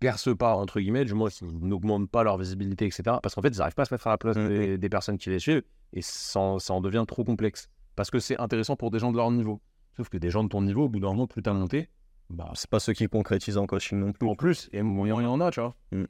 percent 0.00 0.34
pas, 0.34 0.54
entre 0.56 0.80
guillemets, 0.80 1.04
du 1.04 1.14
moins 1.14 1.28
qui 1.30 1.44
n'augmentent 1.44 2.10
pas 2.10 2.24
leur 2.24 2.36
visibilité, 2.38 2.86
etc. 2.86 3.02
Parce 3.22 3.34
qu'en 3.36 3.42
fait, 3.42 3.50
ils 3.50 3.58
n'arrivent 3.58 3.74
pas 3.74 3.82
à 3.82 3.86
se 3.86 3.94
mettre 3.94 4.06
à 4.08 4.10
la 4.10 4.18
place 4.18 4.36
Mm. 4.36 4.48
des, 4.48 4.78
des 4.78 4.88
personnes 4.88 5.18
qui 5.18 5.30
les 5.30 5.38
suivent. 5.38 5.62
Et 5.92 6.02
ça 6.02 6.40
en, 6.40 6.58
ça 6.58 6.72
en 6.74 6.80
devient 6.80 7.04
trop 7.06 7.22
complexe. 7.22 7.68
Parce 7.94 8.10
que 8.10 8.18
c'est 8.18 8.38
intéressant 8.40 8.74
pour 8.76 8.90
des 8.90 8.98
gens 8.98 9.12
de 9.12 9.16
leur 9.16 9.30
niveau. 9.30 9.60
Sauf 9.96 10.08
que 10.08 10.16
des 10.18 10.30
gens 10.30 10.42
de 10.42 10.48
ton 10.48 10.62
niveau, 10.62 10.84
au 10.84 10.88
bout 10.88 11.00
d'un 11.00 11.08
moment, 11.08 11.26
plus 11.26 11.42
tu 11.42 11.50
as 11.50 11.52
monté, 11.52 11.88
bah, 12.30 12.50
C'est 12.54 12.70
pas 12.70 12.80
ceux 12.80 12.92
qui 12.94 13.06
concrétisent 13.08 13.58
en 13.58 13.66
coaching 13.66 13.98
non 13.98 14.12
plus. 14.12 14.26
en 14.28 14.34
plus, 14.34 14.68
et 14.72 14.78
il 14.78 15.06
y 15.06 15.12
en 15.12 15.40
a, 15.40 15.50
tu 15.50 15.60
vois. 15.60 15.76
Mm. 15.92 16.04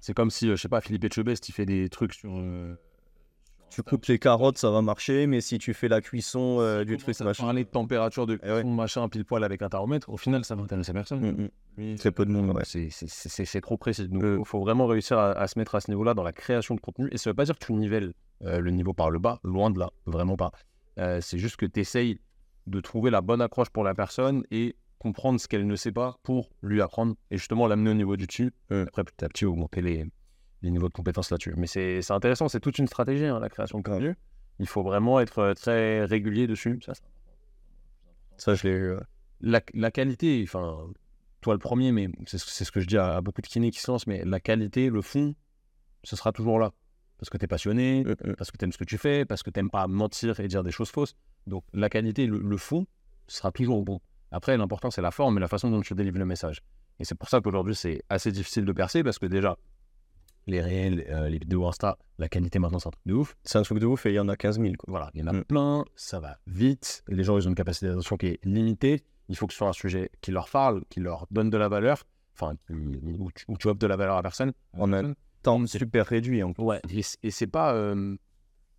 C'est 0.00 0.14
comme 0.14 0.30
si, 0.30 0.48
euh, 0.48 0.56
je 0.56 0.62
sais 0.62 0.68
pas, 0.68 0.80
Philippe 0.80 1.04
Etchebest, 1.04 1.48
il 1.48 1.52
fait 1.52 1.66
des 1.66 1.88
trucs 1.88 2.12
sur. 2.12 2.30
euh, 2.36 2.76
Tu 3.70 3.82
coupes 3.82 4.04
les 4.06 4.20
carottes, 4.20 4.56
ça 4.56 4.70
va 4.70 4.82
marcher, 4.82 5.26
mais 5.26 5.40
si 5.40 5.58
tu 5.58 5.74
fais 5.74 5.88
la 5.88 6.00
cuisson 6.00 6.58
euh, 6.60 6.84
du 6.84 6.96
truc, 6.96 7.14
ça 7.16 7.24
machin. 7.24 7.42
parler 7.44 7.64
de 7.64 7.68
température, 7.68 8.24
de 8.26 8.38
Eh 8.44 8.46
ouais. 8.46 8.54
cuisson, 8.60 8.70
machin, 8.74 9.08
pile 9.08 9.24
poil 9.24 9.42
avec 9.42 9.62
un 9.62 9.68
thermomètre, 9.68 10.08
au 10.10 10.16
final, 10.16 10.44
ça 10.44 10.54
va 10.54 10.62
intéresser 10.62 10.92
personne. 10.92 11.20
Mm, 11.20 11.42
mm. 11.42 11.48
Lui, 11.78 11.94
Très 11.96 12.12
peu 12.12 12.24
de 12.24 12.30
monde, 12.30 12.50
ouais. 12.56 12.62
c'est- 12.64 13.60
trop 13.60 13.76
précis. 13.76 14.08
Donc, 14.08 14.22
il 14.22 14.26
Euh. 14.26 14.44
faut 14.44 14.60
vraiment 14.60 14.86
réussir 14.86 15.18
à, 15.18 15.32
à 15.32 15.48
se 15.48 15.58
mettre 15.58 15.74
à 15.74 15.80
ce 15.80 15.90
niveau-là 15.90 16.14
dans 16.14 16.22
la 16.22 16.32
création 16.32 16.76
de 16.76 16.80
contenu. 16.80 17.08
Et 17.10 17.18
ça 17.18 17.30
veut 17.30 17.34
pas 17.34 17.44
dire 17.46 17.58
que 17.58 17.64
tu 17.64 17.72
nivelles 17.72 18.12
euh, 18.44 18.60
le 18.60 18.70
niveau 18.70 18.92
par 18.92 19.10
le 19.10 19.18
bas, 19.18 19.40
loin 19.42 19.70
de 19.70 19.78
là, 19.80 19.90
vraiment 20.06 20.36
pas. 20.36 20.52
Euh, 20.98 21.20
c'est 21.20 21.38
juste 21.38 21.56
que 21.56 21.66
tu 21.66 21.80
essayes 21.80 22.20
de 22.68 22.80
trouver 22.80 23.10
la 23.10 23.22
bonne 23.22 23.40
accroche 23.40 23.70
pour 23.70 23.82
la 23.84 23.94
personne 23.94 24.44
et 24.52 24.76
comprendre 24.98 25.40
ce 25.40 25.48
qu'elle 25.48 25.66
ne 25.66 25.76
sait 25.76 25.92
pas 25.92 26.16
pour 26.22 26.50
lui 26.62 26.80
apprendre 26.80 27.14
et 27.30 27.38
justement 27.38 27.66
l'amener 27.66 27.90
au 27.90 27.94
niveau 27.94 28.16
du 28.16 28.26
dessus. 28.26 28.52
Euh. 28.70 28.84
Après, 28.86 29.02
petit 29.04 29.24
à 29.24 29.28
petit, 29.28 29.44
augmenter 29.46 29.82
les, 29.82 30.04
les 30.64 30.70
niveaux 30.70 30.88
de 30.88 30.94
compétences 30.94 31.30
là-dessus. 31.30 31.54
Mais 31.56 31.66
c'est 31.66 32.10
intéressant, 32.10 32.48
c'est 32.48 32.60
toute 32.60 32.78
une 32.78 32.88
stratégie, 32.88 33.26
hein, 33.26 33.38
la 33.38 33.48
création 33.48 33.78
de 33.78 33.84
contenu. 33.84 34.16
Il 34.58 34.66
faut 34.66 34.82
vraiment 34.82 35.20
être 35.20 35.38
euh, 35.38 35.54
très 35.54 36.04
régulier 36.04 36.46
dessus. 36.46 36.80
Ça, 38.36 38.54
je 38.54 38.66
l'ai 38.66 38.74
eu. 38.74 38.94
la, 39.40 39.60
la 39.74 39.90
qualité, 39.90 40.42
enfin, 40.46 40.86
toi 41.40 41.54
le 41.54 41.58
premier, 41.58 41.92
mais 41.92 42.08
c'est 42.26 42.38
ce 42.38 42.72
que 42.72 42.80
je 42.80 42.86
dis 42.86 42.96
à, 42.96 43.16
à 43.16 43.20
beaucoup 43.20 43.42
de 43.42 43.46
kinés 43.46 43.70
qui 43.70 43.80
se 43.80 43.90
lancent, 43.90 44.06
mais 44.06 44.24
la 44.24 44.40
qualité, 44.40 44.90
le 44.90 45.02
fond, 45.02 45.34
ce 46.02 46.16
sera 46.16 46.32
toujours 46.32 46.58
là. 46.58 46.72
Parce 47.18 47.30
que 47.30 47.38
tu 47.38 47.44
es 47.44 47.48
passionné, 47.48 48.04
Mm, 48.04 48.10
mm. 48.10 48.34
parce 48.36 48.50
que 48.50 48.56
tu 48.56 48.64
aimes 48.64 48.72
ce 48.72 48.78
que 48.78 48.84
tu 48.84 48.98
fais, 48.98 49.24
parce 49.24 49.42
que 49.42 49.50
tu 49.50 49.68
pas 49.68 49.86
mentir 49.86 50.40
et 50.40 50.48
dire 50.48 50.62
des 50.64 50.72
choses 50.72 50.90
fausses. 50.90 51.14
Donc 51.46 51.64
la 51.72 51.88
qualité, 51.88 52.26
le, 52.26 52.38
le 52.38 52.56
fond, 52.56 52.86
sera 53.26 53.52
toujours 53.52 53.82
bon. 53.82 54.00
Après, 54.30 54.56
l'important, 54.56 54.90
c'est 54.90 55.02
la 55.02 55.10
forme 55.10 55.36
et 55.38 55.40
la 55.40 55.48
façon 55.48 55.70
dont 55.70 55.80
tu 55.80 55.94
délivres 55.94 56.18
le 56.18 56.26
message. 56.26 56.60
Et 56.98 57.04
c'est 57.04 57.14
pour 57.14 57.28
ça 57.28 57.40
qu'aujourd'hui, 57.40 57.74
c'est 57.74 58.02
assez 58.08 58.32
difficile 58.32 58.64
de 58.64 58.72
percer, 58.72 59.02
parce 59.02 59.18
que 59.18 59.26
déjà, 59.26 59.56
les 60.46 60.60
réels, 60.60 61.04
euh, 61.08 61.28
les 61.28 61.38
vidéos 61.38 61.66
Insta, 61.66 61.96
la 62.18 62.28
qualité 62.28 62.58
maintenant, 62.58 62.78
c'est 62.78 62.88
un 62.88 62.92
truc 62.92 63.06
de 63.06 63.14
ouf. 63.14 63.36
C'est 63.44 63.58
un 63.58 63.62
truc 63.62 63.78
de 63.78 63.86
ouf 63.86 64.06
et 64.06 64.10
il 64.10 64.14
y 64.14 64.20
en 64.20 64.28
a 64.28 64.36
15 64.36 64.60
000. 64.60 64.74
Quoi. 64.78 64.86
Voilà, 64.90 65.10
il 65.14 65.20
y 65.20 65.22
en 65.24 65.26
a 65.28 65.32
Mm. 65.32 65.44
plein, 65.44 65.84
ça 65.96 66.20
va 66.20 66.38
vite. 66.46 67.02
Les 67.08 67.24
gens, 67.24 67.38
ils 67.38 67.46
ont 67.46 67.50
une 67.50 67.54
capacité 67.56 67.86
d'attention 67.88 68.16
qui 68.16 68.26
est 68.26 68.44
limitée. 68.44 69.02
Il 69.28 69.36
faut 69.36 69.46
que 69.46 69.52
ce 69.54 69.58
soit 69.58 69.68
un 69.68 69.72
sujet 69.72 70.10
qui 70.20 70.30
leur 70.32 70.48
parle, 70.50 70.82
qui 70.90 71.00
leur 71.00 71.26
donne 71.30 71.48
de 71.50 71.56
la 71.56 71.68
valeur, 71.68 72.04
enfin, 72.34 72.54
où 72.70 73.30
tu, 73.34 73.44
où 73.48 73.56
tu 73.56 73.68
offres 73.68 73.78
de 73.78 73.86
la 73.86 73.96
valeur 73.96 74.16
à 74.16 74.22
personne. 74.22 74.52
a- 74.74 74.78
personne. 74.86 75.14
Temps 75.42 75.66
super 75.66 76.06
réduit. 76.06 76.42
En. 76.42 76.52
Ouais, 76.58 76.80
et, 77.22 77.30
c'est 77.30 77.46
pas. 77.46 77.74
euh, 77.74 78.16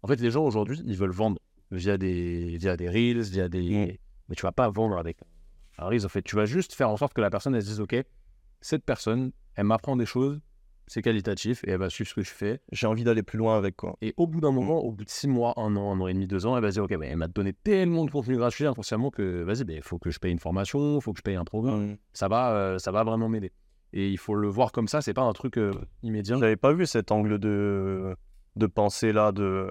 En 0.04 0.08
fait, 0.08 0.20
les 0.22 0.30
gens 0.32 0.44
aujourd'hui, 0.46 0.82
ils 0.86 0.96
veulent 0.98 1.12
vendre 1.12 1.40
via 1.72 1.98
des, 1.98 2.58
via 2.58 2.78
des 2.78 2.88
reels, 2.90 3.22
via 3.24 3.50
des. 3.50 4.00
Mais 4.30 4.36
tu 4.36 4.44
vas 4.44 4.52
pas 4.52 4.70
vendre 4.70 4.98
avec 4.98 5.18
un 5.80 5.86
reels. 5.86 6.06
En 6.06 6.10
fait, 6.10 6.22
tu 6.22 6.36
vas 6.36 6.46
juste 6.46 6.74
faire 6.74 6.90
en 6.92 6.98
sorte 6.98 7.14
que 7.14 7.22
la 7.22 7.30
personne, 7.32 7.56
elle 7.56 7.62
se 7.64 7.68
dise 7.70 7.82
Ok, 7.82 7.96
cette 8.62 8.84
personne, 8.84 9.32
elle 9.56 9.66
m'apprend 9.66 9.96
des 9.96 10.06
choses, 10.06 10.40
c'est 10.88 11.02
qualitatif, 11.02 11.64
et 11.66 11.72
elle 11.72 11.80
va 11.80 11.90
suivre 11.90 12.10
ce 12.10 12.16
que 12.16 12.22
je 12.22 12.32
fais. 12.32 12.62
J'ai 12.72 12.88
envie 12.88 13.04
d'aller 13.04 13.24
plus 13.24 13.38
loin 13.38 13.58
avec. 13.58 13.76
Quoi. 13.76 13.98
Et 14.02 14.14
au 14.18 14.28
bout 14.28 14.42
d'un 14.42 14.52
moment, 14.52 14.80
au 14.80 14.92
bout 14.92 15.04
de 15.04 15.10
six 15.10 15.28
mois, 15.28 15.54
un 15.58 15.76
an, 15.76 15.92
un 15.92 16.00
an 16.00 16.08
et 16.08 16.14
demi, 16.14 16.28
deux 16.28 16.46
ans, 16.46 16.56
elle 16.56 16.64
va 16.64 16.70
se 16.70 16.76
dire 16.76 16.84
Ok, 16.84 16.96
mais 17.00 17.08
elle 17.08 17.18
m'a 17.18 17.28
donné 17.28 17.54
tellement 17.54 18.06
de 18.06 18.12
contenu 18.12 18.38
gratuit 18.38 18.66
inconsciemment 18.66 19.10
que 19.10 19.44
vas-y, 19.44 19.66
il 19.68 19.82
faut 19.82 19.98
que 19.98 20.12
je 20.12 20.20
paye 20.20 20.32
une 20.32 20.40
formation, 20.40 20.98
il 20.98 21.02
faut 21.02 21.14
que 21.14 21.20
je 21.20 21.24
paye 21.24 21.36
un 21.36 21.46
programme. 21.46 21.92
Mm. 21.92 21.98
Ça, 22.14 22.28
va, 22.28 22.52
euh, 22.52 22.78
ça 22.78 22.92
va 22.92 23.04
vraiment 23.04 23.30
m'aider. 23.30 23.52
Et 23.94 24.10
il 24.10 24.18
faut 24.18 24.36
le 24.36 24.48
voir 24.48 24.72
comme 24.72 24.88
ça, 24.88 25.02
c'est 25.02 25.14
pas 25.14 25.22
un 25.24 25.34
truc 25.34 25.58
euh, 25.58 25.72
immédiat. 26.04 26.38
J'avais 26.38 26.58
pas 26.58 26.74
vu 26.74 26.86
cet 26.86 27.12
angle 27.12 27.40
de, 27.40 28.16
de 28.56 28.66
pensée 28.68 29.14
là, 29.14 29.32
de, 29.32 29.68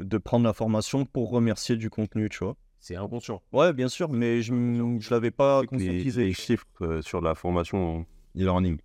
de 0.00 0.18
prendre 0.18 0.44
la 0.44 0.52
formation 0.52 1.04
pour 1.04 1.30
remercier 1.30 1.76
du 1.76 1.90
contenu, 1.90 2.28
tu 2.28 2.44
vois. 2.44 2.56
C'est 2.78 2.96
inconscient. 2.96 3.40
Ouais, 3.52 3.72
bien 3.72 3.88
sûr, 3.88 4.10
mais 4.12 4.42
je, 4.42 4.52
je 5.00 5.10
l'avais 5.10 5.30
pas 5.30 5.62
les, 5.62 5.66
conscientisé. 5.66 6.24
les 6.24 6.32
chiffres 6.34 6.66
euh, 6.82 7.00
sur 7.00 7.22
la 7.22 7.34
formation 7.34 8.04
e-learning. 8.36 8.78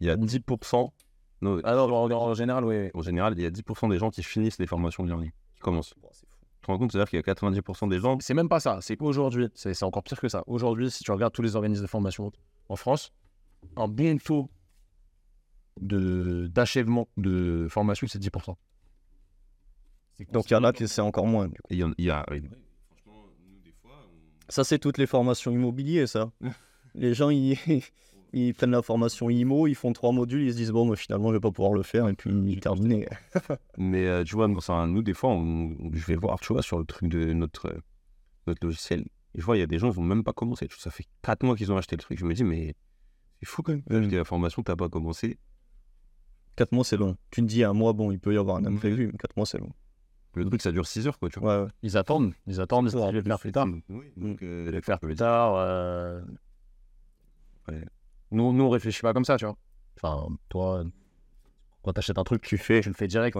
Il 0.00 0.06
y 0.06 0.10
a 0.10 0.16
10%, 0.16 0.90
non, 1.42 1.60
Ah 1.64 1.74
non, 1.74 1.82
en, 1.94 2.10
en 2.10 2.34
général, 2.34 2.64
oui. 2.64 2.90
en 2.94 3.02
général, 3.02 3.34
il 3.36 3.42
y 3.42 3.46
a 3.46 3.50
10% 3.50 3.88
des 3.90 3.98
gens 3.98 4.10
qui 4.10 4.22
finissent 4.22 4.58
les 4.58 4.66
formations 4.66 5.04
e-learning, 5.04 5.30
qui 5.54 5.60
commencent. 5.60 5.94
Bon. 6.02 6.08
Tu 6.10 6.60
te 6.62 6.66
rends 6.72 6.78
compte, 6.78 6.92
c'est-à-dire 6.92 7.08
qu'il 7.10 7.16
y 7.18 7.20
a 7.20 7.34
90% 7.34 7.88
des 7.88 7.98
gens. 8.00 8.18
C'est 8.20 8.34
même 8.34 8.48
pas 8.48 8.58
ça. 8.60 8.78
C'est 8.82 8.96
qu'aujourd'hui, 8.96 9.48
c'est 9.54 9.72
c'est 9.74 9.84
encore 9.84 10.02
pire 10.02 10.20
que 10.20 10.28
ça. 10.28 10.42
Aujourd'hui, 10.46 10.90
si 10.90 11.04
tu 11.04 11.10
regardes 11.12 11.32
tous 11.32 11.42
les 11.42 11.54
organismes 11.56 11.82
de 11.82 11.86
formation 11.88 12.32
en 12.68 12.76
France, 12.76 13.12
un 13.76 13.86
bon 13.88 14.18
taux 14.18 14.50
de- 15.80 16.48
d'achèvement 16.48 17.06
de, 17.16 17.66
formation, 17.70 18.06
c'est 18.08 18.18
10%. 18.18 18.56
Donc 20.32 20.50
il 20.50 20.54
y 20.54 20.56
en 20.56 20.64
a 20.64 20.72
qui 20.72 20.88
c'est 20.88 21.02
encore 21.02 21.26
moins. 21.26 21.46
du 21.48 21.54
coup. 21.60 21.68
et 21.70 21.74
Il 21.74 21.78
y, 21.78 21.84
en- 21.84 21.92
il 21.98 22.04
y 22.06 22.10
a. 22.10 22.26
Ça, 24.48 24.64
c'est 24.64 24.78
toutes 24.78 24.98
les 24.98 25.06
formations 25.06 25.50
immobilières, 25.50 26.08
ça. 26.08 26.30
les 26.94 27.14
gens, 27.14 27.30
ils, 27.30 27.56
ils 28.38 28.54
prennent 28.54 28.70
la 28.70 28.82
formation 28.82 29.30
IMO, 29.30 29.66
ils 29.66 29.74
font 29.74 29.92
trois 29.92 30.12
modules, 30.12 30.42
ils 30.42 30.52
se 30.52 30.56
disent, 30.56 30.70
bon, 30.70 30.88
mais 30.88 30.96
finalement, 30.96 31.28
je 31.28 31.34
vais 31.34 31.40
pas 31.40 31.50
pouvoir 31.50 31.72
le 31.74 31.82
faire, 31.82 32.08
et 32.08 32.14
puis 32.14 32.30
ils 32.30 32.60
terminent. 32.60 33.04
Mais 33.78 34.06
euh, 34.06 34.24
tu 34.24 34.34
vois, 34.34 34.46
nous, 34.48 35.02
des 35.02 35.14
fois, 35.14 35.30
on- 35.30 35.74
je 35.92 36.04
vais 36.06 36.16
voir, 36.16 36.38
tu 36.40 36.52
vois, 36.52 36.62
sur 36.62 36.78
le 36.78 36.84
truc 36.84 37.08
de 37.08 37.32
notre, 37.32 37.66
euh, 37.68 37.78
notre 38.46 38.64
logiciel. 38.66 39.00
Et 39.34 39.40
je 39.40 39.44
vois, 39.44 39.56
il 39.56 39.60
y 39.60 39.62
a 39.62 39.66
des 39.66 39.78
gens, 39.78 39.90
ils 39.92 39.96
n'ont 39.98 40.06
même 40.06 40.24
pas 40.24 40.32
commencé. 40.32 40.68
Ça 40.78 40.90
fait 40.90 41.04
4 41.22 41.42
mois 41.44 41.56
qu'ils 41.56 41.70
ont 41.72 41.76
acheté 41.76 41.96
le 41.96 42.00
truc. 42.02 42.18
Je 42.18 42.24
me 42.26 42.34
dis, 42.34 42.44
mais 42.44 42.74
c'est 43.40 43.48
fou 43.48 43.62
quand 43.62 43.72
même. 43.72 43.82
Ouais. 43.90 44.02
Je 44.02 44.08
dis, 44.08 44.16
la 44.16 44.24
formation, 44.24 44.62
t'as 44.62 44.76
pas 44.76 44.88
commencé. 44.88 45.38
Quatre 46.56 46.72
mois, 46.72 46.84
c'est 46.84 46.96
long. 46.96 47.16
Tu 47.30 47.42
te 47.42 47.46
dis, 47.46 47.64
un 47.64 47.72
mois, 47.74 47.92
bon, 47.92 48.10
il 48.10 48.18
peut 48.18 48.32
y 48.34 48.38
avoir 48.38 48.56
un 48.56 48.64
imprévu, 48.64 49.06
mais 49.12 49.18
quatre 49.18 49.36
mois, 49.36 49.44
c'est 49.46 49.58
long. 49.58 49.72
Le 50.34 50.44
truc, 50.44 50.60
ça 50.62 50.72
dure 50.72 50.86
6 50.86 51.06
heures, 51.06 51.18
quoi, 51.18 51.28
tu 51.30 51.38
vois. 51.40 51.58
Ouais, 51.60 51.64
ouais. 51.64 51.70
Ils 51.82 51.96
attendent. 51.96 52.32
Ils 52.46 52.60
attendent. 52.60 52.86
Ils 52.86 52.92
disent, 52.92 53.00
je 53.00 53.06
vais 53.06 53.12
le 53.12 53.22
faire 53.24 53.38
plus 53.38 53.52
tard. 53.52 53.66
Oui, 53.88 54.06
donc, 54.16 54.42
euh, 54.42 54.66
Je 54.66 54.70
vais 54.70 54.76
le 54.76 54.82
faire 54.82 55.00
plus 55.00 55.14
tard. 55.14 55.54
euh. 55.56 56.20
Ouais. 57.68 57.84
Nous, 58.30 58.52
nous, 58.52 58.64
on 58.64 58.70
réfléchit 58.70 59.02
pas 59.02 59.12
comme 59.12 59.24
ça, 59.24 59.36
tu 59.36 59.44
vois. 59.44 59.56
Enfin, 60.02 60.28
toi, 60.48 60.84
quand 61.82 61.92
tu 61.92 61.98
achètes 61.98 62.18
un 62.18 62.24
truc, 62.24 62.42
tu 62.42 62.58
fais, 62.58 62.80
tu 62.80 62.88
le 62.88 62.94
fais 62.94 63.06
direct. 63.06 63.36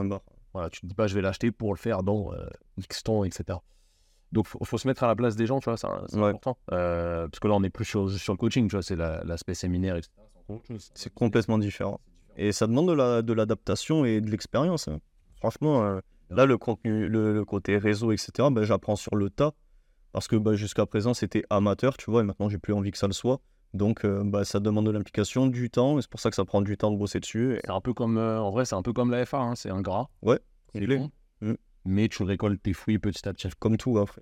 Voilà, 0.53 0.71
tu 0.71 0.81
te 0.81 0.87
dis 0.87 0.95
pas, 0.95 1.07
je 1.07 1.15
vais 1.15 1.21
l'acheter 1.23 1.51
pour 1.51 1.73
le 1.75 1.79
faire 1.79 2.03
dans 2.03 2.33
euh, 2.33 2.47
X 2.79 3.03
temps, 3.03 3.25
etc. 3.25 3.59
Donc, 4.33 4.47
faut, 4.47 4.65
faut 4.65 4.79
se 4.79 4.89
mettre 4.89 5.05
à 5.05 5.07
la 5.07 5.15
place 5.17 5.37
des 5.37 5.47
gens, 5.47 5.61
tu 5.61 5.69
vois, 5.71 5.77
c'est 5.77 5.87
Ouais. 6.17 6.29
important. 6.31 6.57
Euh, 6.73 7.29
parce 7.29 7.41
que 7.41 7.49
là, 7.49 7.55
on 7.55 7.61
n'est 7.61 7.71
plus 7.71 7.85
sur, 7.85 8.11
sur 8.11 8.33
le 8.33 8.39
coaching, 8.39 8.69
tu 8.69 8.77
vois, 8.77 8.83
c'est 8.83 8.97
la- 8.97 9.23
l'aspect 9.25 9.55
séminaire, 9.55 9.97
etc. 9.97 10.11
C'est 10.95 11.13
complètement 11.13 11.59
différent. 11.59 12.01
Et 12.37 12.53
ça 12.53 12.67
demande 12.67 12.89
de 12.89 12.93
la- 12.93 13.23
de 13.23 13.33
l'adaptation 13.33 14.05
et 14.05 14.21
de 14.21 14.31
l'expérience. 14.31 14.89
hein. 14.89 15.01
Franchement, 15.39 15.83
euh, 15.85 16.01
là, 16.31 16.47
le 16.47 16.57
contenu, 16.59 17.09
le, 17.09 17.33
le 17.35 17.45
côté 17.45 17.77
réseau, 17.79 18.13
etc., 18.13 18.51
ben, 18.51 18.63
j'apprends 18.63 18.97
sur 18.97 19.17
le 19.17 19.31
tas. 19.31 19.53
Parce 20.13 20.29
que 20.29 20.37
bah, 20.37 20.55
jusqu'à 20.55 20.87
présent, 20.87 21.13
c'était 21.15 21.45
amateur, 21.51 21.97
tu 21.97 22.11
vois, 22.11 22.23
et 22.23 22.25
maintenant, 22.25 22.49
j'ai 22.49 22.59
plus 22.59 22.73
envie 22.73 22.91
que 22.91 22.99
ça 22.99 23.07
le 23.07 23.13
soit. 23.13 23.41
Donc, 23.75 24.05
euh, 24.05 24.23
bah, 24.25 24.45
ça 24.45 24.61
demande 24.61 24.87
de 24.87 24.91
l'implication, 24.91 25.47
du 25.47 25.71
temps, 25.71 25.99
et 25.99 26.03
c'est 26.03 26.11
pour 26.11 26.21
ça 26.21 26.31
que 26.31 26.37
ça 26.37 26.45
prend 26.45 26.63
du 26.63 26.77
temps 26.77 26.91
de 26.91 26.97
bosser 26.97 27.21
dessus. 27.21 27.57
et- 27.57 27.61
C'est 27.65 27.71
un 27.71 27.81
peu 27.81 27.93
comme, 27.93 28.17
euh, 28.19 28.41
en 28.41 28.51
vrai, 28.51 28.65
c'est 28.65 28.75
un 28.75 28.83
peu 28.83 28.93
comme 28.93 29.11
la 29.11 29.21
FA, 29.27 29.39
hein, 29.39 29.55
c'est 29.55 29.71
ingrat. 29.71 30.09
Ouais, 30.23 30.39
c'est 30.73 30.81
il 30.83 30.93
est. 30.93 30.99
con. 30.99 31.11
Mm. 31.43 31.53
Mais 31.85 32.09
tu 32.09 32.23
récoltes 32.23 32.63
tes 32.63 32.73
fruits 32.73 32.99
petit 32.99 33.29
à 33.29 33.33
petit. 33.33 33.49
Comme 33.59 33.77
tout, 33.77 33.93
pense. 33.95 34.19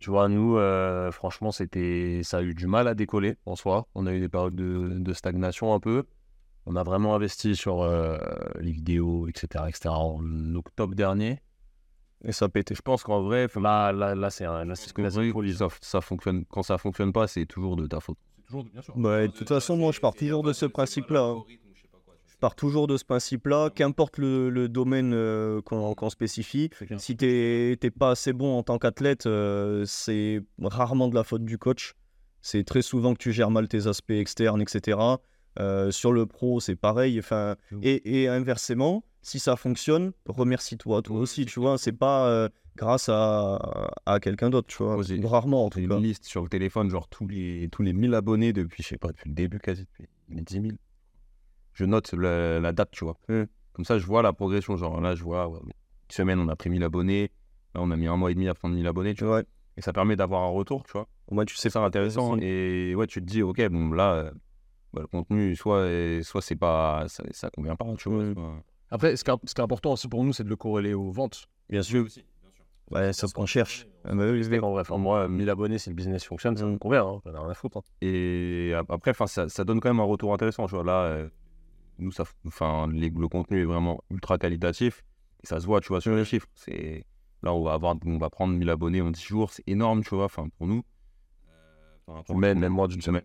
Tu 0.00 0.10
vois, 0.10 0.28
nous, 0.28 0.56
euh, 0.58 1.10
franchement, 1.10 1.50
c'était, 1.50 2.20
ça 2.22 2.38
a 2.38 2.42
eu 2.42 2.54
du 2.54 2.66
mal 2.66 2.86
à 2.86 2.94
décoller 2.94 3.36
en 3.46 3.56
soi. 3.56 3.86
On 3.94 4.06
a 4.06 4.12
eu 4.12 4.20
des 4.20 4.28
périodes 4.28 4.54
de, 4.54 4.98
de 4.98 5.12
stagnation 5.12 5.74
un 5.74 5.80
peu. 5.80 6.04
On 6.66 6.76
a 6.76 6.82
vraiment 6.84 7.14
investi 7.14 7.56
sur 7.56 7.82
euh, 7.82 8.16
les 8.60 8.70
vidéos, 8.72 9.26
etc., 9.26 9.64
etc. 9.68 9.88
En 9.94 10.54
octobre 10.54 10.94
dernier. 10.94 11.40
Et 12.24 12.32
ça 12.32 12.46
a 12.46 12.48
pété. 12.48 12.74
Je 12.74 12.82
pense 12.82 13.02
qu'en 13.02 13.22
vrai, 13.22 13.48
là, 13.56 13.92
là, 13.92 14.14
là 14.14 14.30
c'est 14.30 14.44
un, 14.44 14.64
là, 14.64 14.74
c'est 14.74 14.82
Parce 14.82 14.92
que 14.92 15.02
ça, 15.54 15.68
ça 15.80 16.00
fonctionne. 16.00 16.44
Quand 16.46 16.62
ça 16.62 16.76
fonctionne 16.78 17.12
pas, 17.12 17.26
c'est 17.26 17.46
toujours 17.46 17.76
de 17.76 17.86
ta 17.86 18.00
faute. 18.00 18.18
Bah, 18.96 19.26
de 19.26 19.32
toute 19.32 19.48
façon, 19.48 19.76
moi, 19.76 19.92
je 19.92 20.00
pars 20.00 20.14
toujours 20.14 20.42
de 20.42 20.52
ce 20.52 20.66
principe-là. 20.66 21.20
hein. 21.20 21.42
Je 22.26 22.36
pars 22.40 22.54
toujours 22.54 22.86
de 22.86 22.96
ce 22.96 23.04
principe-là, 23.04 23.70
qu'importe 23.74 24.16
le, 24.18 24.48
le 24.48 24.68
domaine 24.68 25.12
euh, 25.12 25.60
qu'on 25.62 25.94
qu'on 25.94 26.08
spécifie. 26.08 26.70
Si 26.98 27.16
t'es 27.16 27.76
t'es 27.80 27.90
pas 27.90 28.10
assez 28.10 28.32
bon 28.32 28.56
en 28.56 28.62
tant 28.62 28.78
qu'athlète, 28.78 29.26
euh, 29.26 29.84
c'est 29.86 30.40
rarement 30.62 31.08
de 31.08 31.14
la 31.16 31.24
faute 31.24 31.44
du 31.44 31.58
coach. 31.58 31.94
C'est 32.40 32.62
très 32.64 32.82
souvent 32.82 33.14
que 33.14 33.18
tu 33.18 33.32
gères 33.32 33.50
mal 33.50 33.66
tes 33.66 33.88
aspects 33.88 34.12
externes, 34.12 34.62
etc. 34.62 34.98
Euh, 35.58 35.90
sur 35.90 36.12
le 36.12 36.26
pro, 36.26 36.60
c'est 36.60 36.76
pareil. 36.76 37.18
Enfin, 37.18 37.56
et, 37.82 38.22
et 38.22 38.28
inversement, 38.28 39.04
si 39.22 39.40
ça 39.40 39.56
fonctionne, 39.56 40.12
remercie-toi 40.26 41.02
toi 41.02 41.18
aussi. 41.18 41.44
Tu 41.44 41.58
vois, 41.58 41.76
c'est 41.76 41.90
pas 41.90 42.28
euh, 42.28 42.48
grâce 42.78 43.08
à, 43.08 43.58
à 44.06 44.20
quelqu'un 44.20 44.50
d'autre, 44.50 44.68
tu 44.68 44.82
vois. 44.82 45.02
J'ai- 45.02 45.20
Rarement, 45.24 45.66
en 45.66 45.70
tout 45.70 45.80
cas. 45.80 45.96
une 45.96 46.02
liste 46.02 46.24
sur 46.24 46.42
le 46.42 46.48
téléphone, 46.48 46.88
genre 46.90 47.08
tous 47.08 47.26
les, 47.26 47.68
tous 47.70 47.82
les 47.82 47.92
1000 47.92 48.14
abonnés 48.14 48.52
depuis, 48.52 48.82
je 48.84 48.88
sais 48.88 48.98
pas, 48.98 49.08
depuis 49.08 49.28
le 49.28 49.34
début 49.34 49.58
quasi, 49.58 49.82
depuis 49.82 50.08
les 50.30 50.40
10 50.42 50.54
000. 50.62 50.66
Je 51.74 51.84
note 51.84 52.12
la, 52.14 52.60
la 52.60 52.72
date, 52.72 52.90
tu 52.92 53.04
vois. 53.04 53.16
Mm. 53.28 53.44
Comme 53.72 53.84
ça, 53.84 53.98
je 53.98 54.06
vois 54.06 54.22
la 54.22 54.32
progression. 54.32 54.76
Genre 54.76 55.00
là, 55.00 55.14
je 55.14 55.22
vois, 55.22 55.48
ouais, 55.48 55.58
une 55.62 55.70
semaine, 56.10 56.38
on 56.40 56.48
a 56.48 56.56
pris 56.56 56.70
1000 56.70 56.82
abonnés. 56.84 57.30
Là, 57.74 57.82
on 57.82 57.90
a 57.90 57.96
mis 57.96 58.06
un 58.06 58.16
mois 58.16 58.30
et 58.30 58.34
demi 58.34 58.48
à 58.48 58.54
prendre 58.54 58.74
1000 58.74 58.86
abonnés, 58.86 59.14
tu 59.14 59.24
vois. 59.24 59.38
Ouais. 59.38 59.44
Et 59.76 59.80
ça 59.80 59.92
permet 59.92 60.16
d'avoir 60.16 60.42
un 60.42 60.48
retour, 60.50 60.82
tu 60.84 60.92
vois. 60.92 61.06
Au 61.28 61.34
moins, 61.34 61.44
tu 61.44 61.54
sais 61.54 61.62
C'est 61.62 61.70
ça 61.70 61.80
intéressant. 61.84 62.36
Et 62.40 62.94
ouais, 62.96 63.06
tu 63.06 63.20
te 63.20 63.26
dis, 63.26 63.42
ok, 63.42 63.68
bon, 63.68 63.90
là, 63.92 64.14
euh, 64.14 64.30
bah, 64.92 65.02
le 65.02 65.06
contenu, 65.06 65.54
soit, 65.54 65.76
euh, 65.78 66.22
soit 66.22 66.42
c'est 66.42 66.56
pas, 66.56 67.04
ça, 67.08 67.22
ça 67.30 67.50
convient 67.50 67.76
pas, 67.76 67.86
tu 67.96 68.08
vois. 68.08 68.24
Mm. 68.24 68.34
soit- 68.34 68.62
Après, 68.90 69.16
ce 69.16 69.22
qui, 69.22 69.30
est, 69.30 69.34
ce 69.44 69.54
qui 69.54 69.60
est 69.60 69.64
important 69.64 69.92
aussi 69.92 70.08
pour 70.08 70.24
nous, 70.24 70.32
c'est 70.32 70.44
de 70.44 70.48
le 70.48 70.56
corréler 70.56 70.94
aux 70.94 71.10
ventes. 71.12 71.46
Bien 71.68 71.82
sûr. 71.82 72.06
Ouais, 72.90 73.12
c'est 73.12 73.26
ce 73.26 73.34
qu'on 73.34 73.46
cherche. 73.46 73.86
Ah 74.04 74.14
bah 74.14 74.30
oui, 74.30 74.42
oui. 74.48 74.58
En 74.60 74.70
vrai, 74.72 74.80
enfin, 74.80 74.96
moi, 74.96 75.28
1000 75.28 75.50
abonnés, 75.50 75.78
si 75.78 75.90
le 75.90 75.94
business 75.94 76.24
fonctionne, 76.24 76.56
ça 76.56 76.64
me 76.64 76.78
convient. 76.78 77.06
Hein. 77.06 77.20
J'en 77.26 77.34
ai 77.34 77.38
rien 77.38 77.50
à 77.50 77.54
foutre. 77.54 77.78
hein. 77.78 77.82
Et 78.00 78.72
ap- 78.74 78.90
après, 78.90 79.12
ça, 79.26 79.48
ça 79.48 79.64
donne 79.64 79.80
quand 79.80 79.90
même 79.90 80.00
un 80.00 80.04
retour 80.04 80.32
intéressant. 80.32 80.66
Tu 80.66 80.74
vois, 80.74 80.84
là, 80.84 81.02
euh, 81.04 81.28
nous, 81.98 82.12
ça, 82.12 82.24
les- 82.90 83.10
le 83.10 83.28
contenu 83.28 83.60
est 83.60 83.64
vraiment 83.66 84.00
ultra 84.10 84.38
qualitatif. 84.38 85.04
Et 85.44 85.46
ça 85.46 85.60
se 85.60 85.66
voit, 85.66 85.80
tu 85.80 85.88
vois, 85.88 86.00
sur 86.00 86.14
les 86.14 86.24
chiffres. 86.24 86.46
C'est 86.54 87.04
là, 87.42 87.52
on 87.52 87.62
va 87.62 87.74
avoir, 87.74 87.96
on 88.06 88.18
va 88.18 88.30
prendre 88.30 88.54
1000 88.54 88.70
abonnés 88.70 89.02
en 89.02 89.10
10 89.10 89.24
jours. 89.24 89.50
C'est 89.52 89.64
énorme, 89.68 90.02
tu 90.02 90.14
vois, 90.14 90.24
enfin, 90.24 90.48
pour 90.56 90.66
nous. 90.66 90.82
Enfin, 92.06 92.22
pour 92.22 92.34
nous, 92.36 92.40
même 92.40 92.68
moins 92.72 92.88
d'une 92.88 93.02
semaine. 93.02 93.22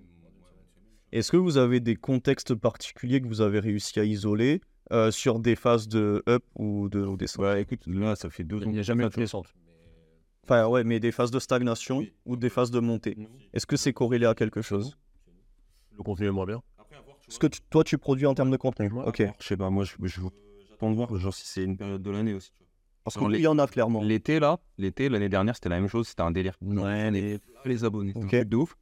Est-ce 1.14 1.32
que 1.32 1.38
vous 1.38 1.58
avez 1.58 1.80
des 1.80 1.96
contextes 1.96 2.56
particuliers 2.56 3.22
que 3.22 3.28
vous 3.28 3.42
avez 3.42 3.60
réussi 3.60 4.00
à 4.00 4.04
isoler 4.04 4.62
euh, 4.92 5.12
sur 5.12 5.40
des 5.40 5.56
phases 5.56 5.88
de 5.88 6.24
up 6.28 6.44
ou 6.56 6.90
de 6.90 7.00
ou 7.02 7.16
descente 7.18 7.44
Ouais, 7.46 7.62
écoute, 7.62 7.82
là, 7.88 8.16
ça 8.16 8.30
fait 8.30 8.44
deux 8.44 8.58
ans. 8.58 8.66
Il 8.66 8.72
n'y 8.72 8.78
a 8.78 8.82
que 8.82 8.86
jamais 8.86 9.04
de 9.04 9.10
descente. 9.10 9.54
Enfin, 10.44 10.68
ouais, 10.68 10.84
mais 10.84 11.00
des 11.00 11.12
phases 11.12 11.32
de 11.32 11.40
stagnation 11.40 12.06
ou 12.26 12.36
des 12.36 12.50
phases 12.50 12.70
de 12.72 12.80
montée. 12.80 13.16
Est-ce 13.54 13.66
que 13.66 13.78
c'est 13.78 13.94
corrélé 13.94 14.26
à 14.26 14.36
quelque 14.36 14.62
chose? 14.62 14.98
Le 15.98 16.04
contenu 16.04 16.28
est 16.28 16.32
moins 16.32 16.46
bien. 16.46 16.62
Ce 17.30 17.40
que 17.40 17.48
tu- 17.48 17.62
toi, 17.70 17.84
tu 17.84 17.98
produis 17.98 18.26
en 18.26 18.34
termes 18.36 18.52
de 18.52 18.58
contenu 18.58 18.92
Ouais. 18.92 19.04
Ok. 19.08 19.24
Je 19.40 19.48
sais 19.48 19.56
pas, 19.58 19.70
moi, 19.70 19.86
je- 19.86 19.96
je- 20.02 20.22
j'attends 20.70 20.92
de 20.92 20.96
voir, 20.96 21.16
genre, 21.16 21.34
si 21.34 21.48
c'est 21.48 21.64
une 21.64 21.78
période 21.78 22.02
de 22.02 22.12
l'année 22.12 22.34
aussi. 22.34 22.52
Parce 23.06 23.18
qu'il 23.18 23.36
y 23.40 23.48
en 23.48 23.58
a 23.60 23.68
clairement. 23.68 24.02
L'été, 24.02 24.40
là, 24.40 24.60
l'été, 24.78 25.08
l'année 25.10 25.30
dernière, 25.30 25.56
c'était 25.56 25.70
la 25.70 25.80
même 25.80 25.90
chose, 25.90 26.08
c'était 26.10 26.22
un 26.22 26.32
délire. 26.32 26.58
Ouais, 26.62 27.10
les, 27.12 27.40
les 27.66 27.84
abonnés, 27.86 28.12
c'était 28.14 28.26
Ok. 28.26 28.34
un 28.34 28.38
truc 28.40 28.50
de 28.50 28.56
ouf. 28.58 28.76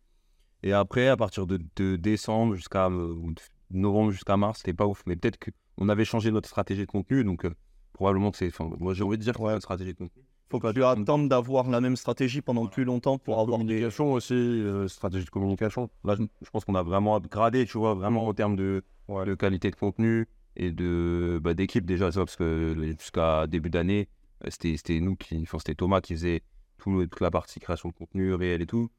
Et 0.64 0.74
après, 0.74 1.08
à 1.08 1.18
partir 1.18 1.48
de, 1.48 1.60
de 1.76 1.96
décembre 1.96 2.56
jusqu'à 2.56 2.88
euh, 2.88 3.14
ou 3.16 3.34
de 3.34 3.42
novembre 3.72 4.12
jusqu'à 4.12 4.38
mars, 4.38 4.60
c'était 4.60 4.74
pas 4.74 4.86
ouf. 4.86 5.02
Mais 5.08 5.16
peut-être 5.16 5.40
qu'on 5.82 5.90
avait 5.90 6.06
changé 6.06 6.30
notre 6.32 6.48
stratégie 6.48 6.82
de 6.82 6.92
contenu, 6.92 7.24
donc 7.24 7.44
euh, 7.44 7.56
probablement 7.94 8.30
que 8.30 8.38
c'est. 8.38 8.48
Enfin, 8.48 8.70
moi, 8.80 8.94
j'ai 8.94 9.04
envie 9.04 9.18
de 9.18 9.24
dire 9.24 9.34
que 9.34 9.42
Ouais. 9.42 9.52
notre 9.54 9.64
stratégie 9.64 9.94
de 9.94 9.98
contenu. 9.98 10.24
Faut 10.52 10.60
tu 10.74 10.84
attendre 10.84 11.28
d'avoir 11.30 11.70
la 11.70 11.80
même 11.82 11.96
stratégie 11.96 12.42
pendant 12.42 12.68
plus 12.68 12.84
longtemps 12.84 13.18
pour 13.18 13.40
avoir 13.40 13.58
des. 13.60 13.64
Communication 13.66 14.12
aussi, 14.14 14.34
euh, 14.34 14.88
stratégie 14.88 15.26
de 15.26 15.30
communication. 15.30 15.90
Là, 16.04 16.16
je, 16.20 16.24
je 16.42 16.50
pense 16.52 16.66
qu'on 16.66 16.76
a 16.76 16.84
vraiment 16.84 17.16
upgradé, 17.16 17.66
tu 17.66 17.78
vois, 17.80 17.94
vraiment 17.96 18.28
en 18.28 18.34
termes 18.34 18.56
de, 18.58 18.84
de 19.10 19.34
qualité 19.34 19.72
de 19.72 19.76
contenu 19.76 20.28
et 20.58 20.72
de 20.72 21.40
bah, 21.42 21.54
d'équipe 21.56 21.86
déjà, 21.86 22.12
ça, 22.12 22.20
parce 22.20 22.36
que 22.36 22.76
les- 22.78 22.92
jusqu'à 22.92 23.48
début 23.48 23.70
d'année, 23.70 24.08
euh, 24.46 24.50
c'était 24.52 25.00
nous 25.00 25.16
qui, 25.16 25.40
enfin, 25.42 25.58
c'était 25.58 25.74
Thomas 25.76 26.02
qui 26.02 26.14
faisait 26.14 26.44
tout 26.78 26.92
le- 26.92 27.08
toute 27.08 27.22
la 27.22 27.32
partie 27.32 27.60
création 27.60 27.90
de 27.90 27.94
contenu 27.94 28.34
réel 28.36 28.62
et 28.62 28.68
tout. 28.68 28.90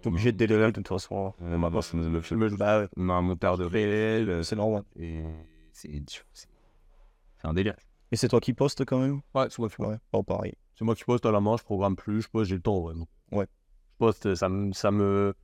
T'es 0.00 0.08
obligé 0.08 0.32
de 0.32 0.36
déléguer 0.36 0.66
de 0.66 0.70
toute 0.70 0.88
façon. 0.88 1.34
Euh, 1.42 1.58
maintenant, 1.58 1.82
c'est 1.82 1.96
le 1.96 2.20
film. 2.22 2.48
Bah 2.56 2.80
ouais, 2.80 2.88
On 2.96 3.08
a 3.08 3.12
un 3.14 3.22
monteur 3.22 3.58
de 3.58 3.64
réel, 3.64 4.28
euh, 4.30 4.42
c'est 4.42 4.56
normal. 4.56 4.82
et 4.98 5.20
c'est 5.82 7.48
un 7.48 7.54
délire. 7.54 7.76
Et 8.10 8.16
c'est 8.16 8.28
toi 8.28 8.40
qui 8.40 8.52
postes 8.52 8.84
quand 8.84 8.98
même? 9.00 9.20
Ouais, 9.34 9.46
c'est 9.50 9.58
moi 9.58 9.68
qui 9.68 9.80
Ouais, 9.82 9.96
pas 10.10 10.22
pareil. 10.22 10.54
C'est 10.78 10.84
moi 10.84 10.94
qui 10.94 11.04
poste 11.04 11.26
à 11.26 11.32
la 11.32 11.40
main, 11.40 11.56
je 11.56 11.62
programme 11.64 11.96
plus, 11.96 12.22
je 12.22 12.28
poste, 12.28 12.48
j'ai 12.50 12.56
le 12.56 12.62
temps. 12.62 12.92
Donc. 12.92 13.08
Ouais. 13.30 13.46
Je 13.92 13.96
poste, 13.98 14.34
ça 14.34 14.48
me, 14.48 14.72
ça 14.72 14.90
me. 14.90 15.34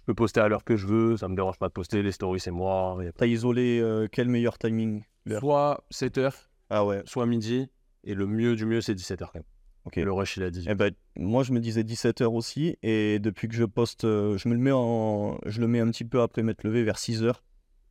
Je 0.00 0.06
peux 0.06 0.14
poster 0.14 0.40
à 0.40 0.48
l'heure 0.48 0.64
que 0.64 0.76
je 0.76 0.86
veux, 0.86 1.16
ça 1.16 1.28
me 1.28 1.34
dérange 1.34 1.58
pas 1.58 1.68
de 1.68 1.72
poster, 1.72 2.02
les 2.02 2.12
stories 2.12 2.40
c'est 2.40 2.50
moi. 2.50 2.98
T'as 3.16 3.26
isolé 3.26 3.80
euh, 3.80 4.06
quel 4.10 4.28
meilleur 4.28 4.58
timing? 4.58 5.02
Soit 5.38 5.84
7h, 5.92 6.32
Ah 6.70 6.84
ouais, 6.84 7.02
soit 7.06 7.26
midi, 7.26 7.68
et 8.04 8.14
le 8.14 8.26
mieux 8.26 8.54
du 8.54 8.66
mieux 8.66 8.80
c'est 8.80 8.94
17h 8.94 9.18
quand 9.32 9.34
même. 9.34 10.04
le 10.04 10.12
rush 10.12 10.36
il 10.36 10.44
a 10.44 10.50
18 10.50 10.68
Eh 10.70 10.74
ben, 10.76 10.92
moi, 11.16 11.42
je 11.42 11.52
me 11.52 11.58
disais 11.58 11.82
17h 11.82 12.26
aussi. 12.26 12.76
Et 12.82 13.18
depuis 13.18 13.48
que 13.48 13.54
je 13.54 13.64
poste, 13.64 14.04
euh, 14.04 14.36
je 14.38 14.48
me 14.48 14.54
le 14.54 14.60
mets 14.60 14.72
en. 14.72 15.38
Je 15.46 15.60
le 15.60 15.66
mets 15.66 15.80
un 15.80 15.90
petit 15.90 16.04
peu 16.04 16.20
après 16.22 16.42
m'être 16.42 16.62
levé 16.62 16.84
vers 16.84 16.98
6h. 16.98 17.32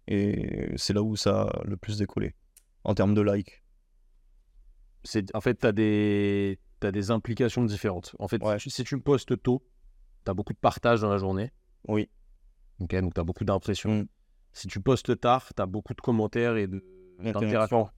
Et 0.08 0.72
c'est 0.78 0.94
là 0.94 1.02
où 1.02 1.16
ça 1.16 1.44
a 1.44 1.64
le 1.66 1.78
plus 1.78 1.98
décollé. 1.98 2.36
En 2.84 2.94
termes 2.94 3.14
de 3.16 3.22
likes. 3.22 3.64
c'est 5.04 5.34
en 5.36 5.42
fait, 5.42 5.56
tu 5.60 5.68
as 5.68 5.72
des, 5.72 6.60
t'as 6.80 6.92
des 6.92 7.12
implications 7.12 7.64
différentes. 7.64 8.16
En 8.20 8.28
fait, 8.28 8.42
Ouais. 8.44 8.58
si 8.60 8.84
tu 8.84 9.00
postes 9.00 9.42
tôt, 9.42 9.64
tu 10.26 10.32
as 10.32 10.34
beaucoup 10.34 10.54
de 10.54 10.58
partage 10.60 11.02
dans 11.02 11.10
la 11.10 11.18
journée. 11.18 11.52
Oui. 11.88 12.10
Ok, 12.80 12.96
donc 13.02 13.14
tu 13.14 13.20
as 13.20 13.24
beaucoup 13.24 13.46
d'impressions. 13.46 14.02
Mm. 14.02 14.08
Si 14.54 14.68
tu 14.68 14.80
postes 14.82 15.20
tard, 15.20 15.52
tu 15.56 15.62
as 15.62 15.66
beaucoup 15.66 15.94
de 15.94 16.02
commentaires 16.02 16.56
et 16.58 16.68
d'interactions. 17.20 17.90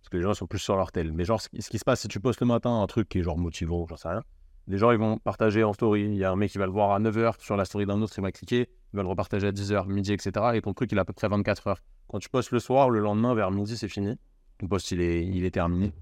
Parce 0.00 0.08
que 0.10 0.16
les 0.16 0.22
gens 0.22 0.34
sont 0.34 0.46
plus 0.46 0.58
sur 0.58 0.76
leur 0.76 0.90
tel. 0.92 1.12
Mais 1.12 1.24
genre, 1.24 1.40
ce 1.40 1.48
qui, 1.48 1.60
ce 1.60 1.68
qui 1.70 1.78
se 1.78 1.84
passe, 1.84 2.00
si 2.00 2.08
tu 2.08 2.20
postes 2.20 2.40
le 2.40 2.46
matin 2.46 2.80
un 2.80 2.86
truc 2.86 3.08
qui 3.08 3.18
est 3.18 3.22
genre 3.22 3.36
motivant, 3.38 3.86
j'en 3.88 3.96
sais 3.96 4.08
rien, 4.08 4.22
les 4.68 4.76
gens 4.76 4.90
ils 4.90 4.98
vont 4.98 5.18
partager 5.18 5.64
en 5.64 5.72
story. 5.72 6.02
Il 6.02 6.16
y 6.16 6.24
a 6.24 6.30
un 6.30 6.36
mec 6.36 6.52
qui 6.52 6.58
va 6.58 6.66
le 6.66 6.72
voir 6.72 6.92
à 6.92 7.00
9h 7.00 7.40
sur 7.40 7.56
la 7.56 7.64
story 7.64 7.86
d'un 7.86 8.00
autre, 8.02 8.12
il 8.16 8.20
va 8.20 8.30
cliquer, 8.30 8.68
il 8.92 8.96
va 8.96 9.02
le 9.02 9.08
repartager 9.08 9.46
à 9.46 9.52
10h, 9.52 9.88
midi, 9.88 10.12
etc. 10.12 10.30
Et 10.54 10.60
ton 10.60 10.74
truc, 10.74 10.92
il 10.92 10.98
a 10.98 11.02
à 11.02 11.04
peu 11.04 11.14
près 11.14 11.28
24 11.28 11.66
heures. 11.68 11.80
Quand 12.08 12.18
tu 12.18 12.28
postes 12.28 12.52
le 12.52 12.60
soir, 12.60 12.90
le 12.90 13.00
lendemain, 13.00 13.34
vers 13.34 13.50
midi, 13.50 13.76
c'est 13.76 13.88
fini. 13.88 14.16
Ton 14.58 14.68
post, 14.68 14.90
il 14.90 15.00
est, 15.00 15.26
il 15.26 15.50
terminé. 15.50 15.92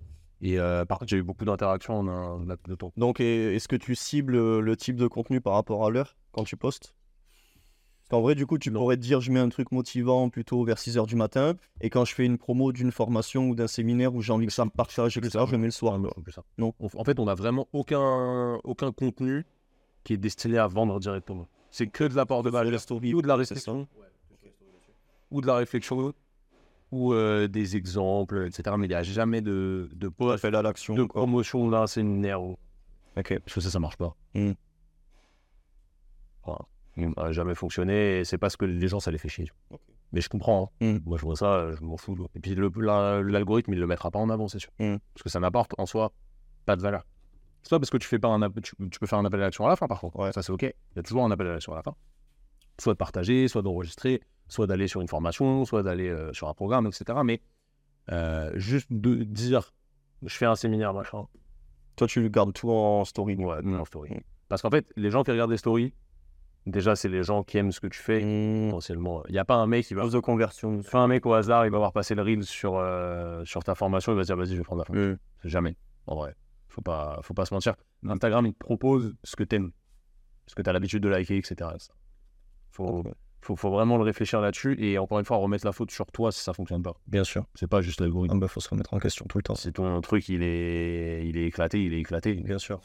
Et 0.42 0.58
euh, 0.58 0.84
par 0.84 0.98
contre, 0.98 1.10
j'ai 1.10 1.16
eu 1.16 1.22
beaucoup 1.22 1.44
d'interactions 1.44 1.98
en 2.00 2.08
un 2.08 2.40
de 2.40 2.74
temps. 2.74 2.92
Donc, 2.96 3.20
est-ce 3.20 3.68
que 3.68 3.76
tu 3.76 3.94
cibles 3.94 4.58
le 4.58 4.76
type 4.76 4.96
de 4.96 5.06
contenu 5.06 5.40
par 5.40 5.54
rapport 5.54 5.86
à 5.86 5.90
l'heure 5.90 6.16
quand 6.32 6.44
tu 6.44 6.56
postes? 6.56 6.94
Parce 8.08 8.20
qu'en 8.20 8.22
vrai, 8.22 8.36
du 8.36 8.46
coup, 8.46 8.56
tu 8.56 8.70
pourrais 8.70 8.96
te 8.96 9.02
dire, 9.02 9.20
je 9.20 9.32
mets 9.32 9.40
un 9.40 9.48
truc 9.48 9.72
motivant 9.72 10.28
plutôt 10.30 10.62
vers 10.62 10.76
6h 10.78 11.06
du 11.08 11.16
matin. 11.16 11.54
Et 11.80 11.90
quand 11.90 12.04
je 12.04 12.14
fais 12.14 12.24
une 12.24 12.38
promo 12.38 12.70
d'une 12.70 12.92
formation 12.92 13.48
ou 13.48 13.56
d'un 13.56 13.66
séminaire 13.66 14.14
où 14.14 14.22
j'ai 14.22 14.32
envie 14.32 14.46
que 14.46 14.52
ça 14.52 14.64
me 14.64 14.70
partage, 14.70 15.16
etc., 15.18 15.44
je 15.44 15.50
le 15.50 15.58
mets 15.58 15.66
le 15.66 15.72
soir. 15.72 15.98
Non, 15.98 16.10
ça. 16.32 16.44
Non. 16.56 16.72
On- 16.78 16.86
en 17.00 17.02
fait, 17.02 17.18
on 17.18 17.24
n'a 17.24 17.34
vraiment 17.34 17.66
aucun, 17.72 18.60
aucun 18.62 18.92
contenu 18.92 19.44
qui 20.04 20.12
est 20.12 20.18
destiné 20.18 20.56
à 20.56 20.68
vendre 20.68 21.00
directement. 21.00 21.48
C'est 21.72 21.88
que 21.88 22.04
de 22.04 22.14
l'apport 22.14 22.44
de 22.44 22.50
valeur. 22.50 22.70
la 22.72 22.78
story, 22.78 23.12
ou 23.12 23.22
de 23.22 23.26
la 23.26 23.34
réflexion. 23.34 23.88
Ou 25.32 25.40
de 25.40 25.46
la 25.48 25.56
réflexion. 25.56 26.14
Ou 26.92 27.12
euh, 27.12 27.48
des 27.48 27.74
exemples, 27.76 28.46
etc. 28.46 28.76
Mais 28.78 28.86
il 28.86 28.90
n'y 28.90 28.94
a 28.94 29.02
jamais 29.02 29.40
de, 29.40 29.90
de 29.92 30.08
post, 30.08 30.44
à 30.44 30.62
l'action. 30.62 30.94
de 30.94 31.02
quoi. 31.02 31.22
promotion 31.22 31.68
d'un 31.70 31.88
séminaire. 31.88 32.40
ou- 32.40 32.56
Ok. 33.16 33.36
Parce 33.40 33.54
que 33.54 33.60
ça, 33.60 33.70
ça 33.70 33.80
marche 33.80 33.96
pas. 33.96 34.14
Mm. 34.34 34.52
Voilà. 36.44 36.60
Ça 36.96 37.06
n'a 37.16 37.32
jamais 37.32 37.54
fonctionné 37.54 38.20
et 38.20 38.24
c'est 38.24 38.38
parce 38.38 38.56
que 38.56 38.64
les 38.64 38.88
gens, 38.88 39.00
ça 39.00 39.10
les 39.10 39.18
fait 39.18 39.28
chier. 39.28 39.50
Mais 40.12 40.20
je 40.20 40.28
comprends. 40.28 40.72
hein. 40.80 40.94
Mm. 40.94 40.98
Moi, 41.04 41.18
je 41.18 41.22
vois 41.22 41.36
ça, 41.36 41.72
je 41.74 41.82
m'en 41.82 41.96
fous. 41.96 42.16
Et 42.34 42.40
puis, 42.40 42.54
la- 42.76 43.22
l'algorithme, 43.22 43.72
il 43.74 43.80
le 43.80 43.86
mettra 43.86 44.10
pas 44.10 44.18
en 44.18 44.30
avant, 44.30 44.48
c'est 44.48 44.58
sûr. 44.60 44.70
Mm. 44.78 44.96
Parce 45.14 45.22
que 45.22 45.28
ça 45.28 45.40
n'apporte 45.40 45.72
en 45.78 45.84
soi 45.86 46.12
pas 46.64 46.76
de 46.76 46.82
valeur. 46.82 47.04
C'est 47.62 47.70
pas 47.70 47.78
parce 47.80 47.90
que 47.90 47.96
tu 47.98 48.06
fais 48.08 48.18
pas 48.18 48.28
un 48.28 48.50
tu, 48.50 48.74
tu 48.90 48.98
peux 49.00 49.06
faire 49.06 49.18
un 49.18 49.24
appel 49.24 49.40
à 49.40 49.44
l'action 49.44 49.66
à 49.66 49.68
la 49.68 49.76
fin, 49.76 49.88
par 49.88 50.00
contre. 50.00 50.18
Ouais. 50.20 50.32
Ça, 50.32 50.42
c'est 50.42 50.52
OK. 50.52 50.62
Il 50.62 50.96
y 50.96 50.98
a 50.98 51.02
toujours 51.02 51.24
un 51.24 51.30
appel 51.32 51.48
à 51.48 51.52
l'action 51.52 51.72
à 51.72 51.76
la 51.76 51.82
fin. 51.82 51.94
Soit 52.80 52.92
de 52.94 52.98
partager, 52.98 53.48
soit 53.48 53.62
d'enregistrer, 53.62 54.20
soit 54.48 54.66
d'aller 54.66 54.86
sur 54.88 55.00
une 55.00 55.08
formation, 55.08 55.64
soit 55.64 55.82
d'aller 55.82 56.08
euh, 56.08 56.32
sur 56.32 56.48
un 56.48 56.54
programme, 56.54 56.86
etc. 56.86 57.18
Mais 57.24 57.40
euh, 58.12 58.52
juste 58.54 58.86
de 58.90 59.16
dire, 59.24 59.74
je 60.22 60.34
fais 60.34 60.46
un 60.46 60.54
séminaire, 60.54 60.94
machin. 60.94 61.26
Toi, 61.96 62.06
tu 62.06 62.30
gardes 62.30 62.52
tout 62.52 62.70
en 62.70 63.04
story. 63.04 63.34
Ouais, 63.36 63.58
en 63.64 63.84
story. 63.84 64.10
Mm. 64.14 64.20
Parce 64.48 64.62
qu'en 64.62 64.70
fait, 64.70 64.86
les 64.96 65.10
gens 65.10 65.24
qui 65.24 65.32
regardent 65.32 65.50
des 65.50 65.56
stories, 65.56 65.92
déjà, 66.66 66.96
c'est 66.96 67.08
les 67.08 67.22
gens 67.22 67.42
qui 67.42 67.58
aiment 67.58 67.72
ce 67.72 67.80
que 67.80 67.86
tu 67.86 67.98
fais. 67.98 68.22
Mmh. 68.22 68.68
Potentiellement, 68.70 69.22
il 69.28 69.32
n'y 69.32 69.38
a 69.38 69.44
pas 69.44 69.54
un 69.54 69.66
mec 69.66 69.86
qui 69.86 69.94
va. 69.94 70.02
Cause 70.02 70.12
de 70.12 70.20
conversion. 70.20 70.82
Fais 70.82 70.98
un 70.98 71.06
mec 71.06 71.24
au 71.26 71.32
hasard, 71.32 71.66
il 71.66 71.72
va 71.72 71.78
voir 71.78 71.92
passer 71.92 72.14
le 72.14 72.22
reel 72.22 72.44
sur, 72.44 72.76
euh, 72.76 73.44
sur 73.44 73.62
ta 73.64 73.74
formation, 73.74 74.12
il 74.12 74.16
va 74.16 74.22
se 74.22 74.26
dire, 74.26 74.36
vas-y, 74.36 74.52
je 74.52 74.56
vais 74.56 74.62
prendre 74.62 74.80
la 74.80 74.84
formation. 74.84 75.12
Mmh. 75.12 75.48
Jamais, 75.48 75.76
en 76.06 76.16
vrai. 76.16 76.34
Faut 76.68 76.82
pas, 76.82 77.20
faut 77.22 77.34
pas 77.34 77.46
se 77.46 77.54
mentir. 77.54 77.74
Instagram, 78.06 78.44
il 78.46 78.52
te 78.52 78.58
propose 78.58 79.14
ce 79.24 79.34
que 79.36 79.44
t'aimes, 79.44 79.70
ce 80.46 80.54
que 80.54 80.62
tu 80.62 80.68
as 80.68 80.72
l'habitude 80.72 81.02
de 81.02 81.08
liker, 81.08 81.38
etc. 81.38 81.70
Faut, 82.70 83.02
faut, 83.40 83.56
faut 83.56 83.70
vraiment 83.70 83.96
le 83.96 84.02
réfléchir 84.02 84.40
là-dessus 84.40 84.76
et 84.78 84.98
encore 84.98 85.18
une 85.18 85.24
fois, 85.24 85.38
remettre 85.38 85.64
la 85.64 85.72
faute 85.72 85.90
sur 85.90 86.06
toi 86.06 86.32
si 86.32 86.40
ça 86.40 86.52
fonctionne 86.52 86.82
pas. 86.82 86.94
Bien 87.06 87.24
sûr. 87.24 87.46
C'est 87.54 87.68
pas 87.68 87.80
juste 87.80 88.00
l'algorithme. 88.00 88.36
Ah 88.36 88.40
bah, 88.40 88.48
faut 88.48 88.60
se 88.60 88.68
remettre 88.68 88.92
en 88.92 88.98
question 88.98 89.24
tout 89.26 89.38
le 89.38 89.42
temps. 89.42 89.54
Si 89.54 89.72
ton 89.72 90.00
truc, 90.02 90.28
il 90.28 90.42
est, 90.42 91.26
il 91.26 91.38
est 91.38 91.46
éclaté, 91.46 91.82
il 91.82 91.94
est 91.94 92.00
éclaté. 92.00 92.34
Bien 92.34 92.58
sûr. 92.58 92.80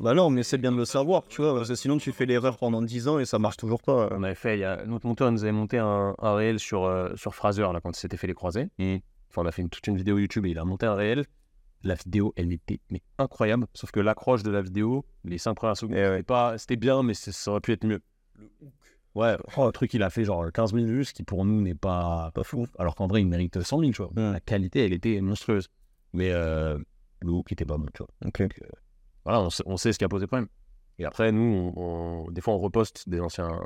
Bah 0.00 0.14
non, 0.14 0.30
mais 0.30 0.42
c'est 0.42 0.56
bien 0.56 0.72
de 0.72 0.78
le 0.78 0.86
savoir, 0.86 1.26
tu 1.28 1.42
vois, 1.42 1.54
parce 1.54 1.68
que 1.68 1.74
sinon 1.74 1.98
tu 1.98 2.10
fais 2.12 2.24
l'erreur 2.24 2.56
pendant 2.56 2.80
10 2.80 3.06
ans 3.06 3.18
et 3.18 3.26
ça 3.26 3.38
marche 3.38 3.58
toujours 3.58 3.82
pas. 3.82 4.08
On 4.12 4.22
avait 4.22 4.34
fait, 4.34 4.56
il 4.56 4.60
y 4.60 4.64
a, 4.64 4.84
notre 4.86 5.06
monteur 5.06 5.30
nous 5.30 5.42
avait 5.42 5.52
monté 5.52 5.76
un, 5.78 6.14
un 6.18 6.34
réel 6.34 6.58
sur, 6.58 6.84
euh, 6.84 7.14
sur 7.16 7.34
Fraser 7.34 7.62
là, 7.72 7.80
quand 7.82 7.90
il 7.94 8.00
s'était 8.00 8.16
fait 8.16 8.26
les 8.26 8.32
croisés. 8.34 8.68
Enfin, 8.78 9.42
on 9.42 9.46
a 9.46 9.52
fait 9.52 9.60
une- 9.60 9.68
toute 9.68 9.86
une 9.86 9.96
vidéo 9.98 10.18
YouTube 10.18 10.46
et 10.46 10.50
il 10.50 10.58
a 10.58 10.64
monté 10.64 10.86
un 10.86 10.94
réel. 10.94 11.26
La 11.82 11.94
vidéo, 11.94 12.32
elle 12.36 12.50
était 12.52 12.80
mais 12.90 13.02
incroyable. 13.18 13.66
Sauf 13.74 13.90
que 13.90 14.00
l'accroche 14.00 14.42
de 14.42 14.50
la 14.50 14.62
vidéo, 14.62 15.04
les 15.24 15.36
5 15.38 15.54
premières 15.54 15.76
secondes, 15.76 15.96
Eh 15.96 16.00
ouais. 16.00 16.10
c'était 16.12 16.22
pas- 16.22 16.56
c'était 16.58 16.76
bien, 16.76 17.02
mais 17.02 17.12
ça 17.14 17.50
aurait 17.50 17.60
pu 17.60 17.72
être 17.72 17.84
mieux. 17.84 18.00
Ouais, 19.14 19.36
oh, 19.56 19.66
le 19.66 19.72
truc, 19.72 19.92
il 19.92 20.02
a 20.02 20.08
fait 20.10 20.24
genre 20.24 20.50
15 20.52 20.72
000 20.72 20.86
vues, 20.86 21.04
ce 21.04 21.12
qui 21.12 21.24
pour 21.24 21.44
nous 21.44 21.60
n'est 21.60 21.74
pas, 21.74 22.30
pas 22.34 22.44
fou. 22.44 22.66
Alors 22.78 22.94
qu'en 22.94 23.06
vrai, 23.06 23.20
il 23.20 23.26
mérite 23.26 23.60
100 23.60 23.80
000, 23.80 23.90
tu 23.92 24.02
vois. 24.02 24.10
La 24.16 24.40
qualité, 24.40 24.84
elle 24.84 24.92
était 24.94 25.20
monstrueuse. 25.20 25.68
Mais, 26.14 26.30
euh, 26.30 26.78
le 27.20 27.30
hook 27.30 27.52
était 27.52 27.64
pas 27.66 27.76
bon, 27.76 27.86
tu 27.92 28.02
vois. 28.02 28.08
Ok. 28.26 28.42
Voilà, 29.24 29.40
on 29.40 29.50
sait, 29.50 29.62
on 29.66 29.76
sait 29.76 29.92
ce 29.92 29.98
qui 29.98 30.04
a 30.04 30.08
posé 30.08 30.26
problème. 30.26 30.48
Et 30.98 31.04
après, 31.04 31.32
nous, 31.32 31.72
on, 31.76 32.24
on- 32.26 32.30
des 32.30 32.40
fois, 32.40 32.54
on 32.54 32.58
reposte 32.58 33.08
des 33.08 33.20
anciens, 33.20 33.58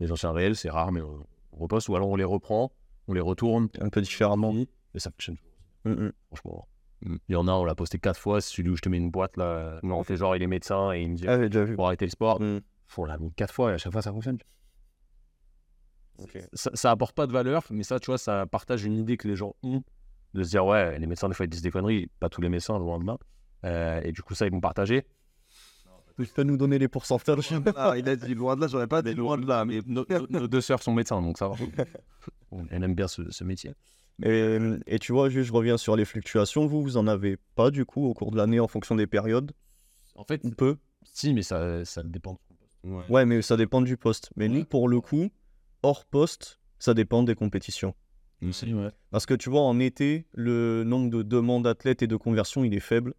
des 0.00 0.10
anciens 0.12 0.32
réels, 0.32 0.56
c'est 0.56 0.70
rare, 0.70 0.92
mais 0.92 1.00
on, 1.00 1.24
reposte, 1.52 1.88
ou 1.88 1.96
alors 1.96 2.08
on 2.08 2.16
les 2.16 2.24
reprend, 2.24 2.72
on 3.08 3.12
les 3.12 3.20
retourne, 3.20 3.68
Un 3.80 3.88
peu 3.88 4.00
différemment. 4.00 4.54
et 4.94 4.98
ça 4.98 5.10
fonctionne. 5.10 5.36
Mm, 5.84 5.90
mm. 5.92 6.12
Franchement. 6.28 6.68
Mm. 7.02 7.16
Il 7.28 7.32
y 7.32 7.36
en 7.36 7.48
a, 7.48 7.52
on 7.52 7.64
l'a 7.64 7.74
posté 7.74 7.98
quatre 7.98 8.18
fois, 8.20 8.40
celui 8.40 8.70
où 8.70 8.76
je 8.76 8.82
te 8.82 8.88
mets 8.88 8.98
une 8.98 9.10
boîte, 9.10 9.36
là, 9.36 9.80
on 9.82 10.02
fait 10.04 10.16
genre, 10.16 10.34
il 10.36 10.42
est 10.42 10.46
médecin, 10.46 10.92
et 10.92 11.02
il 11.02 11.10
me 11.10 11.16
dit, 11.16 11.26
Ah, 11.28 11.38
j'ai 11.38 11.48
déjà 11.48 11.64
vu. 11.64 11.74
pour 11.76 11.86
arrêter 11.86 12.04
le 12.06 12.10
sport, 12.10 12.40
Mm. 12.40 12.60
on 12.98 13.04
l'a 13.04 13.18
mis 13.18 13.32
quatre 13.32 13.54
fois, 13.54 13.70
et 13.70 13.74
à 13.74 13.78
chaque 13.78 13.92
fois, 13.92 14.02
ça 14.02 14.12
fonctionne. 14.12 14.38
Ça, 16.52 16.70
ça 16.74 16.90
apporte 16.90 17.14
pas 17.16 17.26
de 17.26 17.32
valeur, 17.32 17.64
mais 17.70 17.82
ça, 17.82 17.98
tu 17.98 18.06
vois, 18.06 18.18
ça 18.18 18.46
partage 18.46 18.84
une 18.84 18.98
idée 18.98 19.16
que 19.16 19.26
les 19.26 19.36
gens 19.36 19.54
ont 19.62 19.82
de 20.34 20.42
se 20.42 20.50
dire, 20.50 20.66
ouais, 20.66 20.98
les 20.98 21.06
médecins, 21.06 21.28
des 21.28 21.34
fois, 21.34 21.46
ils 21.46 21.48
disent 21.48 21.62
des 21.62 21.70
conneries, 21.70 22.08
pas 22.20 22.28
tous 22.28 22.42
les 22.42 22.50
médecins, 22.50 22.78
loin 22.78 22.98
de 22.98 23.06
là. 23.06 23.16
Euh, 23.64 24.00
et 24.04 24.12
du 24.12 24.22
coup, 24.22 24.34
ça, 24.34 24.46
ils 24.46 24.52
vont 24.52 24.60
partager. 24.60 25.06
Tu 26.18 26.26
peux 26.26 26.42
nous 26.42 26.58
donner 26.58 26.78
les 26.78 26.88
pourcentages 26.88 27.50
Ah, 27.76 27.94
il 27.96 28.06
a 28.08 28.14
dit 28.14 28.34
loin 28.34 28.54
de 28.54 28.60
là, 28.60 28.66
j'aurais 28.68 28.86
pas 28.86 29.00
dit 29.00 29.14
loin 29.14 29.38
de 29.38 29.46
là. 29.46 29.64
Mais 29.64 29.80
Nos, 29.86 30.04
nos- 30.10 30.26
nos 30.28 30.48
deux 30.48 30.60
sœurs 30.60 30.82
sont 30.82 30.92
médecins, 30.92 31.22
donc 31.22 31.38
ça 31.38 31.48
va. 31.48 31.54
On- 32.50 32.66
Elle 32.70 32.84
aime 32.84 32.94
bien 32.94 33.08
ce, 33.08 33.30
ce 33.30 33.42
métier. 33.42 33.72
et, 34.22 34.58
et 34.86 34.98
tu 34.98 35.12
vois, 35.12 35.30
juste, 35.30 35.48
je 35.48 35.52
reviens 35.52 35.78
sur 35.78 35.96
les 35.96 36.04
fluctuations. 36.04 36.66
Vous, 36.66 36.82
vous 36.82 36.96
en 36.98 37.06
avez 37.06 37.38
pas 37.54 37.70
du 37.70 37.86
coup 37.86 38.04
au 38.06 38.12
cours 38.12 38.32
de 38.32 38.36
l'année 38.36 38.60
en 38.60 38.68
fonction 38.68 38.94
des 38.96 39.06
périodes? 39.06 39.52
En 40.14 40.24
fait, 40.24 40.42
Ou 40.44 40.50
peu? 40.50 40.76
si, 41.04 41.32
mais 41.32 41.42
ça, 41.42 41.84
ça 41.86 42.02
dépend. 42.02 42.38
ouais. 42.84 43.02
Ouais, 43.08 43.24
mais 43.24 43.40
ça 43.40 43.56
dépend 43.56 43.80
du 43.80 43.96
poste. 43.96 44.30
Mais 44.36 44.48
nous, 44.48 44.64
pour 44.66 44.88
le 44.88 45.00
coup, 45.00 45.30
hors 45.82 46.04
poste, 46.04 46.60
ça 46.78 46.92
dépend 46.92 47.22
des 47.22 47.34
compétitions. 47.34 47.94
Ouais. 48.42 48.90
Parce 49.10 49.24
que 49.24 49.34
tu 49.34 49.48
vois, 49.48 49.62
en 49.62 49.78
été, 49.80 50.26
le 50.34 50.82
nombre 50.84 51.08
de 51.10 51.22
demandes 51.22 51.64
d'athlètes 51.64 52.02
et 52.02 52.06
de 52.06 52.16
conversions, 52.16 52.62
il 52.64 52.74
est 52.74 52.80
faible. 52.80 53.14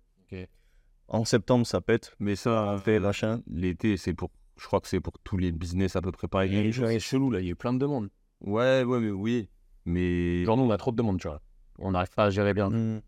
En 1.08 1.26
septembre, 1.26 1.66
ça 1.68 1.82
pète. 1.82 2.16
Mais 2.20 2.36
ça, 2.36 2.78
Fait 2.84 3.00
machin. 3.00 3.42
l'été, 3.48 3.98
c'est 3.98 4.14
pour. 4.14 4.32
Je 4.58 4.66
crois 4.66 4.80
que 4.80 4.88
c'est 4.88 5.00
pour 5.00 5.14
tous 5.24 5.38
les 5.38 5.52
business 5.52 5.96
à 5.96 6.02
peu 6.02 6.12
près 6.12 6.28
pareil. 6.28 6.72
C'est 6.74 7.00
chelou, 7.00 7.32
là, 7.32 7.40
il 7.40 7.46
y 7.46 7.50
a 7.50 7.52
eu 7.52 7.56
plein 7.56 7.74
de 7.74 7.80
demandes. 7.80 8.10
Ouais, 8.42 8.84
ouais, 8.84 9.00
mais 9.00 9.10
oui. 9.10 9.50
Mais 9.86 10.46
Genre, 10.46 10.58
nous, 10.58 10.64
on 10.64 10.70
a 10.70 10.78
trop 10.78 10.92
de 10.92 10.98
demandes, 10.98 11.20
tu 11.20 11.28
vois. 11.28 11.42
On 11.80 11.92
n'arrive 11.92 12.14
pas 12.14 12.26
à 12.26 12.30
gérer 12.30 12.54
bien. 12.54 12.70
Mm. 12.70 13.02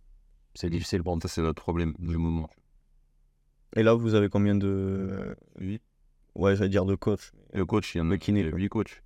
C'est 0.56 0.70
difficile 0.70 1.04
pour 1.04 1.16
nous. 1.16 1.22
ça, 1.22 1.28
c'est 1.28 1.42
notre 1.42 1.62
problème 1.62 1.94
du 2.00 2.18
moment. 2.18 2.50
Et 3.76 3.84
là, 3.84 3.94
vous 3.94 4.16
avez 4.16 4.30
combien 4.30 4.56
de. 4.56 5.36
Oui. 5.60 5.80
Ouais, 6.36 6.56
j'allais 6.56 6.70
dire 6.70 6.86
de 6.86 6.96
coach. 6.96 7.32
Le 7.54 7.66
coach, 7.66 7.94
il 7.96 8.00
y 8.00 8.02
en 8.02 8.08
a 8.08 8.12
Le 8.12 8.18
kiné, 8.18 8.40
il 8.42 8.46
y 8.46 8.48
a 8.48 8.52
quoi. 8.52 8.60
8 8.60 8.70
coachs. 8.70 9.04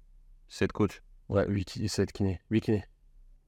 7 0.48 0.72
coachs. 0.72 1.02
Ouais, 1.30 1.46
8 1.48 1.88
7 1.88 2.12
kinés. 2.14 2.40
8 2.50 2.62
kinés. 2.62 2.84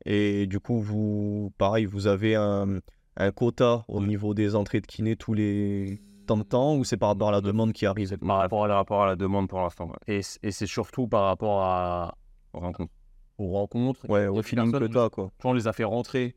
Et 0.05 0.47
du 0.47 0.59
coup, 0.59 0.79
vous, 0.79 1.53
pareil, 1.57 1.85
vous 1.85 2.07
avez 2.07 2.35
un, 2.35 2.79
un 3.19 3.31
quota 3.31 3.83
au 3.87 4.01
niveau 4.01 4.33
des 4.33 4.55
entrées 4.55 4.81
de 4.81 4.87
kiné 4.87 5.15
tous 5.15 5.33
les 5.33 6.01
temps 6.25 6.37
de 6.37 6.43
temps 6.43 6.75
ou 6.75 6.83
c'est 6.83 6.97
par 6.97 7.09
rapport 7.09 7.29
à 7.29 7.31
la 7.31 7.41
demande 7.41 7.73
qui 7.73 7.85
arrive? 7.85 8.17
Par 8.17 8.37
rapport 8.37 8.63
à, 8.65 8.67
la- 8.67 8.75
rapport 8.75 9.03
à 9.03 9.07
la 9.07 9.15
demande 9.15 9.47
pour 9.49 9.59
l'instant. 9.61 9.87
ouais. 9.87 10.19
Et, 10.19 10.21
et 10.43 10.51
c'est 10.51 10.67
surtout 10.67 11.07
par 11.07 11.25
rapport 11.25 11.61
à, 11.63 12.15
On 12.53 12.59
rencontre. 12.59 12.91
aux 13.37 13.51
rencontres. 13.51 14.09
Ouais, 14.09 14.27
au 14.27 14.39
a 14.39 14.43
feeling 14.43 14.71
que 14.71 14.85
t'as, 14.85 15.09
quoi. 15.09 15.31
on 15.43 15.53
les 15.53 15.67
a 15.67 15.73
fait 15.73 15.83
rentrer 15.83 16.35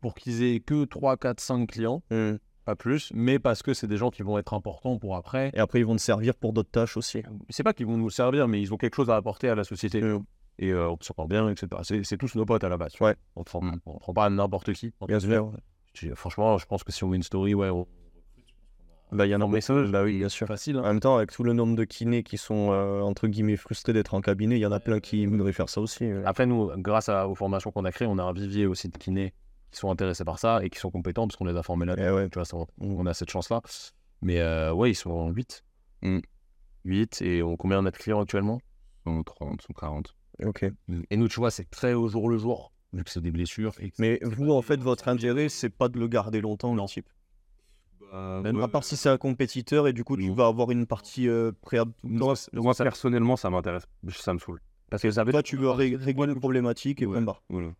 pour 0.00 0.14
qu'ils 0.14 0.42
aient 0.42 0.60
que 0.60 0.84
3, 0.84 1.16
4, 1.16 1.40
5 1.40 1.66
clients, 1.68 2.02
Mm. 2.10 2.36
pas 2.64 2.76
plus, 2.76 3.10
mais 3.14 3.38
parce 3.38 3.62
que 3.62 3.72
c'est 3.74 3.86
des 3.88 3.96
gens 3.96 4.10
qui 4.10 4.22
vont 4.22 4.38
être 4.38 4.54
importants 4.54 4.98
pour 4.98 5.16
après. 5.16 5.50
Et 5.54 5.58
après, 5.58 5.80
ils 5.80 5.86
vont 5.86 5.96
te 5.96 6.00
servir 6.00 6.34
pour 6.34 6.52
d'autres 6.52 6.70
tâches 6.70 6.96
aussi. 6.96 7.22
C'est 7.48 7.62
pas 7.62 7.72
qu'ils 7.72 7.86
vont 7.86 7.96
nous 7.96 8.10
servir, 8.10 8.46
mais 8.48 8.60
ils 8.60 8.72
ont 8.74 8.76
quelque 8.76 8.94
chose 8.96 9.08
à 9.10 9.16
apporter 9.16 9.48
à 9.48 9.54
la 9.54 9.64
société. 9.64 10.02
Mm. 10.02 10.24
Et 10.60 10.70
euh, 10.72 10.90
on 10.90 10.98
s'entend 11.00 11.26
bien, 11.26 11.48
etc. 11.48 11.68
C'est, 12.02 12.16
tous 12.16 12.34
nos 12.34 12.44
potes 12.44 12.64
à 12.64 12.68
la 12.68 12.76
base. 12.76 12.92
Ouais. 13.00 13.14
On 13.36 13.40
ne 13.40 13.44
prend, 13.44 13.60
Mm. 13.62 13.80
on 13.86 13.98
prend 13.98 14.12
pas 14.12 14.28
n'importe 14.30 14.72
qui. 14.72 14.92
Bien 15.06 15.20
sûr. 15.20 15.52
Franchement, 16.14 16.58
je 16.58 16.66
pense 16.66 16.84
que 16.84 16.92
si 16.92 17.04
on 17.04 17.08
met 17.08 17.16
une 17.16 17.22
story, 17.22 17.54
ouais, 17.54 17.70
on... 17.70 17.86
Bah, 19.10 19.26
il 19.26 19.30
y 19.30 19.34
en 19.34 19.40
a 19.40 19.44
un 19.44 19.48
message, 19.48 19.90
Bah 19.90 20.02
oui, 20.02 20.18
bien 20.18 20.28
sûr. 20.28 20.46
facile. 20.46 20.76
En 20.76 20.84
hein. 20.84 20.88
même 20.88 21.00
temps, 21.00 21.16
avec 21.16 21.32
tout 21.32 21.42
le 21.42 21.54
nombre 21.54 21.74
de 21.74 21.84
kinés 21.84 22.22
qui 22.22 22.36
sont 22.36 22.72
euh, 22.72 23.00
entre 23.00 23.26
guillemets 23.26 23.56
frustrés 23.56 23.94
d'être 23.94 24.12
en 24.12 24.20
cabinet, 24.20 24.56
il 24.56 24.60
y 24.60 24.66
en 24.66 24.72
a 24.72 24.80
plein 24.80 25.00
qui 25.00 25.24
voudraient 25.24 25.52
faire 25.54 25.70
ça 25.70 25.80
aussi. 25.80 26.10
Après, 26.26 26.44
nous, 26.44 26.70
grâce 26.76 27.08
à- 27.08 27.26
aux 27.26 27.34
formations 27.34 27.70
qu'on 27.70 27.86
a 27.86 27.92
créées, 27.92 28.08
on 28.08 28.18
a 28.18 28.22
un 28.22 28.32
vivier 28.34 28.66
aussi 28.66 28.88
de 28.88 28.98
kinés 28.98 29.32
qui 29.70 29.78
sont 29.78 29.90
intéressés 29.90 30.24
par 30.24 30.38
ça 30.38 30.60
et 30.62 30.68
qui 30.68 30.78
sont 30.78 30.90
compétents 30.90 31.26
parce 31.26 31.36
qu'on 31.36 31.46
les 31.46 31.56
a 31.56 31.62
formés 31.62 31.86
là. 31.86 31.94
Eh 31.96 32.10
ouais. 32.10 32.28
Tu 32.28 32.34
vois, 32.38 32.44
ça, 32.44 32.56
on, 32.80 33.06
a 33.06 33.14
cette 33.14 33.30
chance-là. 33.30 33.62
Mais 34.20 34.40
euh, 34.40 34.72
ouais, 34.72 34.90
ils 34.90 34.94
sont 34.94 35.30
8. 35.30 35.64
Mm. 36.02 36.18
8 36.84 37.22
et 37.22 37.42
on, 37.42 37.56
combien 37.56 37.78
on 37.80 37.86
a 37.86 37.90
de 37.90 37.96
clients 37.96 38.20
actuellement? 38.20 38.60
Sont 39.06 39.22
30, 39.22 39.62
sont 39.62 39.72
40. 39.72 40.14
Ok. 40.44 40.66
Et 41.10 41.16
nous, 41.16 41.28
tu 41.28 41.40
vois, 41.40 41.50
c'est 41.50 41.68
très 41.70 41.94
au 41.94 42.08
jour 42.08 42.28
le 42.28 42.38
jour, 42.38 42.72
vu 42.92 43.04
que 43.04 43.10
c'est 43.10 43.20
des 43.20 43.30
blessures. 43.30 43.72
et 43.80 43.92
Mais 43.98 44.18
vous, 44.22 44.50
en 44.52 44.62
fait, 44.62 44.80
votre 44.80 45.08
intérêt, 45.08 45.48
c'est 45.48 45.70
pas 45.70 45.88
de 45.88 45.98
le 45.98 46.08
garder 46.08 46.40
longtemps, 46.40 46.74
le 46.74 46.84
type. 46.86 47.08
Même 48.12 48.60
À 48.62 48.68
part 48.68 48.84
si 48.84 48.96
c'est 48.96 49.10
un 49.10 49.18
compétiteur 49.18 49.86
et 49.86 49.92
du 49.92 50.02
coup, 50.04 50.16
tu 50.16 50.30
vas 50.32 50.46
avoir 50.46 50.70
une 50.70 50.86
partie 50.86 51.28
euh, 51.28 51.52
préalable. 51.60 51.92
Moi, 52.02 52.34
moi, 52.54 52.74
personnellement, 52.74 53.36
ça 53.36 53.50
m'intéresse. 53.50 53.86
Ça 54.10 54.32
me 54.32 54.38
saule. 54.38 54.60
Parce 54.90 55.02
que 55.02 55.10
ça 55.10 55.24
veut 55.24 55.32
Toi, 55.32 55.42
tu 55.42 55.56
veux 55.56 55.68
ré- 55.68 55.94
régler 55.96 56.24
une 56.32 56.34
problématique 56.40 57.02
et 57.02 57.06
Ouais. 57.06 57.12
point 57.16 57.22
barre. 57.22 57.42
Voilà. 57.50 57.72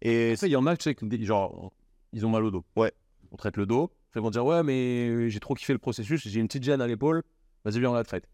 Et 0.00 0.32
il 0.40 0.48
y 0.48 0.56
en 0.56 0.66
a, 0.66 0.76
tu 0.76 0.84
sais, 0.84 0.94
que 0.94 1.06
genre, 1.24 1.72
ils 2.12 2.24
ont 2.24 2.30
mal 2.30 2.44
au 2.44 2.50
dos. 2.50 2.64
Ouais. 2.76 2.92
On 3.32 3.36
traite 3.36 3.58
le 3.58 3.66
dos. 3.66 3.90
Ils 4.14 4.22
vont 4.22 4.30
dire, 4.30 4.46
ouais, 4.46 4.62
mais 4.62 5.28
j'ai 5.28 5.40
trop 5.40 5.52
kiffé 5.54 5.74
le 5.74 5.78
processus, 5.78 6.26
j'ai 6.26 6.40
une 6.40 6.46
petite 6.46 6.62
gêne 6.64 6.80
à 6.80 6.86
l'épaule, 6.86 7.22
vas-y, 7.66 7.80
viens, 7.80 7.90
on 7.90 7.94
la 7.94 8.02
traite. 8.04 8.26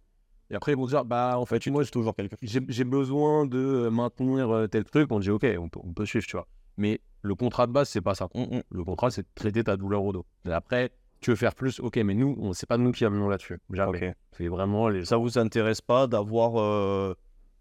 Et 0.53 0.55
après, 0.55 0.73
ils 0.73 0.77
vont 0.79 0.87
dire, 0.87 1.05
bah, 1.05 1.39
en 1.39 1.47
fait, 1.47 1.67
moi, 1.69 1.83
c'est 1.85 1.91
toujours 1.91 2.15
quelque 2.15 2.33
chose. 2.33 2.39
j'ai 2.43 2.61
j'ai 2.69 2.85
besoin 2.85 3.47
de 3.47 3.59
euh, 3.59 3.91
maintenir 3.91 4.51
euh, 4.51 4.67
tel 4.67 4.85
truc. 4.85 5.11
On 5.11 5.19
dit, 5.19 5.31
ok, 5.31 5.47
on 5.59 5.69
peut, 5.71 5.81
on 5.83 5.93
peut 5.95 6.05
suivre, 6.05 6.27
tu 6.27 6.37
vois. 6.37 6.47
Mais 6.77 7.01
le 7.23 7.35
contrat 7.35 7.67
de 7.67 7.73
base, 7.73 7.89
c'est 7.89 8.03
pas 8.03 8.15
ça. 8.15 8.29
Le 8.35 8.85
contrat, 8.85 9.11
c'est 9.11 9.23
de 9.23 9.29
traiter 9.35 9.65
ta 9.65 9.77
douleur 9.79 10.05
au 10.05 10.13
dos. 10.13 10.27
Et 10.47 10.53
après, 10.53 10.91
tu 11.21 11.31
veux 11.31 11.37
faire 11.37 11.55
plus, 11.55 11.81
ok, 11.81 11.97
mais 12.05 12.15
nous, 12.15 12.37
on- 12.39 12.53
c'est 12.53 12.67
pas 12.69 12.77
nous 12.77 12.93
qui 12.93 13.05
amenons 13.07 13.29
là-dessus. 13.31 13.59
Jamais. 13.71 14.09
Ok. 14.11 14.17
C'est 14.37 14.49
vraiment 14.49 14.89
les. 14.89 15.05
Ça 15.07 15.17
vous 15.17 15.39
intéresse 15.39 15.81
pas 15.81 16.07
d'avoir 16.07 16.61
euh, 16.61 17.15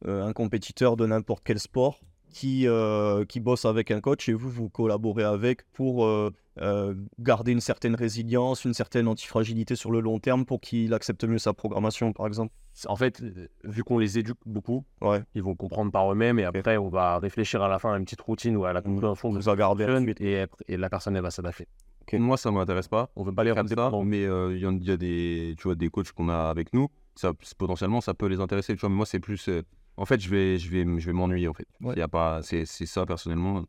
euh, 0.07 0.25
un 0.25 0.33
compétiteur 0.33 0.97
de 0.97 1.05
n'importe 1.05 1.43
quel 1.45 1.59
sport 1.59 1.99
qui, 2.29 2.67
euh, 2.67 3.23
qui 3.25 3.39
bosse 3.39 3.65
avec 3.65 3.91
un 3.91 4.01
coach 4.01 4.27
et 4.29 4.33
vous, 4.33 4.49
vous 4.49 4.69
collaborez 4.69 5.23
avec 5.23 5.63
pour 5.71 6.05
euh, 6.05 6.31
euh, 6.59 6.93
garder 7.19 7.51
une 7.53 7.61
certaine 7.61 7.95
résilience, 7.95 8.65
une 8.65 8.73
certaine 8.73 9.07
antifragilité 9.07 9.75
sur 9.75 9.91
le 9.91 9.99
long 10.01 10.19
terme 10.19 10.45
pour 10.45 10.59
qu'il 10.59 10.93
accepte 10.93 11.23
mieux 11.23 11.37
sa 11.37 11.53
programmation, 11.53 12.11
par 12.13 12.27
exemple 12.27 12.53
En 12.87 12.95
fait, 12.95 13.21
euh, 13.21 13.47
vu 13.63 13.83
qu'on 13.83 13.97
les 13.97 14.17
éduque 14.19 14.37
beaucoup, 14.45 14.83
Ouais. 15.01 15.23
ils 15.35 15.43
vont 15.43 15.55
comprendre 15.55 15.91
par 15.91 16.11
eux-mêmes 16.11 16.39
et 16.39 16.43
après, 16.45 16.77
on 16.77 16.89
va 16.89 17.19
réfléchir 17.19 17.61
à 17.61 17.67
la 17.69 17.79
fin 17.79 17.93
à 17.93 17.97
une 17.97 18.03
petite 18.03 18.21
routine 18.21 18.57
ou 18.57 18.65
à 18.65 18.73
la 18.73 18.81
compréhension 18.81 19.31
de 19.31 19.39
jeune 19.41 20.13
et, 20.19 20.45
et 20.67 20.77
la 20.77 20.89
personne, 20.89 21.15
elle 21.15 21.23
va 21.23 21.31
s'adapter. 21.31 21.67
Moi, 22.13 22.35
ça 22.35 22.51
m'intéresse 22.51 22.89
pas. 22.89 23.09
On 23.15 23.23
veut 23.23 23.31
pas 23.33 23.45
les 23.45 23.51
Comme 23.51 23.59
rendre 23.59 23.69
ça, 23.69 23.75
dépendants. 23.75 24.03
mais 24.03 24.25
euh, 24.25 24.53
il 24.53 24.83
y, 24.85 24.91
a 24.91 24.97
des, 24.97 25.55
tu 25.57 25.63
vois, 25.63 25.75
des 25.75 25.87
coachs 25.89 26.11
qu'on 26.11 26.27
a 26.27 26.49
avec 26.49 26.73
nous. 26.73 26.89
Ça, 27.15 27.31
potentiellement, 27.57 28.01
ça 28.01 28.13
peut 28.13 28.25
les 28.27 28.41
intéresser. 28.41 28.73
Tu 28.73 28.81
vois, 28.81 28.89
mais 28.89 28.95
moi, 28.95 29.05
c'est 29.05 29.19
plus. 29.21 29.47
euh, 29.47 29.61
en 29.95 30.03
fait, 30.05 30.19
je 30.19 30.29
vais, 30.29 30.57
je 30.57 30.69
vais, 30.69 30.83
je 30.99 31.05
vais 31.05 31.13
m'ennuyer. 31.13 31.47
En 31.47 31.53
fait, 31.53 31.67
Ouais. 31.79 31.93
il 31.95 31.99
y 31.99 32.01
a 32.01 32.09
pas. 32.09 32.41
C'est, 32.41 32.65
c'est 32.65 32.85
ça 32.85 33.05
personnellement. 33.05 33.63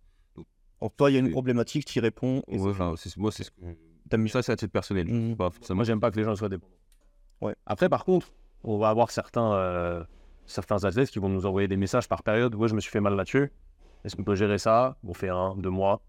Donc 0.83 0.97
toi, 0.97 1.11
il 1.11 1.14
y 1.14 1.16
a 1.16 1.20
une 1.20 1.30
problématique, 1.30 1.85
tu 1.87 1.99
y 1.99 2.03
réponds. 2.03 2.42
et 2.49 2.59
Ouais, 2.59 2.71
enfin, 2.71 2.95
c'est- 2.96 3.17
moi, 3.17 3.30
c'est 3.33 3.45
ce 3.45 3.50
que. 3.50 3.61
T'aimes 4.11 4.26
Ça, 4.29 4.42
c'est 4.42 4.53
à 4.53 4.57
titre 4.57 4.72
personnel. 4.72 5.07
Mhm. 5.07 5.37
Pas. 5.37 5.50
Moi, 5.71 5.84
j'aime 5.84 6.00
pas 6.00 6.11
que 6.11 6.17
les 6.17 6.25
gens 6.25 6.34
soient 6.34 6.49
dépendants. 6.49 6.75
Ouais. 7.41 7.54
Après, 7.67 7.88
par 7.88 8.04
contre, 8.04 8.33
on 8.64 8.76
va 8.79 8.88
avoir 8.91 9.11
certains, 9.11 9.54
euh, 9.54 10.04
certains 10.45 10.84
athlètes 10.84 11.11
qui 11.11 11.18
vont 11.18 11.29
nous 11.29 11.46
envoyer 11.46 11.68
des 11.68 11.76
messages 11.76 12.09
par 12.09 12.22
période. 12.22 12.54
Ouais, 12.57 12.68
je 12.68 12.75
me 12.75 12.80
suis 12.80 12.91
fait 12.91 13.00
mal 13.00 13.14
là-dessus. 13.14 13.50
Est-ce 14.04 14.17
qu'on 14.17 14.25
peut 14.25 14.34
gérer 14.34 14.59
ça? 14.59 14.96
On 15.07 15.14
fait 15.14 15.29
un, 15.29 15.54
deux 15.57 15.71
mois. 15.71 16.03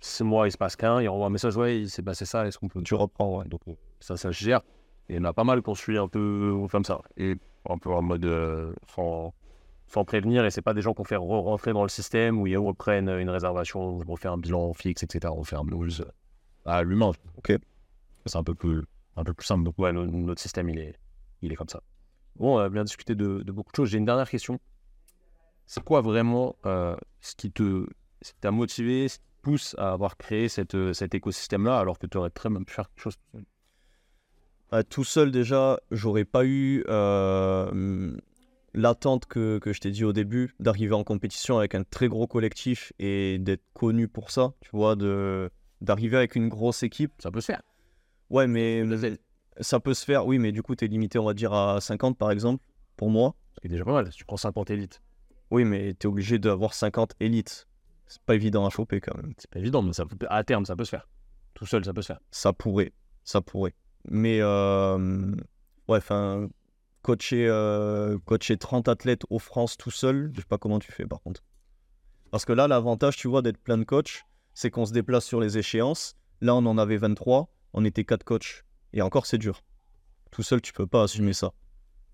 Six 0.00 0.24
mois, 0.24 0.48
il 0.48 0.50
se 0.50 0.58
passe 0.58 0.74
qu'un. 0.76 1.00
Il 1.00 1.08
renvoie 1.08 1.26
un 1.26 1.30
message. 1.30 1.56
Ouais, 1.56 1.78
il 1.80 1.88
s'est 1.88 2.02
passé 2.02 2.24
ça. 2.24 2.46
Est-ce 2.46 2.58
qu'on 2.58 2.68
peut. 2.68 2.82
Tu 2.82 2.94
reprends, 2.94 3.38
ouais. 3.38 3.44
Donc, 3.48 3.60
ça, 4.00 4.16
ça 4.16 4.32
se 4.32 4.44
gère. 4.44 4.60
Et 5.08 5.14
il 5.14 5.16
y 5.16 5.20
en 5.20 5.24
a 5.24 5.32
pas 5.32 5.44
mal 5.44 5.62
qu'on 5.62 5.74
suit 5.74 5.98
un 5.98 6.08
peu 6.08 6.54
comme 6.70 6.84
ça. 6.84 7.00
Et 7.16 7.36
un 7.68 7.78
peu 7.78 7.90
en 7.90 8.02
mode 8.02 8.24
euh, 8.24 8.72
sans, 8.94 9.32
sans 9.92 10.04
prévenir. 10.04 10.44
Et 10.44 10.50
c'est 10.50 10.62
pas 10.62 10.72
des 10.72 10.80
gens 10.80 10.94
qu'on 10.94 11.04
fait 11.04 11.16
re- 11.16 11.42
rentrer 11.42 11.72
dans 11.72 11.82
le 11.82 11.88
système 11.88 12.40
où 12.40 12.46
ils 12.46 12.56
reprennent 12.56 13.08
une 13.08 13.28
réservation, 13.28 13.80
on 13.80 13.98
refait 13.98 14.28
un 14.28 14.38
bilan 14.38 14.72
fixe, 14.72 15.02
etc. 15.02 15.32
On 15.36 15.44
fait 15.44 15.56
un 15.56 15.64
blues 15.64 16.06
à 16.64 16.82
l'humain. 16.82 17.12
Ok. 17.36 17.52
C'est 18.26 18.36
un 18.36 18.44
peu 18.44 18.54
plus, 18.54 18.82
un 19.16 19.24
peu 19.24 19.34
plus 19.34 19.46
simple. 19.46 19.64
Donc, 19.64 19.78
ouais, 19.78 19.92
no- 19.92 20.06
notre 20.06 20.40
système, 20.40 20.68
il 20.70 20.78
est, 20.78 20.94
il 21.42 21.52
est 21.52 21.56
comme 21.56 21.68
ça. 21.68 21.82
Bon, 22.36 22.56
on 22.56 22.58
a 22.58 22.68
bien 22.68 22.84
discuté 22.84 23.14
de, 23.14 23.42
de 23.42 23.52
beaucoup 23.52 23.72
de 23.72 23.76
choses. 23.76 23.90
J'ai 23.90 23.98
une 23.98 24.04
dernière 24.04 24.30
question. 24.30 24.58
C'est 25.66 25.82
quoi 25.84 26.00
vraiment 26.00 26.56
euh, 26.66 26.96
ce 27.20 27.34
qui 27.34 27.50
te 27.50 27.86
t'a 28.40 28.50
motivé, 28.50 29.08
ce 29.08 29.18
qui 29.18 29.24
te 29.24 29.42
pousse 29.42 29.74
à 29.78 29.92
avoir 29.92 30.16
créé 30.16 30.48
cette, 30.48 30.74
euh, 30.74 30.92
cet 30.92 31.14
écosystème-là 31.14 31.78
alors 31.78 31.98
que 31.98 32.06
tu 32.06 32.18
aurais 32.18 32.30
très 32.30 32.50
bien 32.50 32.62
pu 32.62 32.72
faire 32.74 32.88
quelque 32.90 33.02
chose 33.02 33.16
tout 33.16 33.26
seul? 33.32 33.44
Euh, 34.72 34.82
tout 34.82 35.04
seul, 35.04 35.30
déjà, 35.30 35.80
j'aurais 35.90 36.24
pas 36.24 36.44
eu 36.44 36.84
euh, 36.88 38.16
l'attente 38.74 39.26
que, 39.26 39.58
que 39.58 39.72
je 39.72 39.80
t'ai 39.80 39.90
dit 39.90 40.04
au 40.04 40.12
début, 40.12 40.54
d'arriver 40.60 40.94
en 40.94 41.04
compétition 41.04 41.58
avec 41.58 41.74
un 41.74 41.82
très 41.82 42.08
gros 42.08 42.26
collectif 42.26 42.92
et 42.98 43.38
d'être 43.38 43.64
connu 43.72 44.08
pour 44.08 44.30
ça, 44.30 44.52
tu 44.60 44.70
vois, 44.72 44.96
de 44.96 45.50
d'arriver 45.80 46.18
avec 46.18 46.36
une 46.36 46.48
grosse 46.48 46.82
équipe. 46.82 47.12
Ça 47.20 47.30
peut 47.30 47.40
se 47.40 47.46
faire. 47.46 47.62
Ouais, 48.28 48.46
mais 48.46 48.84
ça 49.60 49.80
peut 49.80 49.94
se 49.94 50.04
faire, 50.04 50.26
oui, 50.26 50.38
mais 50.38 50.52
du 50.52 50.62
coup, 50.62 50.76
tu 50.76 50.84
es 50.84 50.88
limité, 50.88 51.18
on 51.18 51.24
va 51.24 51.34
dire, 51.34 51.52
à 51.52 51.80
50 51.80 52.16
par 52.16 52.30
exemple, 52.30 52.62
pour 52.96 53.10
moi. 53.10 53.34
Ce 53.54 53.60
qui 53.60 53.66
est 53.66 53.70
déjà 53.70 53.84
pas 53.84 53.92
mal. 53.92 54.10
Si 54.12 54.18
tu 54.18 54.24
prends 54.24 54.36
50 54.36 54.70
élites, 54.70 55.02
Oui, 55.50 55.64
mais 55.64 55.94
tu 55.94 56.06
es 56.06 56.08
obligé 56.08 56.38
d'avoir 56.38 56.74
50 56.74 57.14
élites. 57.20 57.66
C'est 58.06 58.22
pas 58.22 58.34
évident 58.34 58.66
à 58.66 58.70
choper 58.70 59.00
quand 59.00 59.16
même. 59.16 59.32
c'est 59.38 59.50
pas 59.50 59.58
évident, 59.58 59.82
mais 59.82 59.92
ça 59.92 60.04
à 60.28 60.44
terme, 60.44 60.64
ça 60.64 60.76
peut 60.76 60.84
se 60.84 60.90
faire. 60.90 61.08
Tout 61.54 61.66
seul, 61.66 61.84
ça 61.84 61.92
peut 61.92 62.02
se 62.02 62.08
faire. 62.08 62.20
Ça 62.30 62.52
pourrait, 62.52 62.92
ça 63.24 63.40
pourrait. 63.40 63.74
Mais 64.08 64.38
euh, 64.40 65.34
ouais, 65.88 65.98
enfin, 65.98 66.48
coacher, 67.02 67.46
euh, 67.48 68.18
coacher 68.24 68.56
30 68.56 68.88
athlètes 68.88 69.22
au 69.30 69.38
France 69.38 69.76
tout 69.76 69.90
seul, 69.90 70.30
je 70.34 70.40
sais 70.40 70.46
pas 70.46 70.58
comment 70.58 70.78
tu 70.78 70.92
fais 70.92 71.06
par 71.06 71.20
contre. 71.20 71.42
Parce 72.30 72.44
que 72.44 72.52
là, 72.52 72.68
l'avantage, 72.68 73.16
tu 73.16 73.28
vois, 73.28 73.42
d'être 73.42 73.58
plein 73.58 73.78
de 73.78 73.84
coachs, 73.84 74.24
c'est 74.54 74.70
qu'on 74.70 74.86
se 74.86 74.92
déplace 74.92 75.24
sur 75.24 75.40
les 75.40 75.58
échéances. 75.58 76.14
Là, 76.40 76.54
on 76.54 76.64
en 76.66 76.78
avait 76.78 76.96
23, 76.96 77.48
on 77.72 77.84
était 77.84 78.04
4 78.04 78.24
coachs. 78.24 78.64
Et 78.92 79.02
encore, 79.02 79.26
c'est 79.26 79.38
dur. 79.38 79.62
Tout 80.30 80.42
seul, 80.42 80.60
tu 80.60 80.72
peux 80.72 80.86
pas 80.86 81.02
assumer 81.02 81.32
ça. 81.32 81.52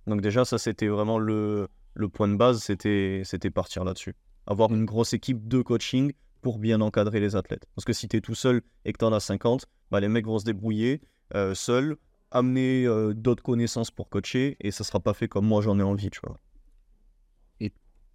Donc 0.07 0.21
déjà, 0.21 0.45
ça, 0.45 0.59
c'était 0.59 0.89
vraiment 0.89 1.19
le, 1.19 1.69
le 1.95 2.09
point 2.09 2.29
de 2.29 2.37
base, 2.37 2.63
c'était 2.63 3.23
c'était 3.25 3.51
partir 3.51 3.85
là-dessus. 3.85 4.15
Avoir 4.47 4.73
une 4.73 4.85
grosse 4.85 5.13
équipe 5.13 5.49
de 5.49 5.61
coaching 5.61 6.13
pour 6.41 6.59
bien 6.59 6.81
encadrer 6.81 7.21
les 7.21 7.35
athlètes. 7.35 7.67
Parce 7.75 7.85
que 7.85 7.93
si 7.93 8.09
tu 8.09 8.17
es 8.19 8.21
tout 8.21 8.35
seul 8.35 8.63
et 8.85 8.93
que 8.93 8.99
tu 8.99 9.05
en 9.05 9.13
as 9.13 9.21
50, 9.21 9.67
bah, 9.91 10.01
les 10.01 10.09
mecs 10.09 10.27
vont 10.27 10.39
se 10.39 10.45
débrouiller 10.45 11.03
euh, 11.35 11.55
seuls, 11.55 11.97
amener 12.39 12.87
euh, 12.87 13.15
d'autres 13.15 13.43
connaissances 13.43 13.91
pour 13.91 14.09
coacher, 14.09 14.57
et 14.61 14.71
ça 14.71 14.85
sera 14.85 15.01
pas 15.01 15.15
fait 15.15 15.29
comme 15.29 15.47
moi 15.47 15.63
j'en 15.63 15.79
ai 15.79 15.83
envie, 15.83 16.11
tu 16.11 16.21
vois. 16.25 16.39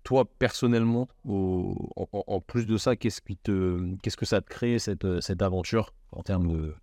Toi, 0.03 0.25
personnellement, 0.39 1.07
au- 1.27 1.75
en, 1.95 2.41
plus 2.41 2.65
de 2.65 2.77
ça, 2.77 2.95
qu'est-ce 2.95 3.21
qui 3.21 3.37
te, 3.37 3.95
qu'est-ce 4.01 4.17
que 4.17 4.25
ça 4.25 4.41
te 4.41 4.49
crée 4.49 4.79
cette, 4.79 5.05
euh, 5.05 5.21
cette 5.21 5.43
aventure 5.43 5.93
en 6.11 6.23
termes 6.23 6.51
de. 6.51 6.73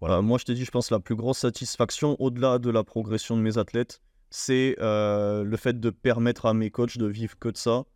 Voilà, 0.00 0.22
moi, 0.22 0.38
je 0.38 0.44
te 0.44 0.52
dis, 0.52 0.64
je 0.64 0.70
pense 0.70 0.92
la 0.92 1.00
plus 1.00 1.16
grosse 1.16 1.38
satisfaction, 1.38 2.14
au-delà 2.20 2.60
de 2.60 2.70
la 2.70 2.84
progression 2.84 3.36
de 3.36 3.42
mes 3.42 3.58
athlètes, 3.58 4.00
c'est 4.30 4.76
euh, 4.78 5.42
le 5.42 5.56
fait 5.56 5.80
de 5.80 5.90
permettre 5.90 6.46
à 6.46 6.54
mes 6.54 6.70
coachs 6.70 6.96
de 6.96 7.06
vivre 7.06 7.36
que 7.40 7.48
de 7.48 7.56
ça 7.56 7.86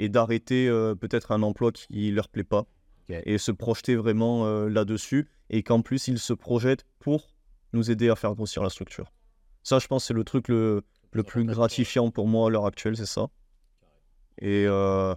et 0.00 0.08
d'arrêter 0.08 0.68
euh, 0.68 0.96
peut-être 0.96 1.30
un 1.30 1.42
emploi 1.42 1.70
qui 1.70 2.10
leur 2.10 2.28
plaît 2.28 2.42
pas 2.42 2.66
et 3.08 3.36
se 3.36 3.52
projeter 3.52 3.94
vraiment 3.94 4.46
euh, 4.46 4.68
là-dessus 4.68 5.28
et 5.50 5.62
qu'en 5.62 5.82
plus, 5.82 6.08
ils 6.08 6.18
se 6.18 6.32
projettent 6.32 6.86
pour 6.98 7.28
nous 7.72 7.90
aider 7.90 8.08
à 8.08 8.16
faire 8.16 8.34
grossir 8.34 8.62
la 8.62 8.70
structure. 8.70 9.12
Ça, 9.62 9.78
je 9.78 9.86
pense, 9.86 10.04
c'est 10.06 10.14
le 10.14 10.24
truc 10.24 10.48
le, 10.48 10.82
le 11.12 11.22
plus 11.22 11.44
gratifiant 11.44 12.10
pour 12.10 12.26
moi 12.26 12.48
à 12.48 12.50
l'heure 12.50 12.66
actuelle, 12.66 12.96
c'est 12.96 13.06
ça. 13.06 13.28
Et 14.38 14.64
euh, 14.66 15.14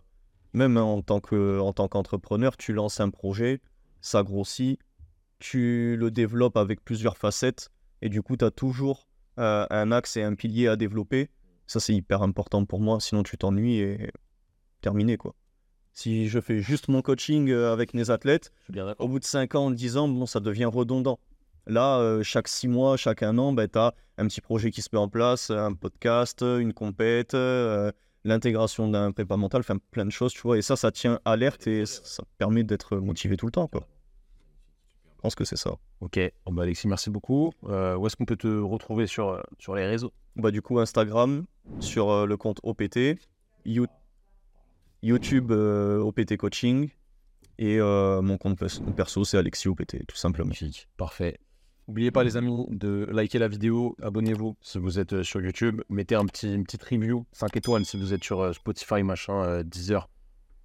même 0.53 0.77
en 0.77 1.01
tant 1.01 1.19
que- 1.19 1.59
en 1.59 1.73
tant 1.73 1.87
qu'entrepreneur, 1.87 2.57
tu 2.57 2.73
lances 2.73 2.99
un 2.99 3.09
projet, 3.09 3.61
ça 4.01 4.23
grossit, 4.23 4.79
tu 5.39 5.95
le 5.97 6.11
développes 6.11 6.57
avec 6.57 6.83
plusieurs 6.83 7.17
facettes 7.17 7.69
et 8.01 8.09
du 8.09 8.21
coup, 8.21 8.37
tu 8.37 8.45
as 8.45 8.51
toujours 8.51 9.07
euh, 9.39 9.65
un 9.69 9.91
axe 9.91 10.15
et 10.17 10.23
un 10.23 10.35
pilier 10.35 10.67
à 10.67 10.75
développer. 10.75 11.29
Ça, 11.67 11.79
c'est 11.79 11.93
hyper 11.93 12.21
important 12.21 12.65
pour 12.65 12.79
moi, 12.79 12.99
sinon 12.99 13.23
tu 13.23 13.37
t'ennuies 13.37 13.79
et 13.79 14.11
terminé 14.81 15.17
quoi. 15.17 15.35
Si 15.93 16.27
je 16.27 16.39
fais 16.41 16.59
juste 16.59 16.89
mon 16.89 17.01
coaching 17.01 17.49
euh, 17.49 17.71
avec 17.73 17.93
mes 17.93 18.09
athlètes, 18.09 18.51
au 18.99 19.07
bout 19.07 19.19
de 19.19 19.23
5 19.25 19.55
ans, 19.55 19.71
10 19.71 19.97
ans, 19.97 20.07
bon, 20.07 20.25
ça 20.25 20.39
devient 20.41 20.65
redondant. 20.65 21.19
Là, 21.67 21.97
euh, 21.99 22.21
chaque 22.23 22.47
6 22.47 22.67
mois, 22.67 22.95
chaque 22.97 23.23
un 23.23 23.37
an, 23.37 23.51
ben, 23.53 23.67
tu 23.67 23.77
as 23.79 23.93
un 24.17 24.27
petit 24.27 24.41
projet 24.41 24.71
qui 24.71 24.81
se 24.81 24.89
met 24.93 24.99
en 24.99 25.09
place, 25.09 25.49
un 25.49 25.73
podcast, 25.73 26.41
une 26.41 26.73
compète, 26.73 27.33
euh, 27.33 27.91
l'intégration 28.23 28.87
d'un 28.87 29.11
prépa 29.11 29.35
mental, 29.37 29.61
enfin 29.61 29.77
plein 29.91 30.05
de 30.05 30.11
choses, 30.11 30.31
tu 30.33 30.41
vois. 30.41 30.57
Et 30.57 30.61
ça, 30.61 30.75
ça 30.75 30.91
tient 30.91 31.19
alerte 31.25 31.65
et 31.67 31.85
ça, 31.85 32.23
permet 32.37 32.63
d'être 32.63 32.97
motivé 32.97 33.35
tout 33.37 33.45
le 33.47 33.51
temps, 33.51 33.67
quoi. 33.67 33.87
Je 35.17 35.21
pense 35.21 35.35
que 35.35 35.43
c'est 35.43 35.55
ça. 35.57 35.71
Ok, 36.01 36.19
Bon, 36.45 36.53
bah, 36.53 36.63
Alexis, 36.63 36.87
merci 36.87 37.09
beaucoup. 37.09 37.51
Euh, 37.63 37.95
où 37.95 38.05
est-ce 38.05 38.15
qu'on 38.15 38.25
peut 38.25 38.35
te 38.35 38.47
retrouver 38.61 39.07
sur, 39.07 39.41
sur 39.57 39.73
les 39.75 39.85
réseaux? 39.87 40.11
Bah, 40.35 40.51
du 40.51 40.61
coup, 40.61 40.77
Instagram, 40.79 41.45
sur 41.79 42.27
le 42.27 42.37
compte 42.37 42.59
OPT, 42.63 43.17
You- 43.65 43.87
YouTube 45.01 45.51
OPT 45.51 46.37
Coaching, 46.37 46.89
et 47.57 47.79
euh, 47.79 48.21
mon 48.21 48.37
compte 48.37 48.57
pers- 48.59 48.81
perso, 48.95 49.23
c'est 49.23 49.37
Alexis 49.37 49.67
OPT, 49.67 50.05
tout 50.07 50.15
simplement. 50.17 50.47
Magnifique. 50.49 50.87
Parfait. 50.97 51.39
N'oubliez 51.87 52.11
pas, 52.11 52.23
les 52.23 52.35
amis, 52.35 52.65
de 52.71 53.07
liker 53.11 53.37
la 53.37 53.47
vidéo, 53.47 53.95
abonnez-vous 54.01 54.57
si 54.61 54.79
vous 54.79 54.97
êtes 54.97 55.13
euh, 55.13 55.23
sur 55.23 55.39
YouTube, 55.39 55.81
mettez 55.89 56.15
un 56.15 56.25
petit, 56.25 56.51
une 56.51 56.63
petite 56.63 56.83
review, 56.83 57.25
5 57.31 57.55
étoiles 57.57 57.85
si 57.85 57.97
vous 57.97 58.11
êtes 58.13 58.23
sur 58.23 58.41
euh, 58.41 58.53
Spotify, 58.53 59.03
machin, 59.03 59.43
euh, 59.43 59.63
Deezer. 59.63 60.09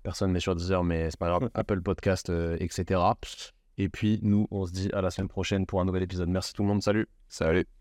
Personne 0.02 0.32
n'est 0.32 0.40
sur 0.40 0.56
Deezer, 0.56 0.82
mais 0.82 1.10
c'est 1.10 1.18
pas 1.18 1.28
grave. 1.28 1.51
Apple 1.55 1.82
Podcast, 1.82 2.30
euh, 2.30 2.56
etc. 2.60 3.01
Et 3.76 3.88
puis, 3.88 4.18
nous, 4.22 4.47
on 4.51 4.66
se 4.66 4.72
dit 4.72 4.90
à 4.92 5.02
la 5.02 5.10
semaine 5.10 5.28
prochaine 5.28 5.66
pour 5.66 5.80
un 5.80 5.84
nouvel 5.84 6.02
épisode. 6.02 6.28
Merci 6.28 6.52
tout 6.55 6.62
le 6.62 6.68
monde, 6.68 6.82
salut 6.82 7.09
Salut. 7.28 7.80